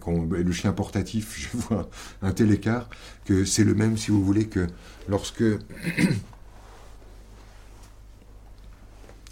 portatif, 0.75 1.39
je 1.53 1.59
vois 1.59 1.91
un 2.23 2.33
tel 2.33 2.51
écart 2.53 2.89
que 3.27 3.45
c'est 3.45 3.65
le 3.65 3.75
même, 3.75 3.99
si 3.99 4.11
vous 4.11 4.25
voulez, 4.25 4.47
que 4.47 4.67
lorsque, 5.11 5.45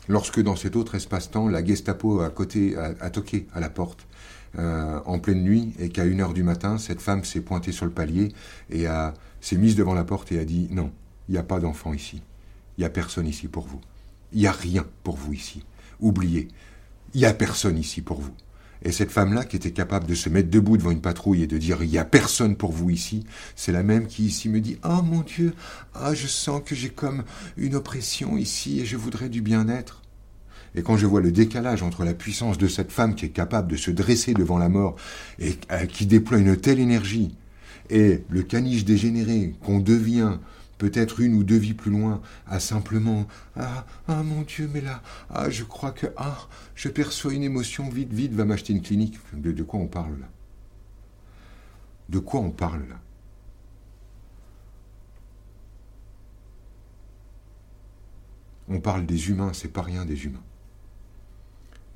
lorsque 0.07 0.43
dans 0.43 0.57
cet 0.57 0.77
autre 0.77 0.97
espace-temps, 0.97 1.49
la 1.49 1.64
Gestapo 1.64 2.21
à 2.21 2.29
côté 2.29 2.77
a, 2.77 3.09
toqué 3.09 3.47
à 3.55 3.61
la 3.61 3.71
porte 3.71 4.07
euh, 4.59 5.01
en 5.07 5.21
pleine 5.21 5.43
nuit 5.43 5.73
et 5.79 5.89
qu'à 5.89 6.05
une 6.05 6.21
heure 6.21 6.35
du 6.35 6.43
matin, 6.43 6.77
cette 6.77 7.01
femme 7.01 7.25
s'est 7.25 7.41
pointée 7.41 7.73
sur 7.73 7.87
le 7.87 7.93
palier 7.93 8.35
et 8.68 8.85
s'est 9.41 9.57
mise 9.57 9.75
devant 9.75 9.95
la 9.95 10.05
porte 10.05 10.33
et 10.33 10.39
a 10.39 10.45
dit 10.45 10.68
non, 10.71 10.93
il 11.31 11.35
n'y 11.35 11.39
a 11.39 11.45
pas 11.45 11.61
d'enfant 11.61 11.95
ici. 11.95 12.20
Il 12.76 12.81
n'y 12.81 12.87
a 12.87 12.91
personne 12.91 13.28
ici 13.28 13.47
pour 13.47 13.64
vous. 13.64 13.81
Il 14.33 14.41
n'y 14.41 14.49
a 14.49 14.53
rien 14.53 14.85
pour 15.05 15.16
vous 15.16 15.33
ici. 15.33 15.64
Oubliez, 16.01 16.49
il 17.14 17.20
n'y 17.20 17.26
a 17.26 17.33
personne 17.33 17.78
ici 17.78 18.03
pour 18.03 18.20
vous. 18.20 18.35
Et 18.83 18.91
cette 18.91 19.12
femme-là, 19.12 19.45
qui 19.45 19.55
était 19.55 19.70
capable 19.70 20.07
de 20.07 20.14
se 20.14 20.28
mettre 20.28 20.51
debout 20.51 20.76
devant 20.76 20.91
une 20.91 21.01
patrouille 21.01 21.43
et 21.43 21.47
de 21.47 21.57
dire 21.57 21.85
il 21.85 21.91
n'y 21.91 21.99
a 21.99 22.05
personne 22.05 22.57
pour 22.57 22.72
vous 22.72 22.91
ici, 22.91 23.24
c'est 23.55 23.70
la 23.70 23.85
même 23.85 24.09
qui 24.09 24.24
ici 24.24 24.49
me 24.49 24.61
dit 24.61 24.78
oh, 24.83 25.03
mon 25.03 25.20
Dieu, 25.20 25.55
ah 25.95 26.14
je 26.14 26.26
sens 26.26 26.62
que 26.64 26.74
j'ai 26.74 26.89
comme 26.89 27.22
une 27.57 27.76
oppression 27.76 28.37
ici 28.37 28.81
et 28.81 28.85
je 28.85 28.97
voudrais 28.97 29.28
du 29.28 29.41
bien-être. 29.41 30.03
Et 30.74 30.83
quand 30.83 30.97
je 30.97 31.07
vois 31.07 31.20
le 31.20 31.31
décalage 31.31 31.85
entre 31.85 32.05
la 32.05 32.14
puissance 32.14 32.59
de 32.59 32.66
cette 32.66 32.91
femme 32.91 33.14
qui 33.14 33.26
est 33.26 33.31
capable 33.31 33.70
de 33.70 33.76
se 33.76 33.93
dresser 33.93 34.35
devant 34.35 34.59
la 34.59 34.68
mort 34.68 34.97
et 35.39 35.57
euh, 35.70 35.87
qui 35.87 36.07
déploie 36.07 36.39
une 36.39 36.57
telle 36.57 36.81
énergie, 36.81 37.37
et 37.89 38.24
le 38.31 38.43
caniche 38.43 38.85
dégénéré 38.85 39.55
qu'on 39.64 39.78
devient 39.81 40.39
peut-être 40.81 41.20
une 41.20 41.35
ou 41.35 41.45
deux 41.45 41.59
vies 41.59 41.74
plus 41.74 41.91
loin, 41.91 42.22
à 42.47 42.59
simplement 42.59 43.28
Ah, 43.55 43.85
ah 44.09 44.22
mon 44.22 44.41
Dieu, 44.43 44.68
mais 44.72 44.81
là, 44.81 45.03
ah, 45.28 45.51
je 45.51 45.62
crois 45.62 45.93
que 45.93 46.07
ah, 46.16 46.49
je 46.74 46.89
perçois 46.89 47.35
une 47.35 47.43
émotion, 47.43 47.91
vite, 47.91 48.12
vite, 48.14 48.33
va 48.33 48.47
m'acheter 48.47 48.72
une 48.72 48.81
clinique. 48.81 49.18
De, 49.35 49.62
quoi 49.62 49.78
on 49.78 49.87
parle 49.87 50.18
là? 50.18 50.28
De 52.09 52.18
quoi 52.18 52.41
on 52.41 52.51
parle 52.51 52.89
là? 52.89 52.99
On 58.68 58.81
parle 58.81 59.05
des 59.05 59.28
humains, 59.28 59.53
c'est 59.53 59.68
pas 59.68 59.83
rien 59.83 60.07
des 60.07 60.24
humains. 60.24 60.43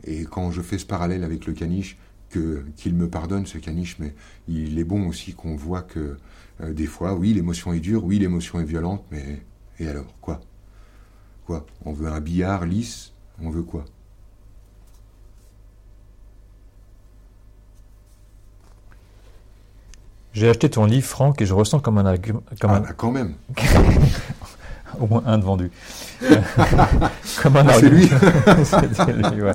Et 0.05 0.25
quand 0.25 0.51
je 0.51 0.61
fais 0.61 0.77
ce 0.77 0.85
parallèle 0.85 1.25
avec 1.25 1.47
le 1.47 1.55
caniche, 1.55 1.97
qu'il 2.29 2.95
me 2.95 3.09
pardonne 3.09 3.47
ce 3.47 3.57
caniche, 3.57 3.97
mais 3.99 4.15
il 4.47 4.79
est 4.79 4.85
bon 4.85 5.09
aussi 5.09 5.33
qu'on 5.33 5.57
voit 5.57 5.83
que 5.83 6.19
euh, 6.61 6.73
des 6.73 6.87
fois, 6.87 7.15
oui, 7.15 7.33
l'émotion 7.33 7.73
est 7.73 7.81
dure, 7.81 8.05
oui, 8.05 8.19
l'émotion 8.19 8.61
est 8.61 8.65
violente, 8.65 9.05
mais 9.11 9.43
et 9.79 9.89
alors 9.89 10.07
Quoi? 10.21 10.41
Quoi? 11.47 11.67
On 11.85 11.93
veut 11.93 12.09
un 12.09 12.21
billard 12.21 12.65
lisse 12.65 13.13
On 13.43 13.51
veut 13.51 13.63
quoi? 13.63 13.85
J'ai 20.33 20.49
acheté 20.49 20.69
ton 20.69 20.85
livre, 20.85 21.07
Franck, 21.07 21.41
et 21.43 21.47
je 21.47 21.55
ressens 21.55 21.79
comme 21.79 21.99
un 21.99 22.07
argument. 22.07 22.43
ah, 22.63 22.67
bah, 22.67 22.83
quand 22.97 23.13
même 23.13 23.35
Au 25.01 25.07
moins 25.07 25.23
un 25.27 25.39
de 25.39 25.45
vendu. 25.45 25.71
comme 27.43 27.57
un 27.57 27.67
ah, 27.69 27.75
argument... 27.75 27.97
lui. 27.97 28.11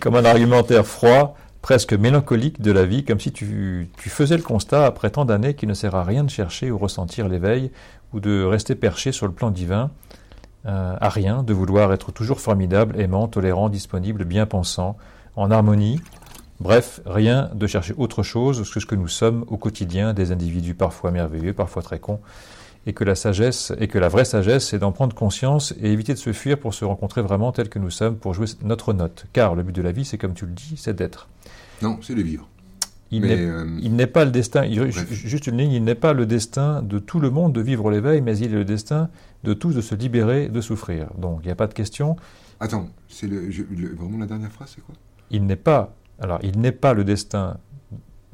Comme 0.00 0.16
un 0.16 0.24
argumentaire 0.24 0.84
froid 0.84 1.36
presque 1.66 1.94
mélancolique 1.94 2.62
de 2.62 2.70
la 2.70 2.84
vie, 2.84 3.04
comme 3.04 3.18
si 3.18 3.32
tu, 3.32 3.88
faisais 3.96 4.36
le 4.36 4.42
constat, 4.44 4.86
après 4.86 5.10
tant 5.10 5.24
d'années, 5.24 5.54
qu'il 5.54 5.68
ne 5.68 5.74
sert 5.74 5.96
à 5.96 6.04
rien 6.04 6.22
de 6.22 6.30
chercher 6.30 6.70
ou 6.70 6.78
ressentir 6.78 7.26
l'éveil, 7.26 7.72
ou 8.12 8.20
de 8.20 8.44
rester 8.44 8.76
perché 8.76 9.10
sur 9.10 9.26
le 9.26 9.32
plan 9.32 9.50
divin, 9.50 9.90
euh, 10.66 10.96
à 11.00 11.08
rien, 11.08 11.42
de 11.42 11.52
vouloir 11.52 11.92
être 11.92 12.12
toujours 12.12 12.38
formidable, 12.38 13.00
aimant, 13.00 13.26
tolérant, 13.26 13.68
disponible, 13.68 14.24
bien 14.24 14.46
pensant, 14.46 14.96
en 15.34 15.50
harmonie, 15.50 16.00
bref, 16.60 17.00
rien 17.04 17.50
de 17.52 17.66
chercher 17.66 17.94
autre 17.98 18.22
chose 18.22 18.70
que 18.70 18.78
ce 18.78 18.86
que 18.86 18.94
nous 18.94 19.08
sommes 19.08 19.44
au 19.48 19.56
quotidien, 19.56 20.14
des 20.14 20.30
individus 20.30 20.76
parfois 20.76 21.10
merveilleux, 21.10 21.52
parfois 21.52 21.82
très 21.82 21.98
cons, 21.98 22.20
et 22.86 22.92
que 22.92 23.04
la 23.04 23.14
sagesse, 23.14 23.72
et 23.78 23.88
que 23.88 23.98
la 23.98 24.08
vraie 24.08 24.24
sagesse, 24.24 24.68
c'est 24.68 24.78
d'en 24.78 24.92
prendre 24.92 25.14
conscience 25.14 25.74
et 25.80 25.92
éviter 25.92 26.14
de 26.14 26.18
se 26.18 26.32
fuir 26.32 26.58
pour 26.58 26.72
se 26.72 26.84
rencontrer 26.84 27.20
vraiment 27.20 27.52
tel 27.52 27.68
que 27.68 27.78
nous 27.78 27.90
sommes, 27.90 28.16
pour 28.16 28.32
jouer 28.32 28.46
notre 28.62 28.92
note. 28.92 29.26
Car 29.32 29.54
le 29.54 29.62
but 29.62 29.74
de 29.74 29.82
la 29.82 29.92
vie, 29.92 30.04
c'est 30.04 30.18
comme 30.18 30.34
tu 30.34 30.46
le 30.46 30.52
dis, 30.52 30.74
c'est 30.76 30.94
d'être. 30.94 31.28
Non, 31.82 31.98
c'est 32.00 32.14
de 32.14 32.22
vivre. 32.22 32.48
Euh, 33.12 33.78
il 33.80 33.94
n'est 33.94 34.08
pas 34.08 34.24
le 34.24 34.32
destin, 34.32 34.68
juste 35.10 35.46
une 35.46 35.58
ligne, 35.58 35.72
il 35.72 35.84
n'est 35.84 35.94
pas 35.94 36.12
le 36.12 36.26
destin 36.26 36.82
de 36.82 36.98
tout 36.98 37.20
le 37.20 37.30
monde 37.30 37.52
de 37.52 37.60
vivre 37.60 37.90
l'éveil, 37.90 38.20
mais 38.20 38.36
il 38.38 38.46
est 38.46 38.58
le 38.58 38.64
destin 38.64 39.10
de 39.44 39.54
tous 39.54 39.74
de 39.74 39.80
se 39.80 39.94
libérer 39.94 40.48
de 40.48 40.60
souffrir. 40.60 41.08
Donc 41.16 41.40
il 41.42 41.46
n'y 41.46 41.52
a 41.52 41.56
pas 41.56 41.68
de 41.68 41.74
question. 41.74 42.16
Attends, 42.58 42.88
c'est 43.08 43.28
le, 43.28 43.48
vraiment 43.94 44.18
la 44.18 44.26
dernière 44.26 44.50
phrase, 44.50 44.72
c'est 44.74 44.84
quoi? 44.84 44.94
Il 45.30 45.46
n'est 45.46 45.56
pas, 45.56 45.94
alors 46.20 46.40
il 46.42 46.58
n'est 46.58 46.72
pas 46.72 46.94
le 46.94 47.04
destin 47.04 47.58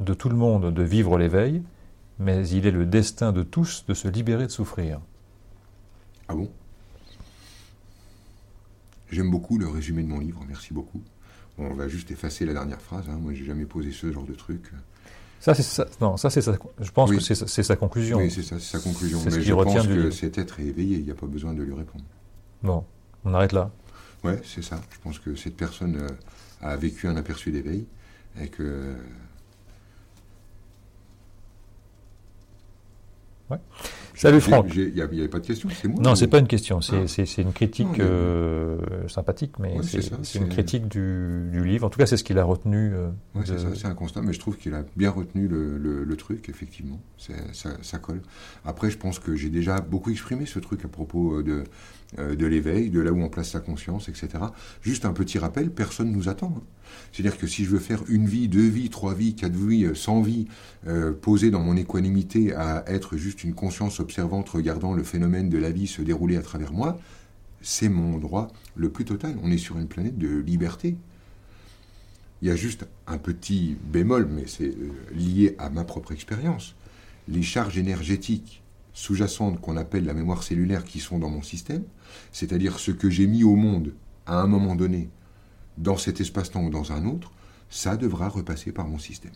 de 0.01 0.15
tout 0.15 0.31
le 0.31 0.37
monde 0.37 0.73
de 0.73 0.83
vivre 0.83 1.19
l'éveil, 1.19 1.63
mais 2.23 2.49
il 2.49 2.67
est 2.67 2.71
le 2.71 2.87
destin 2.87 3.33
de 3.33 3.43
tous 3.43 3.85
de 3.87 3.95
se 3.95 4.09
libérer 4.09 4.47
de 4.47 4.51
souffrir. 4.51 5.01
Ah 6.29 6.35
bon? 6.35 6.51
J'aime 9.11 9.31
beaucoup 9.31 9.59
le 9.59 9.69
résumé 9.69 10.03
de 10.03 10.09
mon 10.09 10.21
livre, 10.21 10.43
merci 10.49 10.73
beaucoup. 10.73 11.03
on 11.59 11.75
va 11.75 11.89
juste 11.89 12.11
effacer 12.11 12.47
la 12.47 12.55
dernière 12.55 12.81
phrase, 12.81 13.05
hein. 13.11 13.19
moi 13.21 13.35
j'ai 13.35 13.45
jamais 13.45 13.67
posé 13.67 13.93
ce 13.93 14.11
genre 14.11 14.25
de 14.25 14.35
truc. 14.35 14.73
Ça, 15.43 15.55
c'est 15.55 15.65
ça. 15.65 15.87
Non, 16.01 16.17
ça, 16.17 16.31
c'est 16.31 16.41
ça. 16.41 16.57
Je 16.81 16.91
pense 16.93 17.11
que 17.11 17.19
c'est 17.19 17.63
sa 17.65 17.75
conclusion. 17.75 18.19
Oui, 18.19 18.31
c'est 18.31 18.61
sa 18.61 18.79
conclusion. 18.79 19.19
Mais 19.25 19.43
je 19.43 19.53
pense 19.53 19.87
que 19.87 20.11
cet 20.13 20.39
être 20.39 20.61
est 20.61 20.67
éveillé, 20.67 20.99
il 20.99 21.05
n'y 21.05 21.11
a 21.11 21.17
pas 21.17 21.27
besoin 21.27 21.53
de 21.53 21.63
lui 21.63 21.75
répondre. 21.75 22.05
Bon, 22.63 22.85
on 23.25 23.35
arrête 23.35 23.53
là. 23.53 23.73
Ouais, 24.23 24.41
c'est 24.45 24.63
ça. 24.63 24.81
Je 24.93 24.99
pense 25.03 25.19
que 25.19 25.35
cette 25.35 25.57
personne 25.57 25.97
euh, 25.97 26.09
a 26.61 26.77
vécu 26.77 27.09
un 27.09 27.17
aperçu 27.17 27.51
d'éveil 27.51 27.87
et 28.41 28.47
que 28.47 28.95
Salut 34.15 34.41
Franck. 34.41 34.75
Il 34.75 34.93
n'y 34.95 35.01
avait 35.01 35.29
pas 35.29 35.41
de 35.41 35.47
question, 35.47 35.69
c'est 35.71 35.89
moi. 35.89 36.01
Non, 36.01 36.15
c'est 36.15 36.29
pas 36.29 36.39
une 36.39 36.47
question, 36.47 36.81
c'est 36.81 37.05
ah. 37.19 37.41
une 37.41 37.53
critique 37.53 37.99
euh, 37.99 38.79
sympathique, 39.09 39.59
mais 39.59 39.77
c'est 39.83 40.39
une 40.39 40.49
critique 40.49 40.89
du, 40.89 41.65
livre. 41.65 41.87
En 41.87 41.91
tout 41.91 41.99
cas, 41.99 42.07
c'est 42.07 42.17
ce 42.17 42.25
qu'il 42.25 42.39
a 42.39 42.45
retenu. 42.45 42.93
Euh, 42.95 43.09
oui, 43.35 43.43
c'est 43.45 43.59
ça, 43.59 43.69
c'est 43.75 43.87
un 43.87 43.95
constat, 43.95 44.23
mais 44.23 44.33
je 44.33 44.41
trouve 44.41 44.57
qu'il 44.57 44.75
a 44.75 44.85
bien 44.97 45.11
retenu 45.11 45.49
le, 45.49 46.17
truc, 46.17 46.49
effectivement. 46.49 47.01
Ça, 47.19 47.71
ça, 47.83 47.99
colle. 47.99 48.21
Après, 48.65 48.91
je 48.91 48.99
pense 48.99 49.19
que 49.19 49.35
j'ai 49.35 49.49
déjà 49.49 49.81
beaucoup 49.81 50.11
exprimé 50.11 50.47
ce 50.47 50.59
truc 50.59 50.85
à 50.85 50.89
propos 50.89 51.39
euh, 51.39 51.43
de 51.43 51.65
de 52.19 52.47
l'éveil, 52.47 52.91
de 52.91 53.01
là 53.01 53.13
où 53.13 53.23
on 53.23 53.29
place 53.29 53.51
sa 53.51 53.61
conscience, 53.61 54.09
etc. 54.09 54.29
Juste 54.83 55.05
un 55.05 55.13
petit 55.13 55.39
rappel, 55.39 55.71
personne 55.71 56.11
ne 56.11 56.17
nous 56.17 56.29
attend. 56.29 56.55
Hein. 56.57 56.63
C'est-à-dire 57.13 57.39
que 57.39 57.47
si 57.47 57.65
je 57.65 57.71
veux 57.71 57.79
faire 57.79 58.03
une 58.09 58.27
vie, 58.27 58.49
deux 58.49 58.69
vies, 58.69 58.91
trois 58.91 59.15
vies, 59.15 59.35
quatre 59.35 59.55
vies, 59.55 59.85
euh, 59.85 59.95
cent 59.95 60.23
vies, 60.23 60.47
euh, 60.87 61.13
posées 61.13 61.51
dans 61.51 61.61
mon 61.61 61.77
équanimité 61.77 62.55
à 62.55 62.85
être 62.87 63.17
juste 63.17 63.45
une 63.45 63.55
conscience 63.55 64.01
observante 64.01 64.49
regardant 64.49 64.95
le 64.95 65.03
phénomène 65.03 65.49
de 65.49 65.59
la 65.59 65.71
vie 65.71 65.87
se 65.87 66.03
dérouler 66.03 66.37
à 66.37 66.43
travers 66.43 66.73
moi, 66.73 66.99
c'est 67.61 67.89
mon 67.89 68.19
droit 68.19 68.49
le 68.75 68.91
plus 68.91 69.05
total. 69.05 69.37
On 69.43 69.51
est 69.51 69.59
sur 69.59 69.79
une 69.79 69.89
planète 69.89 70.19
de 70.19 70.39
liberté. 70.39 70.97
Il 72.41 72.49
y 72.49 72.51
a 72.51 72.57
juste 72.57 72.87
un 73.07 73.19
petit 73.19 73.77
bémol, 73.85 74.27
mais 74.29 74.45
c'est 74.47 74.75
lié 75.15 75.55
à 75.59 75.71
ma 75.71 75.85
propre 75.85 76.13
expérience. 76.13 76.75
Les 77.29 77.43
charges 77.43 77.79
énergétiques 77.79 78.63
sous-jacentes 78.95 79.61
qu'on 79.61 79.77
appelle 79.77 80.05
la 80.05 80.13
mémoire 80.13 80.43
cellulaire 80.43 80.85
qui 80.85 80.99
sont 80.99 81.21
dans 81.21 81.31
mon 81.31 81.43
système, 81.43 81.85
c'est-à-dire 82.33 82.79
ce 82.79 82.91
que 82.91 83.11
j'ai 83.11 83.27
mis 83.27 83.45
au 83.45 83.57
monde 83.57 83.93
à 84.27 84.41
un 84.41 84.47
moment 84.47 84.75
donné, 84.75 85.09
dans 85.79 85.97
cet 85.97 86.21
espace-temps 86.21 86.65
ou 86.65 86.71
dans 86.71 86.93
un 86.93 87.07
autre, 87.07 87.33
ça 87.71 87.97
devra 87.97 88.29
repasser 88.29 88.73
par 88.73 88.87
mon 88.87 88.99
système. 88.99 89.33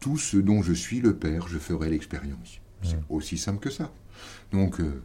Tout 0.00 0.16
ce 0.16 0.36
dont 0.36 0.62
je 0.62 0.72
suis 0.72 1.00
le 1.00 1.14
père, 1.14 1.48
je 1.48 1.58
ferai 1.58 1.90
l'expérience. 1.90 2.60
C'est 2.82 2.98
aussi 3.08 3.36
simple 3.38 3.58
que 3.58 3.70
ça. 3.70 3.90
Donc, 4.52 4.80
euh, 4.80 5.02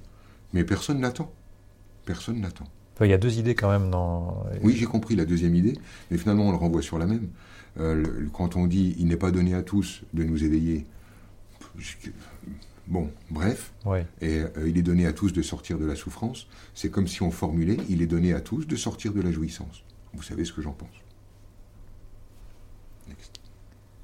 mais 0.54 0.64
personne 0.64 0.99
n'attend. 0.99 1.32
Personne 2.06 2.39
n'attend. 2.39 2.66
Il 3.01 3.08
y 3.08 3.14
a 3.14 3.18
deux 3.18 3.39
idées 3.39 3.56
quand 3.56 3.70
même 3.70 3.89
dans. 3.89 4.45
Oui, 4.62 4.76
j'ai 4.78 4.86
compris 4.86 5.16
la 5.16 5.26
deuxième 5.26 5.56
idée, 5.56 5.78
mais 6.12 6.18
finalement 6.18 6.47
on 6.47 6.51
le 6.51 6.58
renvoie 6.58 6.82
sur 6.82 6.99
la 6.99 7.08
même. 7.08 7.28
Euh, 7.80 8.28
quand 8.34 8.56
on 8.56 8.68
dit 8.68 8.95
il 8.99 9.08
n'est 9.08 9.18
pas 9.18 9.32
donné 9.32 9.56
à 9.56 9.64
tous 9.64 10.04
de 10.14 10.24
nous 10.24 10.43
éveiller, 10.43 10.86
Bon, 12.88 13.09
bref, 13.30 13.71
et 14.21 14.39
euh, 14.39 14.49
il 14.67 14.78
est 14.78 14.82
donné 14.82 15.05
à 15.05 15.13
tous 15.13 15.32
de 15.32 15.41
sortir 15.41 15.80
de 15.80 15.86
la 15.86 15.95
souffrance. 15.95 16.47
C'est 16.74 16.89
comme 16.89 17.07
si 17.07 17.21
on 17.21 17.32
formulait, 17.32 17.78
il 17.89 18.01
est 18.01 18.07
donné 18.07 18.34
à 18.34 18.41
tous 18.41 18.67
de 18.67 18.76
sortir 18.76 19.13
de 19.13 19.21
la 19.21 19.32
jouissance. 19.32 19.84
Vous 20.13 20.24
savez 20.24 20.43
ce 20.43 20.51
que 20.51 20.61
j'en 20.61 20.74
pense. 20.74 20.89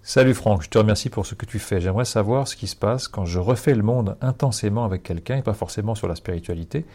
Salut 0.01 0.33
Franck, 0.33 0.63
je 0.63 0.69
te 0.69 0.77
remercie 0.77 1.09
pour 1.09 1.25
ce 1.25 1.35
que 1.35 1.45
tu 1.45 1.59
fais. 1.59 1.81
J'aimerais 1.81 2.05
savoir 2.05 2.47
ce 2.47 2.55
qui 2.55 2.65
se 2.65 2.75
passe 2.75 3.07
quand 3.07 3.25
je 3.25 3.37
refais 3.37 3.75
le 3.75 3.83
monde 3.83 4.17
intensément 4.21 4.83
avec 4.83 5.03
quelqu'un 5.03 5.37
et 5.37 5.43
pas 5.43 5.53
forcément 5.53 5.93
sur 5.93 6.07
la 6.07 6.15
spiritualité. 6.15 6.85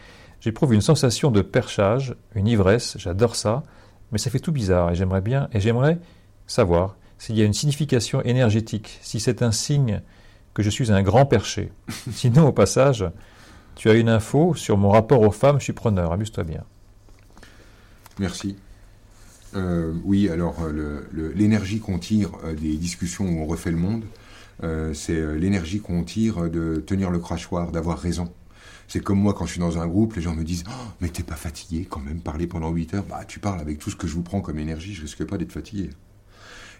J'éprouve 0.41 0.73
une 0.73 0.81
sensation 0.81 1.31
de 1.31 1.41
perchage, 1.41 2.15
une 2.33 2.47
ivresse, 2.47 2.97
j'adore 2.97 3.37
ça, 3.37 3.63
mais 4.11 4.17
ça 4.17 4.29
fait 4.29 4.39
tout 4.39 4.51
bizarre 4.51 4.91
et 4.91 4.95
j'aimerais 4.95 5.21
bien, 5.21 5.47
et 5.53 5.61
j'aimerais 5.61 5.99
savoir 6.45 6.97
s'il 7.17 7.37
y 7.37 7.41
a 7.41 7.45
une 7.45 7.53
signification 7.53 8.21
énergétique, 8.23 8.99
si 9.01 9.21
c'est 9.21 9.41
un 9.41 9.51
signe 9.51 10.01
que 10.55 10.63
je 10.63 10.69
suis 10.71 10.91
un 10.91 11.03
grand 11.03 11.27
perché. 11.27 11.71
Sinon, 12.11 12.47
au 12.47 12.51
passage, 12.51 13.05
tu 13.75 13.89
as 13.89 13.93
une 13.93 14.09
info 14.09 14.55
sur 14.55 14.77
mon 14.77 14.89
rapport 14.89 15.21
aux 15.21 15.31
femmes, 15.31 15.59
je 15.59 15.65
suis 15.65 15.73
preneur. 15.73 16.11
Amuse-toi 16.11 16.43
bien. 16.43 16.63
Merci. 18.17 18.55
Euh, 19.55 19.93
oui, 20.03 20.29
alors 20.29 20.55
l'énergie 21.13 21.79
qu'on 21.79 21.99
tire 21.99 22.31
euh, 22.43 22.53
des 22.53 22.75
discussions 22.77 23.25
où 23.25 23.41
on 23.41 23.45
refait 23.45 23.71
le 23.71 23.77
monde, 23.77 24.03
euh, 24.63 24.93
c'est 24.93 25.37
l'énergie 25.37 25.81
qu'on 25.81 26.03
tire 26.03 26.49
de 26.49 26.83
tenir 26.85 27.11
le 27.11 27.19
crachoir, 27.19 27.71
d'avoir 27.71 27.99
raison. 27.99 28.31
C'est 28.87 29.01
comme 29.01 29.19
moi 29.19 29.33
quand 29.33 29.45
je 29.45 29.51
suis 29.51 29.59
dans 29.59 29.79
un 29.79 29.87
groupe, 29.87 30.15
les 30.15 30.21
gens 30.21 30.35
me 30.35 30.43
disent 30.43 30.63
oh, 30.67 30.71
Mais 31.01 31.09
t'es 31.09 31.23
pas 31.23 31.35
fatigué 31.35 31.87
quand 31.89 31.99
même, 31.99 32.19
parler 32.19 32.47
pendant 32.47 32.69
8 32.69 32.93
heures 32.93 33.05
Bah, 33.09 33.25
tu 33.27 33.39
parles 33.39 33.59
avec 33.59 33.79
tout 33.79 33.89
ce 33.89 33.95
que 33.95 34.07
je 34.07 34.13
vous 34.13 34.21
prends 34.21 34.41
comme 34.41 34.59
énergie, 34.59 34.93
je 34.93 35.01
risque 35.01 35.25
pas 35.25 35.37
d'être 35.37 35.51
fatigué. 35.51 35.89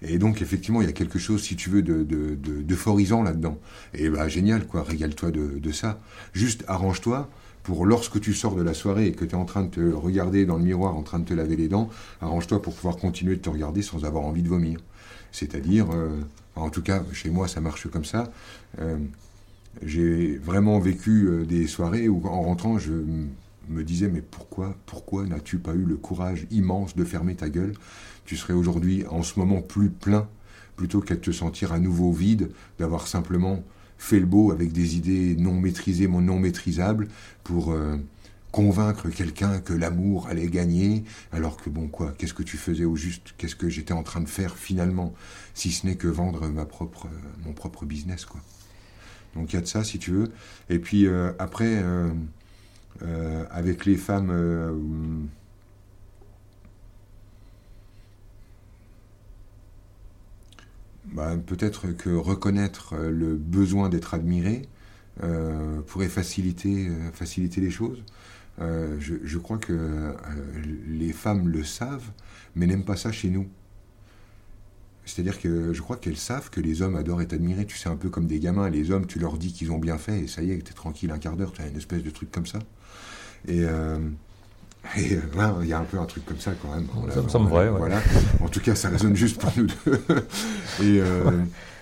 Et 0.01 0.17
donc, 0.17 0.41
effectivement, 0.41 0.81
il 0.81 0.87
y 0.87 0.89
a 0.89 0.93
quelque 0.93 1.19
chose, 1.19 1.41
si 1.43 1.55
tu 1.55 1.69
veux, 1.69 1.81
d'euphorisant 1.81 3.21
de, 3.21 3.25
là-dedans. 3.25 3.59
Et 3.93 4.09
bah, 4.09 4.27
génial, 4.27 4.67
quoi, 4.67 4.83
régale-toi 4.83 5.31
de, 5.31 5.71
ça. 5.71 5.99
Juste 6.33 6.63
arrange-toi 6.67 7.29
pour 7.63 7.85
lorsque 7.85 8.19
tu 8.19 8.33
sors 8.33 8.55
de 8.55 8.61
la 8.61 8.73
soirée 8.73 9.07
et 9.07 9.11
que 9.13 9.25
tu 9.25 9.31
es 9.31 9.35
en 9.35 9.45
train 9.45 9.63
de 9.63 9.69
te 9.69 9.93
regarder 9.93 10.45
dans 10.45 10.57
le 10.57 10.63
miroir, 10.63 10.95
en 10.95 11.01
train 11.01 11.19
de 11.19 11.25
te 11.25 11.33
laver 11.33 11.55
les 11.55 11.67
dents, 11.67 11.89
arrange-toi 12.21 12.61
pour 12.61 12.75
pouvoir 12.75 12.97
continuer 12.97 13.35
de 13.35 13.41
te 13.41 13.49
regarder 13.49 13.81
sans 13.81 14.05
avoir 14.05 14.23
envie 14.23 14.43
de 14.43 14.49
vomir. 14.49 14.79
C'est-à-dire, 15.31 15.87
euh, 15.91 16.21
en 16.55 16.69
tout 16.69 16.83
cas, 16.83 17.03
chez 17.11 17.29
moi, 17.29 17.47
ça 17.47 17.61
marche 17.61 17.89
comme 17.89 18.05
ça. 18.05 18.31
Euh, 18.79 18.97
j'ai 19.83 20.37
vraiment 20.37 20.79
vécu 20.79 21.27
euh, 21.27 21.45
des 21.45 21.67
soirées 21.67 22.07
où, 22.07 22.25
en 22.25 22.43
rentrant, 22.43 22.77
je 22.77 22.93
me 23.67 23.83
disais, 23.83 24.07
mais 24.07 24.21
pourquoi, 24.21 24.75
pourquoi 24.85 25.25
n'as-tu 25.25 25.57
pas 25.57 25.73
eu 25.73 25.83
le 25.83 25.95
courage 25.95 26.47
immense 26.51 26.95
de 26.95 27.03
fermer 27.03 27.35
ta 27.35 27.49
gueule 27.49 27.73
tu 28.25 28.37
serais 28.37 28.53
aujourd'hui 28.53 29.05
en 29.09 29.23
ce 29.23 29.39
moment 29.39 29.61
plus 29.61 29.89
plein 29.89 30.27
plutôt 30.75 31.01
qu'à 31.01 31.15
te 31.15 31.31
sentir 31.31 31.71
à 31.71 31.79
nouveau 31.79 32.11
vide, 32.11 32.51
d'avoir 32.79 33.07
simplement 33.07 33.63
fait 33.97 34.19
le 34.19 34.25
beau 34.25 34.51
avec 34.51 34.71
des 34.71 34.97
idées 34.97 35.35
non 35.37 35.53
maîtrisées, 35.53 36.07
non 36.07 36.39
maîtrisables, 36.39 37.07
pour 37.43 37.71
euh, 37.71 37.97
convaincre 38.51 39.09
quelqu'un 39.09 39.59
que 39.59 39.73
l'amour 39.73 40.27
allait 40.27 40.47
gagner, 40.47 41.03
alors 41.31 41.57
que 41.57 41.69
bon 41.69 41.87
quoi, 41.87 42.13
qu'est-ce 42.17 42.33
que 42.33 42.43
tu 42.43 42.57
faisais 42.57 42.85
au 42.85 42.95
juste, 42.95 43.33
qu'est-ce 43.37 43.55
que 43.55 43.69
j'étais 43.69 43.93
en 43.93 44.03
train 44.03 44.21
de 44.21 44.29
faire 44.29 44.57
finalement, 44.57 45.13
si 45.53 45.71
ce 45.71 45.87
n'est 45.87 45.95
que 45.95 46.07
vendre 46.07 46.47
ma 46.49 46.65
propre, 46.65 47.07
mon 47.45 47.53
propre 47.53 47.85
business 47.85 48.25
quoi. 48.25 48.41
Donc 49.35 49.51
il 49.51 49.57
y 49.57 49.59
a 49.59 49.61
de 49.61 49.67
ça 49.67 49.83
si 49.83 49.99
tu 49.99 50.11
veux. 50.11 50.31
Et 50.69 50.79
puis 50.79 51.07
euh, 51.07 51.31
après, 51.39 51.83
euh, 51.83 53.43
avec 53.51 53.85
les 53.85 53.97
femmes 53.97 54.31
Bah, 61.15 61.37
peut-être 61.37 61.87
que 61.93 62.09
reconnaître 62.09 62.93
euh, 62.93 63.09
le 63.09 63.35
besoin 63.35 63.87
d'être 63.87 64.13
admiré 64.13 64.63
euh, 65.23 65.79
pourrait 65.87 66.09
faciliter, 66.09 66.89
euh, 66.89 67.09
faciliter 67.13 67.61
les 67.61 67.71
choses. 67.71 68.03
je, 68.59 69.37
crois 69.37 69.57
que 69.57 70.13
les 70.85 71.13
femmes 71.13 71.47
le 71.47 71.63
savent, 71.63 72.11
mais 72.55 72.67
n'aiment 72.67 72.83
pas 72.83 72.97
ça 72.97 73.13
chez 73.13 73.29
nous. 73.29 73.47
C'est-à-dire 75.05 75.39
que 75.39 75.71
je 75.71 75.81
crois 75.81 75.95
qu'elles 75.97 76.17
savent 76.17 76.49
que 76.49 76.59
les 76.59 76.81
hommes 76.81 76.97
adorent 76.97 77.21
être 77.21 77.33
admirés. 77.33 77.65
Tu 77.65 77.77
sais, 77.77 77.89
un 77.89 77.95
peu 77.95 78.09
comme 78.09 78.27
des 78.27 78.39
gamins, 78.39 78.69
les 78.69 78.91
hommes, 78.91 79.07
tu 79.07 79.19
leur 79.19 79.37
dis 79.37 79.53
qu'ils 79.53 79.71
ont 79.71 79.77
bien 79.77 79.97
fait, 79.97 80.21
et 80.21 80.27
ça 80.27 80.41
y 80.41 80.51
est, 80.51 80.57
t'es 80.57 80.73
tranquille 80.73 81.11
un 81.11 81.19
quart 81.19 81.37
d'heure, 81.37 81.53
tu 81.53 81.61
as 81.61 81.67
une 81.67 81.77
espèce 81.77 82.03
de 82.03 82.09
truc 82.09 82.31
comme 82.31 82.47
ça. 82.47 82.59
Et, 83.47 83.63
et 84.97 85.15
euh, 85.15 85.51
il 85.61 85.67
y 85.67 85.73
a 85.73 85.79
un 85.79 85.83
peu 85.83 85.99
un 85.99 86.05
truc 86.05 86.25
comme 86.25 86.39
ça 86.39 86.51
quand 86.61 86.73
même. 86.73 86.87
ça 87.11 87.21
me 87.21 87.29
semble 87.29 87.49
vrai. 87.49 87.69
Voilà. 87.69 88.01
En 88.41 88.47
tout 88.47 88.61
cas, 88.61 88.75
ça 88.75 88.89
résonne 88.89 89.15
juste 89.15 89.39
pour 89.39 89.51
nous 89.57 89.67
deux. 89.67 89.75
et, 90.81 90.99
euh, 91.01 91.31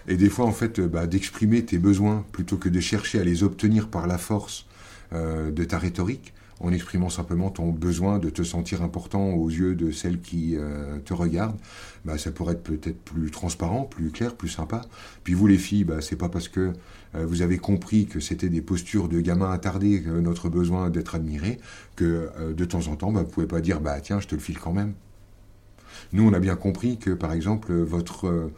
et 0.07 0.15
des 0.15 0.29
fois, 0.29 0.45
en 0.45 0.51
fait, 0.51 0.79
bah, 0.81 1.07
d'exprimer 1.07 1.63
tes 1.63 1.77
besoins 1.77 2.25
plutôt 2.31 2.57
que 2.57 2.69
de 2.69 2.79
chercher 2.79 3.19
à 3.19 3.23
les 3.23 3.43
obtenir 3.43 3.87
par 3.87 4.07
la 4.07 4.17
force 4.17 4.65
euh, 5.13 5.51
de 5.51 5.63
ta 5.63 5.77
rhétorique, 5.77 6.33
en 6.59 6.71
exprimant 6.71 7.09
simplement 7.09 7.51
ton 7.51 7.69
besoin 7.69 8.17
de 8.17 8.29
te 8.31 8.41
sentir 8.41 8.81
important 8.81 9.31
aux 9.31 9.49
yeux 9.49 9.75
de 9.75 9.91
celles 9.91 10.19
qui 10.19 10.55
euh, 10.55 10.97
te 11.05 11.13
regardent, 11.13 11.59
bah, 12.03 12.17
ça 12.17 12.31
pourrait 12.31 12.53
être 12.53 12.63
peut-être 12.63 12.99
plus 13.03 13.29
transparent, 13.29 13.83
plus 13.83 14.09
clair, 14.09 14.35
plus 14.35 14.49
sympa. 14.49 14.81
Puis 15.23 15.35
vous 15.35 15.45
les 15.45 15.59
filles, 15.59 15.83
bah, 15.83 16.01
c'est 16.01 16.15
pas 16.15 16.29
parce 16.29 16.47
que 16.47 16.59
euh, 16.61 16.73
vous 17.13 17.41
avez 17.41 17.57
compris 17.57 18.05
que 18.05 18.19
c'était 18.19 18.49
des 18.49 18.61
postures 18.61 19.07
de 19.07 19.19
gamins 19.19 19.51
attardés, 19.51 20.01
notre 20.01 20.49
besoin 20.49 20.89
d'être 20.89 21.15
admiré, 21.15 21.59
que 21.95 22.31
euh, 22.37 22.53
de 22.53 22.65
temps 22.65 22.87
en 22.87 22.95
temps, 22.95 23.11
bah, 23.11 23.23
vous 23.23 23.29
pouvez 23.29 23.47
pas 23.47 23.61
dire 23.61 23.81
bah 23.81 23.99
tiens, 24.01 24.19
je 24.19 24.27
te 24.27 24.35
le 24.35 24.41
file 24.41 24.59
quand 24.59 24.73
même. 24.73 24.93
Nous, 26.11 26.27
on 26.27 26.33
a 26.33 26.39
bien 26.39 26.55
compris 26.55 26.97
que, 26.97 27.11
par 27.11 27.33
exemple, 27.33 27.73
votre 27.73 28.51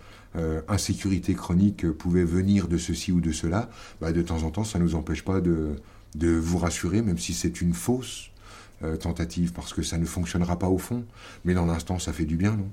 insécurité 0.67 1.33
chronique 1.33 1.89
pouvait 1.91 2.25
venir 2.25 2.67
de 2.67 2.77
ceci 2.77 3.13
ou 3.13 3.21
de 3.21 3.31
cela. 3.31 3.69
Bah, 4.01 4.11
de 4.11 4.21
temps 4.21 4.43
en 4.43 4.51
temps, 4.51 4.63
ça 4.63 4.79
ne 4.79 4.83
nous 4.83 4.95
empêche 4.95 5.23
pas 5.23 5.41
de, 5.41 5.77
vous 6.21 6.57
rassurer, 6.57 7.01
même 7.01 7.17
si 7.17 7.33
c'est 7.33 7.61
une 7.61 7.73
fausse 7.73 8.31
euh, 8.83 8.97
tentative, 8.97 9.53
parce 9.53 9.73
que 9.73 9.81
ça 9.81 9.97
ne 9.97 10.05
fonctionnera 10.05 10.59
pas 10.59 10.67
au 10.67 10.77
fond. 10.77 11.05
Mais 11.45 11.53
dans 11.53 11.65
l'instant, 11.65 11.97
ça 11.97 12.11
fait 12.11 12.25
du 12.25 12.35
bien, 12.35 12.51
non? 12.51 12.69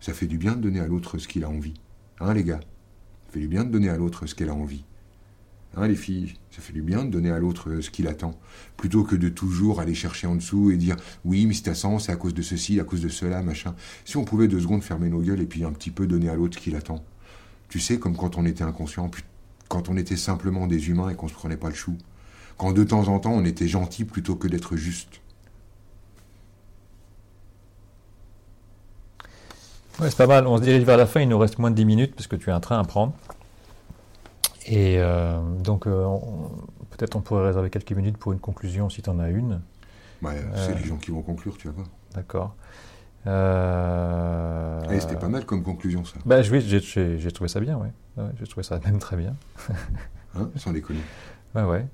Ça 0.00 0.12
fait 0.12 0.26
du 0.26 0.38
bien 0.38 0.54
de 0.54 0.60
donner 0.60 0.80
à 0.80 0.86
l'autre 0.86 1.18
ce 1.18 1.26
qu'il 1.26 1.44
a 1.44 1.48
envie. 1.48 1.74
Hein, 2.20 2.34
les 2.34 2.44
gars? 2.44 2.60
Ça 3.26 3.32
fait 3.32 3.40
du 3.40 3.48
bien 3.48 3.64
de 3.64 3.70
donner 3.70 3.88
à 3.88 3.96
l'autre 3.96 4.26
ce 4.26 4.34
qu'elle 4.34 4.50
a 4.50 4.54
envie. 4.54 4.84
Hein, 5.76 5.88
les 5.88 5.96
filles 5.96 6.34
Ça 6.50 6.60
fait 6.60 6.72
du 6.72 6.82
bien 6.82 7.04
de 7.04 7.10
donner 7.10 7.30
à 7.30 7.38
l'autre 7.38 7.80
ce 7.80 7.90
qu'il 7.90 8.06
attend. 8.06 8.38
Plutôt 8.76 9.04
que 9.04 9.16
de 9.16 9.28
toujours 9.28 9.80
aller 9.80 9.94
chercher 9.94 10.26
en 10.26 10.34
dessous 10.34 10.70
et 10.70 10.76
dire 10.76 10.96
oui, 11.24 11.46
mais 11.46 11.54
c'est 11.54 11.68
à 11.68 11.74
sens, 11.74 12.06
c'est 12.06 12.12
à 12.12 12.16
cause 12.16 12.34
de 12.34 12.42
ceci, 12.42 12.78
à 12.78 12.84
cause 12.84 13.00
de 13.00 13.08
cela, 13.08 13.42
machin. 13.42 13.74
Si 14.04 14.16
on 14.16 14.24
pouvait 14.24 14.48
deux 14.48 14.60
secondes 14.60 14.82
fermer 14.82 15.08
nos 15.08 15.20
gueules 15.20 15.40
et 15.40 15.46
puis 15.46 15.64
un 15.64 15.72
petit 15.72 15.90
peu 15.90 16.06
donner 16.06 16.28
à 16.28 16.34
l'autre 16.34 16.58
ce 16.58 16.62
qu'il 16.62 16.76
attend. 16.76 17.04
Tu 17.68 17.80
sais, 17.80 17.98
comme 17.98 18.16
quand 18.16 18.36
on 18.36 18.44
était 18.44 18.64
inconscient, 18.64 19.10
quand 19.68 19.88
on 19.88 19.96
était 19.96 20.16
simplement 20.16 20.66
des 20.66 20.88
humains 20.90 21.08
et 21.08 21.14
qu'on 21.14 21.28
se 21.28 21.34
prenait 21.34 21.56
pas 21.56 21.68
le 21.68 21.74
chou 21.74 21.96
quand 22.56 22.72
de 22.72 22.84
temps 22.84 23.08
en 23.08 23.18
temps 23.18 23.32
on 23.32 23.44
était 23.44 23.66
gentil 23.66 24.04
plutôt 24.04 24.36
que 24.36 24.48
d'être 24.48 24.76
juste. 24.76 25.20
Ouais, 30.00 30.08
c'est 30.08 30.16
pas 30.16 30.28
mal. 30.28 30.46
On 30.46 30.56
se 30.58 30.62
dirige 30.62 30.84
vers 30.84 30.96
la 30.96 31.06
fin. 31.06 31.20
Il 31.20 31.28
nous 31.28 31.38
reste 31.38 31.58
moins 31.58 31.70
de 31.70 31.76
10 31.76 31.84
minutes 31.84 32.14
parce 32.14 32.26
que 32.26 32.36
tu 32.36 32.50
as 32.50 32.54
un 32.54 32.60
train 32.60 32.78
à 32.78 32.84
prendre. 32.84 33.14
Et 34.66 34.98
euh, 34.98 35.40
donc, 35.58 35.86
euh, 35.86 36.06
peut-être 36.90 37.16
on 37.16 37.20
pourrait 37.20 37.46
réserver 37.46 37.70
quelques 37.70 37.92
minutes 37.92 38.16
pour 38.16 38.32
une 38.32 38.38
conclusion 38.38 38.88
si 38.88 39.02
tu 39.02 39.10
en 39.10 39.18
as 39.18 39.30
une. 39.30 39.60
Ouais, 40.22 40.40
c'est 40.54 40.72
euh, 40.72 40.74
les 40.74 40.84
gens 40.84 40.96
qui 40.96 41.10
vont 41.10 41.22
conclure, 41.22 41.56
tu 41.58 41.68
vas 41.68 41.74
voir. 41.74 41.86
D'accord. 42.14 42.54
Et 43.24 45.00
c'était 45.00 45.16
pas 45.16 45.28
mal 45.28 45.44
comme 45.44 45.62
conclusion, 45.62 46.04
ça. 46.04 46.18
Bah, 46.24 46.40
oui, 46.50 46.60
j'ai 46.60 47.32
trouvé 47.32 47.48
ça 47.48 47.60
bien, 47.60 47.78
ouais. 47.78 48.24
j'ai 48.38 48.46
trouvé 48.46 48.62
ça 48.62 48.80
même 48.84 48.98
très 48.98 49.16
bien. 49.16 49.34
hein, 50.34 50.50
sans 50.56 50.72
déconner. 50.72 51.00
Ouais, 51.54 51.64
ouais. 51.64 51.86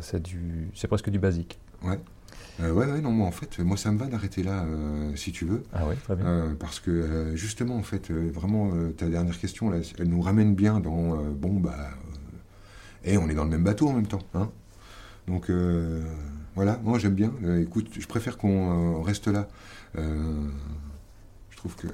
C'est 0.00 0.22
du, 0.22 0.70
presque 0.88 1.10
du 1.10 1.18
basique. 1.18 1.58
Ouais. 1.82 1.98
Euh, 2.60 2.70
ouais, 2.72 2.86
ouais, 2.86 3.00
non, 3.00 3.10
moi 3.10 3.26
en 3.26 3.32
fait, 3.32 3.58
moi 3.58 3.76
ça 3.76 3.90
me 3.90 3.98
va 3.98 4.06
d'arrêter 4.06 4.44
là, 4.44 4.64
euh, 4.64 5.14
si 5.16 5.32
tu 5.32 5.44
veux. 5.44 5.64
Ah 5.72 5.82
oui, 5.88 5.96
très 5.96 6.14
bien. 6.14 6.26
Euh, 6.26 6.54
parce 6.54 6.78
que 6.78 6.90
euh, 6.90 7.36
justement, 7.36 7.76
en 7.76 7.82
fait, 7.82 8.10
euh, 8.10 8.30
vraiment, 8.32 8.70
euh, 8.72 8.90
ta 8.90 9.06
dernière 9.06 9.38
question, 9.38 9.70
là, 9.70 9.78
elle 9.98 10.08
nous 10.08 10.20
ramène 10.20 10.54
bien 10.54 10.78
dans, 10.78 11.14
euh, 11.14 11.30
bon, 11.34 11.54
bah, 11.54 11.74
euh, 11.76 12.03
et 13.04 13.18
on 13.18 13.28
est 13.28 13.34
dans 13.34 13.44
le 13.44 13.50
même 13.50 13.64
bateau 13.64 13.88
en 13.88 13.92
même 13.92 14.06
temps. 14.06 14.22
Hein 14.34 14.48
Donc, 15.28 15.50
euh, 15.50 16.02
voilà, 16.54 16.78
moi 16.82 16.98
j'aime 16.98 17.14
bien. 17.14 17.32
Euh, 17.44 17.62
écoute, 17.62 17.88
je 17.98 18.06
préfère 18.06 18.38
qu'on 18.38 18.98
euh, 18.98 19.02
reste 19.02 19.28
là. 19.28 19.46
Je 19.96 21.56
trouve 21.56 21.76
que... 21.76 21.86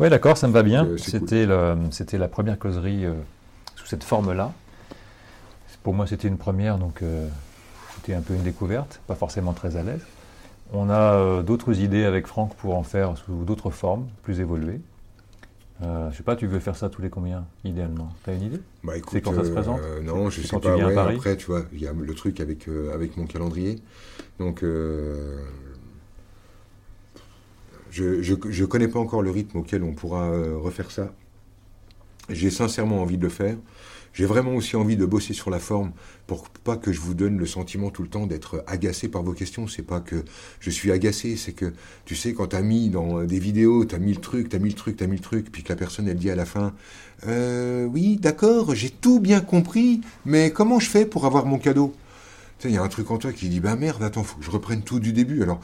Oui, 0.00 0.08
d'accord, 0.08 0.36
ça 0.38 0.48
me 0.48 0.52
va 0.52 0.62
bien. 0.62 0.88
C'était 0.96 1.46
la 1.46 2.28
première 2.28 2.58
causerie 2.58 3.04
sous 3.74 3.86
cette 3.86 4.04
forme-là. 4.04 4.52
Pour 5.82 5.94
moi, 5.94 6.06
c'était 6.06 6.28
une 6.28 6.38
première, 6.38 6.78
donc 6.78 7.02
c'était 7.96 8.14
un 8.14 8.20
peu 8.22 8.34
une 8.34 8.42
découverte, 8.42 9.00
pas 9.06 9.14
forcément 9.14 9.52
très 9.52 9.76
à 9.76 9.82
l'aise. 9.82 10.00
On 10.72 10.88
a 10.88 11.42
d'autres 11.42 11.80
idées 11.80 12.04
avec 12.04 12.26
Franck 12.26 12.54
pour 12.54 12.76
en 12.76 12.82
faire 12.82 13.16
sous 13.18 13.44
d'autres 13.44 13.70
formes, 13.70 14.06
plus 14.22 14.40
évoluées. 14.40 14.80
Euh, 15.82 16.10
je 16.10 16.16
sais 16.16 16.22
pas, 16.22 16.36
tu 16.36 16.46
veux 16.46 16.58
faire 16.60 16.76
ça 16.76 16.90
tous 16.90 17.02
les 17.02 17.10
combien, 17.10 17.46
idéalement? 17.64 18.08
T'as 18.22 18.34
une 18.34 18.42
idée? 18.42 18.60
Bah, 18.84 18.96
écoute, 18.96 19.12
C'est 19.12 19.22
quand 19.22 19.32
ça 19.32 19.44
se 19.44 19.50
présente? 19.50 19.80
euh, 19.80 20.00
Non, 20.02 20.30
je 20.30 20.40
sais 20.40 20.48
quand 20.48 20.60
tu 20.60 20.70
pas. 20.70 20.76
viens 20.76 20.86
à 20.86 20.88
ouais, 20.88 20.94
Paris? 20.94 21.16
après, 21.16 21.36
tu 21.36 21.46
vois, 21.46 21.64
il 21.72 21.80
y 21.80 21.86
a 21.86 21.92
le 21.92 22.14
truc 22.14 22.40
avec, 22.40 22.68
euh, 22.68 22.94
avec 22.94 23.16
mon 23.16 23.26
calendrier. 23.26 23.76
Donc, 24.38 24.62
euh, 24.64 25.38
je, 27.90 28.22
je, 28.22 28.34
je 28.48 28.64
connais 28.64 28.88
pas 28.88 28.98
encore 28.98 29.22
le 29.22 29.30
rythme 29.30 29.58
auquel 29.58 29.82
on 29.82 29.92
pourra 29.94 30.30
euh, 30.30 30.56
refaire 30.56 30.90
ça. 30.90 31.12
J'ai 32.30 32.50
sincèrement 32.50 33.02
envie 33.02 33.16
de 33.16 33.22
le 33.22 33.28
faire. 33.30 33.56
J'ai 34.12 34.26
vraiment 34.26 34.54
aussi 34.54 34.76
envie 34.76 34.96
de 34.96 35.06
bosser 35.06 35.34
sur 35.34 35.50
la 35.50 35.58
forme 35.58 35.92
pour 36.26 36.48
pas 36.48 36.76
que 36.76 36.92
je 36.92 37.00
vous 37.00 37.14
donne 37.14 37.38
le 37.38 37.46
sentiment 37.46 37.90
tout 37.90 38.02
le 38.02 38.08
temps 38.08 38.26
d'être 38.26 38.64
agacé 38.66 39.08
par 39.08 39.22
vos 39.22 39.32
questions. 39.32 39.68
C'est 39.68 39.82
pas 39.82 40.00
que 40.00 40.24
je 40.60 40.70
suis 40.70 40.90
agacé, 40.90 41.36
c'est 41.36 41.52
que 41.52 41.72
tu 42.04 42.16
sais 42.16 42.34
quand 42.34 42.48
t'as 42.48 42.62
mis 42.62 42.90
dans 42.90 43.24
des 43.24 43.38
vidéos, 43.38 43.84
t'as 43.84 43.98
mis 43.98 44.14
le 44.14 44.20
truc, 44.20 44.48
t'as 44.48 44.58
mis 44.58 44.70
le 44.70 44.74
truc, 44.74 44.96
t'as 44.96 45.06
mis 45.06 45.16
le 45.16 45.22
truc, 45.22 45.50
puis 45.52 45.62
que 45.62 45.68
la 45.68 45.76
personne 45.76 46.08
elle 46.08 46.16
dit 46.16 46.30
à 46.30 46.36
la 46.36 46.44
fin, 46.46 46.74
euh, 47.26 47.84
oui 47.84 48.16
d'accord, 48.16 48.74
j'ai 48.74 48.90
tout 48.90 49.20
bien 49.20 49.40
compris, 49.40 50.00
mais 50.24 50.50
comment 50.50 50.80
je 50.80 50.90
fais 50.90 51.06
pour 51.06 51.26
avoir 51.26 51.46
mon 51.46 51.58
cadeau? 51.58 51.94
Tu 52.58 52.68
il 52.68 52.74
y 52.74 52.76
a 52.76 52.82
un 52.82 52.88
truc 52.88 53.10
en 53.12 53.18
toi 53.18 53.32
qui 53.32 53.48
dit, 53.48 53.60
bah 53.60 53.76
merde, 53.76 54.02
attends, 54.02 54.24
faut 54.24 54.38
que 54.38 54.44
je 54.44 54.50
reprenne 54.50 54.82
tout 54.82 54.98
du 54.98 55.12
début. 55.12 55.42
Alors, 55.44 55.60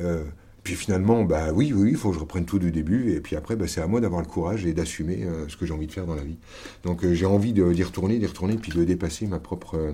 euh, 0.00 0.24
puis 0.62 0.74
finalement, 0.76 1.24
bah 1.24 1.52
oui, 1.52 1.72
oui, 1.74 1.90
il 1.90 1.96
faut 1.96 2.10
que 2.10 2.14
je 2.14 2.20
reprenne 2.20 2.44
tout 2.44 2.58
du 2.58 2.70
début, 2.70 3.12
et 3.12 3.20
puis 3.20 3.34
après, 3.36 3.56
bah, 3.56 3.66
c'est 3.66 3.80
à 3.80 3.86
moi 3.86 4.00
d'avoir 4.00 4.20
le 4.20 4.28
courage 4.28 4.64
et 4.64 4.72
d'assumer 4.72 5.24
euh, 5.24 5.48
ce 5.48 5.56
que 5.56 5.66
j'ai 5.66 5.74
envie 5.74 5.86
de 5.88 5.92
faire 5.92 6.06
dans 6.06 6.14
la 6.14 6.22
vie. 6.22 6.36
Donc 6.84 7.04
euh, 7.04 7.14
j'ai 7.14 7.26
envie 7.26 7.52
d'y 7.52 7.82
retourner, 7.82 8.18
d'y 8.18 8.26
retourner, 8.26 8.56
puis 8.56 8.70
de 8.72 8.84
dépasser 8.84 9.26
ma 9.26 9.40
propre, 9.40 9.76
euh, 9.76 9.92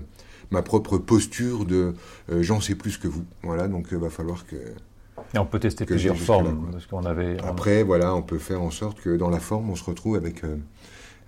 ma 0.51 0.61
propre 0.61 0.97
posture 0.97 1.65
de 1.65 1.93
j'en 2.29 2.61
sais 2.61 2.75
plus 2.75 2.97
que 2.97 3.07
vous. 3.07 3.23
Voilà, 3.43 3.67
donc 3.67 3.87
il 3.91 3.97
va 3.97 4.09
falloir 4.09 4.45
que. 4.45 4.55
Et 5.33 5.37
on 5.37 5.45
peut 5.45 5.59
tester 5.59 5.85
plusieurs 5.85 6.17
formes, 6.17 6.69
parce 6.71 6.85
qu'on 6.85 7.03
avait... 7.05 7.37
on- 7.43 7.47
Après, 7.47 7.83
voilà, 7.83 8.15
on 8.15 8.21
peut 8.21 8.37
faire 8.39 8.61
en 8.61 8.71
sorte 8.71 9.01
que 9.01 9.15
dans 9.17 9.29
la 9.29 9.39
forme, 9.39 9.69
on 9.69 9.75
se 9.75 9.83
retrouve 9.83 10.15
avec. 10.15 10.43
euh, 10.43 10.55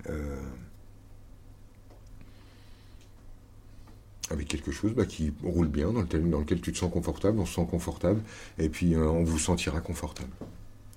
euh, 0.10 0.36
avec 4.32 4.48
quelque 4.48 4.72
chose 4.72 4.94
bah, 4.94 5.06
qui 5.06 5.34
roule 5.44 5.68
bien, 5.68 5.92
dans 5.92 6.02
lequel, 6.02 6.30
dans 6.30 6.40
lequel 6.40 6.62
tu 6.62 6.72
te 6.72 6.78
sens 6.78 6.92
confortable, 6.92 7.40
on 7.40 7.46
se 7.46 7.56
sent 7.56 7.68
confortable, 7.70 8.22
et 8.58 8.70
puis 8.70 8.96
euh, 8.96 9.06
on 9.08 9.24
vous 9.24 9.40
sentira 9.40 9.82
confortable. 9.82 10.30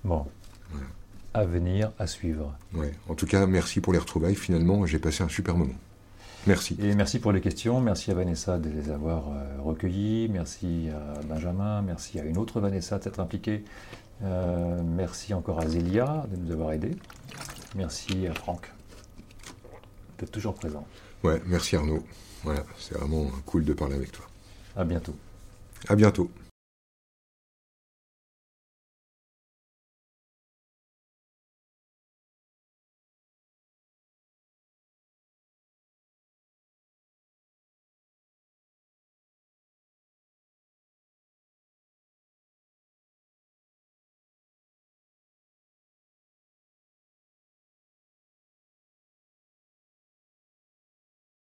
Bon. 0.04 0.26
Voilà. 0.70 0.86
À 1.34 1.44
venir, 1.44 1.90
à 1.98 2.06
suivre. 2.06 2.56
Ouais. 2.74 2.92
En 3.08 3.14
tout 3.14 3.26
cas, 3.26 3.46
merci 3.46 3.80
pour 3.80 3.92
les 3.92 3.98
retrouvailles. 3.98 4.36
Finalement, 4.36 4.86
j'ai 4.86 4.98
passé 5.00 5.22
un 5.24 5.28
super 5.28 5.56
moment. 5.56 5.74
Merci. 6.46 6.76
Et 6.80 6.94
merci 6.94 7.18
pour 7.18 7.32
les 7.32 7.40
questions, 7.40 7.80
merci 7.80 8.10
à 8.10 8.14
Vanessa 8.14 8.58
de 8.58 8.68
les 8.68 8.90
avoir 8.90 9.28
euh, 9.28 9.62
recueillies, 9.62 10.28
merci 10.28 10.88
à 10.90 11.22
Benjamin, 11.22 11.80
merci 11.80 12.20
à 12.20 12.24
une 12.24 12.36
autre 12.36 12.60
Vanessa 12.60 12.98
de 12.98 13.04
s'être 13.04 13.20
impliquée, 13.20 13.64
Euh, 14.22 14.80
merci 14.84 15.34
encore 15.34 15.58
à 15.58 15.66
Zélia 15.66 16.24
de 16.30 16.36
nous 16.36 16.52
avoir 16.52 16.72
aidés, 16.72 16.96
merci 17.74 18.26
à 18.28 18.34
Franck 18.34 18.70
d'être 20.18 20.30
toujours 20.30 20.54
présent. 20.54 20.86
Ouais, 21.24 21.42
merci 21.46 21.76
Arnaud. 21.76 22.04
Voilà, 22.44 22.62
c'est 22.78 22.94
vraiment 22.96 23.26
cool 23.46 23.64
de 23.64 23.72
parler 23.72 23.94
avec 23.94 24.12
toi. 24.12 24.26
À 24.76 24.84
bientôt. 24.84 25.14
À 25.88 25.96
bientôt. 25.96 26.30